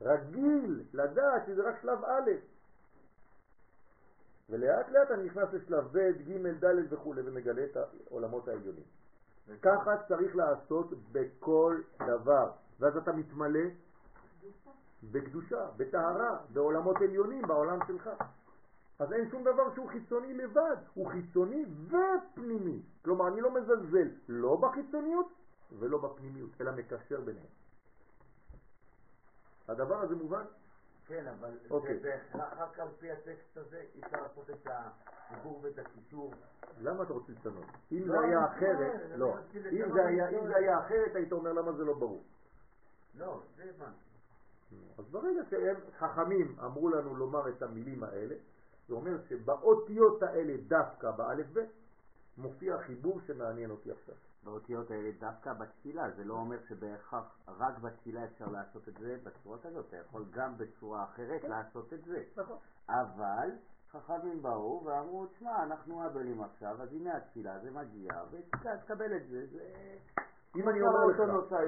רגיל 0.00 0.82
לדעת 0.92 1.42
שזה 1.46 1.68
רק 1.68 1.74
שלב 1.82 2.04
א', 2.04 2.30
ולאט 4.50 4.88
לאט 4.88 5.10
אני 5.10 5.24
נכנס 5.24 5.48
לשלב 5.52 5.88
ב', 5.92 5.98
ג', 5.98 6.64
ד' 6.64 6.92
וכו' 6.92 7.14
ומגלה 7.16 7.64
את 7.64 7.76
העולמות 7.76 8.48
העליונים. 8.48 8.84
ככה 9.62 9.96
צריך 10.08 10.36
לעשות 10.36 10.86
בכל 11.12 11.80
דבר, 12.06 12.50
ואז 12.80 12.96
אתה 12.96 13.12
מתמלא 13.12 13.60
בקדושה, 15.10 15.66
בטהרה, 15.76 16.36
בעולמות 16.52 16.96
עליונים, 16.96 17.42
בעולם 17.42 17.78
שלך. 17.86 18.10
אז 19.02 19.12
אין 19.12 19.30
שום 19.30 19.44
דבר 19.44 19.74
שהוא 19.74 19.88
חיצוני 19.88 20.34
לבד, 20.34 20.76
הוא 20.94 21.10
חיצוני 21.10 21.64
ופנימי. 21.86 22.82
כלומר, 23.04 23.28
אני 23.28 23.40
לא 23.40 23.54
מזלזל 23.54 24.08
לא 24.28 24.56
בחיצוניות 24.56 25.28
ולא 25.78 25.98
בפנימיות, 25.98 26.50
אלא 26.60 26.72
מקשר 26.72 27.20
ביניהם. 27.20 27.46
הדבר 29.68 30.00
הזה 30.00 30.14
מובן? 30.14 30.44
כן, 31.06 31.26
אבל 31.26 31.58
אוקיי. 31.70 31.98
זה 31.98 32.20
בהכרח 32.32 32.58
רק 32.58 32.78
על 32.78 32.88
פי 32.98 33.10
הטקסט 33.10 33.56
הזה, 33.56 33.84
אי 33.94 34.00
אפשר 34.04 34.22
לעשות 34.22 34.50
את 34.50 34.68
החיבור 34.70 35.60
ואת 35.62 35.78
הקישור. 35.78 36.34
למה 36.80 37.02
אתה 37.02 37.12
רוצה 37.12 37.32
לשנות? 37.32 37.64
אם 37.92 38.02
לא, 38.06 38.20
זה 38.20 38.26
היה 38.26 38.46
אחרת, 38.46 39.00
לא. 39.16 39.34
אם 39.54 39.60
אם 39.66 39.88
שואל. 39.88 40.46
זה 40.46 40.56
היה 40.56 40.78
אחרת, 40.78 41.14
היית 41.14 41.32
אומר 41.32 41.52
למה 41.52 41.72
זה 41.72 41.84
לא 41.84 41.94
ברור. 41.94 42.22
לא, 43.18 43.40
זה 43.56 43.62
הבנתי. 43.62 44.12
אז 44.98 45.04
ברגע 45.10 45.40
שהם 45.50 45.76
חכמים 45.98 46.56
אמרו 46.64 46.88
לנו 46.88 47.16
לומר 47.16 47.48
את 47.48 47.62
המילים 47.62 48.04
האלה, 48.04 48.34
זה 48.92 48.96
אומר 48.96 49.18
שבאותיות 49.28 50.22
האלה 50.22 50.54
דווקא 50.68 51.10
באלף 51.10 51.46
ב' 51.52 51.60
מופיע 52.38 52.78
חיבור 52.78 53.20
שמעניין 53.26 53.70
אותי 53.70 53.90
עכשיו. 53.90 54.14
באותיות 54.44 54.90
האלה 54.90 55.10
דווקא 55.20 55.52
בתפילה, 55.52 56.10
זה 56.10 56.24
לא 56.24 56.34
אומר 56.34 56.56
שבהכרח 56.68 57.38
רק 57.48 57.78
בתפילה 57.78 58.24
אפשר 58.24 58.48
לעשות 58.48 58.88
את 58.88 58.94
זה 58.98 59.16
בצורות 59.24 59.64
הזאת, 59.66 59.84
אתה 59.88 59.96
יכול 59.96 60.24
גם 60.30 60.58
בצורה 60.58 61.04
אחרת 61.04 61.44
לעשות 61.44 61.92
את 61.92 62.04
זה. 62.04 62.22
נכון. 62.36 62.56
אבל 62.88 63.50
חכמים 63.92 64.42
באו 64.42 64.82
ואמרו, 64.84 65.26
תשמע, 65.26 65.62
אנחנו 65.62 66.06
אבלים 66.06 66.42
עכשיו, 66.42 66.82
אז 66.82 66.92
הנה 66.92 67.16
התפילה, 67.16 67.58
זה 67.58 67.70
מגיע, 67.70 68.12
ותקבל 68.30 69.16
את 69.16 69.28
זה, 69.28 69.46
זה... 69.46 69.58
אם 70.56 70.68
אני 70.68 70.82
אומר 70.82 71.06
לך, 71.06 71.20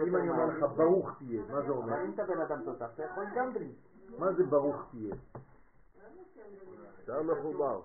אם 0.09 0.16
אני 0.16 0.29
אומר. 0.29 0.47
לך 0.47 0.64
ברוך 0.77 1.18
תהיה, 1.18 1.43
מה 1.43 1.62
זה 1.62 1.68
אומר? 1.68 1.95
אבל 1.95 2.05
אם 2.05 2.11
אתה 2.14 2.25
בן 2.25 2.41
אדם 2.41 2.62
תותח, 2.64 2.91
אתה 2.95 3.05
יכול 3.05 3.25
גם 3.37 3.53
בלי. 3.53 3.72
מה 4.18 4.33
זה 4.33 4.45
ברוך 4.45 4.77
תהיה? 4.91 5.14
אתה 7.05 7.22
מחובר. 7.22 7.80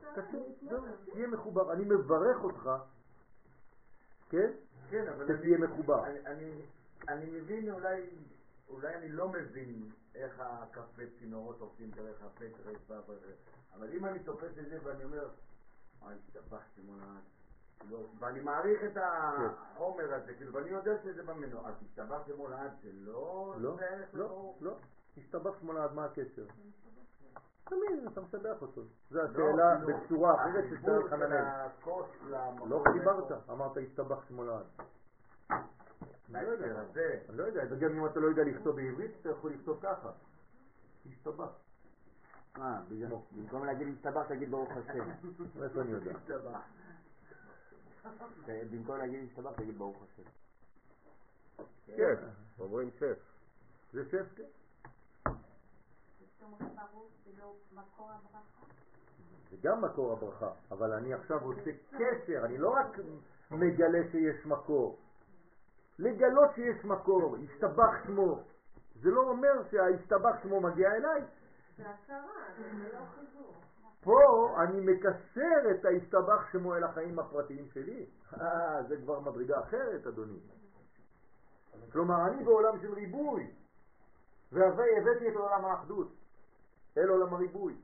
תהיה 1.11 1.27
מחובר. 1.27 1.73
אני 1.73 1.85
מברך 1.85 2.43
אותך, 2.43 2.69
כן? 4.29 4.51
כן, 4.89 5.07
אבל 5.07 5.37
שתהיה 5.37 5.57
מחובר. 5.57 6.05
אני- 6.05 6.25
אני- 6.25 6.61
אני 7.07 7.25
מבין, 7.25 7.71
אולי 7.71 8.05
אולי 8.69 8.95
אני 8.95 9.09
לא 9.09 9.29
מבין 9.29 9.91
איך 10.15 10.39
הקפה 10.39 11.01
צינורות 11.19 11.61
עובדים 11.61 11.91
דרך 11.91 12.21
הפה, 12.23 12.45
דרך 12.65 12.79
ו' 12.89 13.11
וזה. 13.11 13.33
אבל 13.75 13.93
אם 13.93 14.05
אני 14.05 14.19
תופס 14.19 14.57
את 14.59 14.69
זה 14.69 14.77
ואני 14.83 15.03
אומר, 15.03 15.29
אה, 16.03 16.11
השתבחתי 16.11 16.81
מולד. 16.81 17.03
כאילו, 17.79 18.07
ואני 18.19 18.39
מעריך 18.39 18.83
את 18.83 18.97
החומר 19.01 20.13
הזה, 20.13 20.33
כאילו, 20.33 20.53
ואני 20.53 20.69
יודע 20.69 20.91
שזה 21.03 21.23
במנו, 21.23 21.67
אז 21.67 21.73
השתבחתי 21.85 22.33
מולד 22.33 22.71
זה 22.83 22.89
לא... 22.93 23.55
לא, 23.57 23.77
לא. 24.13 24.53
לא. 24.61 24.77
שמונה 25.59 25.83
עד 25.83 25.93
מה 25.93 26.05
הקשר? 26.05 26.45
תמיד 27.69 28.07
אתה 28.07 28.21
משבח 28.21 28.61
אותו. 28.61 28.81
זו 29.09 29.19
לא, 29.19 29.23
השאלה 29.23 29.77
כאילו, 29.85 29.97
בצורה 29.97 30.35
אחרת 30.35 30.63
של 30.69 31.09
חננאל. 31.09 31.43
לא 32.65 32.83
חיברת, 32.93 33.49
אמרת 33.49 33.77
השתבח 33.77 34.27
שמונה 34.27 34.51
עד. 34.57 34.65
אני 36.35 36.45
לא 36.45 36.49
יודע. 36.49 36.65
אני 37.29 37.37
לא 37.37 37.43
יודע, 37.43 37.63
וגם 37.69 37.91
אם 37.91 38.05
אתה 38.05 38.19
לא 38.19 38.27
יודע 38.27 38.43
לכתוב 38.43 38.75
בעברית, 38.75 39.11
אתה 39.21 39.29
יכול 39.29 39.51
לכתוב 39.51 39.79
ככה. 39.81 40.11
השתבח. 41.09 41.51
אה, 42.57 42.81
במקום 43.35 43.65
להגיד 43.65 43.87
הסתבך, 43.97 44.27
תגיד 44.27 44.51
ברוך 44.51 44.69
השם. 44.71 45.09
איפה 45.63 45.81
אני 45.81 45.91
יודע? 45.91 46.11
במקום 48.71 48.97
להגיד 48.97 49.29
הסתבך, 49.29 49.51
תגיד 49.55 49.77
ברוך 49.77 49.97
השם. 50.03 50.29
שף, 51.85 52.19
אומרים 52.59 52.89
שף. 52.91 53.17
זה 53.93 54.05
שף, 54.05 54.35
כן. 54.35 54.43
זה 59.49 59.57
גם 59.61 59.81
מקור 59.81 60.11
הברכה, 60.11 60.49
אבל 60.71 60.93
אני 60.93 61.13
עכשיו 61.13 61.43
עושה 61.43 61.71
קשר, 61.91 62.45
אני 62.45 62.57
לא 62.57 62.69
רק 62.69 62.99
מגלה 63.51 63.99
שיש 64.11 64.45
מקור. 64.45 64.99
לגלות 65.99 66.49
שיש 66.55 66.85
מקור, 66.85 67.37
השתבח 67.43 68.05
שמו, 68.05 68.43
זה 68.95 69.09
לא 69.11 69.21
אומר 69.21 69.63
שההשתבח 69.71 70.43
שמו 70.43 70.61
מגיע 70.61 70.91
אליי. 70.91 71.21
זה 71.77 71.83
הכרה, 71.89 72.17
זה 72.57 72.93
לא 72.93 72.99
חיבור. 73.15 73.53
פה 74.03 74.19
אני 74.63 74.81
מקשר 74.81 75.71
את 75.71 75.85
ההשתבח 75.85 76.51
שמו 76.51 76.75
אל 76.75 76.83
החיים 76.83 77.19
הפרטיים 77.19 77.67
שלי. 77.73 78.05
אה, 78.41 78.83
זה 78.87 78.97
כבר 78.97 79.19
מדרגה 79.19 79.59
אחרת, 79.59 80.07
אדוני. 80.07 80.39
כלומר, 81.91 82.27
אני 82.27 82.43
בעולם 82.43 82.79
של 82.81 82.93
ריבוי, 82.93 83.51
והבאתי 84.51 85.29
את 85.29 85.35
עולם 85.35 85.65
האחדות 85.65 86.18
אל 86.99 87.09
עולם 87.09 87.33
הריבוי. 87.33 87.75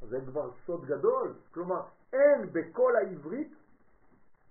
זה 0.00 0.20
כבר 0.26 0.50
סוד 0.66 0.84
גדול. 0.84 1.34
כלומר, 1.54 1.82
אין 2.12 2.52
בכל 2.52 2.96
העברית 2.96 3.54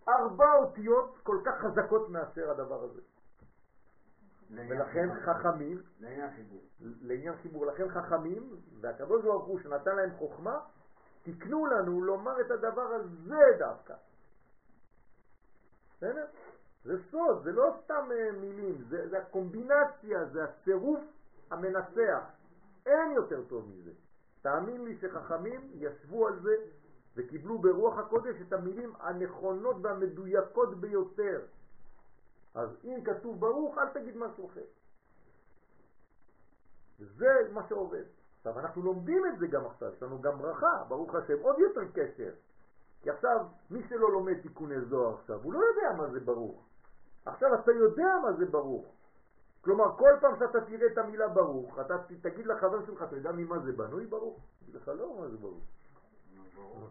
ארבע 0.07 0.53
אותיות 0.53 1.17
כל 1.23 1.37
כך 1.45 1.53
חזקות 1.61 2.09
מאשר 2.09 2.51
הדבר 2.51 2.83
הזה. 2.83 3.01
ולכן 4.51 5.09
חכמים 5.25 5.81
לעניין 5.99 6.29
חיבור. 6.35 6.61
לעניין 6.79 7.35
חיבור. 7.41 7.65
לכן 7.65 7.89
חכמים, 7.89 8.55
והקדוש 8.81 9.23
ברוך 9.23 9.45
הוא 9.45 9.59
שנתן 9.59 9.95
להם 9.95 10.11
חוכמה, 10.17 10.59
תקנו 11.23 11.65
לנו 11.65 12.03
לומר 12.03 12.41
את 12.41 12.51
הדבר 12.51 12.81
הזה 12.81 13.41
דווקא. 13.59 13.93
בסדר? 15.97 16.25
זה 16.83 16.93
סוד, 17.11 17.43
זה 17.43 17.51
לא 17.51 17.73
סתם 17.83 18.09
אה, 18.11 18.31
מילים, 18.31 18.83
זה, 18.89 19.09
זה 19.09 19.17
הקומבינציה, 19.17 20.25
זה 20.25 20.43
הצירוף 20.43 20.99
המנצח. 21.51 22.23
אין 22.85 23.11
יותר 23.11 23.43
טוב 23.47 23.69
מזה. 23.69 23.91
תאמין 24.41 24.85
לי 24.85 24.97
שחכמים 24.97 25.71
ישבו 25.73 26.27
על 26.27 26.39
זה 26.39 26.55
וקיבלו 27.15 27.59
ברוח 27.59 27.97
הקודש 27.97 28.35
את 28.47 28.53
המילים 28.53 28.93
הנכונות 28.99 29.75
והמדויקות 29.81 30.75
ביותר. 30.79 31.41
אז 32.55 32.69
אם 32.83 33.03
כתוב 33.03 33.39
ברוך, 33.39 33.77
אל 33.77 33.89
תגיד 33.89 34.17
משהו 34.17 34.47
אחר. 34.47 34.65
זה 36.99 37.49
מה 37.53 37.67
שעובד. 37.69 38.03
עכשיו, 38.37 38.59
אנחנו 38.59 38.81
לומדים 38.81 39.25
את 39.25 39.39
זה 39.39 39.47
גם 39.47 39.65
עכשיו, 39.65 39.93
יש 39.93 40.03
לנו 40.03 40.21
גם 40.21 40.37
ברכה, 40.37 40.83
ברוך 40.87 41.15
השם, 41.15 41.41
עוד 41.41 41.59
יותר 41.59 41.91
קשר. 41.93 42.31
כי 43.01 43.09
עכשיו, 43.09 43.45
מי 43.69 43.83
שלא 43.89 44.11
לומד 44.11 44.41
תיקוני 44.41 44.81
זוהר 44.81 45.13
עכשיו, 45.13 45.39
הוא 45.43 45.53
לא 45.53 45.59
יודע 45.59 45.97
מה 45.97 46.09
זה 46.09 46.19
ברוך. 46.19 46.65
עכשיו 47.25 47.55
אתה 47.55 47.71
יודע 47.71 48.15
מה 48.23 48.33
זה 48.33 48.45
ברוך. 48.45 48.94
כלומר, 49.65 49.97
כל 49.97 50.11
פעם 50.21 50.35
שאתה 50.39 50.61
תראה 50.61 50.87
את 50.93 50.97
המילה 50.97 51.27
ברוך, 51.27 51.79
אתה 51.79 51.97
תגיד 52.21 52.47
לחבר 52.47 52.85
שלך, 52.85 53.03
אתה 53.03 53.15
יודע 53.15 53.31
ממה 53.31 53.59
זה 53.59 53.71
בנוי 53.71 54.05
ברוך? 54.05 54.39
תגיד 54.61 54.75
לך, 54.75 54.87
לא, 54.87 55.17
מה 55.19 55.27
זה 55.27 55.37
ברוך. 55.37 55.63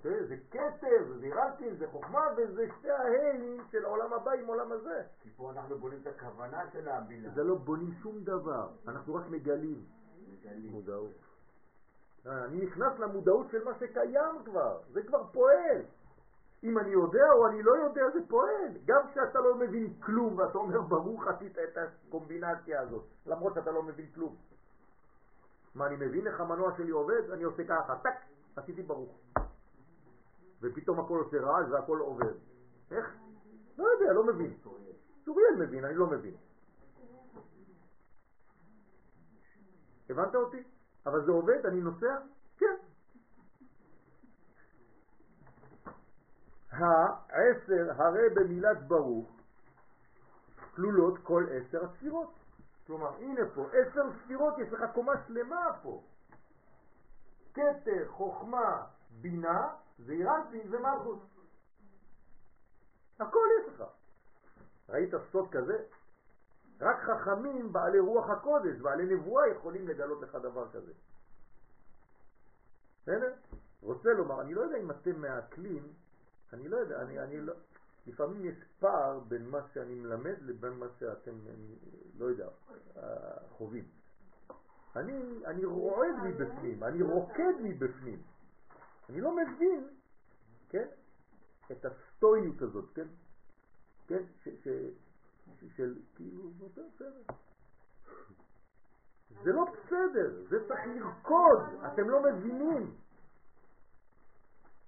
תראה, 0.02 0.26
זה 0.26 0.36
כתר, 0.50 1.12
זה 1.20 1.28
רקין, 1.34 1.76
זה 1.76 1.86
חוכמה, 1.88 2.20
וזה 2.36 2.66
שתי 2.78 2.90
ההיים 2.90 3.60
של 3.70 3.84
העולם 3.84 4.12
הבא 4.12 4.32
עם 4.32 4.44
העולם 4.44 4.72
הזה. 4.72 5.02
כי 5.22 5.30
פה 5.36 5.50
אנחנו 5.50 5.78
בונים 5.78 5.98
את 6.02 6.06
הכוונה 6.06 6.70
של 6.72 6.88
הבינה. 6.88 7.28
זה 7.34 7.44
לא 7.44 7.54
בונים 7.54 7.92
שום 8.02 8.20
דבר, 8.24 8.68
אנחנו 8.88 9.14
רק 9.14 9.24
מגלים. 9.30 9.84
מגלים. 10.32 10.72
מודעות. 10.72 11.12
אה, 12.26 12.44
אני 12.44 12.64
נכנס 12.64 12.98
למודעות 12.98 13.46
של 13.50 13.64
מה 13.64 13.74
שקיים 13.74 14.44
כבר, 14.44 14.78
זה 14.92 15.02
כבר 15.02 15.24
פועל. 15.32 15.82
אם 16.64 16.78
אני 16.78 16.88
יודע 16.90 17.32
או 17.32 17.46
אני 17.48 17.62
לא 17.62 17.72
יודע, 17.76 18.10
זה 18.10 18.18
פועל. 18.28 18.72
גם 18.84 19.08
כשאתה 19.10 19.40
לא 19.40 19.54
מבין 19.54 19.94
כלום 20.00 20.38
ואתה 20.38 20.58
אומר 20.58 20.80
ברוך 20.80 21.26
עשית 21.26 21.58
את 21.58 21.76
הקומבינציה 21.76 22.80
הזאת, 22.80 23.04
למרות 23.26 23.54
שאתה 23.54 23.70
לא 23.70 23.82
מבין 23.82 24.06
כלום. 24.14 24.36
מה, 25.74 25.86
אני 25.86 25.96
מבין 25.96 26.26
איך 26.26 26.40
המנוע 26.40 26.76
שלי 26.76 26.90
עובד? 26.90 27.30
אני 27.30 27.42
עושה 27.42 27.64
ככה, 27.68 27.96
טק, 28.02 28.16
עשיתי 28.56 28.82
ברוך. 28.82 29.18
ופתאום 30.60 31.00
הכל 31.00 31.18
עושה 31.18 31.40
רעש 31.40 31.66
והכל 31.70 31.98
עובד. 31.98 32.34
איך? 32.90 33.14
לא 33.78 33.84
יודע, 33.84 34.12
לא 34.12 34.24
מבין. 34.24 34.56
צוריאל 35.24 35.56
מבין, 35.58 35.84
אני 35.84 35.94
לא 35.94 36.06
מבין. 36.06 36.34
הבנת 40.10 40.34
אותי? 40.34 40.62
אבל 41.06 41.24
זה 41.24 41.30
עובד, 41.30 41.66
אני 41.66 41.80
נוסע? 41.80 42.16
כן. 42.56 42.76
העשר, 46.78 48.02
הרי 48.02 48.30
במילת 48.34 48.88
ברוך, 48.88 49.28
כלולות 50.74 51.18
כל 51.22 51.46
עשר 51.50 51.84
הספירות. 51.84 52.32
כלומר, 52.86 53.16
הנה 53.16 53.40
פה, 53.54 53.66
עשר 53.72 54.02
ספירות, 54.24 54.58
יש 54.58 54.72
לך 54.72 54.80
קומה 54.94 55.12
שלמה 55.26 55.66
פה. 55.82 56.02
כתר, 57.54 58.08
חוכמה, 58.08 58.86
בינה, 59.20 59.68
זעירנטין 59.98 60.74
ומלכות. 60.74 61.22
הכל 63.20 63.46
יש 63.60 63.74
לך. 63.74 63.84
ראית 64.88 65.10
סוד 65.32 65.50
כזה? 65.50 65.84
רק 66.80 66.96
חכמים 67.00 67.72
בעלי 67.72 67.98
רוח 67.98 68.30
הקודש, 68.30 68.80
בעלי 68.80 69.14
נבואה, 69.14 69.48
יכולים 69.48 69.88
לגלות 69.88 70.22
לך 70.22 70.34
דבר 70.34 70.68
כזה. 70.72 70.92
בסדר? 73.02 73.32
רוצה 73.82 74.12
לומר, 74.12 74.40
אני 74.40 74.54
לא 74.54 74.60
יודע 74.60 74.76
אם 74.76 74.90
אתם 74.90 75.20
מעכלים, 75.20 75.92
אני 76.54 76.68
לא 76.68 76.76
יודע, 76.76 77.02
אני, 77.02 77.20
אני 77.20 77.40
לא... 77.40 77.54
לפעמים 78.06 78.44
יש 78.44 78.54
פער 78.80 79.20
בין 79.20 79.48
מה 79.48 79.58
שאני 79.74 79.94
מלמד 79.94 80.34
לבין 80.40 80.72
מה 80.72 80.86
שאתם, 80.98 81.32
לא 82.18 82.24
יודע, 82.24 82.48
חווים. 83.48 83.84
אני, 84.96 85.46
אני 85.46 85.64
רועד 85.64 86.14
מבפנים, 86.24 86.84
אני 86.84 87.02
רוקד 87.02 87.54
מבפנים. 87.62 88.22
אני 89.08 89.20
לא 89.20 89.36
מבין, 89.36 89.88
כן, 90.68 90.88
את 91.72 91.84
הסטואיות 91.84 92.62
הזאת, 92.62 92.84
כן, 92.94 93.06
כן, 94.06 94.22
ש, 94.44 94.48
ש, 94.48 94.68
של 95.76 95.94
כאילו, 96.16 96.50
בסדר. 96.50 97.12
זה 99.42 99.52
לא 99.52 99.64
בסדר, 99.64 100.44
זה 100.48 100.68
צריך 100.68 100.80
לרקוד, 100.86 101.60
אתם 101.86 102.10
לא 102.10 102.22
מבינים. 102.22 102.94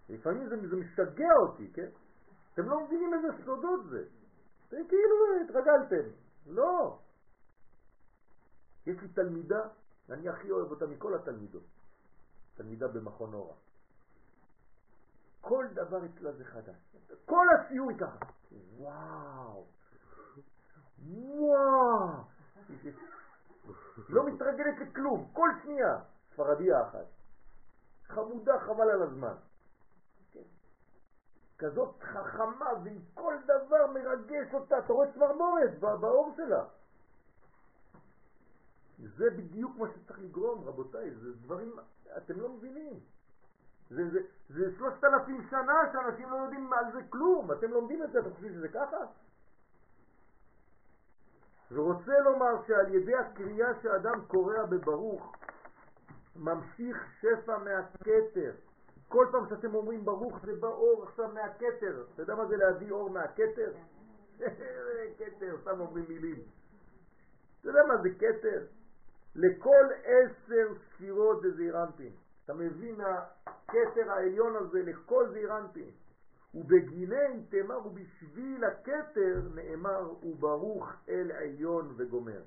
לפעמים 0.09 0.49
זה, 0.49 0.69
זה 0.69 0.77
משגע 0.77 1.33
אותי, 1.43 1.73
כן? 1.73 1.89
אתם 2.55 2.69
לא 2.69 2.85
מבינים 2.85 3.15
איזה 3.15 3.29
סודות 3.45 3.87
זה. 3.91 4.05
אתם 4.69 4.77
כאילו 4.89 5.15
התרגלתם. 5.45 6.09
לא. 6.47 6.99
יש 8.87 8.97
לי 9.01 9.09
תלמידה, 9.09 9.69
אני 10.11 10.29
הכי 10.29 10.51
אוהב 10.51 10.71
אותה 10.71 10.87
מכל 10.87 11.15
התלמידות. 11.15 11.63
תלמידה 12.55 12.89
במכון 12.89 13.35
אורה. 13.35 13.55
כל 15.41 15.67
דבר 15.73 16.07
אצלה 16.07 16.33
זה 16.33 16.45
חדש. 16.45 16.97
כל 17.25 17.47
השיעור 17.55 17.91
היא 17.91 17.99
ככה. 17.99 18.19
וואו. 18.77 19.67
וואו. 21.09 22.25
לא 24.09 24.27
מתרגלת 24.27 24.79
לכלום, 24.81 25.31
כל 25.33 25.49
שנייה. 25.63 25.99
ספרדיה 26.33 26.83
אחת. 26.83 27.07
חמודה 28.07 28.61
חבל 28.61 28.91
על 28.91 29.03
הזמן. 29.03 29.35
כזאת 31.59 32.03
חכמה 32.03 32.71
ועם 32.85 32.99
כל 33.15 33.35
דבר 33.45 33.87
מרגש 33.95 34.55
אותה, 34.55 34.79
אתה 34.79 34.93
רואה 34.93 35.13
צמרמורת 35.13 35.79
באור 35.79 36.35
שלה. 36.37 36.65
זה 38.99 39.31
בדיוק 39.31 39.77
מה 39.79 39.87
שצריך 39.89 40.19
לגרום, 40.19 40.65
רבותיי, 40.65 41.11
זה 41.11 41.33
דברים, 41.33 41.73
אתם 42.17 42.41
לא 42.41 42.49
מבינים. 42.49 43.01
זה, 43.91 44.11
זה, 44.11 44.21
זה 44.49 44.77
שלושת 44.77 45.05
אלפים 45.05 45.47
שנה 45.51 45.83
שאנשים 45.93 46.31
לא 46.31 46.37
יודעים 46.37 46.73
על 46.73 46.93
זה 46.93 47.01
כלום, 47.11 47.53
אתם 47.53 47.71
לומדים 47.71 48.03
את 48.03 48.13
זה, 48.13 48.21
אתם 48.21 48.31
חושבים 48.31 48.53
שזה 48.53 48.69
ככה? 48.69 48.97
ורוצה 51.73 52.19
לומר 52.21 52.67
שעל 52.67 52.95
ידי 52.95 53.17
הקריאה 53.17 53.69
שאדם 53.83 54.25
קורא 54.27 54.63
בברוך, 54.69 55.37
ממשיך 56.37 56.97
שפע 57.21 57.59
מהכתר, 57.59 58.53
כל 59.09 59.27
פעם 59.33 59.49
שאתם 59.49 59.75
אומרים 59.75 60.05
ברוך 60.05 60.39
זה 60.47 60.57
בא 60.61 60.69
אור 60.69 61.03
עכשיו 61.03 61.29
מהכתר. 61.35 62.05
אתה 62.15 62.23
יודע 62.23 62.35
מה 62.35 62.47
זה 62.47 62.57
להביא 62.57 62.91
אור 62.91 63.11
מהכתר? 63.11 63.73
כתר, 65.19 65.57
סתם 65.63 65.81
אומרים 65.81 66.05
מילים. 66.09 66.43
אתה 67.61 67.69
יודע 67.69 67.81
מה 67.89 68.03
זה 68.03 68.09
כתר? 68.19 68.67
לכל 69.35 69.87
עשר 70.05 70.75
ספירות 70.75 71.43
זה 71.43 71.51
זעירנטין. 71.57 72.13
אתה 72.45 72.55
מבין 72.55 72.95
מהכתר 72.95 74.11
העליון 74.11 74.57
הזה 74.57 74.83
לכל 74.83 75.29
זעירנטין. 75.33 75.91
ובגיני 76.55 77.45
תאמר 77.49 77.87
ובשביל 77.87 78.65
הכתר 78.65 79.41
נאמר 79.55 80.25
וברוך 80.25 80.93
אל 81.09 81.33
עליון 81.33 81.95
וגומר. 81.97 82.43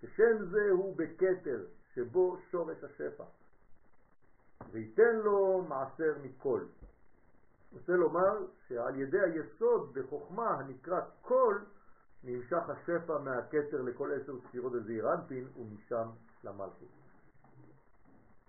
ששם 0.00 0.44
זה 0.50 0.70
הוא 0.70 0.96
בכתר, 0.96 1.64
שבו 1.94 2.36
שורש 2.50 2.84
השפע. 2.84 3.24
וייתן 4.70 5.16
לו 5.16 5.64
מעשר 5.68 6.14
מכל. 6.22 6.64
רוצה 7.72 7.92
לומר 7.92 8.46
שעל 8.68 9.00
ידי 9.00 9.20
היסוד 9.20 9.94
בחוכמה 9.94 10.50
הנקרא 10.50 11.00
כל, 11.20 11.58
נמשך 12.24 12.68
השפע 12.68 13.18
מהכתר 13.18 13.82
לכל 13.82 14.10
עשר 14.12 14.32
ספירות 14.48 14.72
הזעירנטין 14.74 15.48
ומשם 15.56 16.08
למלכות. 16.44 16.88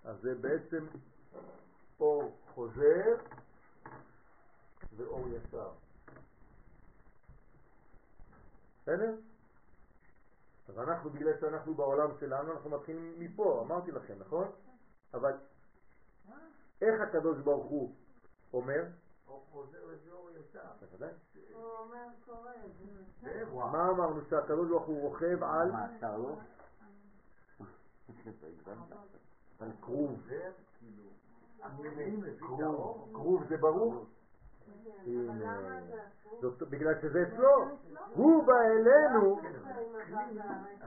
אז 0.04 0.20
זה 0.20 0.34
בעצם 0.34 0.86
אור 2.00 2.36
חוזר 2.54 3.16
ואור 4.96 5.28
ישר. 5.28 5.70
בסדר? 8.82 9.14
אז 10.68 10.78
אנחנו, 10.78 11.10
בגלל 11.10 11.40
שאנחנו 11.40 11.74
בעולם 11.74 12.10
שלנו, 12.20 12.52
אנחנו 12.52 12.70
מתחילים 12.70 13.14
מפה, 13.18 13.64
אמרתי 13.66 13.92
לכם, 13.92 14.14
נכון? 14.18 14.48
אבל 15.14 15.32
איך 16.82 17.00
הקדוש 17.00 17.38
ברוך 17.38 17.66
הוא 17.66 17.94
אומר? 18.52 18.84
מה 23.54 23.88
אמרנו 23.90 24.20
שהקדוש 24.30 24.68
ברוך 24.68 24.86
הוא 24.86 25.00
רוכב 25.00 25.42
על? 25.42 25.72
מה, 25.72 25.94
אפשר 25.94 26.16
לא? 26.18 26.36
על 29.58 29.70
כרוב. 29.82 30.28
כאילו, 30.78 31.04
כרוב 33.12 33.44
זה 33.48 33.56
ברור? 33.56 34.06
בגלל 36.70 36.94
שזה 37.02 37.22
אצלו. 37.22 37.68
הוא 38.14 38.46
בא 38.46 38.60
אלינו. 38.60 39.40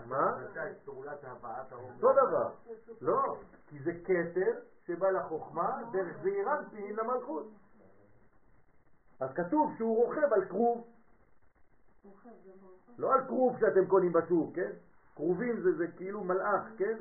מה? 0.06 0.38
אותו 1.96 2.14
דבר. 2.14 2.50
לא, 3.02 3.38
כי 3.68 3.80
זה 3.84 3.92
כתר 4.04 4.60
שבא 4.88 5.10
לחוכמה 5.10 5.82
דרך 5.92 6.18
זעירנטין 6.24 6.96
למלכות. 6.96 7.48
אז 9.20 9.30
כתוב 9.36 9.74
שהוא 9.78 10.06
רוכב 10.06 10.34
על 10.34 10.46
כרוב. 10.46 10.88
לא 12.98 13.14
על 13.14 13.28
כרוב 13.28 13.60
שאתם 13.60 13.88
קונים 13.88 14.14
בשוק, 14.14 14.56
כן? 14.56 14.72
כרובים 15.16 15.62
זה, 15.62 15.78
זה 15.78 15.88
כאילו 15.98 16.24
מלאך, 16.24 16.64
כן? 16.78 16.98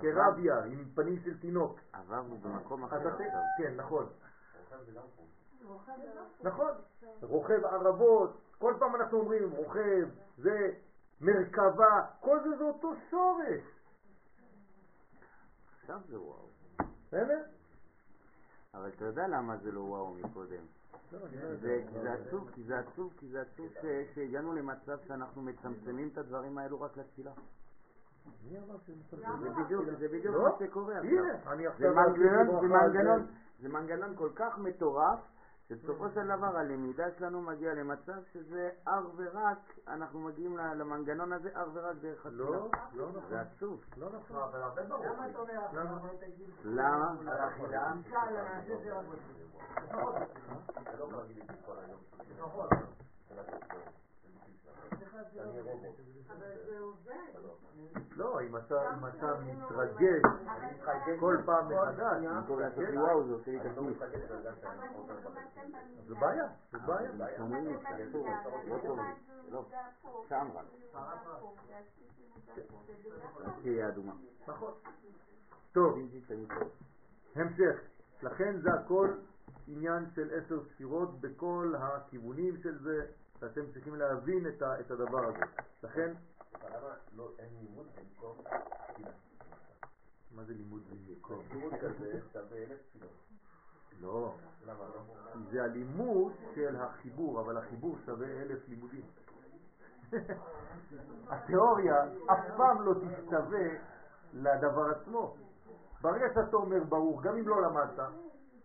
קרביה 0.00 0.64
עם 0.64 0.84
פנים 0.94 1.18
של 1.24 1.38
תינוק. 1.40 1.80
עברנו 1.92 2.36
במקום 2.38 2.84
אחר. 2.84 3.16
כן, 3.58 3.74
נכון. 3.76 4.06
נכון, 6.42 6.70
רוכב 7.22 7.64
ערבות, 7.64 8.30
כל 8.58 8.74
פעם 8.78 8.96
אנחנו 8.96 9.18
אומרים 9.18 9.50
רוכב, 9.50 10.08
זה 10.38 10.70
מרכבה, 11.20 12.06
כל 12.20 12.38
זה 12.44 12.56
זה 12.56 12.64
אותו 12.64 12.92
שורש, 13.10 13.62
עכשיו 15.80 16.00
זה 16.08 16.20
וואו. 16.20 16.46
בסדר? 17.06 17.42
אבל 18.74 18.88
אתה 18.88 19.04
יודע 19.04 19.28
למה 19.28 19.56
זה 19.56 19.72
לא 19.72 19.80
וואו 19.80 20.14
מקודם. 20.14 20.62
זה, 21.60 21.82
כי 21.92 22.00
זה 22.00 22.12
עצוב, 22.12 22.50
כי 22.54 22.62
זה 22.64 22.78
עצוב, 22.78 23.12
כי 23.18 23.28
זה 23.28 23.40
עצוב 23.42 23.68
ש- 23.82 24.14
שהגענו 24.14 24.52
למצב 24.52 24.98
שאנחנו 25.06 25.42
מצמצמים 25.42 26.08
את 26.12 26.18
הדברים 26.18 26.58
האלו 26.58 26.80
רק 26.80 26.96
לתפילה. 26.96 27.32
זה 29.40 29.50
בדיוק, 29.64 29.84
זה 29.98 30.08
בדיוק 30.08 30.34
לא? 30.36 30.42
מה 30.42 30.50
שקורה 30.58 30.98
עכשיו. 30.98 31.08
זה 33.60 33.68
מנגנון 33.68 34.16
כל 34.16 34.30
כך 34.34 34.58
מטורף, 34.58 35.18
שבסופו 35.68 36.10
של 36.14 36.26
דבר 36.36 36.56
הלמידה 36.56 37.04
שלנו 37.18 37.42
מגיעה 37.42 37.74
למצב 37.74 38.12
שזה 38.32 38.70
אך 38.84 39.04
ורק, 39.16 39.58
אנחנו 39.88 40.20
מגיעים 40.20 40.56
ל- 40.58 40.74
למנגנון 40.74 41.32
הזה 41.32 41.50
אך 41.54 41.68
ורק 41.72 41.96
דרך 42.00 42.26
התפילה. 42.26 42.44
לא, 42.50 42.68
לא 42.94 43.08
נכון. 43.08 43.22
זה 43.30 43.40
עצוב. 43.40 43.84
לא 43.96 44.06
נכון. 44.06 44.36
אבל 44.42 44.62
הרבה 44.62 44.82
ברור. 44.84 45.04
למה 45.06 45.26
אתה 45.30 45.38
אומר 45.38 45.52
למה? 45.72 46.00
למה? 46.64 47.14
על 47.32 47.38
האכילה? 47.40 47.92
רובוט. 48.90 49.18
אבל 56.30 56.52
זה 56.66 56.78
עובד. 56.78 57.12
לא, 58.16 58.40
אם 58.40 58.56
אתה 58.56 58.96
אתה 59.08 59.34
מתרגש 59.40 60.22
כל 61.20 61.36
פעם 61.46 61.68
מחדש, 61.68 62.24
במקום 62.24 62.60
לעשות 62.60 62.78
לי 62.78 62.98
וואו 62.98 63.26
זה 63.26 63.32
עושה 63.32 63.50
לי 63.50 63.58
לא 63.76 63.82
בבית. 63.82 63.98
זה 66.06 66.14
בעיה, 66.14 66.48
זה 66.72 66.78
בעיה. 66.78 67.36
שומעים 67.36 67.76
אסור, 67.76 68.28
לא 68.68 68.78
לא, 69.50 69.64
שם 70.28 70.48
רק, 70.54 70.64
תהיה 73.62 73.88
אדומה. 73.88 74.12
נכון. 74.48 74.72
טוב. 75.72 75.98
המשך. 77.36 77.80
לכן 78.22 78.60
זה 78.60 78.74
הכל 78.74 79.10
עניין 79.66 80.06
של 80.14 80.30
עשר 80.38 80.60
ספירות 80.64 81.20
בכל 81.20 81.74
הכיוונים 81.78 82.56
של 82.62 82.78
זה, 82.78 83.06
ואתם 83.40 83.60
צריכים 83.72 83.94
להבין 83.94 84.46
את 84.48 84.62
ה- 84.62 84.80
את 84.80 84.90
הדבר 84.90 85.24
הזה. 85.26 85.44
לכן, 85.82 86.12
למה 86.64 86.94
לא, 87.16 87.30
אין 87.38 87.48
לימוד 87.60 87.86
במקום 87.96 88.36
תפילה? 88.92 89.10
מה 90.30 90.44
זה 90.44 90.54
לימוד 90.54 90.82
במקום? 90.90 91.42
לימוד 91.52 91.72
כזה 91.80 92.20
שווה 92.32 92.56
אלף 92.58 92.78
תפילות. 92.90 93.10
לא, 94.00 94.34
למה 94.66 94.84
לא? 94.84 95.00
כי 95.32 95.38
זה 95.50 95.64
הלימוד 95.64 96.32
של 96.54 96.76
החיבור, 96.76 97.40
אבל 97.40 97.56
החיבור 97.56 97.96
שווה 98.06 98.26
אלף 98.26 98.68
לימודים. 98.68 99.04
התיאוריה 101.30 102.04
אף 102.32 102.56
פעם 102.56 102.82
לא 102.82 102.94
תשתווה 102.94 103.68
לדבר 104.32 104.90
עצמו. 104.90 105.36
ברגע 106.00 106.26
שאתה 106.34 106.56
אומר 106.56 106.84
ברור, 106.84 107.22
גם 107.22 107.36
אם 107.36 107.48
לא 107.48 107.62
למדת, 107.62 108.00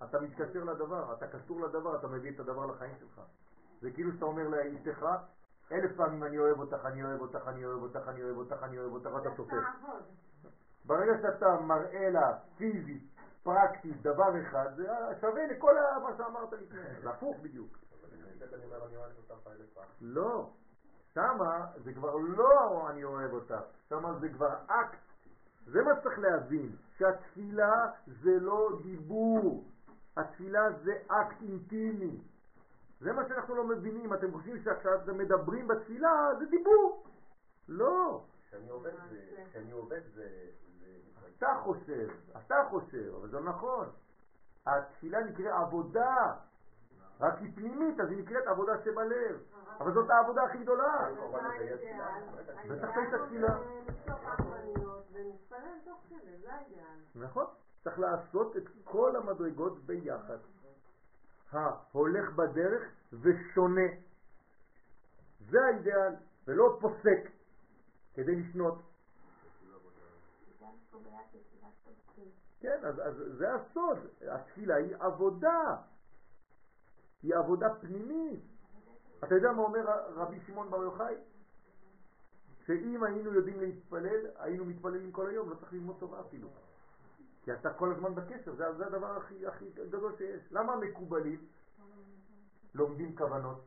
אתה 0.04 0.20
מתקשר 0.22 0.64
לדבר, 0.64 1.14
אתה 1.14 1.28
קשור 1.28 1.62
לדבר, 1.62 1.96
אתה 1.96 2.08
מביא 2.08 2.32
את 2.32 2.40
הדבר 2.40 2.66
לחיים 2.66 2.96
שלך. 3.00 3.22
זה 3.82 3.92
כאילו 3.92 4.12
שאתה 4.12 4.26
אומר 4.26 4.48
לאשתך, 4.48 5.06
אלף 5.72 5.92
פעמים 5.96 6.24
אני 6.24 6.38
אוהב 6.38 6.60
אותך, 6.60 6.86
אני 6.86 7.04
אוהב 7.04 7.22
אותך, 7.22 7.48
אני 7.48 7.66
אוהב 7.66 7.82
אותך, 7.82 8.08
אני 8.08 8.24
אוהב 8.24 8.38
אותך, 8.38 8.64
אני 8.64 8.78
אוהב 8.78 8.94
אותך, 8.94 9.10
ואתה. 9.14 9.30
תעבוד. 9.62 10.04
ברגע 10.86 11.12
שאתה 11.22 11.58
מראה 11.62 12.10
לה 12.10 12.38
פיזית, 12.58 13.04
פרקטית, 13.44 14.02
דבר 14.02 14.42
אחד, 14.42 14.76
זה 14.76 14.88
שווה 15.22 15.48
לכל 15.48 15.76
מה 16.04 16.18
שאמרת 16.18 16.54
לפני. 16.54 16.80
זה 17.02 17.10
הפוך 17.10 17.38
בדיוק. 17.42 17.78
לא. 20.02 20.50
שמה 21.14 21.68
זה 21.84 21.94
כבר 21.94 22.16
לא 22.16 22.90
אני 22.90 23.04
אוהב 23.04 23.34
אותך, 23.34 23.62
שמה 23.90 24.20
זה 24.20 24.30
כבר 24.30 24.56
אקט. 24.68 24.98
זה 25.66 25.82
מה 25.82 25.92
שצריך 26.00 26.20
להבין, 26.20 26.76
שהתפילה 26.98 27.92
זה 28.08 28.40
לא 28.40 28.80
דיבור, 28.84 29.64
התפילה 30.18 30.72
זה 30.72 30.94
אקט 31.08 31.42
אינטימי. 31.42 32.22
זה 33.02 33.14
מה 33.14 33.28
שאנחנו 33.28 33.56
לא 33.56 33.68
מבינים, 33.68 34.14
אתם 34.14 34.32
חושבים 34.32 34.64
שעכשיו 34.64 35.00
מדברים 35.14 35.68
בתפילה 35.68 36.30
זה 36.40 36.46
דיבור. 36.46 37.04
לא. 37.68 38.22
כשאני 38.48 38.70
עובד 38.70 38.92
זה, 39.10 39.44
כשאני 39.50 39.72
עובד 39.72 40.02
זה. 40.14 40.30
אתה 41.38 41.60
חושב, 41.64 42.10
אתה 42.46 42.56
חושב, 42.70 43.14
אבל 43.20 43.30
זה 43.30 43.40
לא 43.40 43.44
נכון. 43.44 43.90
התפילה 44.66 45.24
נקראת 45.24 45.54
עבודה, 45.54 46.34
רק 47.20 47.38
היא 47.40 47.52
פנימית, 47.56 48.00
אז 48.00 48.10
היא 48.10 48.18
נקראת 48.18 48.48
עבודה 48.48 48.74
שבלב. 48.84 49.38
אבל 49.80 49.94
זאת 49.94 50.10
העבודה 50.10 50.44
הכי 50.44 50.58
גדולה. 50.58 51.08
וצריך 52.68 53.10
את 53.10 53.14
התפילה. 53.14 53.58
נכון? 57.16 57.46
צריך 57.84 58.00
לעשות 58.00 58.58
את 58.58 58.64
כל 58.84 59.16
המדרגות 59.16 59.86
ביחד. 59.86 60.38
ההולך 61.52 62.34
בדרך 62.36 62.84
ושונה. 63.14 63.88
זה 65.50 65.58
האידאל, 65.66 66.14
ולא 66.48 66.78
פוסק 66.82 67.30
כדי 68.14 68.36
לשנות. 68.36 68.82
כן, 72.60 72.80
אז, 72.84 73.00
אז 73.00 73.16
זה 73.38 73.54
הסוד. 73.54 73.98
התפילה 74.28 74.76
היא 74.76 74.96
עבודה. 75.00 75.76
היא 77.24 77.36
עבודה 77.36 77.76
פנימית. 77.76 78.40
אתה 79.24 79.36
יודע 79.36 79.52
מה 79.52 79.62
אומר 79.62 79.86
רבי 80.16 80.40
שמעון 80.48 80.70
בר 80.70 80.84
יוחאי? 80.84 81.16
שאם 82.66 83.04
היינו 83.04 83.34
יודעים 83.34 83.60
להתפלל, 83.60 84.26
היינו 84.36 84.66
מתפללים 84.66 85.12
כל 85.12 85.30
היום, 85.30 85.50
לא 85.50 85.56
צריך 85.56 85.74
ללמוד 85.74 85.96
תורה 86.00 86.22
אפילו. 86.22 86.48
כי 87.44 87.54
אתה 87.54 87.74
כל 87.74 87.92
הזמן 87.92 88.16
בקשר, 88.16 88.56
זה, 88.56 88.74
זה 88.78 88.86
הדבר 88.88 89.18
הכי, 89.18 89.48
הכי 89.48 89.66
גדול 89.72 90.16
שיש. 90.18 90.42
למה 90.52 90.74
המקובלים 90.74 91.48
לומדים 92.74 93.16
כוונות? 93.16 93.66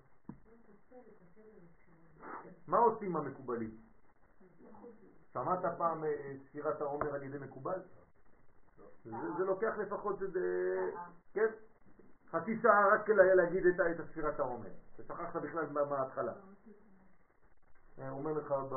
מה 2.66 2.78
עושים 2.78 3.16
המקובלים? 3.16 3.76
שמעת 5.32 5.58
פעם 5.78 6.04
אה, 6.04 6.34
ספירת 6.48 6.80
העומר 6.80 7.14
על 7.14 7.22
ידי 7.22 7.38
מקובל? 7.38 7.80
זה, 9.04 9.10
לוקח 9.44 9.74
לפחות, 9.78 10.18
אה, 10.22 10.28
כן, 11.32 11.46
חצי 12.30 12.58
שעה 12.62 12.88
רק 12.94 13.08
לה- 13.08 13.34
להגיד 13.34 13.66
את, 13.66 13.74
את 13.80 14.04
ספירת 14.10 14.38
העומר. 14.40 14.68
ושכחת 14.98 15.36
בכלל 15.42 15.66
מה- 15.70 15.84
מההתחלה. 15.84 16.32
אה, 17.98 18.10
אומר 18.10 18.32
לך, 18.32 18.50
הוא 18.50 18.70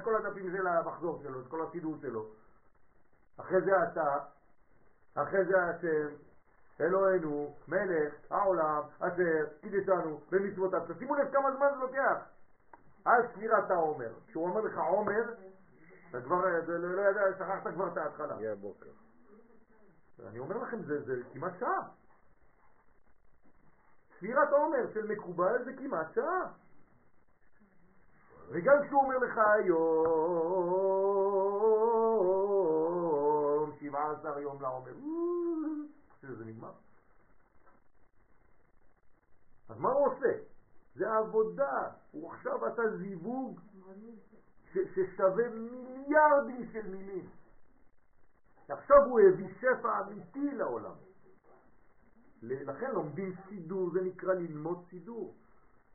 את 0.00 0.04
כל 0.04 0.16
הדפים 0.16 0.50
של 0.56 0.66
המחזור 0.66 1.20
שלו, 1.22 1.40
את 1.40 1.46
כל 1.48 1.62
הסידור 1.62 1.96
שלו. 2.02 2.26
אחרי 3.36 3.60
זה 3.60 3.82
אתה, 3.82 4.18
אחרי 5.14 5.44
זה 5.44 5.62
השם, 5.62 6.08
אלוהינו, 6.80 7.54
מלך, 7.68 8.14
העולם, 8.30 8.82
אשר 8.98 9.46
קידשנו 9.60 10.20
במצוותיו. 10.30 10.80
תשימו 10.88 11.14
לב 11.14 11.32
כמה 11.32 11.56
זמן 11.56 11.66
זה 11.74 11.80
לוקח. 11.80 12.16
על 13.04 13.22
ספירת 13.32 13.70
העומר. 13.70 14.12
כשהוא 14.26 14.48
אומר 14.48 14.60
לך 14.60 14.78
עומר, 14.78 15.34
אתה 16.10 16.20
כבר, 16.20 16.42
זה 16.66 16.78
לא 16.78 16.96
לא 16.96 17.02
יודע, 17.02 17.20
שכחת 17.38 17.74
כבר 17.74 17.88
את 17.88 17.96
ההתחלה. 17.96 18.34
הגיע 18.34 18.52
הבוקר. 18.52 18.90
אני 20.26 20.38
אומר 20.38 20.56
לכם, 20.56 20.82
זה, 20.82 21.02
זה 21.02 21.22
כמעט 21.32 21.52
שעה. 21.60 21.88
ספירת 24.18 24.48
העומר 24.52 24.92
של 24.94 25.06
מקובל 25.06 25.64
זה 25.64 25.72
כמעט 25.72 26.14
שעה. 26.14 26.52
וגם 28.50 28.76
כשהוא 28.86 29.02
אומר 29.02 29.18
לך 29.18 29.38
היום, 29.38 30.00
17 33.80 34.40
יום 34.40 34.62
לעומר, 34.62 34.92
שזה 36.20 36.44
נגמר. 36.44 36.72
אז 39.68 39.78
מה 39.78 39.88
הוא 39.88 40.06
עושה? 40.06 40.32
זה 40.94 41.16
עבודה. 41.16 41.88
הוא 42.10 42.32
עכשיו 42.32 42.66
עשה 42.66 42.82
זיווג 42.96 43.60
ששווה 44.72 45.48
מיליארדים 45.48 46.66
של 46.72 46.88
מילים. 46.90 47.28
עכשיו 48.68 49.04
הוא 49.04 49.20
הביא 49.20 49.48
שפע 49.58 50.00
אמיתי 50.00 50.50
לעולם. 50.50 50.94
לכן 52.42 52.90
לומדים 52.90 53.34
סידור, 53.48 53.90
זה 53.90 54.00
נקרא 54.02 54.34
ללמוד 54.34 54.84
סידור. 54.90 55.34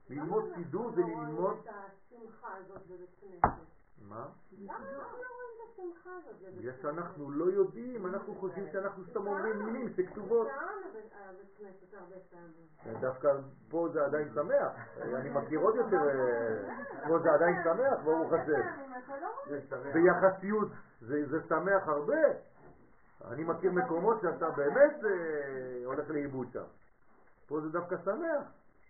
ללמוד 0.09 0.43
סידור 0.55 0.91
זה 0.91 1.01
ללמוד... 1.01 1.17
למה 1.31 1.35
אנחנו 1.37 1.47
לא 1.47 1.47
רואים 1.47 1.61
את 1.61 1.67
השמחה 1.67 2.55
הזאת 2.55 2.87
בבית 2.87 3.15
כנסת? 3.21 3.65
מה? 4.01 4.27
למה 4.51 4.77
אנחנו 4.77 5.17
לא 5.17 5.27
רואים 5.35 5.51
את 5.55 5.69
השמחה 5.69 6.09
הזאת 6.17 6.35
בבית 6.41 6.57
בגלל 6.57 6.71
כנסת? 6.71 6.81
שאנחנו 6.81 7.31
לא 7.31 7.45
יודעים, 7.45 8.05
אנחנו 8.05 8.35
חושבים 8.35 8.65
שאנחנו 8.71 9.03
סתם 9.05 9.27
אומרים 9.27 9.65
מילים 9.65 9.89
שכתובות. 9.97 10.47
פעמים. 12.29 12.99
דווקא 12.99 13.29
פה 13.69 13.87
זה 13.93 14.05
עדיין 14.05 14.29
שמח. 14.33 14.71
אני 15.19 15.29
מכיר 15.29 15.59
עוד 15.59 15.75
יותר, 15.75 15.97
אה, 15.97 17.07
פה 17.07 17.19
זה 17.19 17.31
עדיין 17.31 17.63
שמח, 17.63 18.03
ברוך 18.03 18.33
השם. 18.33 18.61
לא 19.21 19.93
ביחסיות 19.93 20.67
זה, 21.01 21.25
זה 21.27 21.37
שמח 21.49 21.87
הרבה. 21.87 22.21
אני 23.31 23.43
מכיר 23.43 23.71
מקומות 23.71 24.21
שאתה 24.21 24.49
באמת 24.49 25.03
אה, 25.03 25.85
הולך 25.85 26.09
לאיבוד 26.09 26.47
שם. 26.53 26.63
פה 27.47 27.61
זה 27.61 27.69
דווקא 27.69 27.95
שמח. 28.05 28.43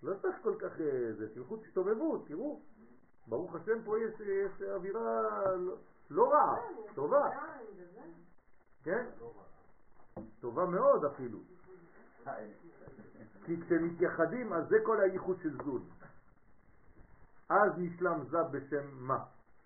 לא 0.05 0.13
צריך 0.21 0.35
כל 0.41 0.55
כך... 0.59 0.81
אה, 0.81 1.13
זה, 1.13 1.33
תלכו 1.33 1.57
תסתובבו, 1.57 2.17
תראו. 2.17 2.61
ברוך 3.27 3.55
השם 3.55 3.83
פה 3.85 3.99
יש, 3.99 4.19
יש 4.19 4.61
אווירה 4.61 5.21
לא, 6.09 6.33
רעה, 6.33 6.55
טובה. 6.95 7.29
כן? 8.83 9.05
טובה 10.39 10.65
מאוד 10.65 11.05
אפילו. 11.05 11.39
כי 13.45 13.61
כשמתייחדים, 13.61 14.53
אז 14.53 14.67
זה 14.69 14.77
כל 14.85 15.01
הייחוד 15.01 15.37
של 15.43 15.57
זול. 15.65 15.81
אז 17.49 17.71
נשלם 17.77 18.23
זה 18.29 18.43
בשם 18.51 18.87
מה, 18.91 19.23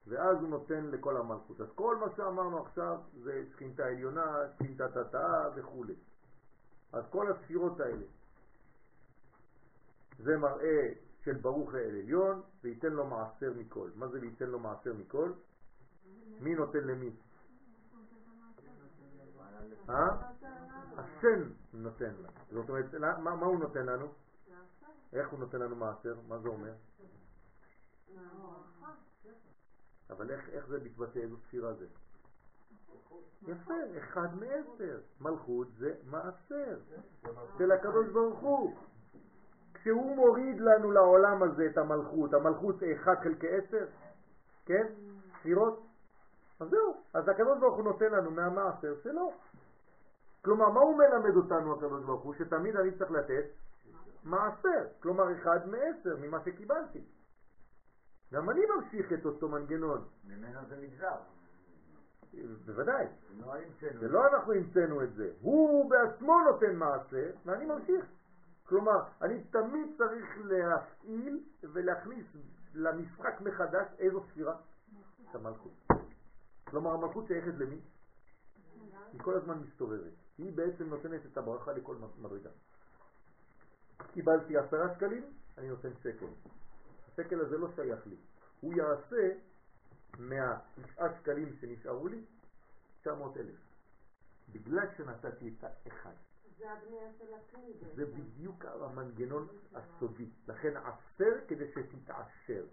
ואז 0.07 0.37
הוא 0.37 0.49
נותן 0.49 0.85
לכל 0.85 1.17
המלכות. 1.17 1.61
אז 1.61 1.67
כל 1.75 1.97
מה 1.97 2.05
שאמרנו 2.15 2.65
עכשיו 2.65 2.97
זה 3.23 3.43
שכינתה 3.51 3.85
עליונה, 3.85 4.35
שכינתה 4.55 4.87
תתאה 4.89 5.49
וכו'. 5.55 5.85
אז 6.93 7.03
כל 7.09 7.31
הספירות 7.31 7.79
האלה, 7.79 8.05
זה 10.19 10.37
מראה 10.37 10.93
של 11.23 11.33
ברוך 11.33 11.73
האל 11.73 11.95
עליון, 12.01 12.41
וייתן 12.63 12.93
לו 12.93 13.05
מעשר 13.05 13.53
מכל. 13.55 13.89
מה 13.95 14.07
זה 14.07 14.19
וייתן 14.21 14.45
לו 14.45 14.59
מעשר 14.59 14.93
מכל? 14.93 15.31
מי 16.39 16.55
נותן 16.55 16.79
למי? 16.79 17.11
אה? 19.89 20.07
השם 20.97 21.49
נותן 21.73 22.13
לה. 22.21 22.29
זאת 22.51 22.69
אומרת, 22.69 22.93
מה, 23.23 23.45
הוא 23.45 23.59
נותן 23.59 23.85
לנו? 23.85 24.07
איך 25.13 25.29
הוא 25.29 25.39
נותן 25.39 25.59
לנו 25.59 25.75
מעשר? 25.75 26.15
מה 26.27 26.39
זה 26.39 26.49
אומר? 26.49 26.73
אבל 30.09 30.31
איך 30.31 30.67
זה 30.67 30.79
מתבטא? 30.83 31.19
איזו 31.19 31.37
ספירה 31.37 31.73
זה? 31.73 31.85
יפה, 33.47 33.73
אחד 33.97 34.35
מעשר. 34.35 34.99
מלכות 35.21 35.67
זה 35.77 35.95
מעשר 36.05 36.79
של 37.57 37.71
הקדוש 37.71 38.07
ברוך 38.07 38.39
הוא. 38.39 38.75
כשהוא 39.81 40.15
מוריד 40.15 40.59
לנו 40.59 40.91
לעולם 40.91 41.43
הזה 41.43 41.65
את 41.65 41.77
המלכות, 41.77 42.33
המלכות 42.33 42.79
זה 42.79 42.93
1 43.03 43.23
חלקי 43.23 43.47
10, 43.49 43.85
כן? 44.65 44.87
ספירות. 45.39 45.85
אז 46.59 46.69
זהו, 46.69 46.97
אז 47.13 47.29
הקדוש 47.29 47.59
ברוך 47.59 47.75
הוא 47.75 47.83
נותן 47.83 48.11
לנו 48.11 48.31
מהמעשר 48.31 48.95
שלו. 49.03 49.31
כלומר, 50.41 50.69
מה 50.69 50.79
הוא 50.79 50.97
מלמד 50.97 51.35
אותנו 51.35 51.73
הקדוש 51.73 52.03
ברוך 52.03 52.23
הוא? 52.23 52.33
שתמיד 52.33 52.75
אני 52.75 52.91
צריך 52.91 53.11
לתת 53.11 53.45
מעשר, 54.23 54.85
כלומר 54.99 55.33
אחד 55.33 55.59
מעשר 55.67 56.17
ממה 56.21 56.39
שקיבלתי. 56.45 57.03
גם 58.33 58.49
אני 58.49 58.61
ממשיך 58.75 59.13
את 59.13 59.25
אותו 59.25 59.49
מנגנון. 59.49 60.05
ממנו 60.27 60.59
זה 60.69 60.75
נגזר. 60.75 61.15
בוודאי. 62.65 63.05
לא. 63.39 63.53
זה 63.99 64.07
לא 64.07 64.27
אנחנו 64.27 64.53
המצאנו 64.53 65.03
את 65.03 65.13
זה. 65.13 65.31
הוא 65.41 65.89
בעצמו 65.89 66.41
נותן 66.41 66.75
מעשר, 66.75 67.31
ואני 67.45 67.65
ממשיך. 67.65 68.05
כלומר, 68.69 69.03
אני 69.21 69.43
תמיד 69.43 69.87
צריך 69.97 70.37
להפעיל 70.43 71.43
ולהכניס 71.63 72.25
למשחק 72.73 73.41
מחדש 73.41 73.87
איזו 73.99 74.23
ספירה? 74.31 74.55
את 75.29 75.35
המלכות. 75.35 75.73
כלומר, 76.63 76.91
המלכות 76.91 77.27
שייכת 77.27 77.53
למי? 77.57 77.79
היא 79.13 79.21
כל 79.21 79.35
הזמן 79.35 79.59
מסתובבת. 79.59 80.13
היא 80.37 80.53
בעצם 80.57 80.89
נותנת 80.89 81.25
את 81.25 81.37
הברכה 81.37 81.71
לכל 81.73 81.95
מדרגה. 82.19 82.49
קיבלתי 84.13 84.57
עשרה 84.57 84.95
שקלים, 84.95 85.23
אני 85.57 85.67
נותן 85.67 85.89
שקל. 86.03 86.25
השקל 87.07 87.39
הזה 87.39 87.57
לא 87.57 87.67
שייך 87.75 88.07
לי. 88.07 88.15
הוא 88.61 88.73
יעשה 88.73 89.29
מהתשעה 90.19 91.19
שקלים 91.19 91.55
שנשארו 91.61 92.07
לי 92.07 92.25
900 93.01 93.37
אלף. 93.37 93.55
בגלל 94.51 94.87
שנתתי 94.97 95.53
את 95.57 95.63
האחד. 95.63 96.13
זה 96.59 96.71
הבנייה 96.71 97.09
של 97.17 97.33
הכלי. 97.33 97.73
זה 97.95 98.05
בדיוק 98.05 98.65
המנגנון 98.65 99.47
הסודי. 99.75 100.29
לכן 100.47 100.73
עשר 100.77 101.31
כדי 101.47 101.71
שתתעשר. 101.71 102.63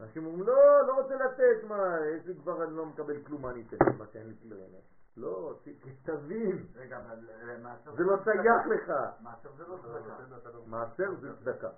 אנשים 0.00 0.26
אומרים, 0.26 0.46
לא, 0.46 0.86
לא 0.86 1.02
רוצה 1.02 1.14
לתת, 1.14 1.64
מה, 1.68 2.00
לי 2.26 2.34
כבר, 2.34 2.64
אני 2.64 2.76
לא 2.76 2.86
מקבל 2.86 3.22
כלום, 3.22 3.42
מה 3.42 3.50
אני 3.50 3.64
אתן? 3.66 3.76
מה 3.98 4.04
שאין 4.12 4.28
לי 4.28 4.34
כלום. 4.42 4.60
לא, 5.16 5.58
תבין. 6.02 6.66
רגע, 6.74 6.98
אבל 6.98 7.30
אה, 7.30 7.58
מעשר 7.58 7.94
זה 7.94 8.02
לא 8.02 8.16
שייך 8.24 8.66
לך. 8.66 8.92
מעשר 9.20 9.52
זה 9.56 9.64
לא 9.66 9.76
צדקה. 9.82 10.58
מעשר 10.66 11.14
זה 11.20 11.36
צדקה. 11.36 11.70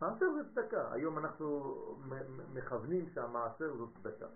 מעשר 0.00 0.26
זה 0.32 0.40
צדקה. 0.54 0.92
היום 0.92 1.18
אנחנו 1.18 1.74
מכוונים 2.54 3.08
שהמעשר 3.14 3.76
זו 3.76 3.88
צדקה. 3.90 4.26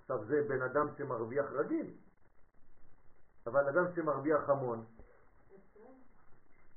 עכשיו 0.00 0.24
זה 0.24 0.42
בן 0.48 0.62
אדם 0.62 0.86
שמרוויח 0.98 1.46
רגיל, 1.52 1.90
אבל 3.46 3.68
אדם 3.68 3.94
שמרוויח 3.94 4.48
המון, 4.48 4.84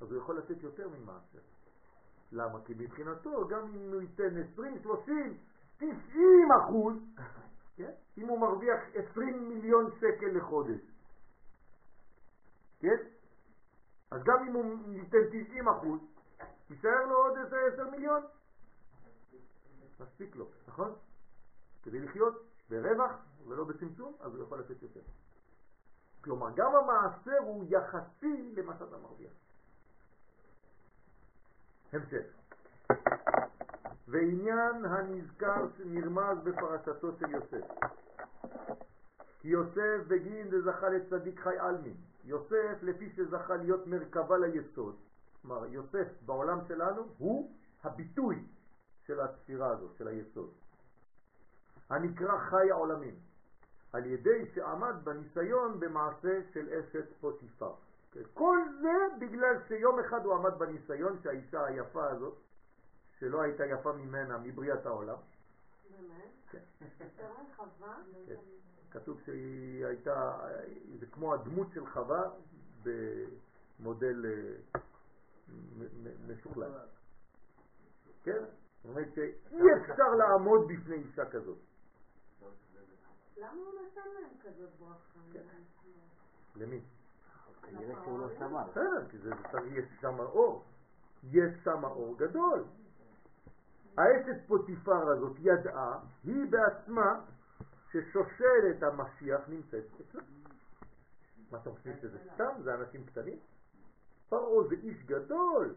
אז 0.02 0.12
הוא 0.12 0.22
יכול 0.22 0.38
לתת 0.38 0.64
יותר 0.64 0.88
ממעשר. 0.90 1.40
למה? 2.32 2.60
כי 2.66 2.74
מבחינתו, 2.78 3.48
גם 3.48 3.68
אם 3.68 3.94
הוא 3.94 4.02
ייתן 4.02 4.38
20, 4.54 4.80
30, 4.80 5.38
90 5.78 5.92
אחוז, 6.62 6.96
כן? 7.76 7.92
אם 8.18 8.28
הוא 8.28 8.40
מרוויח 8.40 8.80
20 9.12 9.50
מיליון 9.50 9.92
שקל 9.96 10.38
לחודש, 10.38 10.82
כן? 12.80 12.98
אז 14.12 14.24
גם 14.24 14.48
אם 14.48 14.54
הוא 14.54 14.94
ייתן 14.94 15.44
90 15.46 15.68
אחוז, 15.68 16.00
יישאר 16.70 17.06
לו 17.06 17.16
עוד 17.16 17.38
איזה 17.38 17.58
10 17.74 17.90
מיליון. 17.90 18.22
מספיק 20.00 20.36
לו, 20.36 20.50
נכון? 20.68 20.96
כדי 21.84 22.00
לחיות 22.00 22.44
ברווח 22.70 23.12
ולא 23.48 23.64
בצמצום, 23.64 24.14
אז 24.20 24.36
הוא 24.36 24.44
יכול 24.44 24.60
לתת 24.60 24.82
יותר. 24.82 25.02
כלומר, 26.24 26.50
גם 26.56 26.76
המעשר 26.76 27.38
הוא 27.38 27.66
יחסי 27.70 28.54
למה 28.58 28.74
שאתה 28.80 28.98
מרוויח. 28.98 29.32
המשך. 31.94 32.26
ועניין 34.08 34.86
הנזכר 34.86 35.68
נרמז 35.86 36.38
בפרשתו 36.44 37.12
של 37.20 37.32
יוסף. 37.32 37.68
כי 39.40 39.48
יוסף 39.48 40.08
בגין 40.08 40.50
דזכה 40.50 40.90
לצדיק 40.90 41.40
חי 41.40 41.60
עלמין. 41.60 41.98
יוסף 42.24 42.78
לפי 42.82 43.10
שזכה 43.10 43.56
להיות 43.56 43.88
מרכבה 43.88 44.38
ליסוד. 44.38 44.96
כלומר, 45.42 45.66
יוסף 45.66 46.08
בעולם 46.26 46.60
שלנו 46.68 47.02
הוא 47.18 47.52
הביטוי 47.84 48.46
של 49.08 49.20
הספירה 49.20 49.68
הזאת, 49.68 49.96
של 49.98 50.08
היסוד. 50.08 50.52
הנקרא 51.90 52.38
חי 52.38 52.72
העולמים, 52.72 53.16
על 53.94 54.06
ידי 54.06 54.46
שעמד 54.54 54.96
בניסיון 55.04 55.80
במעשה 55.80 56.40
של 56.54 56.70
אשת 56.74 57.06
פוטיפר. 57.22 57.74
כל 58.34 58.58
זה 58.82 59.26
בגלל 59.26 59.56
שיום 59.68 60.00
אחד 60.00 60.26
הוא 60.26 60.34
עמד 60.34 60.60
בניסיון 60.60 61.20
שהאישה 61.24 61.66
היפה 61.66 62.10
הזאת, 62.10 62.38
שלא 63.20 63.42
הייתה 63.42 63.66
יפה 63.66 63.94
ממנה, 63.94 64.38
מבריאת 64.38 64.86
העולם. 64.86 65.18
באמת? 65.90 66.32
כן. 66.52 66.60
כתוב 68.92 69.22
שהיא 69.26 69.86
הייתה, 69.86 70.40
זה 71.00 71.06
כמו 71.06 71.34
הדמות 71.34 71.68
של 71.74 71.86
חווה 71.86 72.30
במודל 72.84 74.26
אה, 74.26 74.82
משוכלל. 76.28 76.72
כן? 78.24 78.44
זאת 78.84 78.86
אומרת 78.86 79.08
שאי 79.16 79.62
אפשר 79.82 80.16
לעמוד 80.18 80.68
בפני 80.68 80.96
אישה 80.96 81.26
כזאת. 81.26 81.58
למה 83.40 83.54
הוא 83.54 83.74
נתן 83.82 84.10
להם 84.22 84.32
כזאת 84.44 84.70
ברכה? 84.80 85.20
כן. 85.34 85.40
למי? 86.56 86.82
כנראה 87.62 88.04
שהוא 88.04 88.20
לא 88.20 88.28
שמע. 88.40 88.64
בסדר, 88.64 89.10
כי 89.10 89.18
זה 89.18 89.32
יש 89.72 89.86
שם 90.02 90.20
אור. 90.20 90.64
יש 91.24 91.54
שם 91.64 91.84
אור 91.84 92.18
גדול. 92.18 92.64
האשת 93.98 94.48
פוטיפר 94.48 95.10
הזאת 95.10 95.38
ידעה, 95.40 96.00
היא 96.24 96.46
בעצמה, 96.50 97.20
ששושלת 97.92 98.84
המשיח 98.84 99.42
נמצאת 99.48 99.84
אצלה. 100.02 100.22
מה 101.52 101.58
אתה 101.58 101.72
חושב 101.72 101.98
שזה 102.02 102.18
סתם? 102.34 102.62
זה 102.64 102.74
אנשים 102.76 103.06
קטנים? 103.06 103.40
פרעה 104.30 104.68
זה 104.70 104.76
איש 104.76 105.04
גדול, 105.06 105.76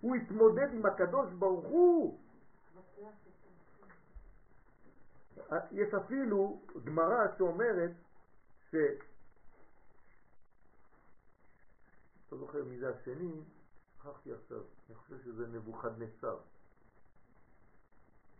הוא 0.00 0.14
התמודד 0.14 0.74
עם 0.74 0.86
הקדוש 0.86 1.32
ברוך 1.32 1.64
הוא. 1.64 2.18
יש 5.72 5.94
אפילו 5.94 6.60
גמרא 6.84 7.36
שאומרת 7.38 7.90
ש... 8.70 8.74
לא 12.32 12.38
זוכר 12.38 12.64
מי 12.64 12.78
זה 12.78 12.90
השני, 12.90 13.42
שכחתי 13.96 14.32
עכשיו, 14.32 14.62
אני 14.88 14.96
חושב 14.96 15.18
שזה 15.24 15.46
נבוכדנצר. 15.46 16.36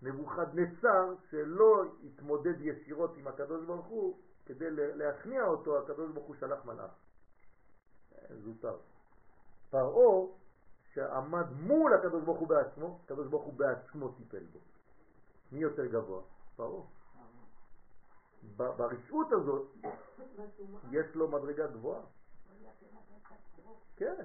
נבוכדנצר 0.03 1.15
שלא 1.31 1.85
התמודד 2.05 2.61
ישירות 2.61 3.17
עם 3.17 3.29
הקדוש 3.29 3.65
ברוך 3.67 3.87
הוא, 3.87 4.19
כדי 4.47 4.71
להכניע 4.71 5.45
אותו 5.45 5.79
הקדוש 5.79 6.11
ברוך 6.13 6.27
הוא 6.27 6.37
שלח 6.41 6.65
מלאך. 6.65 6.91
זוטר. 8.31 8.77
פרעה 9.71 10.27
שעמד 10.95 11.53
מול 11.53 11.95
הקדוש 11.95 12.25
ברוך 12.25 12.39
הוא 12.39 12.49
בעצמו, 12.49 13.01
הקדוש 13.05 13.27
ברוך 13.27 13.45
הוא 13.45 13.55
בעצמו 13.55 14.09
טיפל 14.09 14.45
בו. 14.53 14.59
מי 15.53 15.61
יותר 15.61 15.87
גבוה? 15.87 16.23
פרעה. 16.57 16.83
ברשעות 18.57 19.33
הזאת 19.33 19.69
יש 20.91 21.07
לו 21.15 21.29
מדרגה 21.29 21.67
גבוהה. 21.67 22.03
כן. 23.97 24.25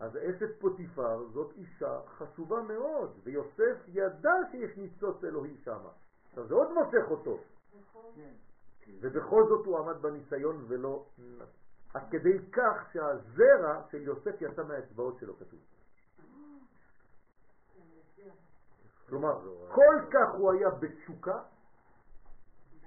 אז 0.00 0.16
אשת 0.16 0.60
פוטיפר 0.60 1.28
זאת 1.32 1.52
אישה 1.56 2.00
חשובה 2.06 2.62
מאוד, 2.62 3.20
ויוסף 3.22 3.76
ידע 3.88 4.34
שיש 4.50 4.76
ניצוץ 4.76 5.24
אלוהי 5.24 5.56
שם. 5.64 5.80
עכשיו 6.28 6.46
זה 6.46 6.54
עוד 6.54 6.72
מושך 6.72 7.10
אותו. 7.10 7.38
ובכל 9.00 9.48
זאת 9.48 9.66
הוא 9.66 9.78
עמד 9.78 10.02
בניסיון 10.02 10.64
ולא... 10.68 11.06
עד 11.94 12.02
כדי 12.10 12.38
כך 12.52 12.92
שהזרע 12.92 13.82
של 13.90 14.02
יוסף 14.02 14.40
יצא 14.40 14.62
מהאצבעות 14.62 15.18
שלו 15.18 15.36
כתוב. 15.36 15.60
כלומר, 19.08 19.40
כל 19.68 19.96
כך 20.10 20.34
הוא 20.34 20.52
היה 20.52 20.70
בתשוקה, 20.70 21.42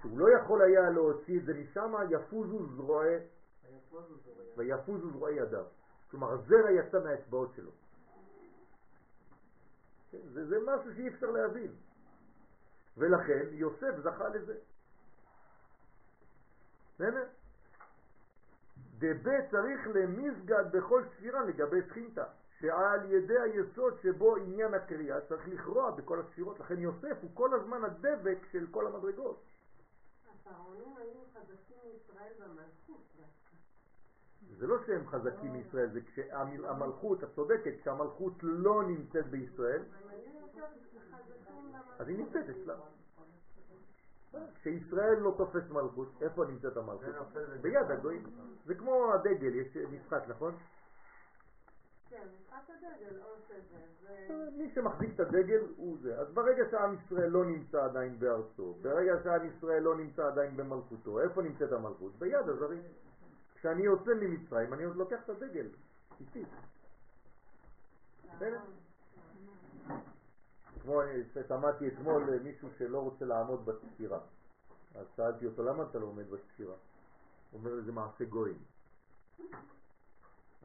שהוא 0.02 0.20
לא 0.20 0.30
יכול 0.30 0.62
היה 0.62 0.90
להוציא 0.90 1.40
את 1.40 1.46
זה 1.46 1.54
משם, 1.54 1.94
יפוזו 2.10 2.66
זרועי, 2.76 3.16
ויפוזו 4.58 5.12
זרועי 5.12 5.36
ידיו. 5.36 5.66
כלומר, 6.12 6.32
הזרע 6.32 6.72
יצא 6.72 7.04
מהאצבעות 7.04 7.50
שלו. 7.56 7.72
כן? 10.12 10.18
זה, 10.34 10.46
זה 10.48 10.58
משהו 10.66 10.96
שאי 10.96 11.08
אפשר 11.08 11.32
להבין. 11.32 11.72
ולכן 12.98 13.46
יוסף 13.52 14.00
זכה 14.04 14.30
לזה. 14.30 14.56
בסדר? 16.96 17.28
דבה 18.98 19.48
צריך 19.52 19.88
למסגד 19.88 20.72
בכל 20.72 21.04
ספירה 21.16 21.42
לגבי 21.42 21.82
שכינתה, 21.90 22.24
שעל 22.60 23.12
ידי 23.12 23.40
היסוד 23.40 23.94
שבו 24.02 24.36
עניין 24.36 24.74
הקריאה 24.74 25.22
צריך 25.22 25.48
לכרוע 25.48 25.92
בכל 25.92 26.20
הספירות, 26.20 26.60
לכן 26.60 26.80
יוסף 26.80 27.18
הוא 27.22 27.32
כל 27.34 27.54
הזמן 27.54 27.84
הדבק 27.84 28.38
של 28.52 28.68
כל 28.72 28.88
המדרגות. 28.88 29.44
הפרעונים 30.30 30.98
היו 30.98 31.20
חזקים 31.34 31.78
מישראל 31.86 32.34
במלכות 32.40 33.10
זה 34.60 34.68
לא 34.68 34.78
שהם 34.86 35.08
חזקים 35.08 35.54
מישראל, 35.54 35.90
זה 35.90 36.00
כשהמלכות, 36.02 37.24
את 37.24 37.30
צודקת, 37.36 37.72
כשהמלכות 37.82 38.34
לא 38.42 38.84
נמצאת 38.84 39.28
בישראל, 39.28 39.82
אז 42.00 42.08
היא 42.08 42.18
נמצאת 42.18 42.46
אצלה. 42.50 42.76
כשישראל 44.56 45.20
לא 45.20 45.34
תופס 45.38 45.70
מלכות, 45.70 46.08
איפה 46.22 46.46
נמצאת 46.46 46.78
המלכות? 46.78 47.16
ביד 47.62 47.92
הגויים. 47.92 48.24
זה 48.66 48.76
כמו 48.76 49.14
הדגל, 49.14 49.56
יש 49.56 49.78
משחק, 49.78 50.24
נכון? 50.28 50.56
כן, 52.10 52.28
או 54.30 54.52
מי 54.58 54.72
שמחזיק 54.76 55.10
את 55.16 55.20
הדגל 55.20 55.60
הוא 55.76 55.98
זה. 56.02 56.20
אז 56.20 56.34
ברגע 56.34 56.64
שעם 56.72 56.96
ישראל 56.96 57.30
לא 57.30 57.46
נמצא 57.46 57.86
עדיין 57.86 58.20
בארצו, 58.20 58.74
ברגע 58.82 59.24
שעם 59.24 59.48
ישראל 59.50 59.84
לא 59.84 59.98
נמצא 59.98 60.28
עדיין 60.28 60.58
במלכותו, 60.58 61.20
איפה 61.22 61.42
נמצאת 61.42 61.72
המלכות? 61.72 62.20
ביד 62.20 62.50
הזרים. 62.50 62.82
כשאני 63.56 63.84
יוצא 63.84 64.12
ממצרים, 64.14 64.74
אני 64.74 64.84
עוד 64.84 64.96
לוקח 64.96 65.20
את 65.24 65.30
הדגל, 65.30 65.68
איתי. 66.20 66.44
כמו 70.82 71.02
שמעתי 71.48 71.88
אתמול 71.88 72.40
מישהו 72.44 72.70
שלא 72.78 73.00
רוצה 73.00 73.26
לעמוד 73.26 73.66
בספירה. 73.66 74.20
אז 74.96 75.06
שאלתי 75.16 75.46
אותו, 75.46 75.64
למה 75.64 75.84
אתה 75.84 76.00
לא 76.00 76.06
עומד 76.06 76.30
בספירה? 76.30 76.76
הוא 77.52 77.60
אומר, 77.60 77.82
זה 77.82 77.92
מעשה 77.92 78.26
גויים. 78.26 78.58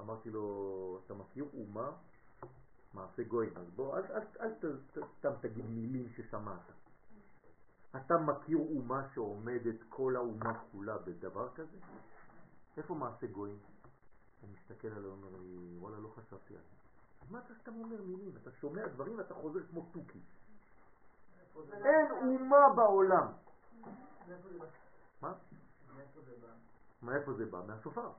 אמרתי 0.00 0.30
לו, 0.30 1.00
אתה 1.06 1.14
מכיר 1.14 1.44
אומה? 1.54 1.90
מעשה 2.94 3.22
גויים. 3.22 3.56
אז 3.56 3.70
בוא, 3.76 3.98
אל, 3.98 4.02
אל, 4.12 4.22
אל, 4.40 4.52
אל 4.96 5.02
סתם 5.18 5.32
תגיד 5.40 5.66
מילים 5.66 6.08
ששמעת. 6.08 6.60
אתה 7.96 8.14
מכיר 8.18 8.58
אומה 8.58 9.08
שעומדת 9.14 9.82
כל 9.88 10.16
האומה 10.16 10.60
כולה 10.72 10.98
בדבר 10.98 11.54
כזה? 11.54 11.76
איפה 12.76 12.94
מעשה 12.94 13.26
גויים? 13.26 13.58
הוא 14.40 14.50
מסתכל 14.50 14.88
עליו 14.88 15.10
ואומר 15.10 15.36
לי, 15.40 15.76
וואלה, 15.78 15.98
לא 15.98 16.08
חשבתי 16.08 16.54
על 16.54 16.60
זה. 16.62 16.76
מה 17.30 17.38
אתה 17.38 17.54
סתם 17.62 17.74
אומר 17.74 18.02
מילים? 18.02 18.36
אתה 18.42 18.50
שומע 18.52 18.86
דברים 18.86 19.18
ואתה 19.18 19.34
חוזר 19.34 19.60
כמו 19.70 19.88
תוכי. 19.92 20.20
אין 21.72 22.10
אומה 22.10 22.74
בעולם. 22.76 23.26
מה? 25.20 25.32
מאיפה 27.02 27.32
זה 27.32 27.46
בא? 27.46 27.62
מהשופר. 27.66 28.10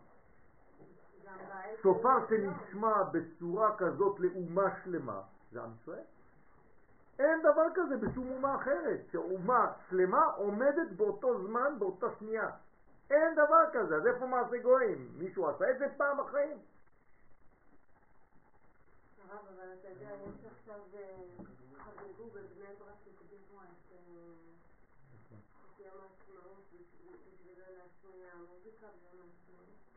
שופר 1.81 2.27
שנשמע 2.29 3.03
בצורה 3.03 3.77
כזאת 3.77 4.19
לאומה 4.19 4.69
שלמה, 4.83 5.21
זה 5.51 5.61
עם 5.63 5.71
ישראל. 5.81 6.03
אין 7.19 7.39
דבר 7.39 7.65
כזה 7.75 7.97
בשום 7.97 8.31
אומה 8.31 8.55
אחרת, 8.55 8.99
שאומה 9.11 9.71
שלמה 9.89 10.23
עומדת 10.23 10.91
באותו 10.95 11.47
זמן, 11.47 11.79
באותה 11.79 12.07
שנייה. 12.19 12.49
אין 13.09 13.35
דבר 13.35 13.63
כזה, 13.73 13.95
אז 13.95 14.07
איפה 14.07 14.25
מעשה 14.25 14.57
גויים? 14.57 15.11
מישהו 15.17 15.49
עשה 15.49 15.71
את 15.71 15.79
זה 15.79 15.87
פעם 15.97 16.17
בחיים? 16.17 16.57
אבל 19.31 19.73
אתה 19.79 19.87
יודע, 19.87 20.09
יש 20.09 20.45
עכשיו 20.45 20.79
חגגו 21.77 22.25
בבני 22.29 22.75
ברק 22.79 23.01
הקדימו 23.07 23.61
את 23.63 23.91
יום 25.79 25.93
העצמאות 26.01 26.63
בשביל 26.73 27.59
להשמיע 27.59 28.35
מוזיקה 28.49 28.87
ביום 28.87 29.21
העצמאות. 29.21 29.94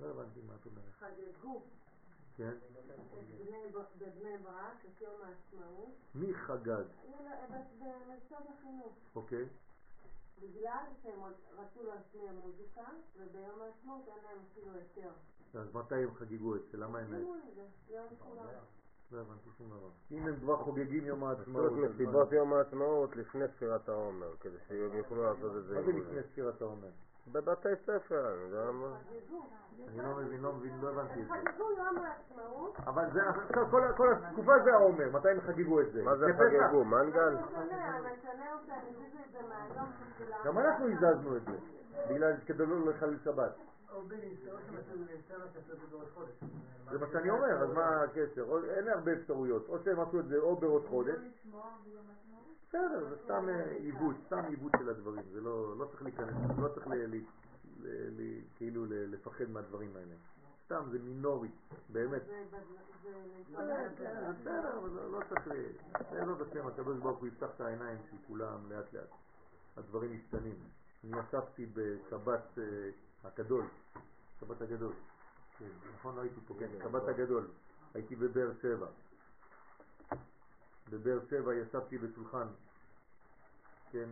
לא 0.00 0.06
הבנתי 0.10 0.40
מה 0.46 0.54
את 0.60 0.66
אומרת. 0.66 0.92
חגגו. 0.98 1.62
כן. 2.36 2.54
בבני 3.98 4.38
ברק 4.42 4.84
את 4.84 5.00
יום 5.00 5.14
העצמאות. 5.22 5.94
מי 6.14 6.34
חגג? 6.34 6.84
במשרד 7.78 8.42
החינוך. 8.54 8.92
אוקיי. 9.16 9.48
בגלל 10.42 10.84
שהם 11.02 11.20
רצו 11.52 11.82
להשמיע 11.82 12.32
מוזיקה, 12.32 12.84
וביום 13.16 13.60
העצמאות 13.60 14.08
אין 14.08 14.24
להם 14.24 14.38
אפילו 14.52 14.72
היתר. 14.72 15.10
אז 15.54 15.74
מתי 15.74 15.94
הם 15.94 16.14
חגגו 16.14 16.56
את 16.56 16.60
זה? 16.70 16.78
למה 16.78 16.98
הם... 16.98 17.12
לא 19.12 19.20
הבנתי 19.20 19.50
שום 19.58 19.70
דבר. 19.70 19.90
אם 20.10 20.26
הם 20.26 20.40
כבר 20.40 20.64
חוגגים 20.64 21.04
יום 21.06 21.24
העצמאות... 21.24 21.72
פשוט 21.72 21.90
מסיבות 21.90 22.32
יום 22.32 22.52
העצמאות 22.52 23.16
לפני 23.16 23.44
ספירת 23.56 23.88
העומר, 23.88 24.36
כדי 24.40 24.56
שהם 24.68 24.96
יוכלו 24.96 25.22
לעשות 25.22 25.56
את 25.56 25.64
זה. 25.64 25.74
מה 25.74 25.82
זה 25.82 25.92
לפני 25.92 26.22
ספירת 26.32 26.62
העומר? 26.62 26.90
בבתי 27.32 27.68
ספר, 27.84 28.34
אני 28.34 28.42
יודע 28.42 28.70
מה. 28.70 28.96
אני 29.88 29.98
לא 29.98 30.14
מבין, 30.16 30.40
לא 30.40 30.52
מבין, 30.52 30.80
לא 30.80 30.88
הבנתי 30.88 31.22
את 31.22 31.26
זה. 31.26 31.32
חגגו 31.32 31.70
יום 31.76 31.98
העצמאות. 31.98 32.76
אבל 32.86 33.04
זה, 33.12 33.20
כל 33.96 34.12
התקופה 34.12 34.52
זה 34.64 34.74
העומר, 34.74 35.10
מתי 35.12 35.30
הם 35.30 35.40
חגגו 35.40 35.80
את 35.80 35.92
זה? 35.92 36.02
מה 36.02 36.16
זה 36.16 36.26
חגגו? 36.38 36.84
מנגל? 36.84 37.36
גם 40.44 40.58
אנחנו 40.58 40.86
הזזנו 40.88 41.36
את 41.36 41.42
זה, 41.44 41.56
בגלל 42.10 42.32
כדי 42.46 42.66
לא 42.66 42.86
לחלל 42.86 43.16
שבת. 43.24 43.52
זה 46.90 46.98
מה 46.98 47.06
שאני 47.12 47.30
אומר, 47.30 47.62
אז 47.62 47.72
מה 47.72 48.02
הקשר? 48.02 48.44
אין 48.76 48.88
הרבה 48.88 49.12
אפשרויות, 49.12 49.68
או 49.68 49.78
שהם 49.78 50.00
עשו 50.00 50.20
את 50.20 50.28
זה 50.28 50.38
או 50.38 50.56
בראש 50.56 50.86
חודש. 50.86 51.18
בסדר, 52.68 53.08
זה 53.08 53.16
סתם 53.24 53.46
עיוות, 53.78 54.16
סתם 54.26 54.44
עיוות 54.48 54.72
של 54.78 54.88
הדברים, 54.88 55.24
זה 55.32 55.40
לא 55.40 55.88
צריך 55.90 56.02
להיכנס, 56.02 56.34
לא 56.58 56.68
צריך 56.68 56.86
כאילו 58.56 58.84
לפחד 58.88 59.50
מהדברים 59.50 59.96
האלה. 59.96 60.14
סתם, 60.64 60.84
זה 60.90 60.98
מינורי, 60.98 61.48
באמת. 61.88 62.22
בסדר, 64.40 64.78
אבל 64.78 64.90
לא 64.90 65.20
צריך, 65.28 65.48
בעזרת 66.10 66.40
השם, 66.40 66.66
הקדוש 66.66 66.98
ברוך 66.98 67.18
הוא 67.18 67.28
יפתח 67.28 67.48
את 67.56 67.60
העיניים 67.60 67.98
של 68.10 68.16
כולם 68.26 68.72
לאט 68.72 68.92
לאט. 68.92 69.08
הדברים 69.76 70.12
משתנים. 70.12 70.56
אני 71.04 71.20
ישבתי 71.20 71.66
בשבת 71.66 72.58
הגדול, 73.24 73.64
שבת 74.40 74.62
הגדול. 74.62 74.92
כן, 75.58 75.68
נכון, 75.94 76.16
לא 76.16 76.20
הייתי 76.20 76.40
פה, 76.46 76.54
כן, 76.58 76.68
שבת 76.82 77.08
הגדול. 77.08 77.46
הייתי 77.94 78.16
בבאר 78.16 78.50
שבע. 78.62 78.86
בבאר 80.90 81.18
שבע 81.30 81.54
ישבתי 81.54 81.98
בשולחן, 81.98 82.46
כן, 83.90 84.08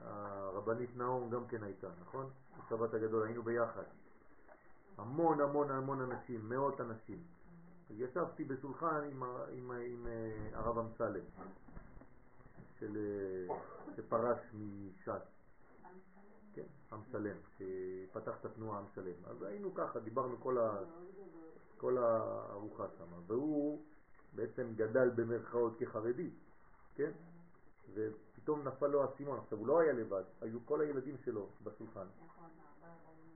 הרבנית 0.00 0.96
נאום 0.96 1.30
גם 1.30 1.46
כן 1.46 1.62
הייתה, 1.62 1.88
נכון? 2.00 2.30
בשבת 2.58 2.94
הגדול, 2.94 3.26
היינו 3.26 3.42
ביחד. 3.42 3.82
המון 4.98 5.40
המון 5.40 5.70
המון 5.70 6.00
אנשים, 6.00 6.48
מאות 6.48 6.80
אנשים. 6.80 7.22
ישבתי 7.90 8.44
בשולחן 8.44 9.00
עם, 9.10 9.22
עם, 9.22 9.70
עם 9.70 10.06
הרב 10.52 10.78
אמסלם, 10.78 11.24
של, 12.78 12.96
שפרש 13.96 14.38
מש"ס. 14.54 15.22
כן, 16.54 16.66
אמסלם, 16.92 17.36
שפתח 17.58 18.32
את 18.40 18.44
התנועה 18.44 18.80
אמסלם. 18.80 19.24
אז 19.24 19.42
היינו 19.42 19.74
ככה, 19.74 20.00
דיברנו 20.00 20.40
כל, 20.40 20.58
ה, 20.58 20.78
כל 21.76 21.98
הארוחה 21.98 22.86
שם. 22.98 23.12
והוא 23.26 23.82
בעצם 24.34 24.72
גדל 24.76 25.10
במרכאות 25.10 25.78
כחרדי, 25.78 26.30
כן? 26.94 27.10
ופתאום 27.94 28.68
נפל 28.68 28.86
לו 28.86 29.04
הסימון. 29.04 29.38
עכשיו, 29.38 29.58
הוא 29.58 29.66
לא 29.66 29.80
היה 29.80 29.92
לבד, 29.92 30.22
היו 30.40 30.66
כל 30.66 30.80
הילדים 30.80 31.16
שלו 31.24 31.48
בשולחן. 31.64 32.06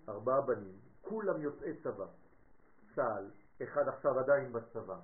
ארבעה 0.08 0.40
בנים, 0.40 0.78
כולם 1.02 1.40
יוצאי 1.42 1.76
צבא. 1.82 2.06
צה"ל, 2.94 3.30
אחד 3.62 3.88
עכשיו 3.88 4.18
עדיין 4.18 4.52
בצבא. 4.52 5.00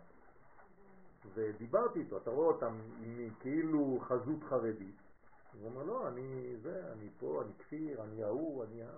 ודיברתי 1.34 1.98
איתו, 1.98 2.16
אתה 2.16 2.30
רואה 2.30 2.46
אותם 2.46 2.78
עם 3.00 3.30
כאילו 3.40 3.98
חזות 4.00 4.44
חרדית. 4.44 4.96
הוא 5.60 5.68
אומר, 5.68 5.82
לא, 5.82 6.08
אני 6.08 6.56
זה, 6.62 6.92
אני 6.92 7.08
פה, 7.18 7.42
אני 7.42 7.52
כפיר, 7.58 8.02
אני 8.02 8.24
ההוא, 8.24 8.64
אני 8.64 8.82
ה... 8.82 8.88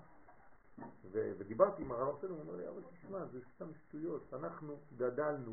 ודיברתי 1.12 1.82
עם 1.82 1.92
הרב 1.92 2.08
ארסלם, 2.08 2.30
הוא 2.30 2.40
אומר 2.40 2.56
לי, 2.56 2.68
אבל 2.68 2.82
תשמע, 2.92 3.24
זה 3.24 3.38
סתם 3.54 3.74
שטויות, 3.74 4.34
אנחנו 4.34 4.76
גדלנו. 4.96 5.52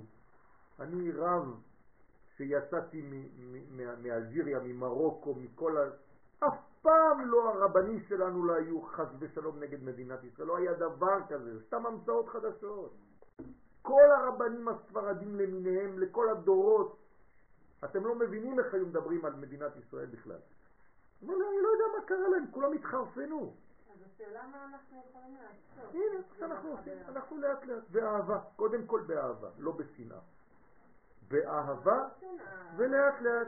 אני 0.79 1.11
רב 1.11 1.61
שיצאתי 2.37 3.01
מאלג'יריה, 4.01 4.59
ממרוקו, 4.59 5.35
מכל 5.35 5.77
ה... 5.77 5.81
אף 6.47 6.57
פעם 6.81 7.25
לא 7.25 7.49
הרבנים 7.49 7.99
שלנו 7.99 8.45
לא 8.45 8.53
היו 8.53 8.81
חס 8.81 9.07
ושלום 9.19 9.59
נגד 9.59 9.83
מדינת 9.83 10.23
ישראל, 10.23 10.47
לא 10.47 10.57
היה 10.57 10.73
דבר 10.73 11.19
כזה, 11.29 11.63
סתם 11.67 11.85
המצאות 11.85 12.29
חדשות. 12.29 12.93
כל 13.81 14.11
הרבנים 14.11 14.67
הספרדים 14.67 15.35
למיניהם, 15.35 15.99
לכל 15.99 16.29
הדורות, 16.29 16.97
אתם 17.83 18.05
לא 18.05 18.15
מבינים 18.15 18.59
איך 18.59 18.73
היו 18.73 18.85
מדברים 18.85 19.25
על 19.25 19.33
מדינת 19.33 19.71
ישראל 19.75 20.05
בכלל. 20.05 20.39
אבל 21.25 21.33
אני 21.33 21.61
לא 21.63 21.69
יודע 21.69 21.85
מה 21.97 22.05
קרה 22.05 22.27
להם, 22.27 22.45
כולם 22.51 22.73
התחרפנו. 22.73 23.53
אז 23.93 23.97
השאלה 24.05 24.47
מה 24.51 24.65
אנחנו 24.65 25.01
יכולים 25.09 25.35
לעשות. 25.35 25.95
הנה, 25.95 26.19
מה 26.29 26.35
שאנחנו 26.39 26.69
עושים, 26.69 26.93
אנחנו 27.07 27.37
לאט 27.37 27.65
לאט, 27.65 27.83
באהבה, 27.91 28.39
קודם 28.55 28.87
כל 28.87 29.01
באהבה, 29.07 29.49
לא 29.57 29.71
בשנאה. 29.71 30.19
באהבה 31.27 32.07
ולאט 32.77 33.21
לאט. 33.21 33.47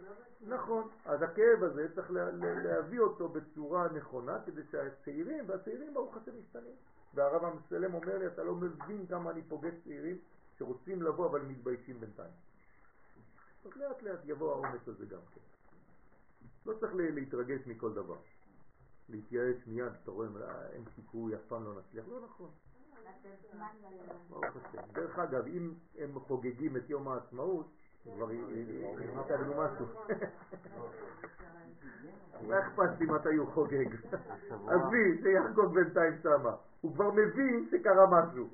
לא 0.00 0.56
נכון, 0.56 0.88
אז 1.04 1.22
הכאב 1.22 1.62
הזה 1.62 1.94
צריך 1.94 2.10
לה, 2.10 2.30
לה, 2.30 2.62
להביא 2.62 3.00
אותו 3.00 3.28
בצורה 3.28 3.88
נכונה 3.88 4.38
כדי 4.46 4.62
שהצעירים, 4.70 5.44
והצעירים 5.48 5.94
ברוך 5.94 6.16
השם 6.16 6.38
משתנים. 6.40 6.74
והרב 7.14 7.44
המסלם 7.44 7.94
אומר 7.94 8.18
לי, 8.18 8.26
אתה 8.26 8.42
לא 8.42 8.54
מבין 8.54 9.06
כמה 9.06 9.30
אני 9.30 9.42
פוגש 9.42 9.74
צעירים 9.84 10.18
שרוצים 10.58 11.02
לבוא 11.02 11.26
אבל 11.30 11.42
מתביישים 11.42 12.00
בינתיים. 12.00 12.32
אז 13.64 13.76
לאט 13.76 14.02
לאט 14.02 14.20
יבוא 14.24 14.52
האומץ 14.52 14.88
הזה 14.88 15.06
גם 15.06 15.20
כן. 15.34 15.40
לא 16.66 16.74
צריך 16.80 16.92
להתרגש 16.94 17.66
מכל 17.66 17.94
דבר. 17.94 18.16
להתייאש 19.08 19.66
מיד, 19.66 19.92
אתה 20.02 20.10
רואה, 20.10 20.28
אה, 20.40 20.70
אין 20.70 20.84
סיכוי, 20.96 21.34
אף 21.34 21.40
פעם 21.48 21.64
לא 21.64 21.80
נצליח. 21.80 22.04
לא 22.08 22.20
נכון. 22.24 22.50
דרך 24.92 25.18
אגב, 25.18 25.46
אם 25.46 25.74
הם 25.98 26.20
חוגגים 26.20 26.76
את 26.76 26.90
יום 26.90 27.08
העצמאות, 27.08 27.66
כבר 28.04 28.28
השגנו 29.20 29.54
משהו. 29.56 29.86
מה 32.48 32.58
אכפת 32.58 33.00
לי 33.00 33.06
מתי 33.06 33.34
הוא 33.34 33.52
חוגג? 33.52 33.94
עזבי, 34.68 35.22
שיחגוג 35.22 35.74
בינתיים 35.74 36.14
שמה. 36.22 36.56
הוא 36.80 36.94
כבר 36.94 37.10
מבין 37.10 37.68
שקרה 37.70 38.06
משהו. 38.10 38.48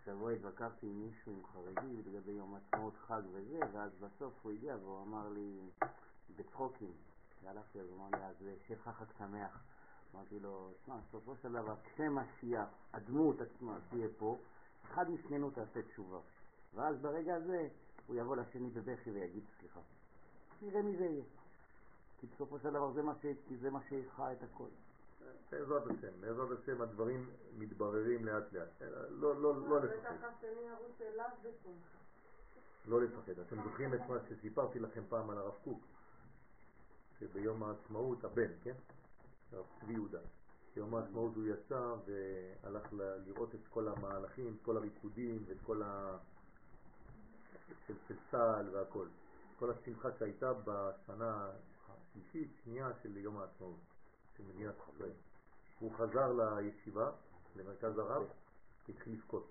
השבוע 0.00 0.32
התווכחתי 0.32 0.86
עם 0.86 1.00
מישהו 1.00 1.32
עם 1.32 1.42
חרדי 1.44 2.02
לגבי 2.06 2.32
יום 2.32 2.54
עצמאות 2.54 2.96
חג 2.96 3.22
וזה, 3.32 3.58
ואז 3.72 3.90
בסוף 4.00 4.34
הוא 4.42 4.52
הגיע 4.52 4.76
והוא 4.76 5.02
אמר 5.02 5.28
לי 5.28 5.70
בצחוקים, 6.36 6.92
והלכתי 7.44 7.80
אז 7.80 7.86
הוא 7.88 7.96
אמר 7.98 8.18
לי, 8.18 8.24
אז 8.24 8.36
שיהיה 8.38 8.80
לך 8.80 8.88
חג 8.88 9.04
שמח. 9.18 9.64
אמרתי 10.14 10.40
לו, 10.40 10.70
תשמע, 10.82 10.96
בסופו 11.08 11.36
של 11.42 11.52
דבר, 11.52 11.74
כשמשיח, 11.84 12.68
הדמות 12.92 13.36
עצמה 13.40 13.78
תהיה 13.90 14.08
פה, 14.18 14.38
אחד 14.84 15.10
משנינו 15.10 15.50
תעשה 15.50 15.82
תשובה. 15.82 16.18
ואז 16.74 16.96
ברגע 17.00 17.34
הזה 17.34 17.68
הוא 18.06 18.16
יבוא 18.16 18.36
לשני 18.36 18.70
בבכי 18.70 19.10
ויגיד 19.10 19.44
סליחה. 19.60 19.80
נראה 20.62 20.82
מי 20.82 20.96
זה 20.96 21.04
יהיה. 21.04 21.24
כי 22.20 22.26
בסופו 22.26 22.58
של 22.58 22.70
דבר 22.70 22.92
זה 22.92 23.02
מה, 23.02 23.14
ש... 23.22 23.26
זה 23.60 23.70
מה 23.70 23.80
שיחה 23.88 24.32
את 24.32 24.42
הכל. 24.42 24.68
בעזרת 25.50 25.86
השם, 25.86 26.20
בעזרת 26.20 26.58
השם 26.58 26.82
הדברים 26.82 27.30
מתבררים 27.58 28.24
לאט 28.24 28.52
לאט. 28.52 28.82
לא, 29.10 29.40
לא, 29.42 29.68
לא 29.68 29.80
לפחד. 29.80 30.10
לא 32.86 33.02
לפחד. 33.02 33.38
אתם 33.46 33.62
זוכרים 33.62 33.94
את 33.94 34.00
מה 34.08 34.16
שסיפרתי 34.28 34.78
לכם 34.78 35.02
פעם 35.08 35.30
על 35.30 35.38
הרב 35.38 35.54
קוק? 35.64 35.80
שביום 37.18 37.62
העצמאות, 37.62 38.24
הבן, 38.24 38.50
כן? 38.62 38.74
הרב 39.52 39.64
צבי 39.80 39.92
יהודה. 39.92 40.18
ביום 40.74 40.94
העצמאות 40.94 41.34
הוא 41.34 41.46
יצא 41.46 41.94
והלך 42.06 42.92
לראות 43.26 43.54
את 43.54 43.68
כל 43.70 43.88
המהלכים, 43.88 44.54
את 44.56 44.62
כל 44.64 44.76
הריקודים 44.76 45.44
ואת 45.46 45.56
כל 45.66 45.82
ה... 45.82 46.16
של, 47.86 47.94
של 48.08 48.14
צה"ל 48.30 48.68
והכל. 48.72 49.06
כל 49.58 49.70
השמחה 49.70 50.08
שהייתה 50.18 50.52
בשנה 50.52 51.50
השלישית, 51.88 52.50
שנייה 52.64 52.90
של 53.02 53.16
יום 53.16 53.36
העצמאות 53.36 53.76
של 54.36 54.42
מדינת 54.42 54.74
ישראל. 54.88 55.10
הוא 55.80 55.92
חזר 55.98 56.32
לישיבה, 56.32 57.10
למרכז 57.56 57.98
הרב, 57.98 58.22
התחיל 58.88 59.12
לבכות. 59.12 59.46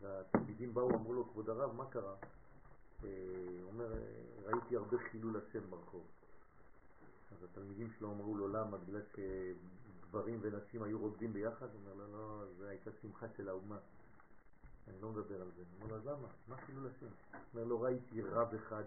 והתלמידים 0.00 0.74
באו, 0.74 0.90
אמרו 0.90 1.12
לו, 1.12 1.28
כבוד 1.28 1.50
הרב, 1.50 1.72
מה 1.76 1.90
קרה? 1.90 2.14
אה, 3.04 3.08
הוא 3.62 3.70
אומר, 3.72 3.92
ראיתי 4.44 4.76
הרבה 4.76 4.96
חילול 5.10 5.36
השם 5.36 5.70
ברחוב. 5.70 6.04
אז 7.34 7.44
התלמידים 7.44 7.90
שלו 7.90 8.10
אמרו 8.12 8.36
לו, 8.36 8.48
למה? 8.48 8.78
בגלל 8.78 9.02
שגברים 9.12 10.38
ונשים 10.42 10.82
היו 10.82 10.98
רוקדים 10.98 11.32
ביחד? 11.32 11.66
הוא 11.72 11.80
אומר, 11.80 11.94
לא, 11.94 12.12
לא, 12.12 12.44
זו 12.58 12.64
הייתה 12.64 12.90
שמחה 13.02 13.26
של 13.36 13.48
האומה. 13.48 13.78
אני 14.88 15.00
לא 15.00 15.08
מדבר 15.10 15.42
על 15.42 15.50
זה. 15.56 15.62
אומר 15.82 15.96
לו, 15.96 16.12
למה? 16.12 16.28
מה 16.48 16.56
חילול 16.56 16.86
השם? 16.86 17.06
הוא 17.06 17.40
אומר 17.54 17.64
לו, 17.64 17.80
ראיתי 17.80 18.22
רב 18.22 18.54
אחד 18.54 18.84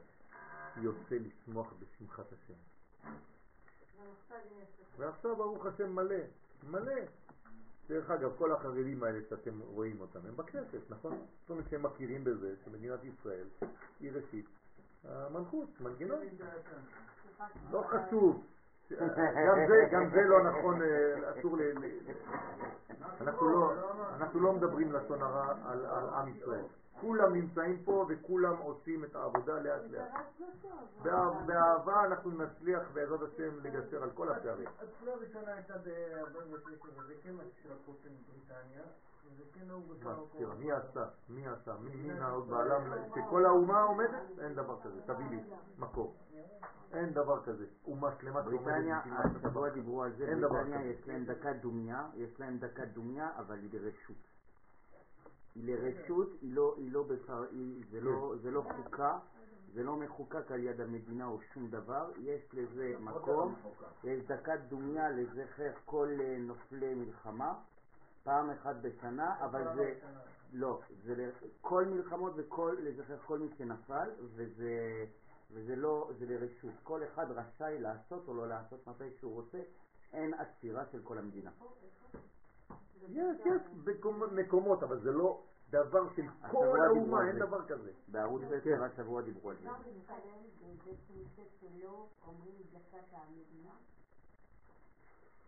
יוצא 0.81 1.15
לשמוח 1.15 1.73
בשמחת 1.79 2.33
השם. 2.33 2.53
ועכשיו 4.97 5.35
ברוך 5.35 5.65
השם 5.65 5.95
מלא, 5.95 6.15
מלא. 6.63 7.01
דרך 7.87 8.09
אגב, 8.09 8.31
כל 8.37 8.51
החרדים 8.51 9.03
האלה 9.03 9.19
שאתם 9.29 9.59
רואים 9.61 10.01
אותם, 10.01 10.19
הם 10.25 10.37
בכנסת, 10.37 10.81
נכון? 10.89 11.25
זאת 11.41 11.49
אומרת 11.49 11.69
שהם 11.69 11.83
מכירים 11.83 12.23
בזה 12.23 12.55
שמדינת 12.65 12.99
ישראל 13.03 13.47
היא 13.99 14.11
ראשית 14.11 14.45
המלכות, 15.03 15.81
מנגנון. 15.81 16.19
לא 17.71 17.83
חשוב. 17.87 18.43
גם 19.91 20.09
זה 20.09 20.21
לא 20.21 20.43
נכון, 20.43 20.81
אה, 20.81 21.31
אסור 21.31 21.57
ל... 21.57 21.61
לא, 23.41 23.73
אנחנו 24.15 24.39
לא 24.39 24.53
מדברים 24.53 24.93
לשון 24.93 25.21
הרע 25.21 25.53
על 25.65 26.09
עם 26.09 26.35
ישראל. 26.35 26.63
כולם 27.01 27.33
נמצאים 27.33 27.81
פה 27.85 28.05
וכולם 28.09 28.57
עושים 28.57 29.03
את 29.03 29.15
העבודה 29.15 29.59
לאט 29.59 29.81
לאט. 29.91 30.11
באהבה 31.45 32.05
אנחנו 32.05 32.31
נצליח 32.31 32.81
בעזרת 32.93 33.21
השם 33.21 33.59
לגשר 33.63 34.03
על 34.03 34.09
כל 34.09 34.29
הפערים. 34.29 34.67
התפילה 34.81 35.13
הראשונה 35.13 35.53
הייתה 35.53 35.73
ב-49 35.77 36.87
וזה 36.97 37.13
כן 37.23 37.33
משהו 37.33 37.71
כן 39.53 40.45
מי 40.59 40.71
עשה? 40.71 41.05
מי 41.29 41.47
עשה? 41.47 41.75
מי 41.81 42.13
נהוג 42.13 42.47
בעולם? 42.49 42.81
שכל 43.15 43.45
האומה 43.45 43.81
עומדת? 43.81 44.39
אין 44.39 44.53
דבר 44.53 44.81
כזה. 44.81 45.01
תביא 45.01 45.25
לי 45.29 45.39
מקור. 45.77 46.15
אין 46.93 47.13
דבר 47.13 47.43
כזה. 47.43 47.65
אומה 47.85 48.09
שלמה 48.21 48.41
בריטניה, 48.41 49.01
השבוע 49.35 49.69
דיברו 49.69 50.03
על 50.03 50.11
זה, 50.17 50.35
בריטניה 50.41 50.85
יש 50.85 51.07
להם 51.07 51.25
דקת 51.25 51.55
דומיה, 51.61 52.07
יש 52.15 52.39
להם 52.39 52.57
דקת 52.57 52.87
דומיה, 52.87 53.29
אבל 53.37 53.59
היא 53.59 53.69
ברשות. 53.71 54.27
היא 55.55 55.75
לרשות, 55.75 56.27
היא 56.41 56.55
לא, 56.55 56.75
לא 56.77 57.03
זה, 57.91 58.01
לא, 58.01 58.35
זה 58.41 58.51
לא 58.51 58.63
חוקה, 58.75 59.19
זה 59.73 59.83
לא 59.83 59.95
מחוקק 59.95 60.51
על 60.51 60.63
יד 60.63 60.81
המדינה 60.81 61.25
או 61.25 61.41
שום 61.53 61.69
דבר, 61.69 62.11
יש 62.17 62.53
לזה 62.53 62.93
מקום, 62.99 63.55
יש 64.03 64.25
דקת 64.27 64.59
דומיה 64.69 65.09
לזכר 65.09 65.71
כל 65.85 66.07
אה, 66.19 66.37
נופלי 66.39 66.93
מלחמה, 66.93 67.53
פעם 68.27 68.49
אחת 68.49 68.75
בשנה, 68.81 69.35
אבל 69.45 69.75
זה, 69.75 69.93
לא, 70.53 70.79
זה 71.03 71.31
כל 71.61 71.85
מלחמות 71.85 72.33
וכל, 72.35 72.75
לזכר 72.79 73.17
כל 73.25 73.39
מי 73.39 73.47
שנפל, 73.57 74.09
וזה, 74.35 75.05
וזה 75.51 75.75
לא, 75.75 76.11
זה 76.19 76.25
לרשות, 76.25 76.73
כל 76.83 77.03
אחד 77.03 77.31
רשאי 77.31 77.79
לעשות 77.79 78.27
או 78.27 78.33
לא 78.33 78.47
לעשות 78.47 78.87
מתי 78.87 79.03
שהוא 79.19 79.33
רוצה, 79.33 79.57
אין 80.13 80.33
עצירה 80.33 80.83
של 80.91 81.01
כל 81.03 81.17
המדינה. 81.17 81.51
יש, 83.09 83.37
יש 83.45 83.61
מקומות, 84.31 84.83
אבל 84.83 84.99
זה 84.99 85.11
לא 85.11 85.43
דבר 85.69 86.13
של 86.15 86.25
כל 86.51 86.79
האומה, 86.85 87.27
אין 87.27 87.39
דבר 87.39 87.67
כזה. 87.67 87.91
בערוץ 88.07 88.41
10 88.61 88.83
השבוע 88.83 89.21
דיברו 89.21 89.49
על 89.49 89.55
זה. 89.55 89.69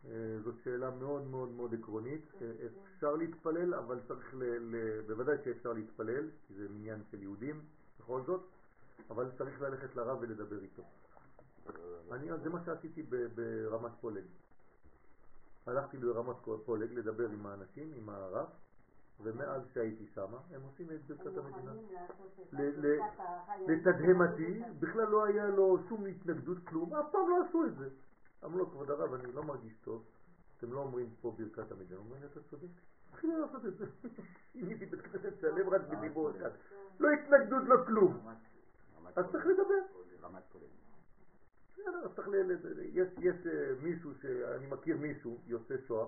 אה, 0.06 0.40
זאת 0.44 0.56
שאלה 0.64 0.92
מאוד 0.92 1.28
מאוד 1.28 1.50
מאוד 1.50 1.74
עקרונית. 1.74 2.26
אה, 2.42 2.52
אפשר 2.96 3.16
להתפלל, 3.16 3.74
אבל 3.74 4.00
צריך, 4.08 4.34
ל, 4.34 4.44
ל, 4.44 5.02
בוודאי 5.08 5.38
שאפשר 5.44 5.74
להתפלל, 5.74 6.30
כי 6.48 6.54
זה 6.54 6.66
עניין 6.70 7.04
של 7.12 7.22
יהודים 7.22 7.62
בכל 8.00 8.22
זאת, 8.26 8.42
אבל 9.10 9.32
צריך 9.38 9.62
ללכת 9.62 9.96
לרב 9.96 10.18
ולדבר 10.22 10.60
איתו. 10.60 10.84
אני, 12.12 12.38
זה 12.44 12.50
מה 12.50 12.66
שעשיתי 12.66 13.04
ברמת 13.36 13.92
פולג. 14.02 14.24
הלכתי 15.66 15.98
לרמת 15.98 16.36
פולג 16.66 16.94
לדבר 16.94 17.30
עם 17.30 17.46
האנשים, 17.46 17.94
עם 17.96 18.10
הרב, 18.10 18.48
ומאז 19.22 19.62
שהייתי 19.74 20.06
שם, 20.16 20.34
הם 20.54 20.62
עושים 20.62 20.88
את 20.92 21.08
ברכת 21.08 21.38
המדינה. 21.38 21.72
לתדהמתי, 23.68 24.62
בכלל 24.80 25.08
לא 25.08 25.26
היה 25.26 25.48
לו 25.48 25.78
שום 25.90 26.06
התנגדות, 26.06 26.58
כלום, 26.64 26.94
אף 26.94 27.06
פעם 27.12 27.30
לא 27.30 27.46
עשו 27.50 27.66
את 27.66 27.76
זה. 27.78 27.90
אמרו 28.46 28.58
לו, 28.58 28.72
כבוד 28.72 28.92
הרב, 28.92 29.14
אני 29.14 29.32
לא 29.32 29.44
מרגיש 29.44 29.74
טוב, 29.84 30.06
אתם 30.58 30.74
לא 30.74 30.80
אומרים 30.80 31.10
פה 31.22 31.36
ברכת 31.38 31.72
המדינה. 31.72 32.00
אומרים, 32.00 32.24
אתה 32.24 32.40
צודק, 32.50 32.68
התחילו 33.10 33.40
לעשות 33.40 33.66
את 33.66 33.78
זה. 33.78 33.86
שיניתי 34.54 34.86
בית 34.86 35.02
כנסת 35.02 35.40
שלם 35.42 35.70
רק 35.70 35.82
בדיבור 35.82 36.32
אחד. 36.32 36.50
לא 37.00 37.10
התנגדות, 37.12 37.64
לא 37.68 37.76
כלום. 37.86 38.28
אז 39.16 39.26
צריך 39.32 39.46
לדבר. 39.46 40.00
יש 43.24 43.48
אה, 43.48 43.74
מישהו, 43.82 44.12
שאני 44.22 44.68
מכיר 44.68 44.98
מישהו, 44.98 45.38
יוצא 45.48 45.76
שואה, 45.88 46.06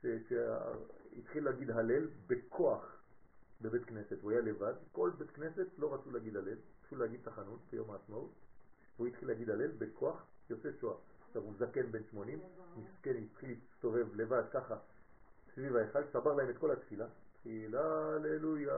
שהתחיל 0.00 1.44
להגיד 1.44 1.70
הלל 1.70 2.08
בכוח 2.26 2.96
בבית 3.60 3.84
כנסת, 3.84 4.22
הוא 4.22 4.30
היה 4.30 4.40
לבד, 4.40 4.74
כל 4.92 5.10
בית 5.18 5.30
כנסת 5.30 5.66
לא 5.78 5.94
רצו 5.94 6.10
להגיד 6.10 6.36
הלל, 6.36 6.56
רצו 6.86 6.96
להגיד 6.96 7.20
תחנות 7.24 7.60
ביום 7.70 7.90
העצמאות, 7.90 8.30
והוא 8.96 9.08
התחיל 9.08 9.28
להגיד 9.28 9.50
הלל 9.50 9.70
בכוח 9.78 10.26
יוצא 10.50 10.68
שואה. 10.80 10.96
עכשיו 11.34 11.42
הוא 11.42 11.54
זקן 11.58 11.92
בן 11.92 12.04
80, 12.10 12.40
מסכן 12.76 13.16
התחיל 13.16 13.50
להסתובב 13.50 14.14
לבד 14.14 14.42
ככה 14.52 14.76
סביב 15.54 15.76
ההיכל, 15.76 15.98
שבר 16.12 16.34
להם 16.34 16.50
את 16.50 16.58
כל 16.58 16.70
התפילה, 16.70 17.06
תפילה, 17.40 18.14
הללויה, 18.14 18.74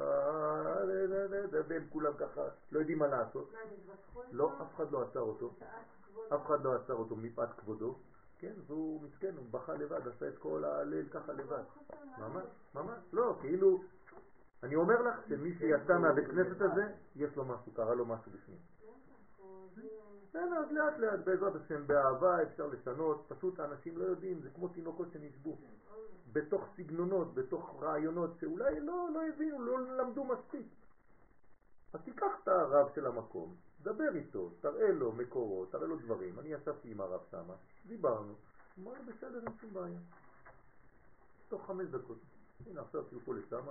והם 1.68 1.86
כולם 1.88 2.12
ככה 2.18 2.42
לא 2.72 2.78
יודעים 2.78 2.98
מה 2.98 3.06
לעשות. 3.06 3.52
לא, 4.32 4.52
אף 4.62 4.74
אחד 4.74 4.92
לא 4.92 5.02
עצר 5.02 5.20
אותו, 5.20 5.54
אף 6.34 6.46
אחד 6.46 6.64
לא 6.64 6.74
עצר 6.74 6.94
אותו 6.94 7.16
מפאת 7.16 7.48
כבודו, 7.56 7.98
כן, 8.38 8.52
והוא 8.66 9.02
מסכן, 9.02 9.36
הוא 9.36 9.46
בכה 9.50 9.74
לבד, 9.74 10.08
עשה 10.08 10.28
את 10.28 10.38
כל 10.38 10.64
ההלל 10.64 11.08
ככה 11.08 11.32
לבד. 11.32 11.62
ממש, 12.18 12.44
ממש, 12.74 12.98
לא, 13.12 13.36
כאילו, 13.40 13.82
אני 14.62 14.74
אומר 14.74 15.02
לך 15.02 15.14
שמי 15.28 15.54
שיצא 15.58 15.98
מהבית 15.98 16.26
כנסת 16.26 16.60
הזה, 16.60 16.92
יש 17.16 17.36
לו 17.36 17.44
משהו, 17.44 17.72
קרה 17.72 17.94
לו 17.94 18.06
משהו 18.06 18.32
בפנים. 18.32 18.58
כן, 20.36 20.52
אז 20.52 20.72
לאט 20.72 20.98
לאט, 20.98 21.20
בעזרת 21.24 21.56
השם, 21.56 21.86
באהבה 21.86 22.42
אפשר 22.42 22.66
לשנות, 22.66 23.24
פשוט 23.28 23.60
האנשים 23.60 23.98
לא 23.98 24.04
יודעים, 24.04 24.40
זה 24.40 24.50
כמו 24.50 24.68
תינוקות 24.68 25.08
שנשבו. 25.12 25.56
בתוך 26.32 26.64
סגנונות, 26.76 27.34
בתוך 27.34 27.82
רעיונות 27.82 28.30
שאולי 28.40 28.80
לא, 28.80 29.08
לא 29.14 29.28
הבינו, 29.28 29.58
לא 29.58 29.96
למדו 29.96 30.24
מספיק. 30.24 30.66
אז 31.92 32.00
תיקח 32.04 32.26
את 32.42 32.48
הרב 32.48 32.88
של 32.94 33.06
המקום, 33.06 33.54
דבר 33.82 34.14
איתו, 34.14 34.50
תראה 34.60 34.92
לו 34.92 35.12
מקורות, 35.12 35.72
תראה 35.72 35.86
לו 35.86 35.96
דברים. 35.96 36.38
אני 36.38 36.48
ישבתי 36.48 36.90
עם 36.90 37.00
הרב 37.00 37.20
שם, 37.30 37.50
דיברנו, 37.86 38.34
אמר 38.78 38.92
לו 38.92 39.12
בסדר, 39.12 39.38
אין 39.38 39.58
שום 39.60 39.74
בעיה. 39.74 39.98
תוך 41.48 41.66
חמש 41.66 41.88
דקות. 41.88 42.18
הנה 42.66 42.80
עכשיו 42.80 43.02
תלכו 43.02 43.32
לשם, 43.32 43.64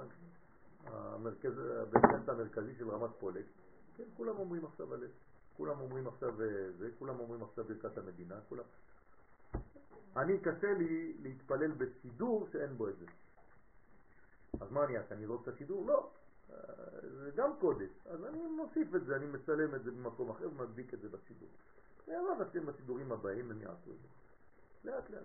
המרכז, 0.85 1.57
הבית 1.57 2.29
המרכזי 2.29 2.75
של 2.75 2.89
רמת 2.89 3.09
פולק, 3.19 3.45
כן, 3.97 4.03
כולם 4.17 4.37
אומרים 4.37 4.65
עכשיו 4.65 4.93
הלב, 4.93 5.11
כולם 5.57 5.79
אומרים 5.79 6.07
עכשיו 6.07 6.41
אה, 6.41 6.71
זה, 6.77 6.89
כולם 6.99 7.19
אומרים 7.19 7.43
עכשיו 7.43 7.63
ברכת 7.63 7.97
המדינה, 7.97 8.35
כולם... 8.49 8.63
אני 10.17 10.39
קשה 10.39 10.73
לי 10.73 11.13
להתפלל 11.21 11.71
בסידור 11.71 12.47
שאין 12.51 12.77
בו 12.77 12.89
את 12.89 12.97
זה. 12.99 13.05
אז 14.61 14.71
מה 14.71 14.83
אני 14.83 14.97
אעשה? 14.97 15.15
אני 15.15 15.23
אזרוק 15.23 15.43
את 15.43 15.53
הסידור? 15.53 15.85
לא. 15.85 16.09
אה, 16.49 16.55
זה 17.01 17.31
גם 17.35 17.51
קודש. 17.59 17.89
אז 18.05 18.25
אני 18.25 18.37
מוסיף 18.47 18.95
את 18.95 19.05
זה, 19.05 19.15
אני 19.15 19.25
מצלם 19.25 19.75
את 19.75 19.83
זה 19.83 19.91
במקום 19.91 20.29
אחר 20.29 20.49
ומדביק 20.49 20.93
את 20.93 21.01
זה 21.01 21.09
בסידור. 21.09 21.49
בעזרת 22.07 22.47
השם 22.47 22.65
בסידורים 22.65 23.11
הבאים 23.11 23.51
הם 23.51 23.61
יעשו 23.61 23.91
את 23.91 23.97
זה. 24.01 24.07
לאט 24.91 25.09
לאט. 25.09 25.23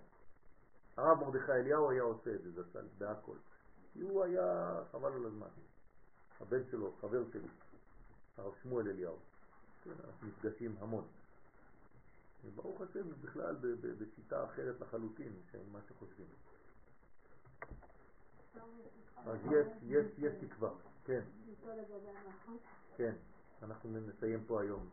הרב 0.97 1.19
מרדכי 1.19 1.51
אליהו 1.51 1.89
היה 1.89 2.03
עושה 2.03 2.35
את 2.35 2.41
זה, 2.41 2.51
זצ"ל, 2.51 2.85
בהכל. 2.97 3.37
כי 3.93 4.01
הוא 4.01 4.23
היה 4.23 4.79
חבל 4.91 5.13
על 5.13 5.25
הזמן. 5.25 5.47
הבן 6.41 6.63
שלו, 6.71 6.91
חבר 7.01 7.23
שלי, 7.31 7.47
הרב 8.37 8.53
שמואל 8.63 8.87
אליהו. 8.87 9.17
אנחנו 9.87 10.27
נפגשים 10.27 10.75
המון. 10.79 11.05
וברוך 12.45 12.81
השם 12.81 13.11
בכלל 13.21 13.55
בשיטה 13.99 14.45
אחרת 14.45 14.81
לחלוטין 14.81 15.33
ממה 15.69 15.79
שחושבים. 15.87 16.27
אז 19.25 19.39
יש, 19.45 19.67
יש, 19.83 20.05
יש 20.17 20.33
תקווה, 20.39 20.69
כן. 21.05 21.21
כן, 22.97 23.13
אנחנו 23.63 23.89
נסיים 23.99 24.43
פה 24.47 24.61
היום, 24.61 24.89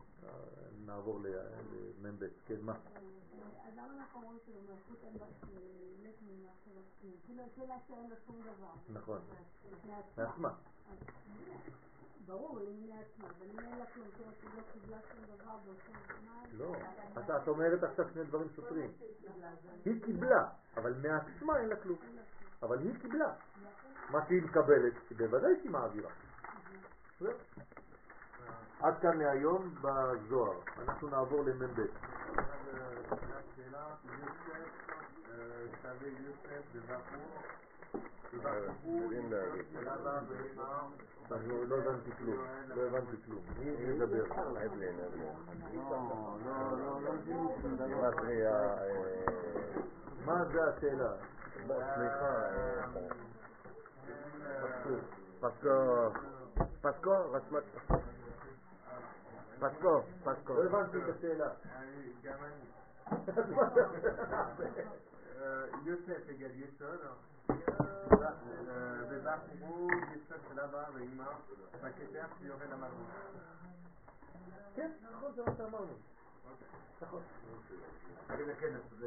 נעבור 0.85 1.19
למ"ב, 2.01 2.27
כן, 2.45 2.61
מה? 2.61 2.73
אז 2.73 3.73
למה 3.75 3.93
אנחנו 3.97 4.21
אומרים 4.21 4.39
שבמלכות 4.45 5.03
אין 5.03 5.13
מת 6.03 6.15
ממחשבתים? 6.21 7.11
כאילו 7.25 7.43
שאלה 7.55 7.75
שאין 7.87 8.09
לו 8.09 8.15
שום 8.25 8.41
דבר. 8.41 8.73
נכון, 8.93 9.21
מעצמה. 10.17 10.53
ברור, 12.25 12.59
היא 12.59 12.89
מעצמה, 12.89 13.27
אבל 13.37 13.47
אם 13.53 13.59
אין 13.59 13.79
לה 13.79 13.85
כלום, 13.85 14.07
כאילו 14.15 14.31
שהיא 14.39 14.49
לא 14.57 14.61
קיבלה 14.73 14.97
שום 15.11 15.35
דבר 15.35 15.55
באותו 15.65 15.91
זמן... 16.21 16.57
לא, 16.57 16.73
את 17.37 17.47
אומרת 17.47 17.83
עכשיו 17.83 18.05
שני 18.13 18.23
דברים 18.23 18.47
סותרים. 18.55 18.91
היא 19.85 20.03
קיבלה, 20.03 20.49
אבל 20.77 20.93
מעצמה 20.93 21.57
אין 21.57 21.69
לה 21.69 21.75
כלום. 21.75 21.97
אבל 22.63 22.79
היא 22.79 22.99
קיבלה. 23.01 23.33
מה 24.09 24.25
שהיא 24.27 24.43
מקבלת, 24.43 24.93
בוודאי 25.17 25.51
שהיא 25.61 25.71
מעבירה. 25.71 26.11
עד 28.79 28.93
כאן 29.01 29.17
להיום 29.17 29.75
בזוהר. 29.81 30.59
אנחנו 30.77 31.07
נעבור 31.07 31.43
למ"ב. 31.43 31.81
אני 41.31 41.69
לא 41.69 41.77
הבנתי 41.77 42.11
כלום, 42.17 42.45
לא 42.75 42.81
הבנתי 42.81 43.15
כלום. 43.25 43.41
מי 43.59 43.93
מדבר? 43.93 44.23
מה 50.25 50.45
זה 50.45 50.63
השאלה? 50.69 51.13
סליחה, 51.67 52.49
פסקו, 55.39 56.09
פסקו, 56.81 57.31
רשמת 57.31 57.63
פסקו, 59.59 60.01
פסקו. 60.23 60.53
לא 60.53 60.63
הבנתי 60.63 60.97
את 60.97 61.15
השאלה. 61.15 61.49
גם 62.23 62.37
אני. 62.43 62.65
יוסף 65.85 66.29
יגד 66.29 66.49
יסוד, 66.55 66.99
ובחרו 66.99 67.38
יסוד 70.15 70.37
של 70.49 70.59
אבא 70.59 70.85
ואמא 70.93 71.25
בכתר 71.73 72.25
שיורד 72.39 72.61
למלכות. 72.71 73.07
כן, 74.75 74.91
נכון, 75.11 75.31
זה 75.35 75.43
מה 75.43 75.55
שאמרנו. 75.57 75.93
נכון. 77.01 77.21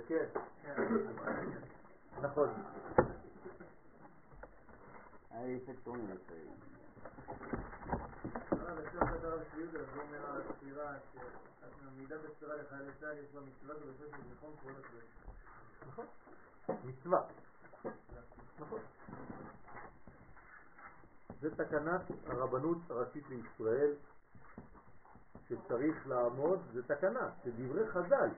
כן. 0.09 0.27
נכון. 2.23 2.48
היה 5.31 5.56
אפקט 5.56 5.85
טוני 5.85 6.02
לצעיר. 6.02 6.51
הרב, 8.51 8.81
בסוף 8.81 9.02
הדבר 9.02 9.40
השביעי 9.40 9.69
זה 9.69 9.78
אומר 9.98 10.27
על 10.31 10.40
הספירה, 10.40 10.94
שהמידה 11.60 12.16
בספירה 12.19 12.56
לחיילי 12.56 12.93
צה"ל 13.01 13.19
יש 13.19 13.31
בה 13.35 13.40
מצווה 13.40 13.74
ובסוף 13.77 14.16
של 14.16 14.28
זיכרון 14.28 14.52
כל 14.62 14.70
הקדוש. 14.70 15.05
נכון. 15.89 16.06
מצווה. 16.85 17.23
נכון. 18.61 18.79
זה 21.41 21.57
תקנת 21.57 22.01
הרבנות 22.27 22.79
הראשית 22.91 23.25
לישראל 23.29 23.93
שצריך 25.49 26.07
לעמוד, 26.09 26.61
זה 26.73 26.83
תקנה, 26.83 27.29
זה 27.45 27.51
דברי 27.57 27.89
חז"ל, 27.89 28.29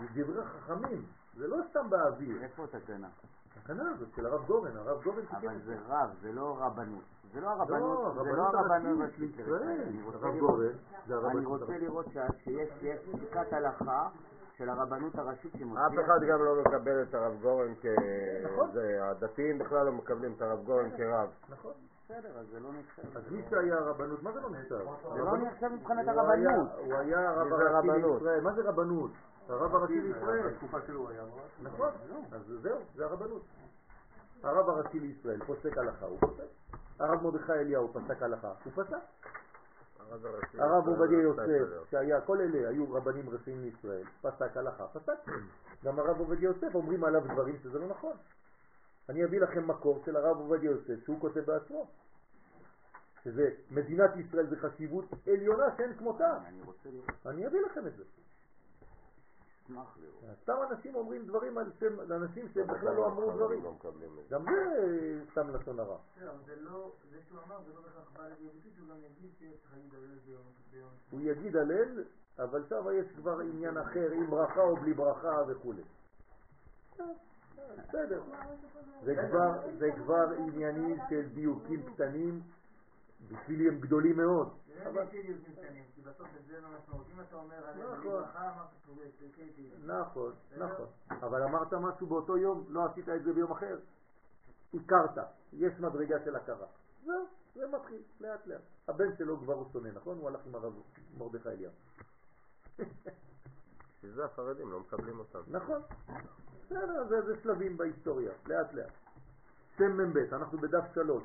זה 0.00 0.22
דברי 0.22 0.44
חכמים, 0.44 1.04
זה 1.36 1.48
לא 1.48 1.56
סתם 1.70 1.90
באוויר. 1.90 2.42
איפה 2.42 2.66
תקנה? 2.66 3.08
התקנה 3.56 3.90
הזאת 3.90 4.08
של 4.16 4.26
הרב 4.26 4.46
גורן, 4.46 4.76
הרב 4.76 5.02
גורן 5.02 5.20
תיקן 5.26 5.36
אבל 5.48 5.58
זה 5.64 5.76
רב, 5.88 6.10
זה 6.22 6.32
לא 6.32 6.56
רבנות. 6.60 7.04
זה 7.32 7.40
לא 7.40 7.48
הרבנות, 7.50 8.16
לא, 8.16 8.22
זה 8.24 8.32
לא 8.32 8.42
הרבנות 8.42 9.00
הראשית 9.00 9.18
לישראל. 9.18 9.80
אני 9.88 10.02
רוצה 10.02 10.16
הרב 10.18 10.34
לראות- 10.34 10.40
גורן 10.50 10.72
זה 11.06 11.18
אני 11.30 11.46
רוצה. 11.46 11.78
לראות 11.78 12.06
שיש 12.44 12.68
פסיקת 13.12 13.52
הלכה 13.52 14.08
של 14.62 14.70
הרבנות 14.70 15.14
הראשית 15.14 15.54
אף 15.54 15.60
שמוציאה... 15.60 16.04
אחד 16.04 16.20
גם 16.28 16.44
לא 16.44 16.54
מקבל 16.60 17.02
את 17.02 17.14
הרב 17.14 17.40
גורן 17.42 17.74
כ... 17.80 17.86
נכון. 18.44 18.70
זה, 18.72 18.98
הדתיים 19.02 19.58
בכלל 19.58 19.86
לא 19.86 19.92
מקבלים 19.92 20.32
את 20.36 20.42
הרב 20.42 20.64
גורן 20.64 20.90
כרב. 20.96 21.28
נכון. 21.48 21.72
בסדר, 22.04 22.38
אז 22.38 22.46
זה 22.52 22.60
לא 22.60 22.68
נחשב. 22.72 23.16
אז 23.16 23.22
מי 23.30 23.42
שהיה 23.50 23.78
הרבנות, 23.78 24.22
מה 24.22 24.32
זה 24.32 24.40
לא 24.40 24.50
נחשב? 24.50 24.78
זה 25.14 25.18
לא 25.18 25.36
נחשב 25.36 25.66
מבחינת 25.66 26.08
הרבנות. 26.08 26.68
הוא 26.78 26.94
היה 26.94 27.30
הרב 27.30 27.52
הראשי? 27.52 27.88
לישראל. 28.00 28.40
מה 28.40 28.52
זה 28.52 28.62
רבנות? 28.68 29.10
הרב 29.48 29.74
הראשי 29.74 30.00
לישראל. 30.00 30.48
בתקופה 30.48 30.78
שלו 30.86 31.00
הוא 31.00 31.10
היה 31.10 31.22
רב. 31.22 31.28
נכון, 31.62 31.90
אז 32.32 32.52
זהו, 32.62 32.78
זה 32.94 33.04
הרבנות. 33.04 33.42
הרב 34.42 34.68
הראשי 34.68 35.00
לישראל 35.00 35.40
פוסק 35.46 35.78
הלכה, 35.78 36.06
הוא 36.06 36.18
פוסק. 36.20 36.78
הרב 37.00 37.22
מרדכי 37.22 37.52
אליהו 37.52 37.92
פסק 37.92 38.22
הלכה, 38.22 38.52
הוא 38.64 38.72
פסק. 38.72 38.96
הרב 40.58 40.88
עובדיה 40.88 41.18
יוסף. 41.22 41.90
שהיה, 41.90 42.20
כל 42.20 42.40
אלה 42.40 42.68
היו 42.68 42.92
רבנים 42.92 43.30
ראשיים 43.30 43.62
לישראל, 43.62 44.04
פסק 44.22 44.56
הלכה, 44.56 44.86
פסק. 44.86 45.32
גם 45.84 45.98
הרב 45.98 46.18
עובדיה 46.18 46.46
יוסף 46.46 46.74
אומרים 46.74 47.04
עליו 47.04 47.22
דברים 47.32 47.56
שזה 47.62 47.78
לא 47.78 47.86
נכון. 47.88 48.16
אני 49.08 49.24
אביא 49.24 49.40
לכם 49.40 49.68
מקור 49.68 50.02
של 50.06 50.16
הרב 50.16 50.36
עובדיה 50.36 50.70
יוסף 50.70 51.04
שהוא 51.04 51.20
כותב 51.20 51.40
בעצמו. 51.40 51.90
שזה 53.24 53.50
מדינת 53.70 54.10
ישראל 54.16 54.46
זה 54.46 54.56
חשיבות 54.56 55.04
עליונה 55.26 55.64
שאין 55.76 55.94
כמותה. 55.98 56.38
אני 56.46 56.62
רוצה 56.62 56.88
לראות, 56.90 57.10
אני 57.26 57.46
אביא 57.46 57.60
לכם 57.60 57.86
את 57.86 57.96
זה. 57.96 58.04
אשמח 59.72 59.98
לראות. 60.00 60.38
סתם 60.42 60.54
אנשים 60.70 60.94
אומרים 60.94 61.26
דברים 61.26 61.58
על 61.58 61.70
שם, 61.80 62.00
לאנשים 62.00 62.48
שבכלל 62.48 62.94
לא 62.94 63.06
אמרו 63.06 63.30
דברים. 63.30 63.64
לא. 63.64 63.74
גם 64.30 64.44
זה 64.44 65.24
סתם 65.30 65.54
לשון 65.54 65.80
הרע. 65.80 65.96
אבל 66.22 66.30
זה 66.46 66.56
לא, 66.60 66.92
זה 67.10 67.18
שהוא 67.28 67.38
אמר, 67.46 67.58
זה 67.66 67.74
לא 67.74 67.80
בהכרח 67.80 68.10
בא 68.16 68.22
לידי 68.28 68.48
ביטוי, 68.54 68.70
שהוא 68.76 68.88
גם 68.88 68.96
יגיד 68.98 69.30
שיש 69.38 69.66
חיים 69.70 69.88
דברים 69.88 70.18
ביום. 70.26 70.88
הוא 71.10 71.20
יגיד 71.22 71.56
הלל, 71.56 72.04
אבל 72.38 72.64
שם 72.68 72.84
יש 72.94 73.06
כבר 73.16 73.38
עניין 73.40 73.78
אחר, 73.78 74.10
עם 74.12 74.30
ברכה 74.30 74.60
או 74.60 74.76
בלי 74.76 74.94
ברכה 74.94 75.42
וכו'. 75.48 75.72
בסדר. 77.78 78.22
זה 79.78 79.90
כבר 79.96 80.26
עניינים 80.38 80.98
של 81.10 81.28
דיוקים 81.34 81.82
קטנים, 81.82 82.40
בשבילי 83.32 83.68
הם 83.68 83.80
גדולים 83.80 84.16
מאוד. 84.16 84.48
זה 84.66 84.88
אבל- 84.88 85.00
לא 85.02 85.04
בדיוק 85.04 85.38
קטנים, 85.42 85.84
כי 85.94 86.00
בסוף 86.00 86.26
את 86.40 86.46
זה 86.46 86.60
לא 86.60 86.68
משמעות. 86.78 87.06
אם 87.14 87.20
אתה 87.20 87.36
אומר 87.36 87.56
נכון. 87.70 88.00
בלי 88.00 88.08
ברכה, 88.10 88.50
אמרת 88.54 88.66
צודק, 88.86 89.10
כן, 89.36 89.46
כן. 89.56 89.92
נכון, 89.92 90.32
נכון. 90.58 90.86
אבל 91.10 91.42
אמרת 91.42 91.72
משהו 91.74 92.06
באותו 92.06 92.38
יום, 92.38 92.64
לא 92.68 92.84
עשית 92.84 93.08
את 93.08 93.24
זה 93.24 93.32
ביום 93.32 93.50
אחר. 93.52 93.78
הכרת, 94.74 95.18
יש 95.52 95.72
מדרגה 95.80 96.16
של 96.24 96.36
הכרה. 96.36 96.66
זהו, 97.04 97.26
זה 97.54 97.66
מתחיל, 97.68 98.02
לאט 98.20 98.46
לאט. 98.46 98.60
הבן 98.88 99.16
שלו 99.18 99.38
כבר 99.40 99.54
הוא 99.54 99.66
שונא, 99.72 99.88
נכון? 99.88 100.18
הוא 100.18 100.28
הלך 100.28 100.40
עם 100.46 100.54
הרב 100.54 100.72
מרדכי 101.18 101.48
אליהו. 101.48 101.72
בשביל 103.98 104.12
זה 104.14 104.24
החרדים 104.24 104.72
לא 104.72 104.80
מקבלים 104.80 105.18
אותם. 105.18 105.38
נכון. 105.48 105.82
בסדר, 106.66 107.06
זה, 107.08 107.20
זה 107.22 107.42
שלבים 107.42 107.76
בהיסטוריה, 107.76 108.32
לאט 108.46 108.74
לאט. 108.74 108.90
שם 109.78 109.96
מ"ב, 110.00 110.16
אנחנו 110.34 110.58
בדף 110.58 110.84
שלוש. 110.94 111.24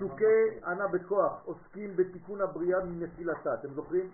פסוקי 0.00 0.64
ענה 0.66 0.88
בכוח 0.88 1.32
עוסקים 1.44 1.96
בתיקון 1.96 2.40
הבריאה 2.40 2.84
מנפילתה, 2.84 3.54
אתם 3.54 3.74
זוכרים? 3.74 4.10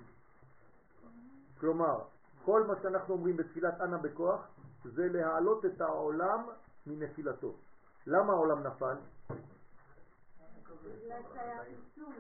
כלומר, 1.61 1.99
כל 2.45 2.63
מה 2.67 2.75
שאנחנו 2.83 3.15
אומרים 3.15 3.37
בתפילת 3.37 3.81
ענה 3.81 3.99
בכוח 3.99 4.41
זה 4.85 5.09
להעלות 5.09 5.65
את 5.65 5.81
העולם 5.81 6.47
מנפילתו. 6.87 7.55
למה 8.07 8.33
העולם 8.33 8.67
נפל? 8.67 8.95
לביצול. 11.07 12.15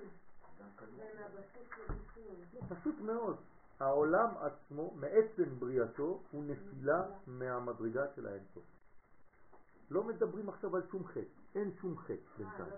פשוט 2.69 3.01
מאוד. 3.01 3.37
העולם 3.81 4.29
עצמו, 4.41 4.95
מעצם 4.95 5.59
בריאתו, 5.59 6.21
הוא 6.31 6.45
נפילה 6.45 7.03
מהמדרגה 7.27 8.03
של 8.17 8.27
האינסוף. 8.27 8.76
לא 9.91 10.03
מדברים 10.05 10.49
עכשיו 10.49 10.77
על 10.77 10.83
שום 10.91 11.05
חטא, 11.05 11.21
אין 11.55 11.73
שום 11.81 11.99
חטא 11.99 12.15
בינתיים. 12.39 12.71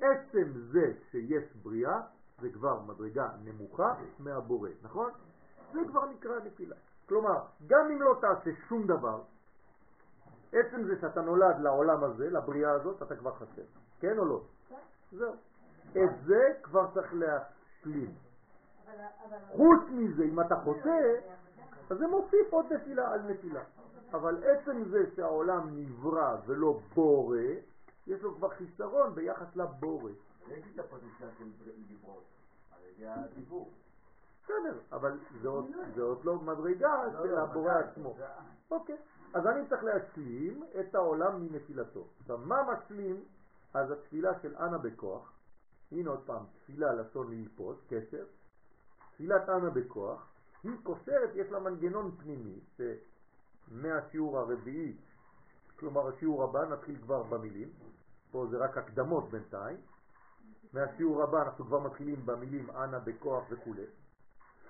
עצם 0.00 0.52
זה 0.72 0.92
שיש 1.10 1.56
בריאה, 1.62 2.00
זה 2.40 2.50
כבר 2.50 2.80
מדרגה 2.80 3.30
נמוכה 3.44 3.94
מהבורא, 4.18 4.70
נכון? 4.82 5.10
זה 5.72 5.80
כבר 5.88 6.06
נקרא 6.06 6.38
נפילה. 6.44 6.76
כלומר, 7.08 7.40
גם 7.66 7.90
אם 7.90 8.02
לא 8.02 8.16
תעשה 8.20 8.50
שום 8.68 8.86
דבר, 8.86 9.22
עצם 10.52 10.84
זה 10.84 11.00
שאתה 11.00 11.20
נולד 11.20 11.60
לעולם 11.60 12.04
הזה, 12.04 12.30
לבריאה 12.30 12.70
הזאת, 12.70 13.02
אתה 13.02 13.16
כבר 13.16 13.34
חסר. 13.34 13.62
כן 14.00 14.18
או 14.18 14.24
לא? 14.24 14.42
זהו. 15.12 15.32
את 15.92 16.10
זה 16.26 16.52
כבר 16.62 16.86
צריך 16.94 17.14
להשלים. 17.14 18.14
חוץ 19.50 19.80
מזה, 19.90 20.24
אם 20.24 20.40
אתה 20.40 20.56
חוטא, 20.64 21.14
אז 21.90 21.98
זה 21.98 22.06
מוסיף 22.06 22.46
עוד 22.50 22.72
נפילה 22.72 23.12
על 23.12 23.22
נפילה. 23.22 23.62
אבל 24.12 24.44
עצם 24.44 24.84
זה 24.90 25.10
שהעולם 25.16 25.78
נברא 25.78 26.36
ולא 26.46 26.80
בורא, 26.94 27.38
יש 28.06 28.22
לו 28.22 28.34
כבר 28.36 28.48
חיסרון 28.48 29.14
ביחס 29.14 29.56
לבורא. 29.56 30.10
יש 30.48 30.64
את 30.74 30.78
הפוטנציאל 30.78 31.28
של 31.38 31.70
דיברות, 31.88 32.24
על 32.72 32.80
ידי 32.88 33.06
הדיבור. 33.06 33.70
בסדר, 34.44 34.78
אבל 34.92 35.18
זה 35.42 35.48
עוד, 35.48 35.66
זה 35.94 36.02
עוד 36.02 36.24
לא 36.24 36.36
מדרגה 36.36 37.04
של 37.22 37.38
הבורא 37.38 37.72
עצמו. 37.72 38.16
אוקיי, 38.70 38.96
אז 39.34 39.46
אני 39.46 39.68
צריך 39.68 39.84
להשלים 39.84 40.64
את 40.80 40.94
העולם 40.94 41.42
מנפילתו. 41.42 42.06
עכשיו, 42.20 42.38
מה 42.38 42.62
משלים? 42.72 43.24
אז 43.74 43.90
התפילה 43.90 44.40
של 44.42 44.56
אנה 44.56 44.78
בכוח, 44.78 45.32
הנה 45.92 46.10
עוד 46.10 46.20
פעם, 46.26 46.44
תפילה 46.58 46.94
לשון 46.94 47.30
ללפות, 47.30 47.80
קשר, 47.88 48.24
תפילת 49.14 49.48
אנה 49.48 49.70
בכוח, 49.70 50.28
היא 50.62 50.72
קושרת, 50.82 51.30
יש 51.34 51.50
לה 51.50 51.60
מנגנון 51.60 52.10
פנימי, 52.16 52.60
שמהשיעור 53.68 54.38
הרביעי, 54.38 54.96
כלומר 55.76 56.08
השיעור 56.08 56.44
הבא, 56.44 56.64
נתחיל 56.64 56.96
כבר 57.02 57.22
במילים, 57.22 57.68
פה 58.30 58.46
זה 58.50 58.58
רק 58.58 58.78
הקדמות 58.78 59.30
בינתיים, 59.30 59.76
מהשיעור 60.72 61.22
הבא 61.22 61.42
אנחנו 61.42 61.64
כבר 61.64 61.80
מתחילים 61.80 62.26
במילים 62.26 62.70
אנה 62.70 62.98
בכוח 62.98 63.44
וכו'. 63.50 63.74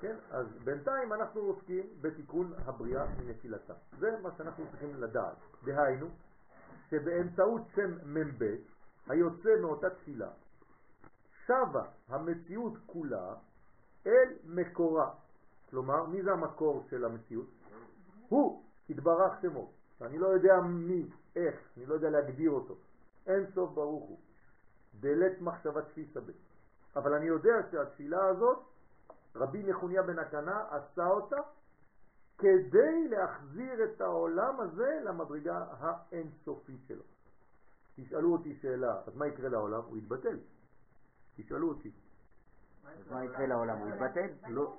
כן? 0.00 0.16
אז 0.30 0.46
בינתיים 0.64 1.12
אנחנו 1.12 1.40
עוסקים 1.40 1.86
בתיקון 2.00 2.52
הבריאה 2.66 3.06
מנפילתה. 3.18 3.74
זה 3.98 4.18
מה 4.22 4.30
שאנחנו 4.36 4.64
צריכים 4.70 4.94
לדעת. 4.94 5.36
דהיינו, 5.64 6.06
שבאמצעות 6.90 7.62
שם 7.74 8.14
מ"ב, 8.14 8.44
היוצא 9.06 9.48
מאותה 9.60 9.90
תפילה, 9.90 10.30
שווה 11.46 11.84
המציאות 12.08 12.72
כולה 12.86 13.34
אל 14.06 14.28
מקורה. 14.44 15.10
כלומר, 15.70 16.06
מי 16.06 16.22
זה 16.22 16.32
המקור 16.32 16.86
של 16.90 17.04
המציאות? 17.04 17.46
הוא, 18.28 18.62
התברך 18.90 19.32
שמו. 19.42 19.70
אני 20.00 20.18
לא 20.18 20.26
יודע 20.26 20.60
מי, 20.60 21.10
איך, 21.36 21.54
אני 21.76 21.86
לא 21.86 21.94
יודע 21.94 22.10
להגדיר 22.10 22.50
אותו. 22.50 22.74
אין 23.26 23.46
סוף 23.54 23.70
ברוך 23.70 24.04
הוא. 24.04 24.18
דלת 25.00 25.40
מחשבה 25.40 25.82
תפיסה 25.82 26.20
ב. 26.20 26.30
אבל 26.96 27.14
אני 27.14 27.26
יודע 27.26 27.54
שהתפילה 27.70 28.26
הזאת, 28.26 28.58
רבי 29.36 29.62
נחוניה 29.62 30.02
בן 30.02 30.18
הקנה 30.18 30.64
עשה 30.70 31.06
אותה 31.06 31.36
כדי 32.38 33.08
להחזיר 33.08 33.84
את 33.84 34.00
העולם 34.00 34.60
הזה 34.60 35.00
למדרגה 35.04 35.66
האינסופית 35.78 36.80
שלו. 36.88 37.02
תשאלו 37.96 38.32
אותי 38.32 38.54
שאלה, 38.54 39.00
אז 39.06 39.16
מה 39.16 39.26
יקרה 39.26 39.48
לעולם? 39.48 39.80
הוא 39.80 39.96
יתבטל. 39.96 40.38
תשאלו 41.36 41.68
אותי. 41.68 41.90
אז 42.86 43.12
מה 43.12 43.24
יקרה 43.24 43.46
לעולם? 43.46 43.78
הוא 43.78 43.88
יתבטל? 43.88 44.26
לא, 44.48 44.76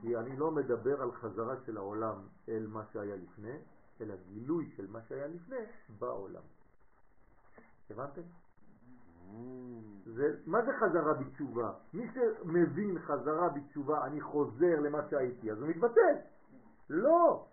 כי 0.00 0.16
אני 0.16 0.36
לא 0.36 0.50
מדבר 0.50 1.02
על 1.02 1.12
חזרה 1.12 1.54
של 1.66 1.76
העולם 1.76 2.16
אל 2.48 2.66
מה 2.66 2.84
שהיה 2.92 3.16
לפני, 3.16 3.58
אלא 4.00 4.14
גילוי 4.28 4.70
של 4.76 4.86
מה 4.90 5.02
שהיה 5.02 5.26
לפני 5.26 5.56
בעולם. 5.98 6.42
הבנתם? 7.90 8.22
זה, 10.04 10.26
מה 10.46 10.58
זה 10.62 10.72
חזרה 10.72 11.14
בתשובה? 11.14 11.72
מי 11.94 12.06
שמבין 12.14 12.98
חזרה 12.98 13.48
בתשובה, 13.48 14.04
אני 14.06 14.20
חוזר 14.20 14.80
למה 14.80 14.98
שהייתי, 15.10 15.52
אז 15.52 15.60
הוא 15.60 15.68
מתבטל. 15.68 16.16
לא. 16.90 17.46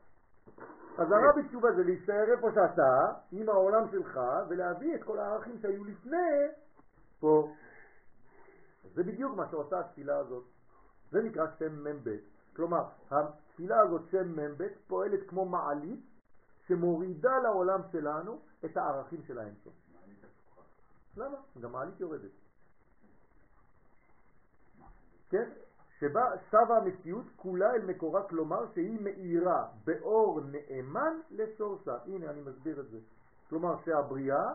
חזרה 0.93 1.31
בתשובה 1.37 1.71
זה 1.75 1.83
להישאר 1.83 2.25
איפה 2.35 2.47
שאתה, 2.51 3.19
עם 3.31 3.49
העולם 3.49 3.91
שלך, 3.91 4.19
ולהביא 4.49 4.95
את 4.95 5.03
כל 5.03 5.19
הערכים 5.19 5.59
שהיו 5.59 5.83
לפני 5.83 6.47
פה. 7.19 7.51
זה 8.93 9.03
בדיוק 9.03 9.35
מה 9.35 9.49
שעושה 9.51 9.79
התפילה 9.79 10.17
הזאת. 10.17 10.43
זה 11.11 11.21
נקרא 11.21 11.45
שם 11.59 11.83
מ"ב. 11.83 12.09
כלומר, 12.55 12.83
התפילה 13.11 13.79
הזאת, 13.79 14.01
שם 14.11 14.39
מ"ב, 14.39 14.67
פועלת 14.87 15.19
כמו 15.27 15.45
מעלית 15.45 15.99
שמורידה 16.67 17.39
לעולם 17.39 17.81
שלנו 17.91 18.39
את 18.65 18.77
הערכים 18.77 19.23
של 19.27 19.39
האינסוף. 19.39 19.73
למה? 21.17 21.37
גם 21.61 21.71
מעלית 21.71 21.99
יורדת. 21.99 22.31
כן? 25.29 25.49
שבה 25.99 26.31
שווה 26.51 26.77
המציאות 26.77 27.25
כולה 27.35 27.71
אל 27.71 27.85
מקורה, 27.85 28.23
כלומר 28.23 28.65
שהיא 28.73 28.99
מאירה 29.01 29.67
באור 29.85 30.41
נאמן 30.41 31.19
לשורשה. 31.31 31.97
הנה 32.05 32.29
אני 32.29 32.41
מסביר 32.41 32.79
את 32.79 32.89
זה. 32.89 32.99
כלומר 33.49 33.75
שהבריאה 33.85 34.53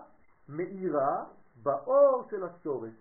מאירה 0.48 1.24
באור 1.62 2.26
של 2.30 2.44
השורש, 2.44 2.92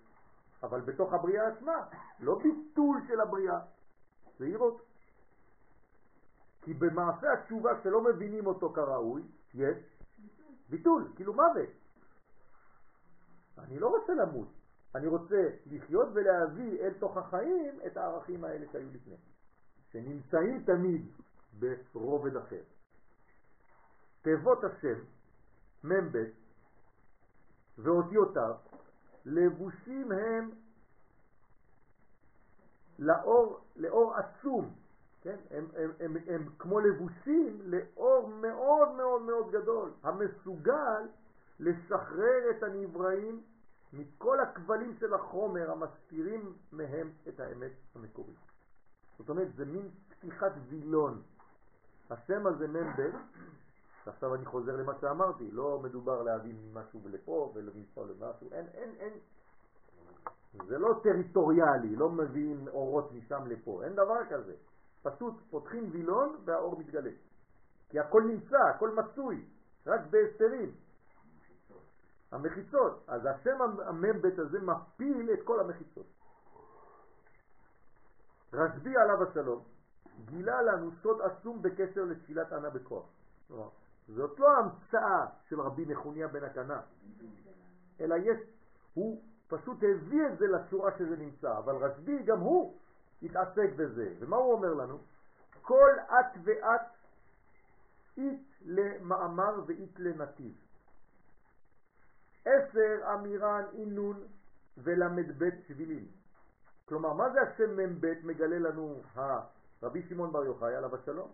אבל 0.64 0.82
בתוך 0.82 1.14
הבריאה 1.14 1.48
עצמה, 1.48 1.84
לא 2.20 2.40
ביטול 2.44 3.02
של 3.08 3.20
הבריאה, 3.20 3.60
זה 4.40 4.46
עירות. 4.46 4.89
כי 6.62 6.74
במעשה 6.74 7.34
התשובה 7.34 7.70
שלא 7.84 8.04
מבינים 8.04 8.48
אותו 8.48 8.74
כראוי, 8.74 9.22
יש 9.54 9.78
ביטול, 10.70 11.12
כאילו 11.16 11.34
מוות. 11.34 11.70
אני 13.58 13.80
לא 13.80 13.88
רוצה 13.88 14.14
למות, 14.14 14.48
אני 14.96 15.08
רוצה 15.08 15.50
לחיות 15.66 16.08
ולהביא 16.14 16.80
אל 16.80 16.94
תוך 16.94 17.18
החיים 17.18 17.80
את 17.86 17.98
הערכים 17.98 18.44
האלה 18.44 18.66
שהיו 18.72 18.88
לפני, 18.94 19.16
שנמצאים 19.92 20.64
תמיד 20.64 21.06
ברובד 21.94 22.36
אחר. 22.36 22.62
תיבות 24.22 24.64
השם, 24.64 25.00
מ"ב, 25.84 26.18
ואותיותיו, 27.78 28.56
לבושים 29.26 30.12
הם 30.12 30.52
לאור, 33.00 33.60
לאור 33.76 34.16
עצום, 34.16 34.74
כן? 35.30 35.58
הם, 35.58 35.66
הם, 35.76 35.92
הם, 36.00 36.18
הם, 36.18 36.36
הם 36.36 36.50
כמו 36.60 36.80
לבושים 36.80 37.62
לאור 37.66 38.28
מאוד 38.28 38.92
מאוד 38.92 39.22
מאוד 39.22 39.52
גדול, 39.52 39.92
המסוגל 40.04 41.08
לשחרר 41.60 42.50
את 42.50 42.64
הנבראים 42.64 43.44
מכל 43.94 44.40
הכבלים 44.40 44.96
של 45.00 45.14
החומר 45.14 45.72
המסתירים 45.72 46.54
מהם 46.72 47.12
את 47.28 47.40
האמת 47.40 47.72
המקורית. 47.96 48.38
זאת 49.18 49.30
אומרת, 49.30 49.48
זה 49.56 49.66
מין 49.66 49.90
פתיחת 50.10 50.52
וילון. 50.70 51.22
השם 52.10 52.48
הזה 52.48 52.68
מ"ב, 52.68 53.02
עכשיו 54.06 54.36
אני 54.36 54.46
חוזר 54.46 54.76
למה 54.76 54.94
שאמרתי, 55.02 55.52
לא 55.52 55.80
מדובר 55.84 56.22
להביא 56.24 56.54
משהו 56.74 57.00
לפה 57.06 57.52
ולמסור 57.56 58.06
למשהו, 58.06 58.48
אין, 58.52 58.66
אין, 58.74 58.90
אין. 59.00 59.14
זה 60.68 60.78
לא 60.78 61.00
טריטוריאלי, 61.04 61.96
לא 61.96 62.10
מביאים 62.10 62.68
אורות 62.68 63.12
משם 63.12 63.48
לפה, 63.48 63.84
אין 63.84 63.94
דבר 63.94 64.26
כזה. 64.30 64.54
פשוט 65.04 65.34
פותחים 65.50 65.90
וילון 65.92 66.38
והאור 66.46 66.80
מתגלה. 66.80 67.12
כי 67.90 68.00
הכל 68.00 68.24
נמצא, 68.24 68.58
הכל 68.58 68.96
מצוי, 68.96 69.46
רק 69.86 70.02
בהסתרים. 70.10 70.72
המחיצות. 72.32 73.04
אז 73.08 73.26
השם 73.26 73.62
המ"ב 73.62 74.26
הזה 74.40 74.60
מפיל 74.62 75.30
את 75.34 75.40
כל 75.44 75.60
המחיצות. 75.60 76.06
רשב"י 78.54 78.98
עליו 78.98 79.24
השלום 79.24 79.64
גילה 80.26 80.62
לנו 80.62 80.92
סוד 81.02 81.22
עצום 81.22 81.62
בקשר 81.62 82.06
לתפילת 82.06 82.54
ענה 82.54 82.70
בכוח. 82.70 83.06
זאת 84.08 84.40
לא 84.40 84.58
המצאה 84.58 85.26
של 85.50 85.62
רבי 85.62 85.86
נחוניה 85.86 86.28
בן 86.28 86.44
הקנה, 86.44 86.82
אלא 88.00 88.16
יש, 88.16 88.38
הוא 88.94 89.22
פשוט 89.48 89.78
הביא 89.78 90.28
את 90.28 90.38
זה 90.38 90.48
לצורה 90.48 90.92
שזה 90.98 91.18
נמצא, 91.18 91.58
אבל 91.58 91.76
רשב"י 91.76 92.24
גם 92.24 92.40
הוא 92.40 92.78
התעסק 93.24 93.70
בזה. 93.76 94.14
ומה 94.20 94.36
הוא 94.36 94.54
אומר 94.54 94.74
לנו? 94.74 94.98
כל 95.62 95.92
את 96.06 96.40
ואת 96.44 96.82
אית 98.18 98.48
למאמר 98.66 99.64
ואית 99.68 100.00
לנתיב. 100.00 100.54
עשר 102.46 103.14
אמירן 103.14 103.64
אינון 103.74 104.24
ול"ב 104.78 105.50
שבילים. 105.68 106.08
כלומר, 106.86 107.14
מה 107.14 107.30
זה 107.30 107.42
השם 107.42 107.80
מ"ב 107.80 108.14
מגלה 108.24 108.60
לנו 108.60 109.02
הרבי 109.16 110.04
שמעון 110.10 110.32
בר 110.32 110.46
יוחאי 110.46 110.76
עליו 110.76 110.96
השלום? 110.96 111.32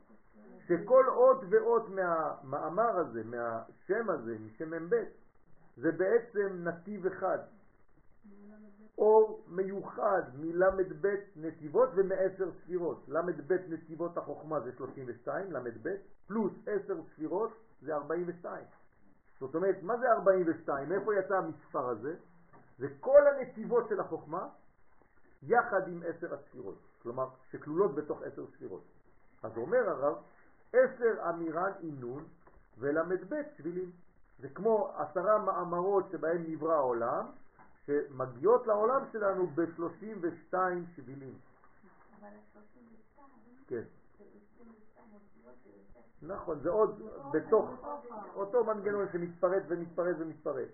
שכל 0.68 1.10
אות 1.10 1.42
ואות 1.50 1.90
מהמאמר 1.90 2.98
הזה, 2.98 3.24
מהשם 3.24 4.10
הזה, 4.10 4.38
משם 4.40 4.84
מ"ב, 4.84 4.96
זה 5.78 5.92
בעצם 5.92 6.48
נתיב 6.64 7.06
אחד. 7.06 7.40
אור 8.98 9.44
מיוחד 9.48 10.22
מל"ב 10.36 11.08
נתיבות 11.36 11.90
ומעשר 11.96 12.52
ספירות. 12.64 13.06
ל"ב 13.08 13.54
נתיבות 13.70 14.18
החוכמה 14.18 14.60
זה 14.60 14.72
32, 14.78 15.52
ל"ב, 15.52 15.96
פלוס 16.28 16.54
10 16.86 17.02
ספירות 17.14 17.52
זה 17.82 17.96
42. 17.96 18.64
זאת 19.40 19.56
אומרת, 19.56 19.76
מה 19.82 19.98
זה 19.98 20.12
42? 20.12 20.90
מאיפה 20.90 21.16
יצא 21.16 21.38
המספר 21.38 21.90
הזה? 21.90 22.16
זה 22.78 22.88
כל 23.00 23.28
הנתיבות 23.28 23.90
של 23.90 24.00
החוכמה 24.00 24.48
יחד 25.44 25.88
עם 25.88 26.02
10 26.18 26.34
הספירות, 26.34 26.78
כלומר, 27.04 27.28
שכלולות 27.52 27.96
בתוך 27.96 28.22
10 28.22 28.46
ספירות. 28.56 28.84
אז 29.44 29.58
אומר 29.58 29.90
הרב, 29.90 30.18
10 30.74 31.30
אמירן 31.30 31.72
אינון 31.84 32.24
ול"ב 32.78 33.36
שבילים. 33.58 33.92
זה 34.40 34.50
כמו 34.50 34.92
עשרה 34.98 35.38
מאמרות 35.38 36.06
שבהם 36.12 36.44
נברא 36.48 36.74
העולם, 36.74 37.26
שמגיעות 37.86 38.68
לעולם 38.68 39.02
שלנו 39.12 39.48
ב-32 39.48 40.56
שבילים. 40.96 41.34
אבל 42.20 42.28
ה-32, 42.28 43.22
כן. 43.68 43.84
זה 44.18 44.26
22 44.56 45.08
אותיות 45.14 45.56
ויותר. 45.66 46.36
נכון, 46.36 46.60
זה 46.60 46.70
עוד 46.70 47.02
בתוך 47.32 47.70
אותו 48.36 48.64
מנגנון 48.64 49.08
שמתפרט 49.12 49.64
ומתפרט 49.68 50.16
ומתפרט. 50.20 50.70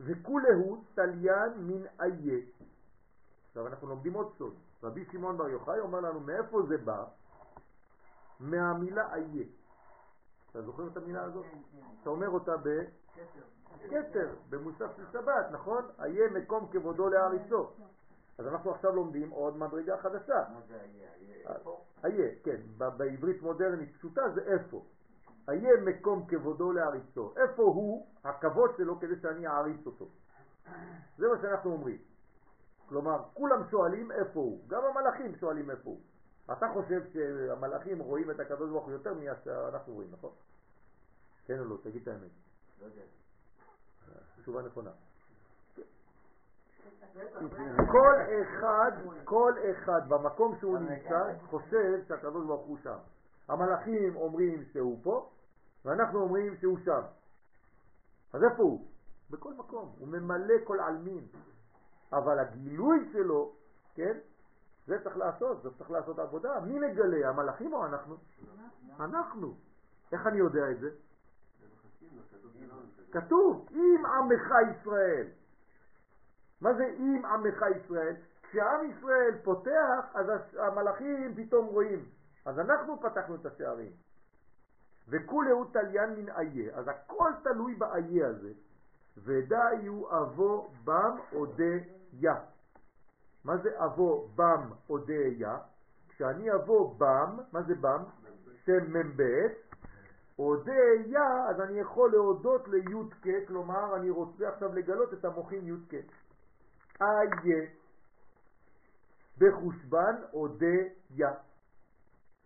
וכולהו 0.00 0.84
תליין 0.94 1.52
מן 1.56 1.86
איה. 2.00 2.40
עכשיו 3.48 3.66
אנחנו 3.66 3.88
לומדים 3.88 4.14
עוד 4.14 4.32
סוד. 4.38 4.54
רבי 4.82 5.04
שמעון 5.12 5.36
בר 5.36 5.48
יוחאי 5.48 5.80
אומר 5.80 6.00
לנו 6.00 6.20
מאיפה 6.20 6.62
זה 6.68 6.78
בא? 6.78 7.04
מהמילה 8.40 9.14
איה. 9.14 9.44
אתה 10.50 10.62
זוכר 10.62 10.86
את 10.86 10.96
המילה 10.96 11.22
הזאת? 11.22 11.46
אתה 12.02 12.10
אומר 12.10 12.28
אותה 12.28 12.56
בכתר, 13.84 14.34
במוסף 14.50 14.96
של 14.96 15.02
שבת, 15.12 15.46
נכון? 15.52 15.84
איה 16.04 16.30
מקום 16.30 16.68
כבודו 16.72 17.08
לאריסו. 17.08 17.70
אז 18.38 18.46
אנחנו 18.46 18.70
עכשיו 18.70 18.94
לומדים 18.96 19.30
עוד 19.30 19.56
מדרגה 19.56 19.96
חדשה. 19.96 20.44
מה 20.54 20.60
זה 20.68 20.80
איפה? 21.46 21.84
איה, 22.04 22.28
כן, 22.44 22.60
ב- 22.78 22.96
בעברית 22.96 23.42
מודרנית 23.42 23.96
פשוטה 23.96 24.22
זה 24.34 24.40
איפה. 24.40 24.84
איה 25.48 25.76
מקום 25.84 26.26
כבודו 26.28 26.72
לאריסו. 26.72 27.32
איפה 27.36 27.62
הוא 27.62 28.06
הכבוד 28.24 28.70
שלו 28.76 29.00
כדי 29.00 29.20
שאני 29.22 29.46
אעריץ 29.46 29.86
אותו. 29.86 30.08
זה 31.18 31.28
מה 31.28 31.42
שאנחנו 31.42 31.72
אומרים. 31.72 31.98
כלומר, 32.88 33.22
כולם 33.34 33.62
שואלים 33.70 34.12
איפה 34.12 34.40
הוא. 34.40 34.68
גם 34.68 34.82
המלאכים 34.84 35.36
שואלים 35.36 35.70
איפה 35.70 35.90
הוא. 35.90 36.00
אתה 36.52 36.66
חושב 36.72 37.00
שהמלאכים 37.12 37.98
רואים 37.98 38.30
את 38.30 38.40
הקדוש 38.40 38.70
ברוך 38.70 38.84
הוא 38.84 38.92
יותר 38.92 39.14
ממה 39.14 39.34
שאנחנו 39.44 39.92
רואים, 39.92 40.08
נכון? 40.12 40.30
כן 41.46 41.58
או 41.58 41.64
לא? 41.64 41.76
תגיד 41.82 42.02
את 42.02 42.08
האמת. 42.08 42.30
לא 42.80 42.86
יודע. 42.86 43.02
תשובה 44.40 44.62
נכונה. 44.62 44.90
כל 47.92 48.14
אחד, 48.42 48.92
כל 49.24 49.52
אחד 49.70 50.08
במקום 50.08 50.56
שהוא 50.60 50.78
נמצא 50.78 51.32
חושב 51.50 52.04
שהקדוש 52.08 52.46
ברוך 52.46 52.66
הוא 52.66 52.78
שם. 52.82 52.98
המלאכים 53.48 54.16
אומרים 54.16 54.64
שהוא 54.72 54.98
פה, 55.02 55.30
ואנחנו 55.84 56.20
אומרים 56.20 56.56
שהוא 56.56 56.78
שם. 56.84 57.00
אז 58.32 58.44
איפה 58.44 58.62
הוא? 58.62 58.86
בכל 59.30 59.54
מקום, 59.54 59.94
הוא 59.98 60.08
ממלא 60.08 60.54
כל 60.64 60.80
עלמין. 60.80 61.26
אבל 62.12 62.38
הגילוי 62.38 63.08
שלו, 63.12 63.52
כן, 63.94 64.18
זה 64.86 65.04
צריך 65.04 65.16
לעשות, 65.16 65.62
זה 65.62 65.68
צריך 65.78 65.90
לעשות 65.90 66.18
עבודה. 66.18 66.60
מי 66.60 66.78
מגלה, 66.78 67.28
המלאכים 67.28 67.72
או 67.72 67.86
אנחנו? 67.86 68.16
אנחנו. 69.00 69.54
איך 70.12 70.26
אני 70.26 70.38
יודע 70.38 70.70
את 70.70 70.80
זה? 70.80 70.90
כתוב, 73.12 73.68
אם 73.72 74.06
עמך 74.06 74.54
ישראל. 74.70 75.26
מה 76.60 76.74
זה 76.74 76.94
אם 76.98 77.22
עמך 77.24 77.64
ישראל? 77.76 78.14
כשעם 78.42 78.90
ישראל 78.90 79.38
פותח, 79.44 80.04
אז 80.14 80.26
המלאכים 80.58 81.34
פתאום 81.34 81.66
רואים. 81.66 82.04
אז 82.44 82.58
אנחנו 82.58 83.00
פתחנו 83.00 83.34
את 83.34 83.46
השערים. 83.46 83.92
וכולהו 85.08 85.64
תליין 85.64 86.14
מן 86.14 86.28
איה. 86.28 86.76
אז 86.76 86.88
הכל 86.88 87.30
תלוי 87.42 87.74
באיה 87.74 88.28
הזה. 88.28 88.52
ודאי 89.16 89.86
הוא 89.86 90.08
אבו 90.10 90.70
בם 90.84 91.16
אודיה. 91.32 92.34
מה 93.44 93.56
זה 93.56 93.84
אבו 93.84 94.28
בם 94.34 94.70
אודיה? 94.90 95.58
כשאני 96.08 96.54
אבוא 96.54 96.94
בם, 96.98 97.38
מה 97.52 97.62
זה 97.62 97.74
בם? 97.74 98.02
שם 98.64 98.96
מ"ב, 98.96 99.22
אודיה, 100.40 101.48
אז 101.50 101.60
אני 101.60 101.80
יכול 101.80 102.10
להודות 102.10 102.68
לי"ק, 102.68 103.26
כלומר 103.48 103.96
אני 103.96 104.10
רוצה 104.10 104.48
עכשיו 104.48 104.74
לגלות 104.74 105.12
את 105.12 105.24
המוחים 105.24 105.68
י"ק. 105.68 105.94
איה, 107.00 107.66
בחושבן 109.38 110.14
אודיה. 110.32 111.32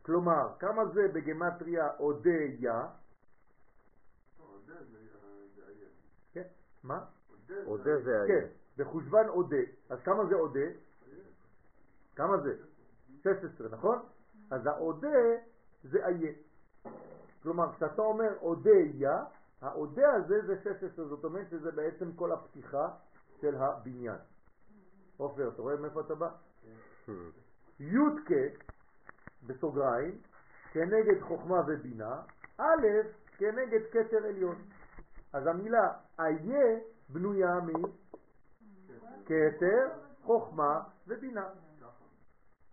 כלומר, 0.02 0.48
כמה 0.58 0.86
זה 0.86 1.08
בגמטריה 1.12 1.90
אודיה? 1.98 2.86
כן, 6.32 6.48
מה? 6.82 7.04
אודה 7.66 8.00
זה 8.00 8.22
היה. 8.22 8.26
כן, 8.26 8.46
בחושבן 8.76 9.28
אודה. 9.28 9.64
אז 9.90 9.98
כמה 10.04 10.26
זה 10.26 10.34
אודה? 10.34 10.66
כמה 12.16 12.36
זה? 12.38 12.56
16, 13.22 13.68
נכון? 13.68 13.98
אז 14.50 14.66
האודה 14.66 15.18
זה 15.82 16.06
איה. 16.06 16.32
כלומר, 17.44 17.72
כשאתה 17.72 18.02
אומר 18.02 18.38
אודיה, 18.40 19.24
האודה 19.60 20.12
הזה 20.14 20.46
זה 20.46 20.56
16, 20.62 21.04
זאת 21.08 21.24
אומרת 21.24 21.50
שזה 21.50 21.72
בעצם 21.72 22.12
כל 22.12 22.32
הפתיחה 22.32 22.88
של 23.40 23.56
הבניין. 23.56 24.18
עופר, 25.16 25.48
אתה 25.48 25.62
רואה 25.62 25.76
מאיפה 25.76 26.00
אתה 26.00 26.14
בא? 26.14 26.28
י"ק 27.80 28.30
בסוגריים, 29.46 30.18
כנגד 30.72 31.20
חוכמה 31.20 31.62
ובינה, 31.66 32.22
א' 32.58 32.86
כנגד 33.38 33.80
כתר 33.92 34.26
עליון. 34.28 34.56
אז 35.32 35.46
המילה 35.46 35.92
איה 36.20 36.78
בנויה 37.08 37.60
מכתר, 39.20 39.88
חוכמה 40.22 40.82
ובינה. 41.06 41.48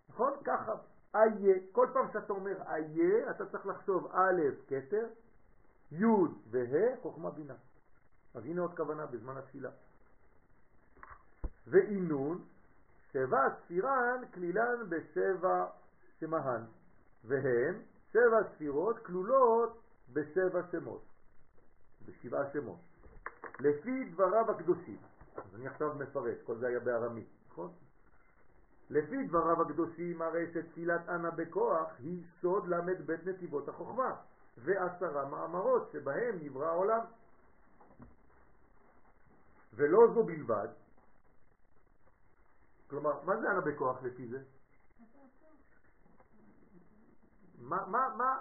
נכון? 0.10 0.34
ככה. 0.44 0.91
איה. 1.16 1.56
כל 1.72 1.88
פעם 1.94 2.08
שאתה 2.14 2.34
אומר 2.34 2.62
איה, 2.68 3.32
אתה 3.32 3.46
צריך 3.46 3.66
לחשוב 3.66 4.12
א', 4.12 4.42
כתר, 4.68 5.08
י' 5.92 6.06
וה', 6.50 6.98
חוכמה 7.02 7.32
בינה. 7.32 7.56
אז 8.34 8.46
הנה 8.46 8.62
עוד 8.62 8.78
כוונה 8.78 9.06
בזמן 9.06 9.38
התפילה. 9.38 9.70
ואינון, 11.68 12.42
שבע 13.12 13.48
ספירן 13.64 14.22
כלילן 14.34 14.90
בשבע 14.90 15.66
שמהן, 16.20 16.62
והם 17.24 17.82
שבע 18.12 18.44
ספירות 18.56 19.00
כלולות 19.06 19.82
בשבע 20.14 20.62
שמות, 20.72 21.02
בשבעה 22.06 22.52
שמות. 22.54 22.80
לפי 23.60 24.10
דבריו 24.10 24.52
הקדושים, 24.52 24.98
אז 25.36 25.56
אני 25.56 25.68
עכשיו 25.68 25.96
מפרט, 25.96 26.38
כל 26.46 26.58
זה 26.58 26.68
היה 26.68 26.80
בארמית, 26.80 27.30
נכון? 27.50 27.72
לפי 28.92 29.24
דבריו 29.24 29.62
הקדושים 29.62 30.22
הרי 30.22 30.46
שתפילת 30.54 31.10
אנה 31.10 31.32
בכוח 31.32 31.88
היא 32.00 32.24
סוד 32.42 32.68
ל"ב 32.68 33.30
נתיבות 33.30 33.70
החוכמה 33.70 34.16
ועשרה 34.58 35.26
מאמרות 35.30 35.90
שבהם 35.92 36.36
נברא 36.42 36.68
העולם. 36.68 37.00
ולא 39.74 40.00
זו 40.14 40.24
בלבד, 40.24 40.68
כלומר, 42.90 43.24
מה 43.24 43.38
זה 43.38 43.52
אנה 43.52 43.62
בכוח 43.62 44.04
לפי 44.04 44.28
זה? 44.28 44.40
מה, 47.60 47.86
מה, 47.88 48.16
מה? 48.18 48.40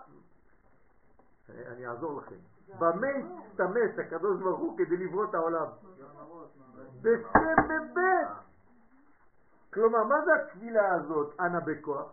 אני 1.48 1.86
אעזור 1.86 2.20
לכם. 2.20 2.36
במה 2.78 3.06
השתמש 3.46 3.98
הקדוש 3.98 4.40
ברוך 4.40 4.60
הוא 4.60 4.78
כדי 4.78 4.96
לברוא 4.96 5.24
את 5.24 5.34
העולם? 5.34 5.66
בשם 7.02 7.72
מ"ב. 7.72 7.98
כלומר, 9.72 10.04
מה 10.04 10.24
זה 10.24 10.34
התפילה 10.34 10.94
הזאת, 10.94 11.34
אנה 11.40 11.60
בכוח? 11.60 12.12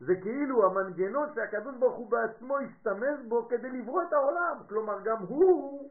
זה 0.00 0.14
כאילו 0.22 0.66
המנגנון 0.66 1.28
שהקדוש 1.34 1.76
ברוך 1.76 1.96
הוא 1.96 2.10
בעצמו 2.10 2.58
השתמש 2.58 3.20
בו 3.28 3.48
כדי 3.48 3.70
לברוא 3.70 4.02
את 4.02 4.12
העולם. 4.12 4.58
כלומר, 4.68 5.00
גם 5.04 5.18
הוא 5.18 5.90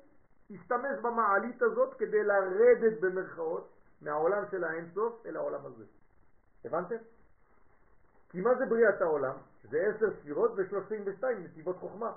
השתמש 0.52 1.00
במעלית 1.02 1.62
הזאת 1.62 1.94
כדי 1.94 2.24
לרדת 2.24 3.00
במרכאות 3.00 3.70
מהעולם 4.02 4.44
של 4.52 4.64
האינסוף 4.64 5.26
אל 5.26 5.36
העולם 5.36 5.66
הזה. 5.66 5.84
הבנתם? 6.66 6.96
כי 8.30 8.42
מה 8.42 8.56
זה 8.56 8.66
בריאת 8.66 9.02
העולם? 9.02 9.36
זה 9.64 9.92
עשר 9.96 10.14
ספירות 10.20 10.52
ו-32 10.56 11.26
נתיבות 11.44 11.78
חוכמה, 11.78 12.12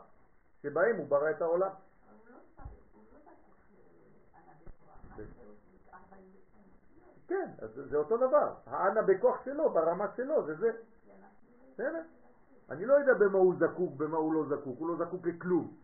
שבהם 0.62 0.96
הוא 0.96 1.08
ברא 1.08 1.30
את 1.30 1.42
העולם. 1.42 1.70
כן, 7.28 7.48
אז 7.58 7.70
זה 7.74 7.96
אותו 7.96 8.16
דבר. 8.16 8.54
האנה 8.66 9.02
בכוח 9.02 9.44
שלו, 9.44 9.70
ברמה 9.70 10.06
שלו, 10.16 10.46
זה 10.46 10.54
זה. 10.54 10.70
בסדר? 11.72 12.02
אני 12.70 12.84
לא 12.84 12.94
יודע 12.94 13.14
במה 13.14 13.38
הוא 13.38 13.54
זקוק, 13.58 13.96
במה 13.96 14.16
הוא 14.16 14.34
לא 14.34 14.44
זקוק, 14.48 14.78
הוא 14.78 14.88
לא 14.88 15.04
זקוק 15.04 15.26
לכלום. 15.26 15.76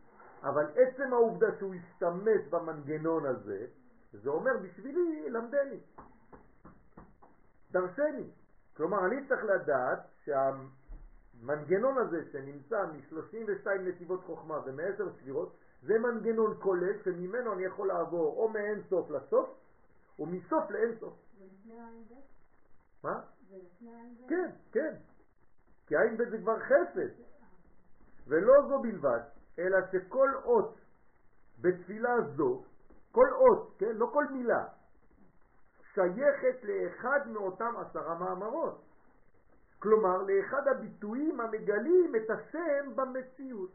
אבל 0.43 0.67
עצם 0.75 1.13
העובדה 1.13 1.47
שהוא 1.59 1.75
ישתמש 1.75 2.47
במנגנון 2.51 3.27
הזה, 3.27 3.67
זה 4.13 4.31
אומר 4.31 4.53
בשבילי, 4.63 5.31
למדני. 5.31 5.81
דרשני. 7.71 8.31
כלומר, 8.77 9.07
אני 9.07 9.27
צריך 9.29 9.45
לדעת 9.45 9.99
שהמנגנון 10.25 11.99
הזה 11.99 12.25
שנמצא 12.33 12.87
מ-32 12.87 13.69
נתיבות 13.81 14.25
חוכמה 14.25 14.59
ומ-10 14.65 15.03
ספירות, 15.19 15.57
זה 15.83 15.99
מנגנון 15.99 16.57
כולל 16.61 17.03
שממנו 17.05 17.53
אני 17.53 17.65
יכול 17.65 17.89
לעבור 17.89 18.37
או 18.37 18.49
מאין 18.49 18.83
סוף 18.91 19.11
לסוף, 19.11 19.51
או 20.19 20.27
מסוף 20.27 20.71
לאין 20.71 20.95
סוף. 21.01 21.15
מה? 23.05 23.21
זה 23.49 23.57
עין 23.83 24.15
ב'? 24.15 24.29
כן, 24.29 24.51
כן. 24.73 24.95
כי 25.87 25.97
עין 25.97 26.17
ב' 26.17 26.31
זה 26.31 26.39
כבר 26.39 26.59
חסד. 26.61 27.09
ולא 28.27 28.69
זו 28.69 28.83
בלבד, 28.83 29.21
אלא 29.59 29.79
שכל 29.93 30.31
אות 30.45 30.77
בתפילה 31.61 32.17
זו, 32.37 32.65
כל 33.13 33.29
אות, 33.33 33.75
כן? 33.79 33.93
לא 33.97 34.11
כל 34.13 34.25
מילה, 34.27 34.65
שייכת 35.95 36.65
לאחד 36.65 37.29
מאותם 37.29 37.75
עשרה 37.77 38.19
מאמרות. 38.19 38.83
כלומר, 39.79 40.23
לאחד 40.23 40.69
הביטויים 40.69 41.41
המגלים 41.41 42.17
את 42.17 42.31
השם 42.31 42.97
במציאות. 42.97 43.71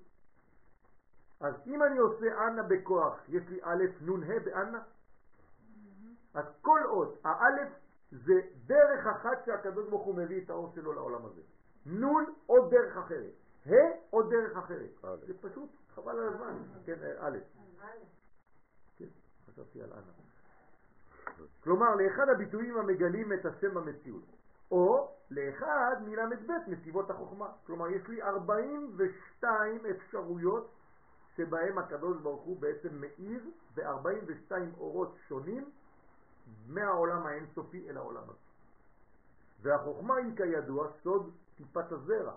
אז 1.39 1.53
אם 1.67 1.83
אני 1.83 1.97
עושה 1.97 2.25
אנה 2.25 2.63
בכוח, 2.63 3.19
יש 3.29 3.43
לי 3.49 3.59
א' 3.63 3.83
נ' 4.01 4.23
ה' 4.23 4.39
באנה? 4.45 4.81
אז 6.33 6.45
כל 6.61 6.79
אות, 6.85 7.17
האלף 7.23 7.69
זה 8.11 8.33
דרך 8.65 9.07
אחת 9.07 9.45
שהקדוש 9.45 9.89
ברוך 9.89 10.05
הוא 10.05 10.15
מביא 10.15 10.41
את 10.43 10.49
האור 10.49 10.71
שלו 10.75 10.93
לעולם 10.93 11.25
הזה. 11.25 11.41
נון 11.85 12.25
עוד 12.45 12.71
דרך 12.71 12.97
אחרת, 12.97 13.33
ה' 13.65 13.71
עוד 14.09 14.29
דרך 14.29 14.57
אחרת. 14.57 14.89
זה 15.27 15.33
פשוט 15.41 15.69
חבל 15.95 16.19
על 16.19 16.33
הזמן. 16.33 16.57
כן, 16.85 16.95
א'. 17.19 17.37
כן, 18.97 19.05
חשבתי 19.47 19.81
על 19.81 19.89
אנה. 19.93 20.11
כלומר, 21.63 21.95
לאחד 21.95 22.29
הביטויים 22.29 22.77
המגלים 22.77 23.33
את 23.33 23.45
השם 23.45 23.73
במציאות. 23.73 24.23
או 24.71 25.11
לאחד 25.31 25.95
מל"ב 26.05 26.51
נתיבות 26.67 27.09
החוכמה. 27.09 27.47
כלומר, 27.65 27.89
יש 27.89 28.07
לי 28.07 28.21
42 28.21 29.85
אפשרויות 29.85 30.71
שבהם 31.35 31.77
הקדוש 31.77 32.17
ברוך 32.17 32.41
הוא 32.41 32.61
בעצם 32.61 32.89
מאיר 33.01 33.43
ב-42 33.75 34.51
אורות 34.77 35.15
שונים 35.27 35.69
מהעולם 36.67 37.27
האינסופי 37.27 37.89
אל 37.89 37.97
העולם 37.97 38.23
הזה. 38.23 38.47
והחוכמה 39.61 40.15
היא 40.15 40.35
כידוע 40.35 40.87
סוד 41.03 41.31
טיפת 41.55 41.91
הזרע. 41.91 42.35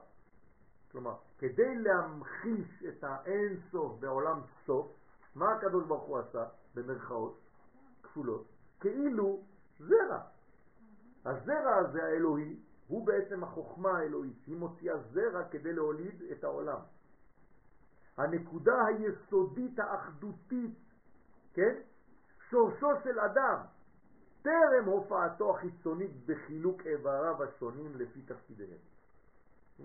כלומר, 0.93 1.17
כדי 1.39 1.75
להמחיש 1.77 2.85
את 2.89 3.05
האינסוף 3.05 3.99
בעולם 4.01 4.41
סוף, 4.67 4.87
מה 5.35 5.53
הקדוש 5.53 5.85
ברוך 5.87 6.05
הוא 6.05 6.19
עשה, 6.19 6.45
במרכאות 6.75 7.41
כפולות? 8.03 8.47
כאילו 8.81 9.43
זרע. 9.79 10.21
הזרע 11.25 11.77
הזה 11.77 12.05
האלוהי 12.05 12.61
הוא 12.89 13.07
בעצם 13.07 13.45
החוכמה 13.45 13.99
האלוהית, 13.99 14.47
היא 14.47 14.57
מוציאה 14.57 14.99
זרע 14.99 15.45
כדי 15.51 15.73
להוליד 15.73 16.23
את 16.33 16.45
העולם. 16.45 16.81
הנקודה 18.17 18.85
היסודית 18.87 19.79
האחדותית, 19.79 20.79
כן? 21.55 21.75
שורשו 22.51 22.89
של 23.05 23.21
אדם, 23.21 23.59
טרם 24.43 24.85
הופעתו 24.85 25.57
החיצונית 25.57 26.27
בחילוק 26.27 26.87
איבריו 26.87 27.43
השונים 27.43 27.93
לפי 27.97 28.23
תפקידיהם. 28.23 28.79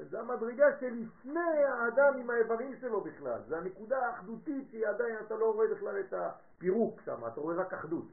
זו 0.09 0.19
המדרגה 0.19 0.65
שלפני 0.79 1.63
האדם 1.63 2.19
עם 2.19 2.29
האיברים 2.29 2.75
שלו 2.81 3.01
בכלל, 3.01 3.41
זו 3.47 3.55
הנקודה 3.55 4.07
האחדותית 4.07 4.69
שהיא 4.69 4.87
עדיין, 4.87 5.15
אתה 5.25 5.35
לא 5.35 5.53
רואה 5.53 5.67
בכלל 5.67 5.99
את 5.99 6.13
הפירוק 6.13 7.01
שם, 7.01 7.27
אתה 7.27 7.41
רואה 7.41 7.55
רק 7.55 7.73
אחדות. 7.73 8.05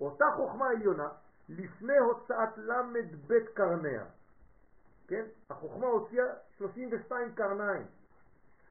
אותה 0.00 0.24
חוכמה 0.36 0.68
עליונה, 0.68 1.08
לפני 1.48 1.98
הוצאת 1.98 2.58
למד 2.58 3.26
בית 3.26 3.48
קרניה, 3.48 4.04
כן? 5.08 5.24
החוכמה 5.50 5.86
הוציאה 5.86 6.24
32 6.56 7.34
קרניים. 7.34 7.86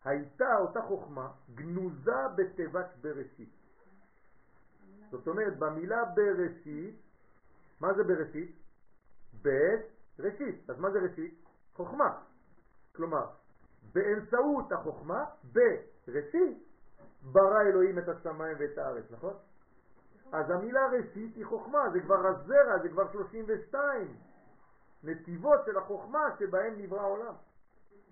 הייתה 0.05 0.57
אותה 0.57 0.81
חוכמה 0.81 1.31
גנוזה 1.55 2.27
בתיבת 2.35 2.89
בראשית. 3.01 3.62
זאת 5.13 5.27
אומרת, 5.27 5.59
במילה 5.59 6.05
בראשית, 6.05 6.95
מה 7.79 7.93
זה 7.93 8.03
בראשית? 8.03 8.55
בית 9.41 9.81
ראשית. 10.19 10.69
אז 10.69 10.79
מה 10.79 10.91
זה 10.91 10.99
ראשית? 10.99 11.33
חוכמה. 11.73 12.21
כלומר, 12.95 13.25
באמצעות 13.93 14.71
החוכמה, 14.71 15.25
בראשית, 15.53 16.57
ברא 17.31 17.61
אלוהים 17.61 17.99
את 17.99 18.07
השמיים 18.07 18.57
ואת 18.59 18.77
הארץ, 18.77 19.11
נכון? 19.11 19.33
אז 20.31 20.49
המילה 20.49 20.87
ראשית 20.87 21.35
היא 21.35 21.45
חוכמה, 21.45 21.89
זה 21.93 21.99
כבר 22.01 22.27
הזרע, 22.27 22.79
זה 22.81 22.89
כבר 22.89 23.11
32 23.11 24.17
נתיבות 25.03 25.59
של 25.65 25.77
החוכמה 25.77 26.29
שבהם 26.39 26.73
נברא 26.77 27.01
העולם. 27.01 27.33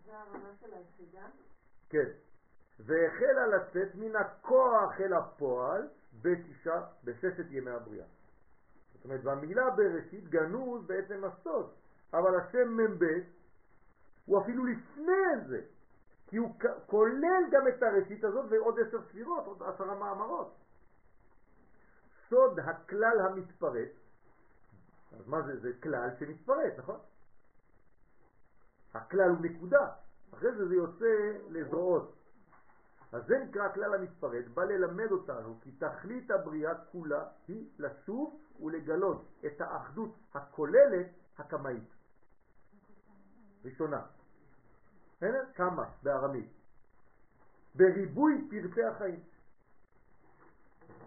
זה 0.05 0.11
הרמה 0.17 0.49
של 0.59 0.73
היחידה? 0.73 1.25
כן. 1.89 2.09
והחלה 2.79 3.47
לצאת 3.47 3.95
מן 3.95 4.15
הכוח 4.15 5.01
אל 5.01 5.13
הפועל 5.13 5.87
בשישה, 6.21 6.81
בששת 7.03 7.45
ימי 7.49 7.71
הבריאה. 7.71 8.05
זאת 8.93 9.05
אומרת, 9.05 9.23
במילה 9.23 9.69
בראשית 9.69 10.27
גנוז 10.29 10.85
בעצם 10.87 11.23
הסוד, 11.23 11.71
אבל 12.13 12.39
השם 12.39 12.77
מ"ב 12.77 13.05
הוא 14.25 14.41
אפילו 14.41 14.65
לפני 14.65 15.47
זה, 15.47 15.61
כי 16.27 16.37
הוא 16.37 16.55
כולל 16.85 17.43
גם 17.51 17.67
את 17.67 17.83
הראשית 17.83 18.23
הזאת 18.23 18.45
ועוד 18.49 18.79
עשר 18.79 19.01
ספירות, 19.09 19.45
עוד 19.45 19.63
עשרה 19.63 19.95
מאמרות. 19.95 20.55
סוד 22.29 22.59
הכלל 22.59 23.19
המתפרט, 23.19 23.89
אז 25.19 25.27
מה 25.27 25.41
זה? 25.41 25.59
זה 25.59 25.71
כלל 25.83 26.09
שמתפרט, 26.19 26.73
נכון? 26.77 26.99
הכלל 28.93 29.29
הוא 29.29 29.41
נקודה, 29.41 29.87
אחרי 30.33 30.51
זה 30.51 30.67
זה 30.67 30.75
יוצא 30.75 31.37
לזרועות. 31.49 32.20
אז 33.11 33.25
זה 33.27 33.39
נקרא 33.39 33.63
הכלל 33.63 33.93
המתפרט, 33.93 34.45
בא 34.53 34.63
ללמד 34.63 35.11
אותנו 35.11 35.59
כי 35.61 35.71
תכלית 35.71 36.31
הבריאה 36.31 36.75
כולה 36.75 37.27
היא 37.47 37.69
לשוב 37.79 38.39
ולגלות 38.59 39.25
את 39.45 39.61
האחדות 39.61 40.15
הכוללת 40.33 41.07
הקמאית. 41.37 41.89
ראשונה. 43.65 44.01
בסדר? 45.17 45.45
כמה 45.55 45.89
בארמית. 46.03 46.49
בריבוי 47.75 48.47
פרטי 48.49 48.83
החיים. 48.83 49.19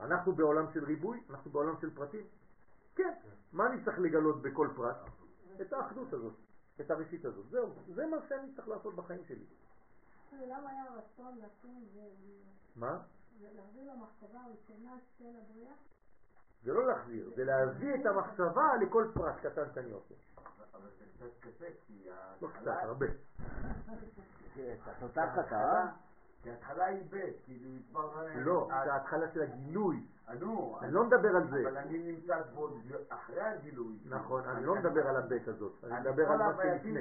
אנחנו 0.01 0.33
בעולם 0.33 0.67
של 0.75 0.85
ריבוי, 0.85 1.23
אנחנו 1.31 1.51
בעולם 1.51 1.75
של 1.81 1.95
פרטים. 1.95 2.27
כן, 2.95 3.13
מה 3.53 3.67
אני 3.67 3.85
צריך 3.85 3.99
לגלות 3.99 4.43
בכל 4.43 4.69
פרט? 4.77 4.97
את 5.61 5.73
האחדות 5.73 6.13
הזאת, 6.13 6.35
את 6.81 6.91
הראשית 6.91 7.25
הזאת. 7.25 7.47
זהו, 7.51 7.73
זה 7.95 8.07
מה 8.07 8.17
שאני 8.29 8.55
צריך 8.57 8.69
לעשות 8.69 8.95
בחיים 8.95 9.25
שלי. 9.29 9.45
למה 10.43 10.71
היה 10.71 10.85
רצון 10.97 11.39
לשים 11.39 11.89
מה? 12.77 12.99
להחזיר 13.41 13.93
למחשבה 13.93 14.41
הראשונה 14.41 14.97
של 15.19 15.37
הבריאה? 15.43 15.75
זה 16.63 16.73
לא 16.73 16.87
להחזיר, 16.87 17.31
זה 17.37 17.45
להביא 17.45 17.95
את 17.95 18.07
המחשבה 18.07 18.77
לכל 18.83 19.11
פרט 19.15 19.37
קטן 19.47 19.75
שאני 19.75 19.91
עושה. 19.91 20.15
אבל 20.75 20.89
זה 20.99 21.05
קצת 21.15 21.41
קשה, 21.41 21.67
כי 21.87 22.09
לא 22.43 22.49
קצת, 22.49 22.67
הרבה. 22.83 23.07
אותה 25.03 25.23
חטאה? 25.37 25.87
כי 26.45 26.51
ההתחלה 26.51 26.85
היא 26.85 27.03
ב', 27.11 27.31
כאילו 27.45 27.71
כבר... 27.91 28.27
לא, 28.35 28.69
זה 28.85 28.93
ההתחלה 28.93 29.29
של 29.35 29.43
הגילוי. 29.43 30.07
נו, 30.41 30.79
אני 30.81 30.93
לא 30.93 31.05
מדבר 31.05 31.37
על 31.37 31.49
זה. 31.51 31.63
אבל 31.69 31.77
אני 31.77 32.13
נמצא 32.13 32.43
פה 32.55 32.69
אחרי 33.09 33.41
הגילוי. 33.41 33.99
נכון, 34.05 34.45
אני 34.45 34.65
לא 34.65 34.75
מדבר 34.75 35.09
על 35.09 35.17
הבית 35.17 35.49
הזאת, 35.49 35.73
אני 35.85 36.01
מדבר 36.01 36.27
על 36.33 36.39
מה 36.39 36.53
שלפני. 36.63 37.01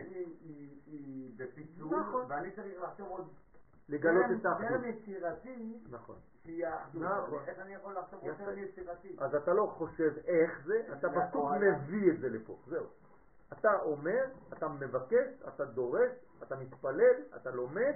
היא 0.85 1.31
בפיצול, 1.37 1.99
נכון. 1.99 2.25
ואני 2.27 2.51
צריך 2.51 2.83
לחשוב 2.83 3.07
עוד... 3.07 3.27
לגלות 3.89 4.25
את 4.39 4.45
האחדות. 4.45 4.69
טרם 4.69 4.85
יצירתי, 4.85 5.81
נכון. 5.89 6.15
שהיא 6.43 6.67
האחדות. 6.67 7.03
נכון. 7.03 7.39
איך 7.47 7.59
אני 7.59 7.73
יכול 7.73 7.93
לחשוב. 7.93 8.19
טרם 8.37 8.57
יצירתי? 8.57 9.15
אז 9.19 9.35
אתה 9.35 9.53
לא 9.53 9.73
חושב 9.77 10.13
איך 10.25 10.61
זה, 10.65 10.81
אתה 10.97 11.07
פשוט. 11.09 11.43
מביא 11.61 12.11
את 12.11 12.19
זה 12.19 12.29
לפה, 12.29 12.57
זהו. 12.67 12.85
אתה 13.53 13.81
אומר, 13.81 14.25
אתה 14.53 14.67
מבקש, 14.67 15.27
אתה 15.47 15.65
דורש, 15.65 16.11
אתה 16.43 16.55
מתפלל, 16.55 17.15
אתה 17.35 17.51
לומד, 17.51 17.93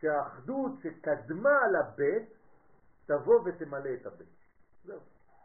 שהאחדות 0.00 0.72
שקדמה 0.82 1.68
לבית 1.68 2.28
תבוא 3.06 3.40
ותמלא 3.44 3.90
את 4.00 4.06
הבית. 4.06 4.28
זהו. 4.84 5.00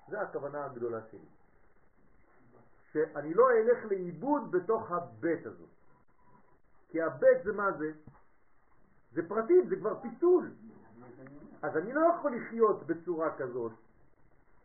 זו 0.08 0.18
הכוונה 0.18 0.66
הגדולה 0.66 1.00
שלי. 1.12 1.20
שאני 2.92 3.34
לא 3.34 3.52
אלך 3.52 3.86
לאיבוד 3.86 4.52
בתוך 4.52 4.92
הבית 4.92 5.46
הזאת. 5.46 5.70
כי 6.90 7.02
הבית 7.02 7.44
זה 7.44 7.54
מה 7.54 7.72
זה? 7.72 7.92
זה 9.12 9.28
פרטים, 9.28 9.68
זה 9.70 9.76
כבר 9.76 10.02
פיצול. 10.02 10.52
אז 11.62 11.78
אני 11.78 11.94
לא 11.94 12.02
יכול 12.16 12.36
לחיות 12.36 12.88
בצורה 12.88 13.38
כזאת, 13.38 13.72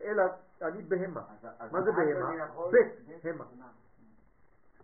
אלא 0.03 0.23
אני 0.63 0.83
בהמה. 0.83 1.25
מה 1.73 1.83
זה 1.83 1.93
בהמה? 1.93 2.47
בית, 2.71 3.25
המה. 3.25 3.45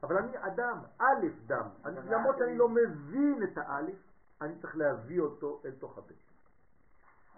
אבל 0.03 0.17
אני 0.17 0.33
אדם, 0.41 0.79
א' 0.99 1.27
דם. 1.47 1.69
למרות 1.85 2.37
שאני 2.39 2.59
לא 2.59 2.69
מבין 2.69 3.43
את 3.43 3.59
האלף, 3.59 3.97
אני 4.40 4.59
צריך 4.61 4.77
להביא 4.77 5.20
אותו 5.20 5.62
אל 5.65 5.70
תוך 5.70 5.98
הבית. 5.98 6.16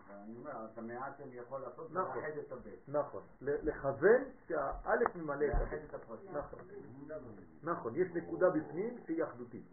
אבל 0.06 0.18
אני 0.18 0.36
אומר, 0.36 0.66
את 0.73 0.78
המעט 0.78 1.18
שאני 1.18 1.36
יכול 1.36 1.60
לעשות 1.60 1.93
נכון. 1.93 2.23
לאחד 2.23 2.39
את 2.39 2.52
הבית. 2.52 2.89
נכון. 2.89 3.23
לכוון 3.40 4.23
שהאלף 4.48 5.16
ממלא 5.16 5.44
את 5.44 5.51
לאחד 5.51 5.62
הבית. 5.62 5.90
את 5.90 5.94
הפרטים. 5.94 6.31
נכון. 6.35 7.35
נכון, 7.62 7.97
יש 7.97 8.09
נקודה 8.14 8.51
בפנים 8.51 8.98
שהיא 9.06 9.24
אחדותית. 9.24 9.64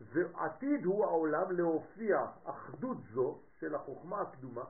ועתיד 0.00 0.84
הוא 0.84 1.04
העולם 1.04 1.52
להופיע 1.52 2.26
אחדות 2.44 2.96
זו 3.12 3.38
של 3.60 3.74
החוכמה 3.74 4.20
הקדומה 4.20 4.64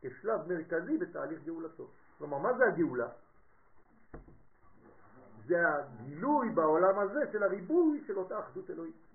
כשלב 0.00 0.48
מרכזי 0.48 0.98
בתהליך 0.98 1.44
גאולתו. 1.44 1.88
כלומר, 2.18 2.38
מה 2.38 2.54
זה 2.58 2.64
הגאולה? 2.66 3.08
זה 5.46 5.56
הגילוי 5.68 6.50
בעולם 6.50 6.98
הזה 6.98 7.20
של 7.32 7.42
הריבוי 7.42 8.04
של 8.06 8.18
אותה 8.18 8.38
אחדות 8.38 8.70
אלוהית. 8.70 9.05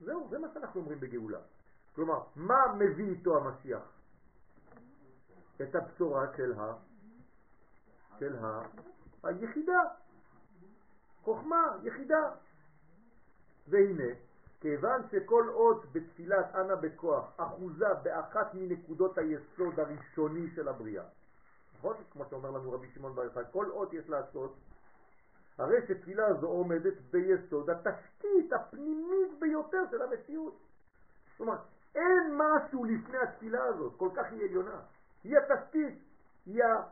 זהו, 0.00 0.28
זה 0.30 0.38
מה 0.38 0.48
שאנחנו 0.54 0.80
אומרים 0.80 1.00
בגאולה. 1.00 1.38
כלומר, 1.94 2.22
מה 2.36 2.74
מביא 2.78 3.10
איתו 3.10 3.36
המשיח? 3.36 3.82
את 5.62 5.74
הבשורה 5.74 6.26
של 6.36 6.52
ה... 6.52 6.74
של 8.18 8.36
ה... 8.44 8.62
היחידה. 9.22 9.82
חוכמה, 11.22 11.76
יחידה. 11.82 12.30
והנה, 13.68 14.12
כיוון 14.60 15.02
שכל 15.10 15.48
אות 15.48 15.92
בתפילת 15.92 16.54
אנה 16.54 16.76
בכוח 16.76 17.32
אחוזה 17.36 17.94
באחת 18.02 18.54
מנקודות 18.54 19.18
היסוד 19.18 19.80
הראשוני 19.80 20.50
של 20.54 20.68
הבריאה, 20.68 21.04
נכון? 21.78 21.96
כמו 22.12 22.24
שאומר 22.30 22.50
לנו 22.50 22.72
רבי 22.72 22.88
שמעון 22.94 23.14
בר 23.14 23.24
יוחאי, 23.24 23.44
כל 23.52 23.70
אות 23.70 23.92
יש 23.92 24.08
לעשות, 24.08 24.54
הרי 25.58 25.76
שתפילה 25.88 26.34
זו 26.34 26.46
עומדת 26.46 26.94
ביסוד 27.10 27.70
התשתית 27.70 28.52
הפנימית 28.52 29.38
ביותר 29.38 29.82
של 29.90 30.02
המציאות. 30.02 30.58
זאת 31.32 31.40
אומרת, 31.40 31.60
אין 31.94 32.36
משהו 32.36 32.84
לפני 32.84 33.18
התפילה 33.18 33.64
הזאת, 33.64 33.92
כל 33.96 34.08
כך 34.16 34.24
היא 34.30 34.44
עליונה. 34.44 34.80
היא 35.24 35.38
התשתית, 35.38 35.98
היא 36.46 36.64
ה... 36.64 36.82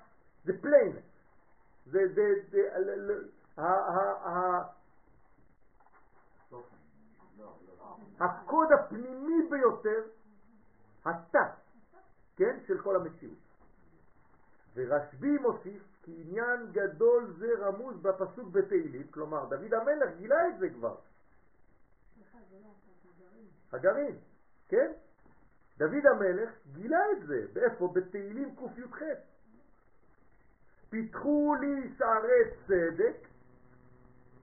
זה 0.45 0.53
פליין. 0.63 0.97
זה, 1.87 2.01
זה, 2.15 2.35
זה. 2.51 2.69
הקוד 8.21 8.73
הפנימי 8.73 9.49
ביותר, 9.51 10.03
התת, 11.05 11.55
כן, 12.37 12.59
של 12.67 12.83
כל 12.83 12.97
המציאות. 12.97 13.39
ורשב"י 14.75 15.39
מוסיף 15.39 15.83
כי 16.09 16.23
עניין 16.27 16.73
גדול 16.73 17.35
זה 17.39 17.47
רמוז 17.59 17.97
בפסוק 18.03 18.49
בתהילים, 18.49 19.07
כלומר 19.11 19.45
דוד 19.45 19.75
המלך 19.75 20.17
גילה 20.17 20.49
את 20.49 20.59
זה 20.59 20.71
כבר. 20.71 20.97
הגרעין, 23.73 24.17
כן? 24.69 24.93
דוד 25.79 26.07
המלך 26.07 26.51
גילה 26.73 26.99
את 27.13 27.27
זה, 27.27 27.47
באיפה? 27.53 27.89
בתהילים 27.95 28.57
קי"ח. 28.57 29.03
פיתחו 30.91 31.55
לי 31.61 31.95
שערי 31.99 32.55
צדק, 32.67 33.29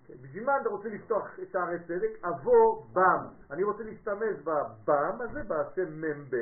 כן, 0.08 0.14
בשביל 0.22 0.44
מה 0.44 0.62
אתה 0.62 0.70
רוצה 0.70 0.90
לפתוח 0.90 1.40
שערי 1.52 1.80
צדק? 1.88 2.26
אבוא 2.26 2.86
בם. 2.94 3.28
אני 3.52 3.64
רוצה 3.64 3.84
להשתמש 3.84 4.40
בבם 4.44 5.22
הזה, 5.22 5.44
בשם 5.44 6.02
מ"ב, 6.02 6.36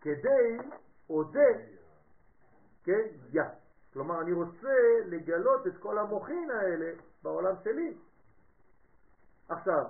כדי 0.00 0.58
אודה, 1.10 1.50
כן, 2.84 3.06
יא. 3.32 3.63
כלומר, 3.94 4.20
אני 4.20 4.32
רוצה 4.32 4.76
לגלות 5.06 5.66
את 5.66 5.76
כל 5.78 5.98
המוחין 5.98 6.50
האלה 6.50 6.92
בעולם 7.22 7.54
שלי. 7.64 7.96
עכשיו, 9.48 9.84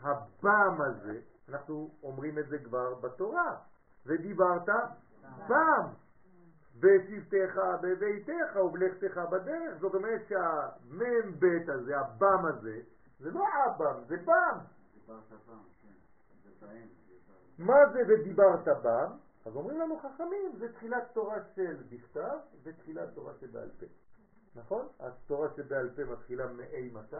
הבם 0.00 0.80
הזה, 0.80 1.20
אנחנו 1.48 1.90
אומרים 2.02 2.38
את 2.38 2.48
זה 2.48 2.58
כבר 2.58 2.94
בתורה, 2.94 3.56
ודיברת 4.06 4.68
בם, 5.48 5.86
בשבתך 6.80 7.60
בביתך 7.82 8.56
ובלכתך 8.56 9.20
בדרך, 9.30 9.78
זאת 9.80 9.94
אומרת 9.94 10.20
שהמ"ב 10.28 11.46
הזה, 11.68 11.98
הבם 11.98 12.46
הזה, 12.46 12.80
זה 13.20 13.30
לא 13.30 13.44
הבם, 13.48 14.04
זה 14.06 14.16
בם. 14.16 14.58
כן. 15.82 16.68
מה 17.58 17.88
זה 17.92 18.02
ודיברת 18.08 18.68
בם? 18.82 19.10
אז 19.44 19.56
אומרים 19.56 19.80
לנו 19.80 19.98
חכמים, 19.98 20.56
זה 20.58 20.72
תחילת 20.72 21.10
תורה 21.12 21.36
של 21.54 21.82
בכתב 21.88 22.38
ותחילת 22.62 23.14
תורה 23.14 23.32
שבעל 23.40 23.70
פה. 23.80 23.86
נכון? 24.54 24.88
התורה 25.00 25.48
שבעל 25.56 25.90
פה 25.96 26.04
מתחילה 26.04 26.46
מאי 26.46 26.90
מתי? 26.92 27.16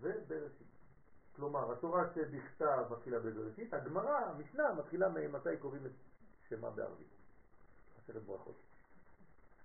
ובראשית. 0.00 0.66
כלומר, 1.36 1.72
התורה 1.72 2.04
שבכתב 2.14 2.82
מתחילה 2.90 3.18
בבראשית, 3.18 3.74
הגמרא, 3.74 4.18
המשנה, 4.18 4.74
מתחילה 4.74 5.08
מאימתי 5.08 5.56
קוראים 5.56 5.86
את 5.86 5.92
שמה 6.48 6.70
בערבית. 6.70 7.08
עשרת 7.98 8.22
ברכות. 8.22 8.56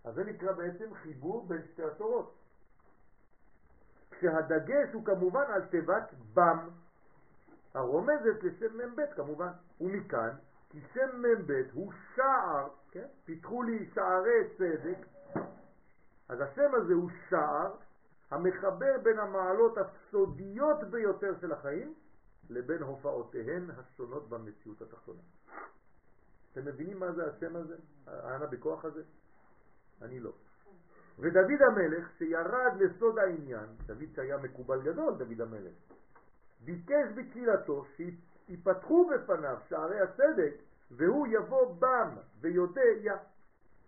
אז 0.04 0.16
זה 0.16 0.24
נקרא 0.24 0.52
בעצם 0.52 0.94
חיבור 0.94 1.48
בין 1.48 1.62
שתי 1.74 1.84
התורות. 1.84 2.36
כשהדגש 4.12 4.94
הוא 4.94 5.06
כמובן 5.06 5.44
על 5.54 5.66
תיבת 5.66 6.14
בם, 6.34 6.70
הרומזת 7.78 8.44
לשם 8.44 8.78
מ"ב 8.78 9.02
כמובן, 9.16 9.52
ומכאן 9.82 10.30
כי 10.70 10.80
שם 10.94 11.22
מ"ב 11.22 11.52
הוא 11.74 11.94
שער, 12.16 12.68
כן? 12.92 13.06
פיתחו 13.26 13.64
לי 13.64 13.90
שערי 13.94 14.50
צדק, 14.58 14.98
אז 16.30 16.42
השם 16.42 16.76
הזה 16.76 16.94
הוא 16.94 17.10
שער 17.30 17.76
המחבר 18.32 18.98
בין 19.04 19.20
המעלות 19.20 19.78
הסודיות 19.78 20.84
ביותר 20.84 21.40
של 21.42 21.52
החיים 21.52 21.94
לבין 22.50 22.82
הופעותיהן 22.82 23.70
השונות 23.78 24.30
במציאות 24.30 24.82
התחתונה. 24.82 25.22
אתם 26.52 26.66
מבינים 26.66 27.00
מה 27.00 27.12
זה 27.12 27.28
השם 27.28 27.56
הזה? 27.56 27.76
האנה 28.08 28.46
בכוח 28.46 28.86
הזה? 28.86 29.04
אני 30.02 30.20
לא. 30.20 30.32
ודוד 31.20 31.62
המלך 31.72 32.10
שירד 32.18 32.74
לסוד 32.80 33.20
העניין, 33.20 33.66
דוד 33.86 34.10
שהיה 34.16 34.38
מקובל 34.38 34.82
גדול, 34.82 35.14
דוד 35.18 35.42
המלך, 35.42 35.74
ביקש 36.66 37.08
בתפילתו 37.16 37.86
שיפתחו 38.48 39.10
בפניו 39.14 39.58
שערי 39.70 40.00
הצדק 40.00 40.54
והוא 40.92 41.28
יבוא 41.28 41.76
בם 41.80 42.10
ויודה 42.42 42.82
יא. 43.02 43.14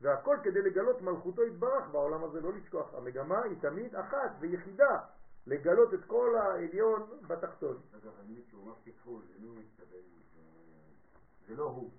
והכל 0.02 0.38
כדי 0.44 0.62
לגלות 0.62 1.02
מלכותו 1.02 1.44
יתברך 1.44 1.88
בעולם 1.92 2.24
הזה, 2.24 2.42
לא 2.42 2.54
לשכוח. 2.54 2.94
המגמה 2.94 3.44
היא 3.44 3.56
תמיד 3.62 3.96
אחת 3.96 4.32
ויחידה, 4.40 5.00
לגלות 5.48 5.94
את 5.94 6.04
כל 6.08 6.36
העליון 6.38 7.02
בתחתון. 7.28 7.78
אגב, 8.04 8.12
אני 8.26 8.42
כשהוא 8.48 8.62
אומר 8.62 8.74
פיתחו, 8.84 9.10
הוא 9.12 9.22
מתכוון? 9.58 10.00
זה- 10.36 11.48
זה 11.48 11.56
לא 11.56 11.64
הוא. 11.64 11.90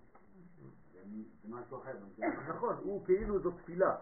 זה 0.92 1.00
זה 1.42 1.48
משהו 1.48 1.78
אחר. 1.78 1.92
זה 2.16 2.24
נכון, 2.48 2.76
הוא 2.82 3.04
כאילו 3.04 3.38
זו 3.38 3.50
תפילה, 3.50 3.96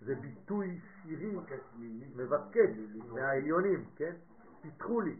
זה 0.00 0.14
ביטוי 0.14 0.80
שירי 1.02 1.36
מבקש 2.16 2.70
מהעליונים, 3.08 3.84
כן? 3.96 4.14
פיתחו 4.62 5.00
לי, 5.00 5.16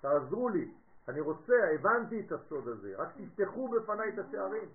תעזרו 0.00 0.48
לי, 0.48 0.70
אני 1.08 1.20
רוצה, 1.20 1.54
הבנתי 1.74 2.20
את 2.20 2.32
הסוד 2.32 2.68
הזה, 2.68 2.94
רק 2.96 3.08
תפתחו 3.16 3.68
בפניי 3.68 4.08
את 4.08 4.18
השערים. 4.18 4.68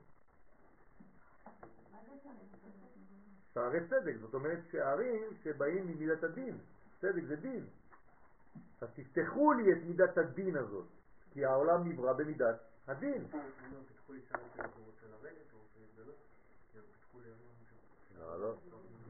שערי 3.53 3.87
צדק, 3.87 4.15
זאת 4.21 4.33
אומרת 4.33 4.59
שערים 4.71 5.23
שבאים 5.43 5.87
ממידת 5.87 6.23
הדין, 6.23 6.57
צדק 7.01 7.23
זה 7.27 7.35
דין. 7.35 7.65
אז 8.81 8.89
תפתחו 8.93 9.53
לי 9.53 9.73
את 9.73 9.77
מידת 9.85 10.17
הדין 10.17 10.57
הזאת, 10.57 10.85
כי 11.31 11.45
העולם 11.45 11.87
נברא 11.87 12.13
במידת 12.13 12.55
הדין. 12.87 13.27
לעלות. 18.19 18.57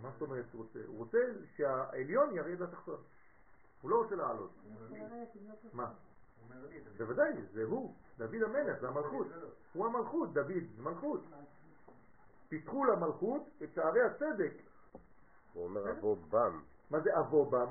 מה 0.02 0.12
זאת 0.12 0.22
אומרת 0.22 0.46
רוצה? 0.54 0.80
הוא 0.88 0.98
רוצה 0.98 1.18
שהעליון 1.56 2.36
ירד 2.36 2.60
לתחתון. 2.60 3.02
הוא 3.84 3.92
לא 3.92 3.96
רוצה 3.96 4.16
לעלות. 4.16 4.52
מה? 5.74 5.92
בוודאי, 6.98 7.34
זה 7.54 7.64
הוא, 7.64 7.94
דוד 8.18 8.44
המלך, 8.44 8.80
זה 8.82 8.88
המלכות. 8.88 9.28
הוא 9.74 9.86
המלכות, 9.86 10.34
דוד, 10.34 10.64
זה 10.76 10.82
מלכות. 10.82 11.22
פיתחו 12.50 12.86
למלכות 12.86 13.50
את 13.64 13.74
שערי 13.74 14.02
הצדק. 14.02 14.54
הוא 15.54 15.64
אומר 15.64 15.92
אבוא 15.92 16.18
בם. 16.30 16.62
מה 16.90 17.00
זה 17.00 17.20
אבוא 17.20 17.52
בם? 17.52 17.68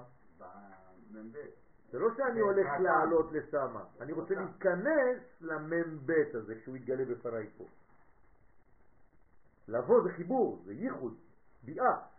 במ"ב. 1.12 1.36
זה 1.90 1.98
לא 1.98 2.08
שאני 2.16 2.40
הולך 2.40 2.66
לעלות 2.80 3.32
לשם, 3.32 3.76
אני 4.00 4.12
רוצה. 4.12 4.34
להיכנס 4.34 5.18
למ"ב 5.40 6.12
הזה 6.34 6.54
כשהוא 6.60 6.76
יתגלה 6.76 7.04
בפניי 7.04 7.50
פה. 7.58 7.64
לבוא 9.68 10.02
זה 10.02 10.12
חיבור, 10.12 10.62
זה 10.64 10.72
ייחוד, 10.72 11.14
ביאה. 11.62 12.11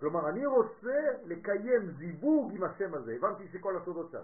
כלומר, 0.00 0.28
אני 0.28 0.46
רוצה 0.46 1.00
לקיים 1.24 1.90
זיווג 1.90 2.52
עם 2.54 2.64
השם 2.64 2.94
הזה. 2.94 3.14
הבנתי 3.14 3.48
שכל 3.52 3.76
הסודות 3.76 4.10
שם. 4.10 4.22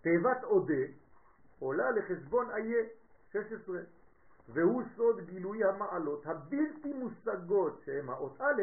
תיבת 0.00 0.44
אודה 0.44 0.84
עולה 1.58 1.90
לחשבון 1.90 2.50
איה 2.50 2.84
16, 3.32 3.80
והוא 4.48 4.82
סוד 4.96 5.20
גילוי 5.20 5.64
המעלות 5.64 6.26
הבלתי 6.26 6.92
מושגות 6.92 7.80
שהם 7.84 8.10
האות 8.10 8.40
א', 8.40 8.62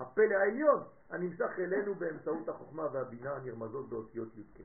הפלא 0.00 0.34
העליון, 0.34 0.82
הנמשך 1.10 1.50
אלינו 1.58 1.94
באמצעות 1.94 2.48
החוכמה 2.48 2.86
והבינה 2.92 3.32
הנרמזות 3.32 3.88
באותיות 3.88 4.28
י"ק. 4.36 4.58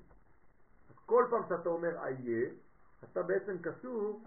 כל 1.06 1.26
פעם 1.30 1.42
שאתה 1.50 1.70
אומר 1.70 2.06
איה, 2.06 2.50
אתה 3.04 3.24
בעצם 3.24 3.58
קשור 3.62 4.24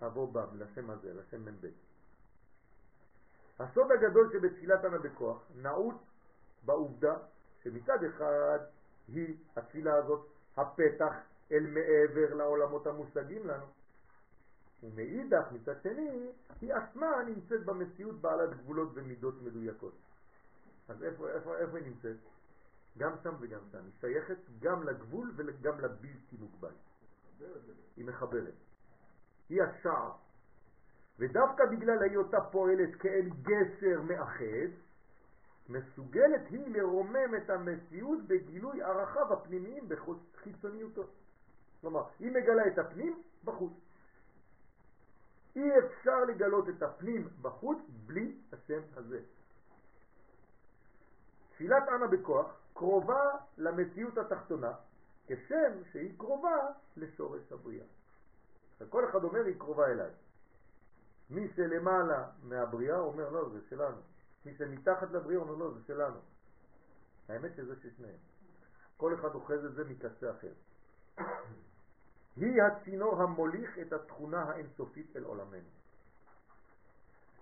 לאבו 0.00 0.26
בם, 0.26 0.46
לשם 0.58 0.90
הזה, 0.90 1.14
לשם 1.14 1.44
מ"ב. 1.44 1.66
הסוד 3.60 3.92
הגדול 3.92 4.32
שבתפילת 4.32 4.84
ענה 4.84 4.98
בכוח 4.98 5.42
נעוץ 5.54 5.96
בעובדה 6.64 7.14
שמצד 7.62 8.04
אחד 8.04 8.58
היא 9.08 9.36
התפילה 9.56 9.94
הזאת 9.94 10.26
הפתח 10.56 11.14
אל 11.52 11.66
מעבר 11.66 12.34
לעולמות 12.34 12.86
המושגים 12.86 13.46
לנו 13.46 13.66
ומאידך 14.82 15.52
מצד 15.52 15.82
שני 15.82 16.32
היא 16.60 16.74
עצמה 16.74 17.22
נמצאת 17.26 17.64
במציאות 17.64 18.20
בעלת 18.20 18.56
גבולות 18.56 18.88
ומידות 18.94 19.42
מדויקות. 19.42 19.94
אז 20.88 21.02
איפה, 21.02 21.30
איפה, 21.30 21.56
איפה 21.56 21.76
היא 21.76 21.86
נמצאת? 21.86 22.16
גם 22.98 23.12
שם 23.22 23.34
וגם 23.40 23.60
שם. 23.72 23.78
היא 23.78 23.92
שייכת 24.00 24.38
גם 24.58 24.82
לגבול 24.82 25.32
וגם 25.36 25.80
לבלתי 25.80 26.36
מוגבל. 26.38 26.72
היא 27.96 28.04
מחברת. 28.04 28.54
היא 29.48 29.62
השער 29.62 30.12
ודווקא 31.20 31.64
בגלל 31.66 32.02
היותה 32.02 32.40
פועלת 32.40 32.94
כאל 32.94 33.28
גשר 33.42 34.02
מאחד, 34.02 34.70
מסוגלת 35.68 36.40
היא 36.50 36.74
לרומם 36.76 37.34
את 37.36 37.50
המציאות 37.50 38.18
בגילוי 38.26 38.82
ערכיו 38.82 39.32
הפנימיים 39.32 39.88
בחיצוניותו. 39.88 41.02
כלומר, 41.80 42.04
היא 42.18 42.30
מגלה 42.30 42.66
את 42.66 42.78
הפנים 42.78 43.22
בחוץ. 43.44 43.72
אי 45.56 45.78
אפשר 45.78 46.24
לגלות 46.24 46.68
את 46.68 46.82
הפנים 46.82 47.28
בחוץ 47.42 47.78
בלי 48.06 48.36
השם 48.52 48.80
הזה. 48.96 49.20
תפילת 51.50 51.88
אנה 51.88 52.06
בכוח 52.06 52.60
קרובה 52.74 53.30
למציאות 53.58 54.18
התחתונה, 54.18 54.72
כשם 55.26 55.72
שהיא 55.92 56.18
קרובה 56.18 56.56
לשורש 56.96 57.52
הבריאה. 57.52 57.84
כל 58.88 59.08
אחד 59.10 59.24
אומר 59.24 59.44
היא 59.44 59.58
קרובה 59.58 59.86
אליי. 59.86 60.10
מי 61.30 61.48
שלמעלה 61.56 62.28
מהבריאה 62.42 62.98
אומר 62.98 63.30
לא, 63.30 63.48
זה 63.48 63.58
שלנו. 63.68 64.00
מי 64.46 64.54
שמתחת 64.54 65.10
לבריאה 65.10 65.40
אומר 65.40 65.54
לא, 65.54 65.70
זה 65.74 65.80
שלנו. 65.86 66.18
האמת 67.28 67.50
שזה 67.56 67.74
ששניהם. 67.76 68.18
כל 68.96 69.14
אחד 69.14 69.34
אוחז 69.34 69.64
את 69.64 69.74
זה 69.74 69.84
מקצה 69.84 70.30
אחר. 70.30 70.52
היא 72.36 72.62
הצינור 72.62 73.22
המוליך 73.22 73.78
את 73.78 73.92
התכונה 73.92 74.42
האינסופית 74.42 75.16
אל 75.16 75.24
עולמנו. 75.24 75.68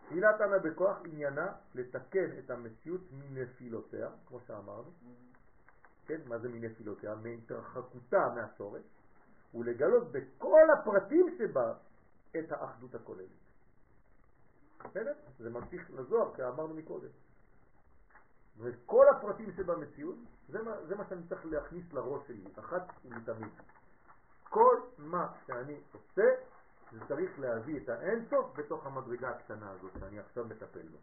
תפילת 0.07 0.41
ענה 0.41 0.59
בכוח 0.59 0.99
עניינה 1.05 1.53
לתקן 1.75 2.39
את 2.39 2.51
המציאות 2.51 3.01
מנפילותיה, 3.13 4.09
כמו 4.27 4.41
שאמרנו, 4.41 4.91
כן, 6.07 6.21
מה 6.27 6.39
זה 6.39 6.49
מנפילותיה? 6.49 7.15
מהתרחקותה 7.15 8.29
מהשורש, 8.35 8.83
ולגלות 9.55 10.13
בכל 10.13 10.71
הפרטים 10.71 11.37
שבה 11.39 11.75
את 12.39 12.53
האחדות 12.53 12.95
הכוללת. 12.95 13.48
בסדר? 14.85 15.13
זה 15.39 15.51
ממשיך 15.51 15.91
לזוהר 15.91 16.37
שאמרנו 16.37 16.75
מקודם. 16.75 17.09
וכל 18.59 19.07
הפרטים 19.09 19.53
שבמציאות, 19.53 20.17
זה 20.49 20.63
מה, 20.63 20.73
זה 20.87 20.97
מה 20.97 21.05
שאני 21.09 21.23
צריך 21.29 21.47
להכניס 21.47 21.93
לראש 21.93 22.29
שלי, 22.29 22.45
אחת 22.59 22.93
ולתמיד. 23.05 23.53
כל 24.49 24.81
מה 24.99 25.33
שאני 25.47 25.81
עושה, 25.93 26.29
זה 26.93 26.99
צריך 27.09 27.41
להביא 27.41 27.81
את 27.81 27.89
האינסוף 27.89 28.47
בתוך 28.57 28.87
המדרגה 28.87 29.29
הקטנה 29.31 29.71
הזאת 29.71 29.93
שאני 30.01 30.19
עכשיו 30.19 30.45
מטפל 30.45 30.89
בה. 30.89 30.99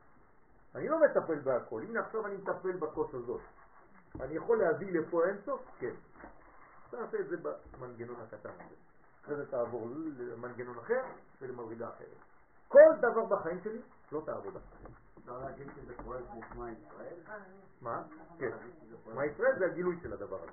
אני 0.76 0.88
לא 0.88 0.98
מטפל 1.00 1.40
בהכל, 1.40 1.82
הנה 1.82 2.00
עכשיו 2.00 2.26
אני 2.26 2.36
מטפל 2.36 2.72
בכוס 2.72 3.14
הזאת. 3.14 3.42
אני 4.20 4.36
יכול 4.36 4.58
להביא 4.58 5.00
לפה 5.00 5.26
אינסוף? 5.26 5.62
כן. 5.80 5.94
תעשה 6.90 7.20
את 7.20 7.28
זה 7.28 7.38
במנגנון 7.38 8.16
הקטן 8.22 8.50
הזה. 8.50 8.76
אחרי 9.24 9.36
זה 9.36 9.52
תעבור 9.52 9.90
למנגנון 10.18 10.78
אחר 10.78 11.02
ולמדרגה 11.42 11.90
אחרת. 11.90 12.35
כל 12.68 12.80
דבר 12.98 13.26
בחיים 13.26 13.60
שלי 13.64 13.82
לא 14.12 14.22
תעבודה. 14.26 14.60
אפשר 15.20 15.38
להגיד 15.38 15.68
שזה 15.76 15.94
פועל 16.04 16.24
כמו 16.32 16.42
שמע 16.54 16.72
ישראל? 16.72 17.18
מה? 17.82 18.04
כן. 18.40 18.52
שמע 19.06 19.26
ישראל 19.26 19.60
זה 19.60 19.66
הגילוי 19.66 20.00
של 20.02 20.14
הדבר 20.14 20.44
הזה. 20.44 20.52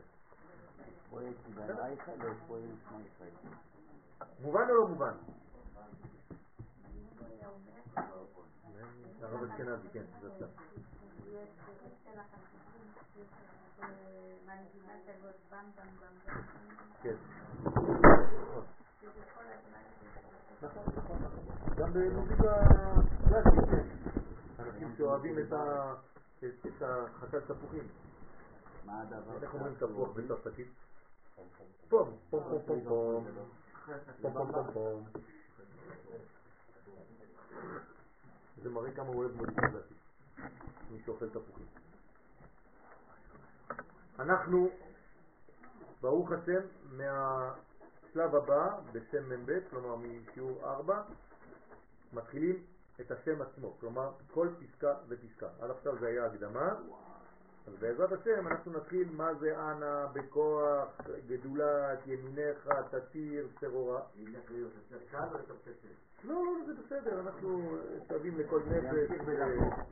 מובן 4.40 4.68
או 4.68 4.74
לא 4.74 4.86
מובן? 4.86 5.14
הרב 9.22 9.42
אשכנזי, 9.42 9.88
כן, 9.92 10.04
זה 10.20 10.28
אתה. 10.36 10.46
כן. 17.02 17.14
נכון, 20.62 20.82
נכון. 20.96 21.18
גם 21.76 21.92
במוזיקה 21.92 22.52
קלאסית 23.28 23.68
יש 23.72 24.60
אנשים 24.60 24.94
שאוהבים 24.96 25.38
את 25.38 26.82
החכת 26.82 27.50
תפוחים. 27.50 27.88
מה 28.84 29.02
הדבר? 29.02 29.42
איך 29.42 29.54
אומרים 29.54 29.74
תפוח 29.74 30.10
בצרפתית? 30.10 30.68
פום, 31.88 32.16
פום, 32.30 32.42
פום, 32.50 32.62
פום, 32.66 32.84
פום. 32.84 33.24
פום, 34.22 34.32
פום, 34.32 34.52
פום, 34.52 34.72
פום. 34.72 35.04
זה 38.62 38.70
מראה 38.70 38.92
כמה 38.92 39.06
הוא 39.06 39.16
אוהב 39.16 39.36
מוזיקה 39.36 39.68
קלאסית. 39.68 39.96
מי 40.90 41.02
שאוכל 41.04 41.28
תפוחים. 41.28 41.66
אנחנו, 44.18 44.68
ברוך 46.00 46.32
השם, 46.32 46.60
מהשלב 48.14 48.34
הבא 48.34 48.78
בשם 48.92 49.28
מ"ב, 49.28 49.58
כלומר 49.70 49.96
משיעור 49.96 50.60
4, 50.64 51.02
מתחילים 52.12 52.62
את 53.00 53.10
השם 53.10 53.42
עצמו, 53.42 53.76
כלומר 53.80 54.10
כל 54.30 54.48
פסקה 54.60 54.94
ופסקה. 55.08 55.48
עד 55.60 55.70
עכשיו 55.70 55.98
זה 56.00 56.06
היה 56.06 56.26
הקדמה, 56.26 56.74
אז 57.66 57.74
בעזרת 57.80 58.12
השם 58.12 58.48
אנחנו 58.48 58.72
נתחיל 58.72 59.08
מה 59.12 59.34
זה 59.34 59.58
אנא, 59.58 60.06
בכוח, 60.12 61.00
גדולת, 61.26 61.98
ימינך, 62.06 62.70
תתיר, 62.90 63.48
צרורה. 63.60 64.00
לא, 66.24 66.34
לא, 66.34 66.52
זה 66.66 66.72
בסדר, 66.74 67.20
אנחנו 67.20 67.76
שווים 68.08 68.38
לכל 68.38 68.60
נפש, 68.66 69.10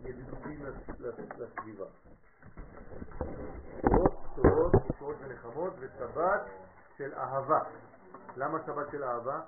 ידידותים 0.05 0.67
לסביבה. 1.39 1.87
תורות, 3.81 4.13
תורות, 4.35 4.73
ישועות 4.95 5.17
ונחמות, 5.21 5.73
ושבת 5.79 6.41
של 6.97 7.15
אהבה. 7.15 7.61
למה 8.37 8.59
שבת 8.67 8.91
של 8.91 9.05
אהבה? 9.05 9.41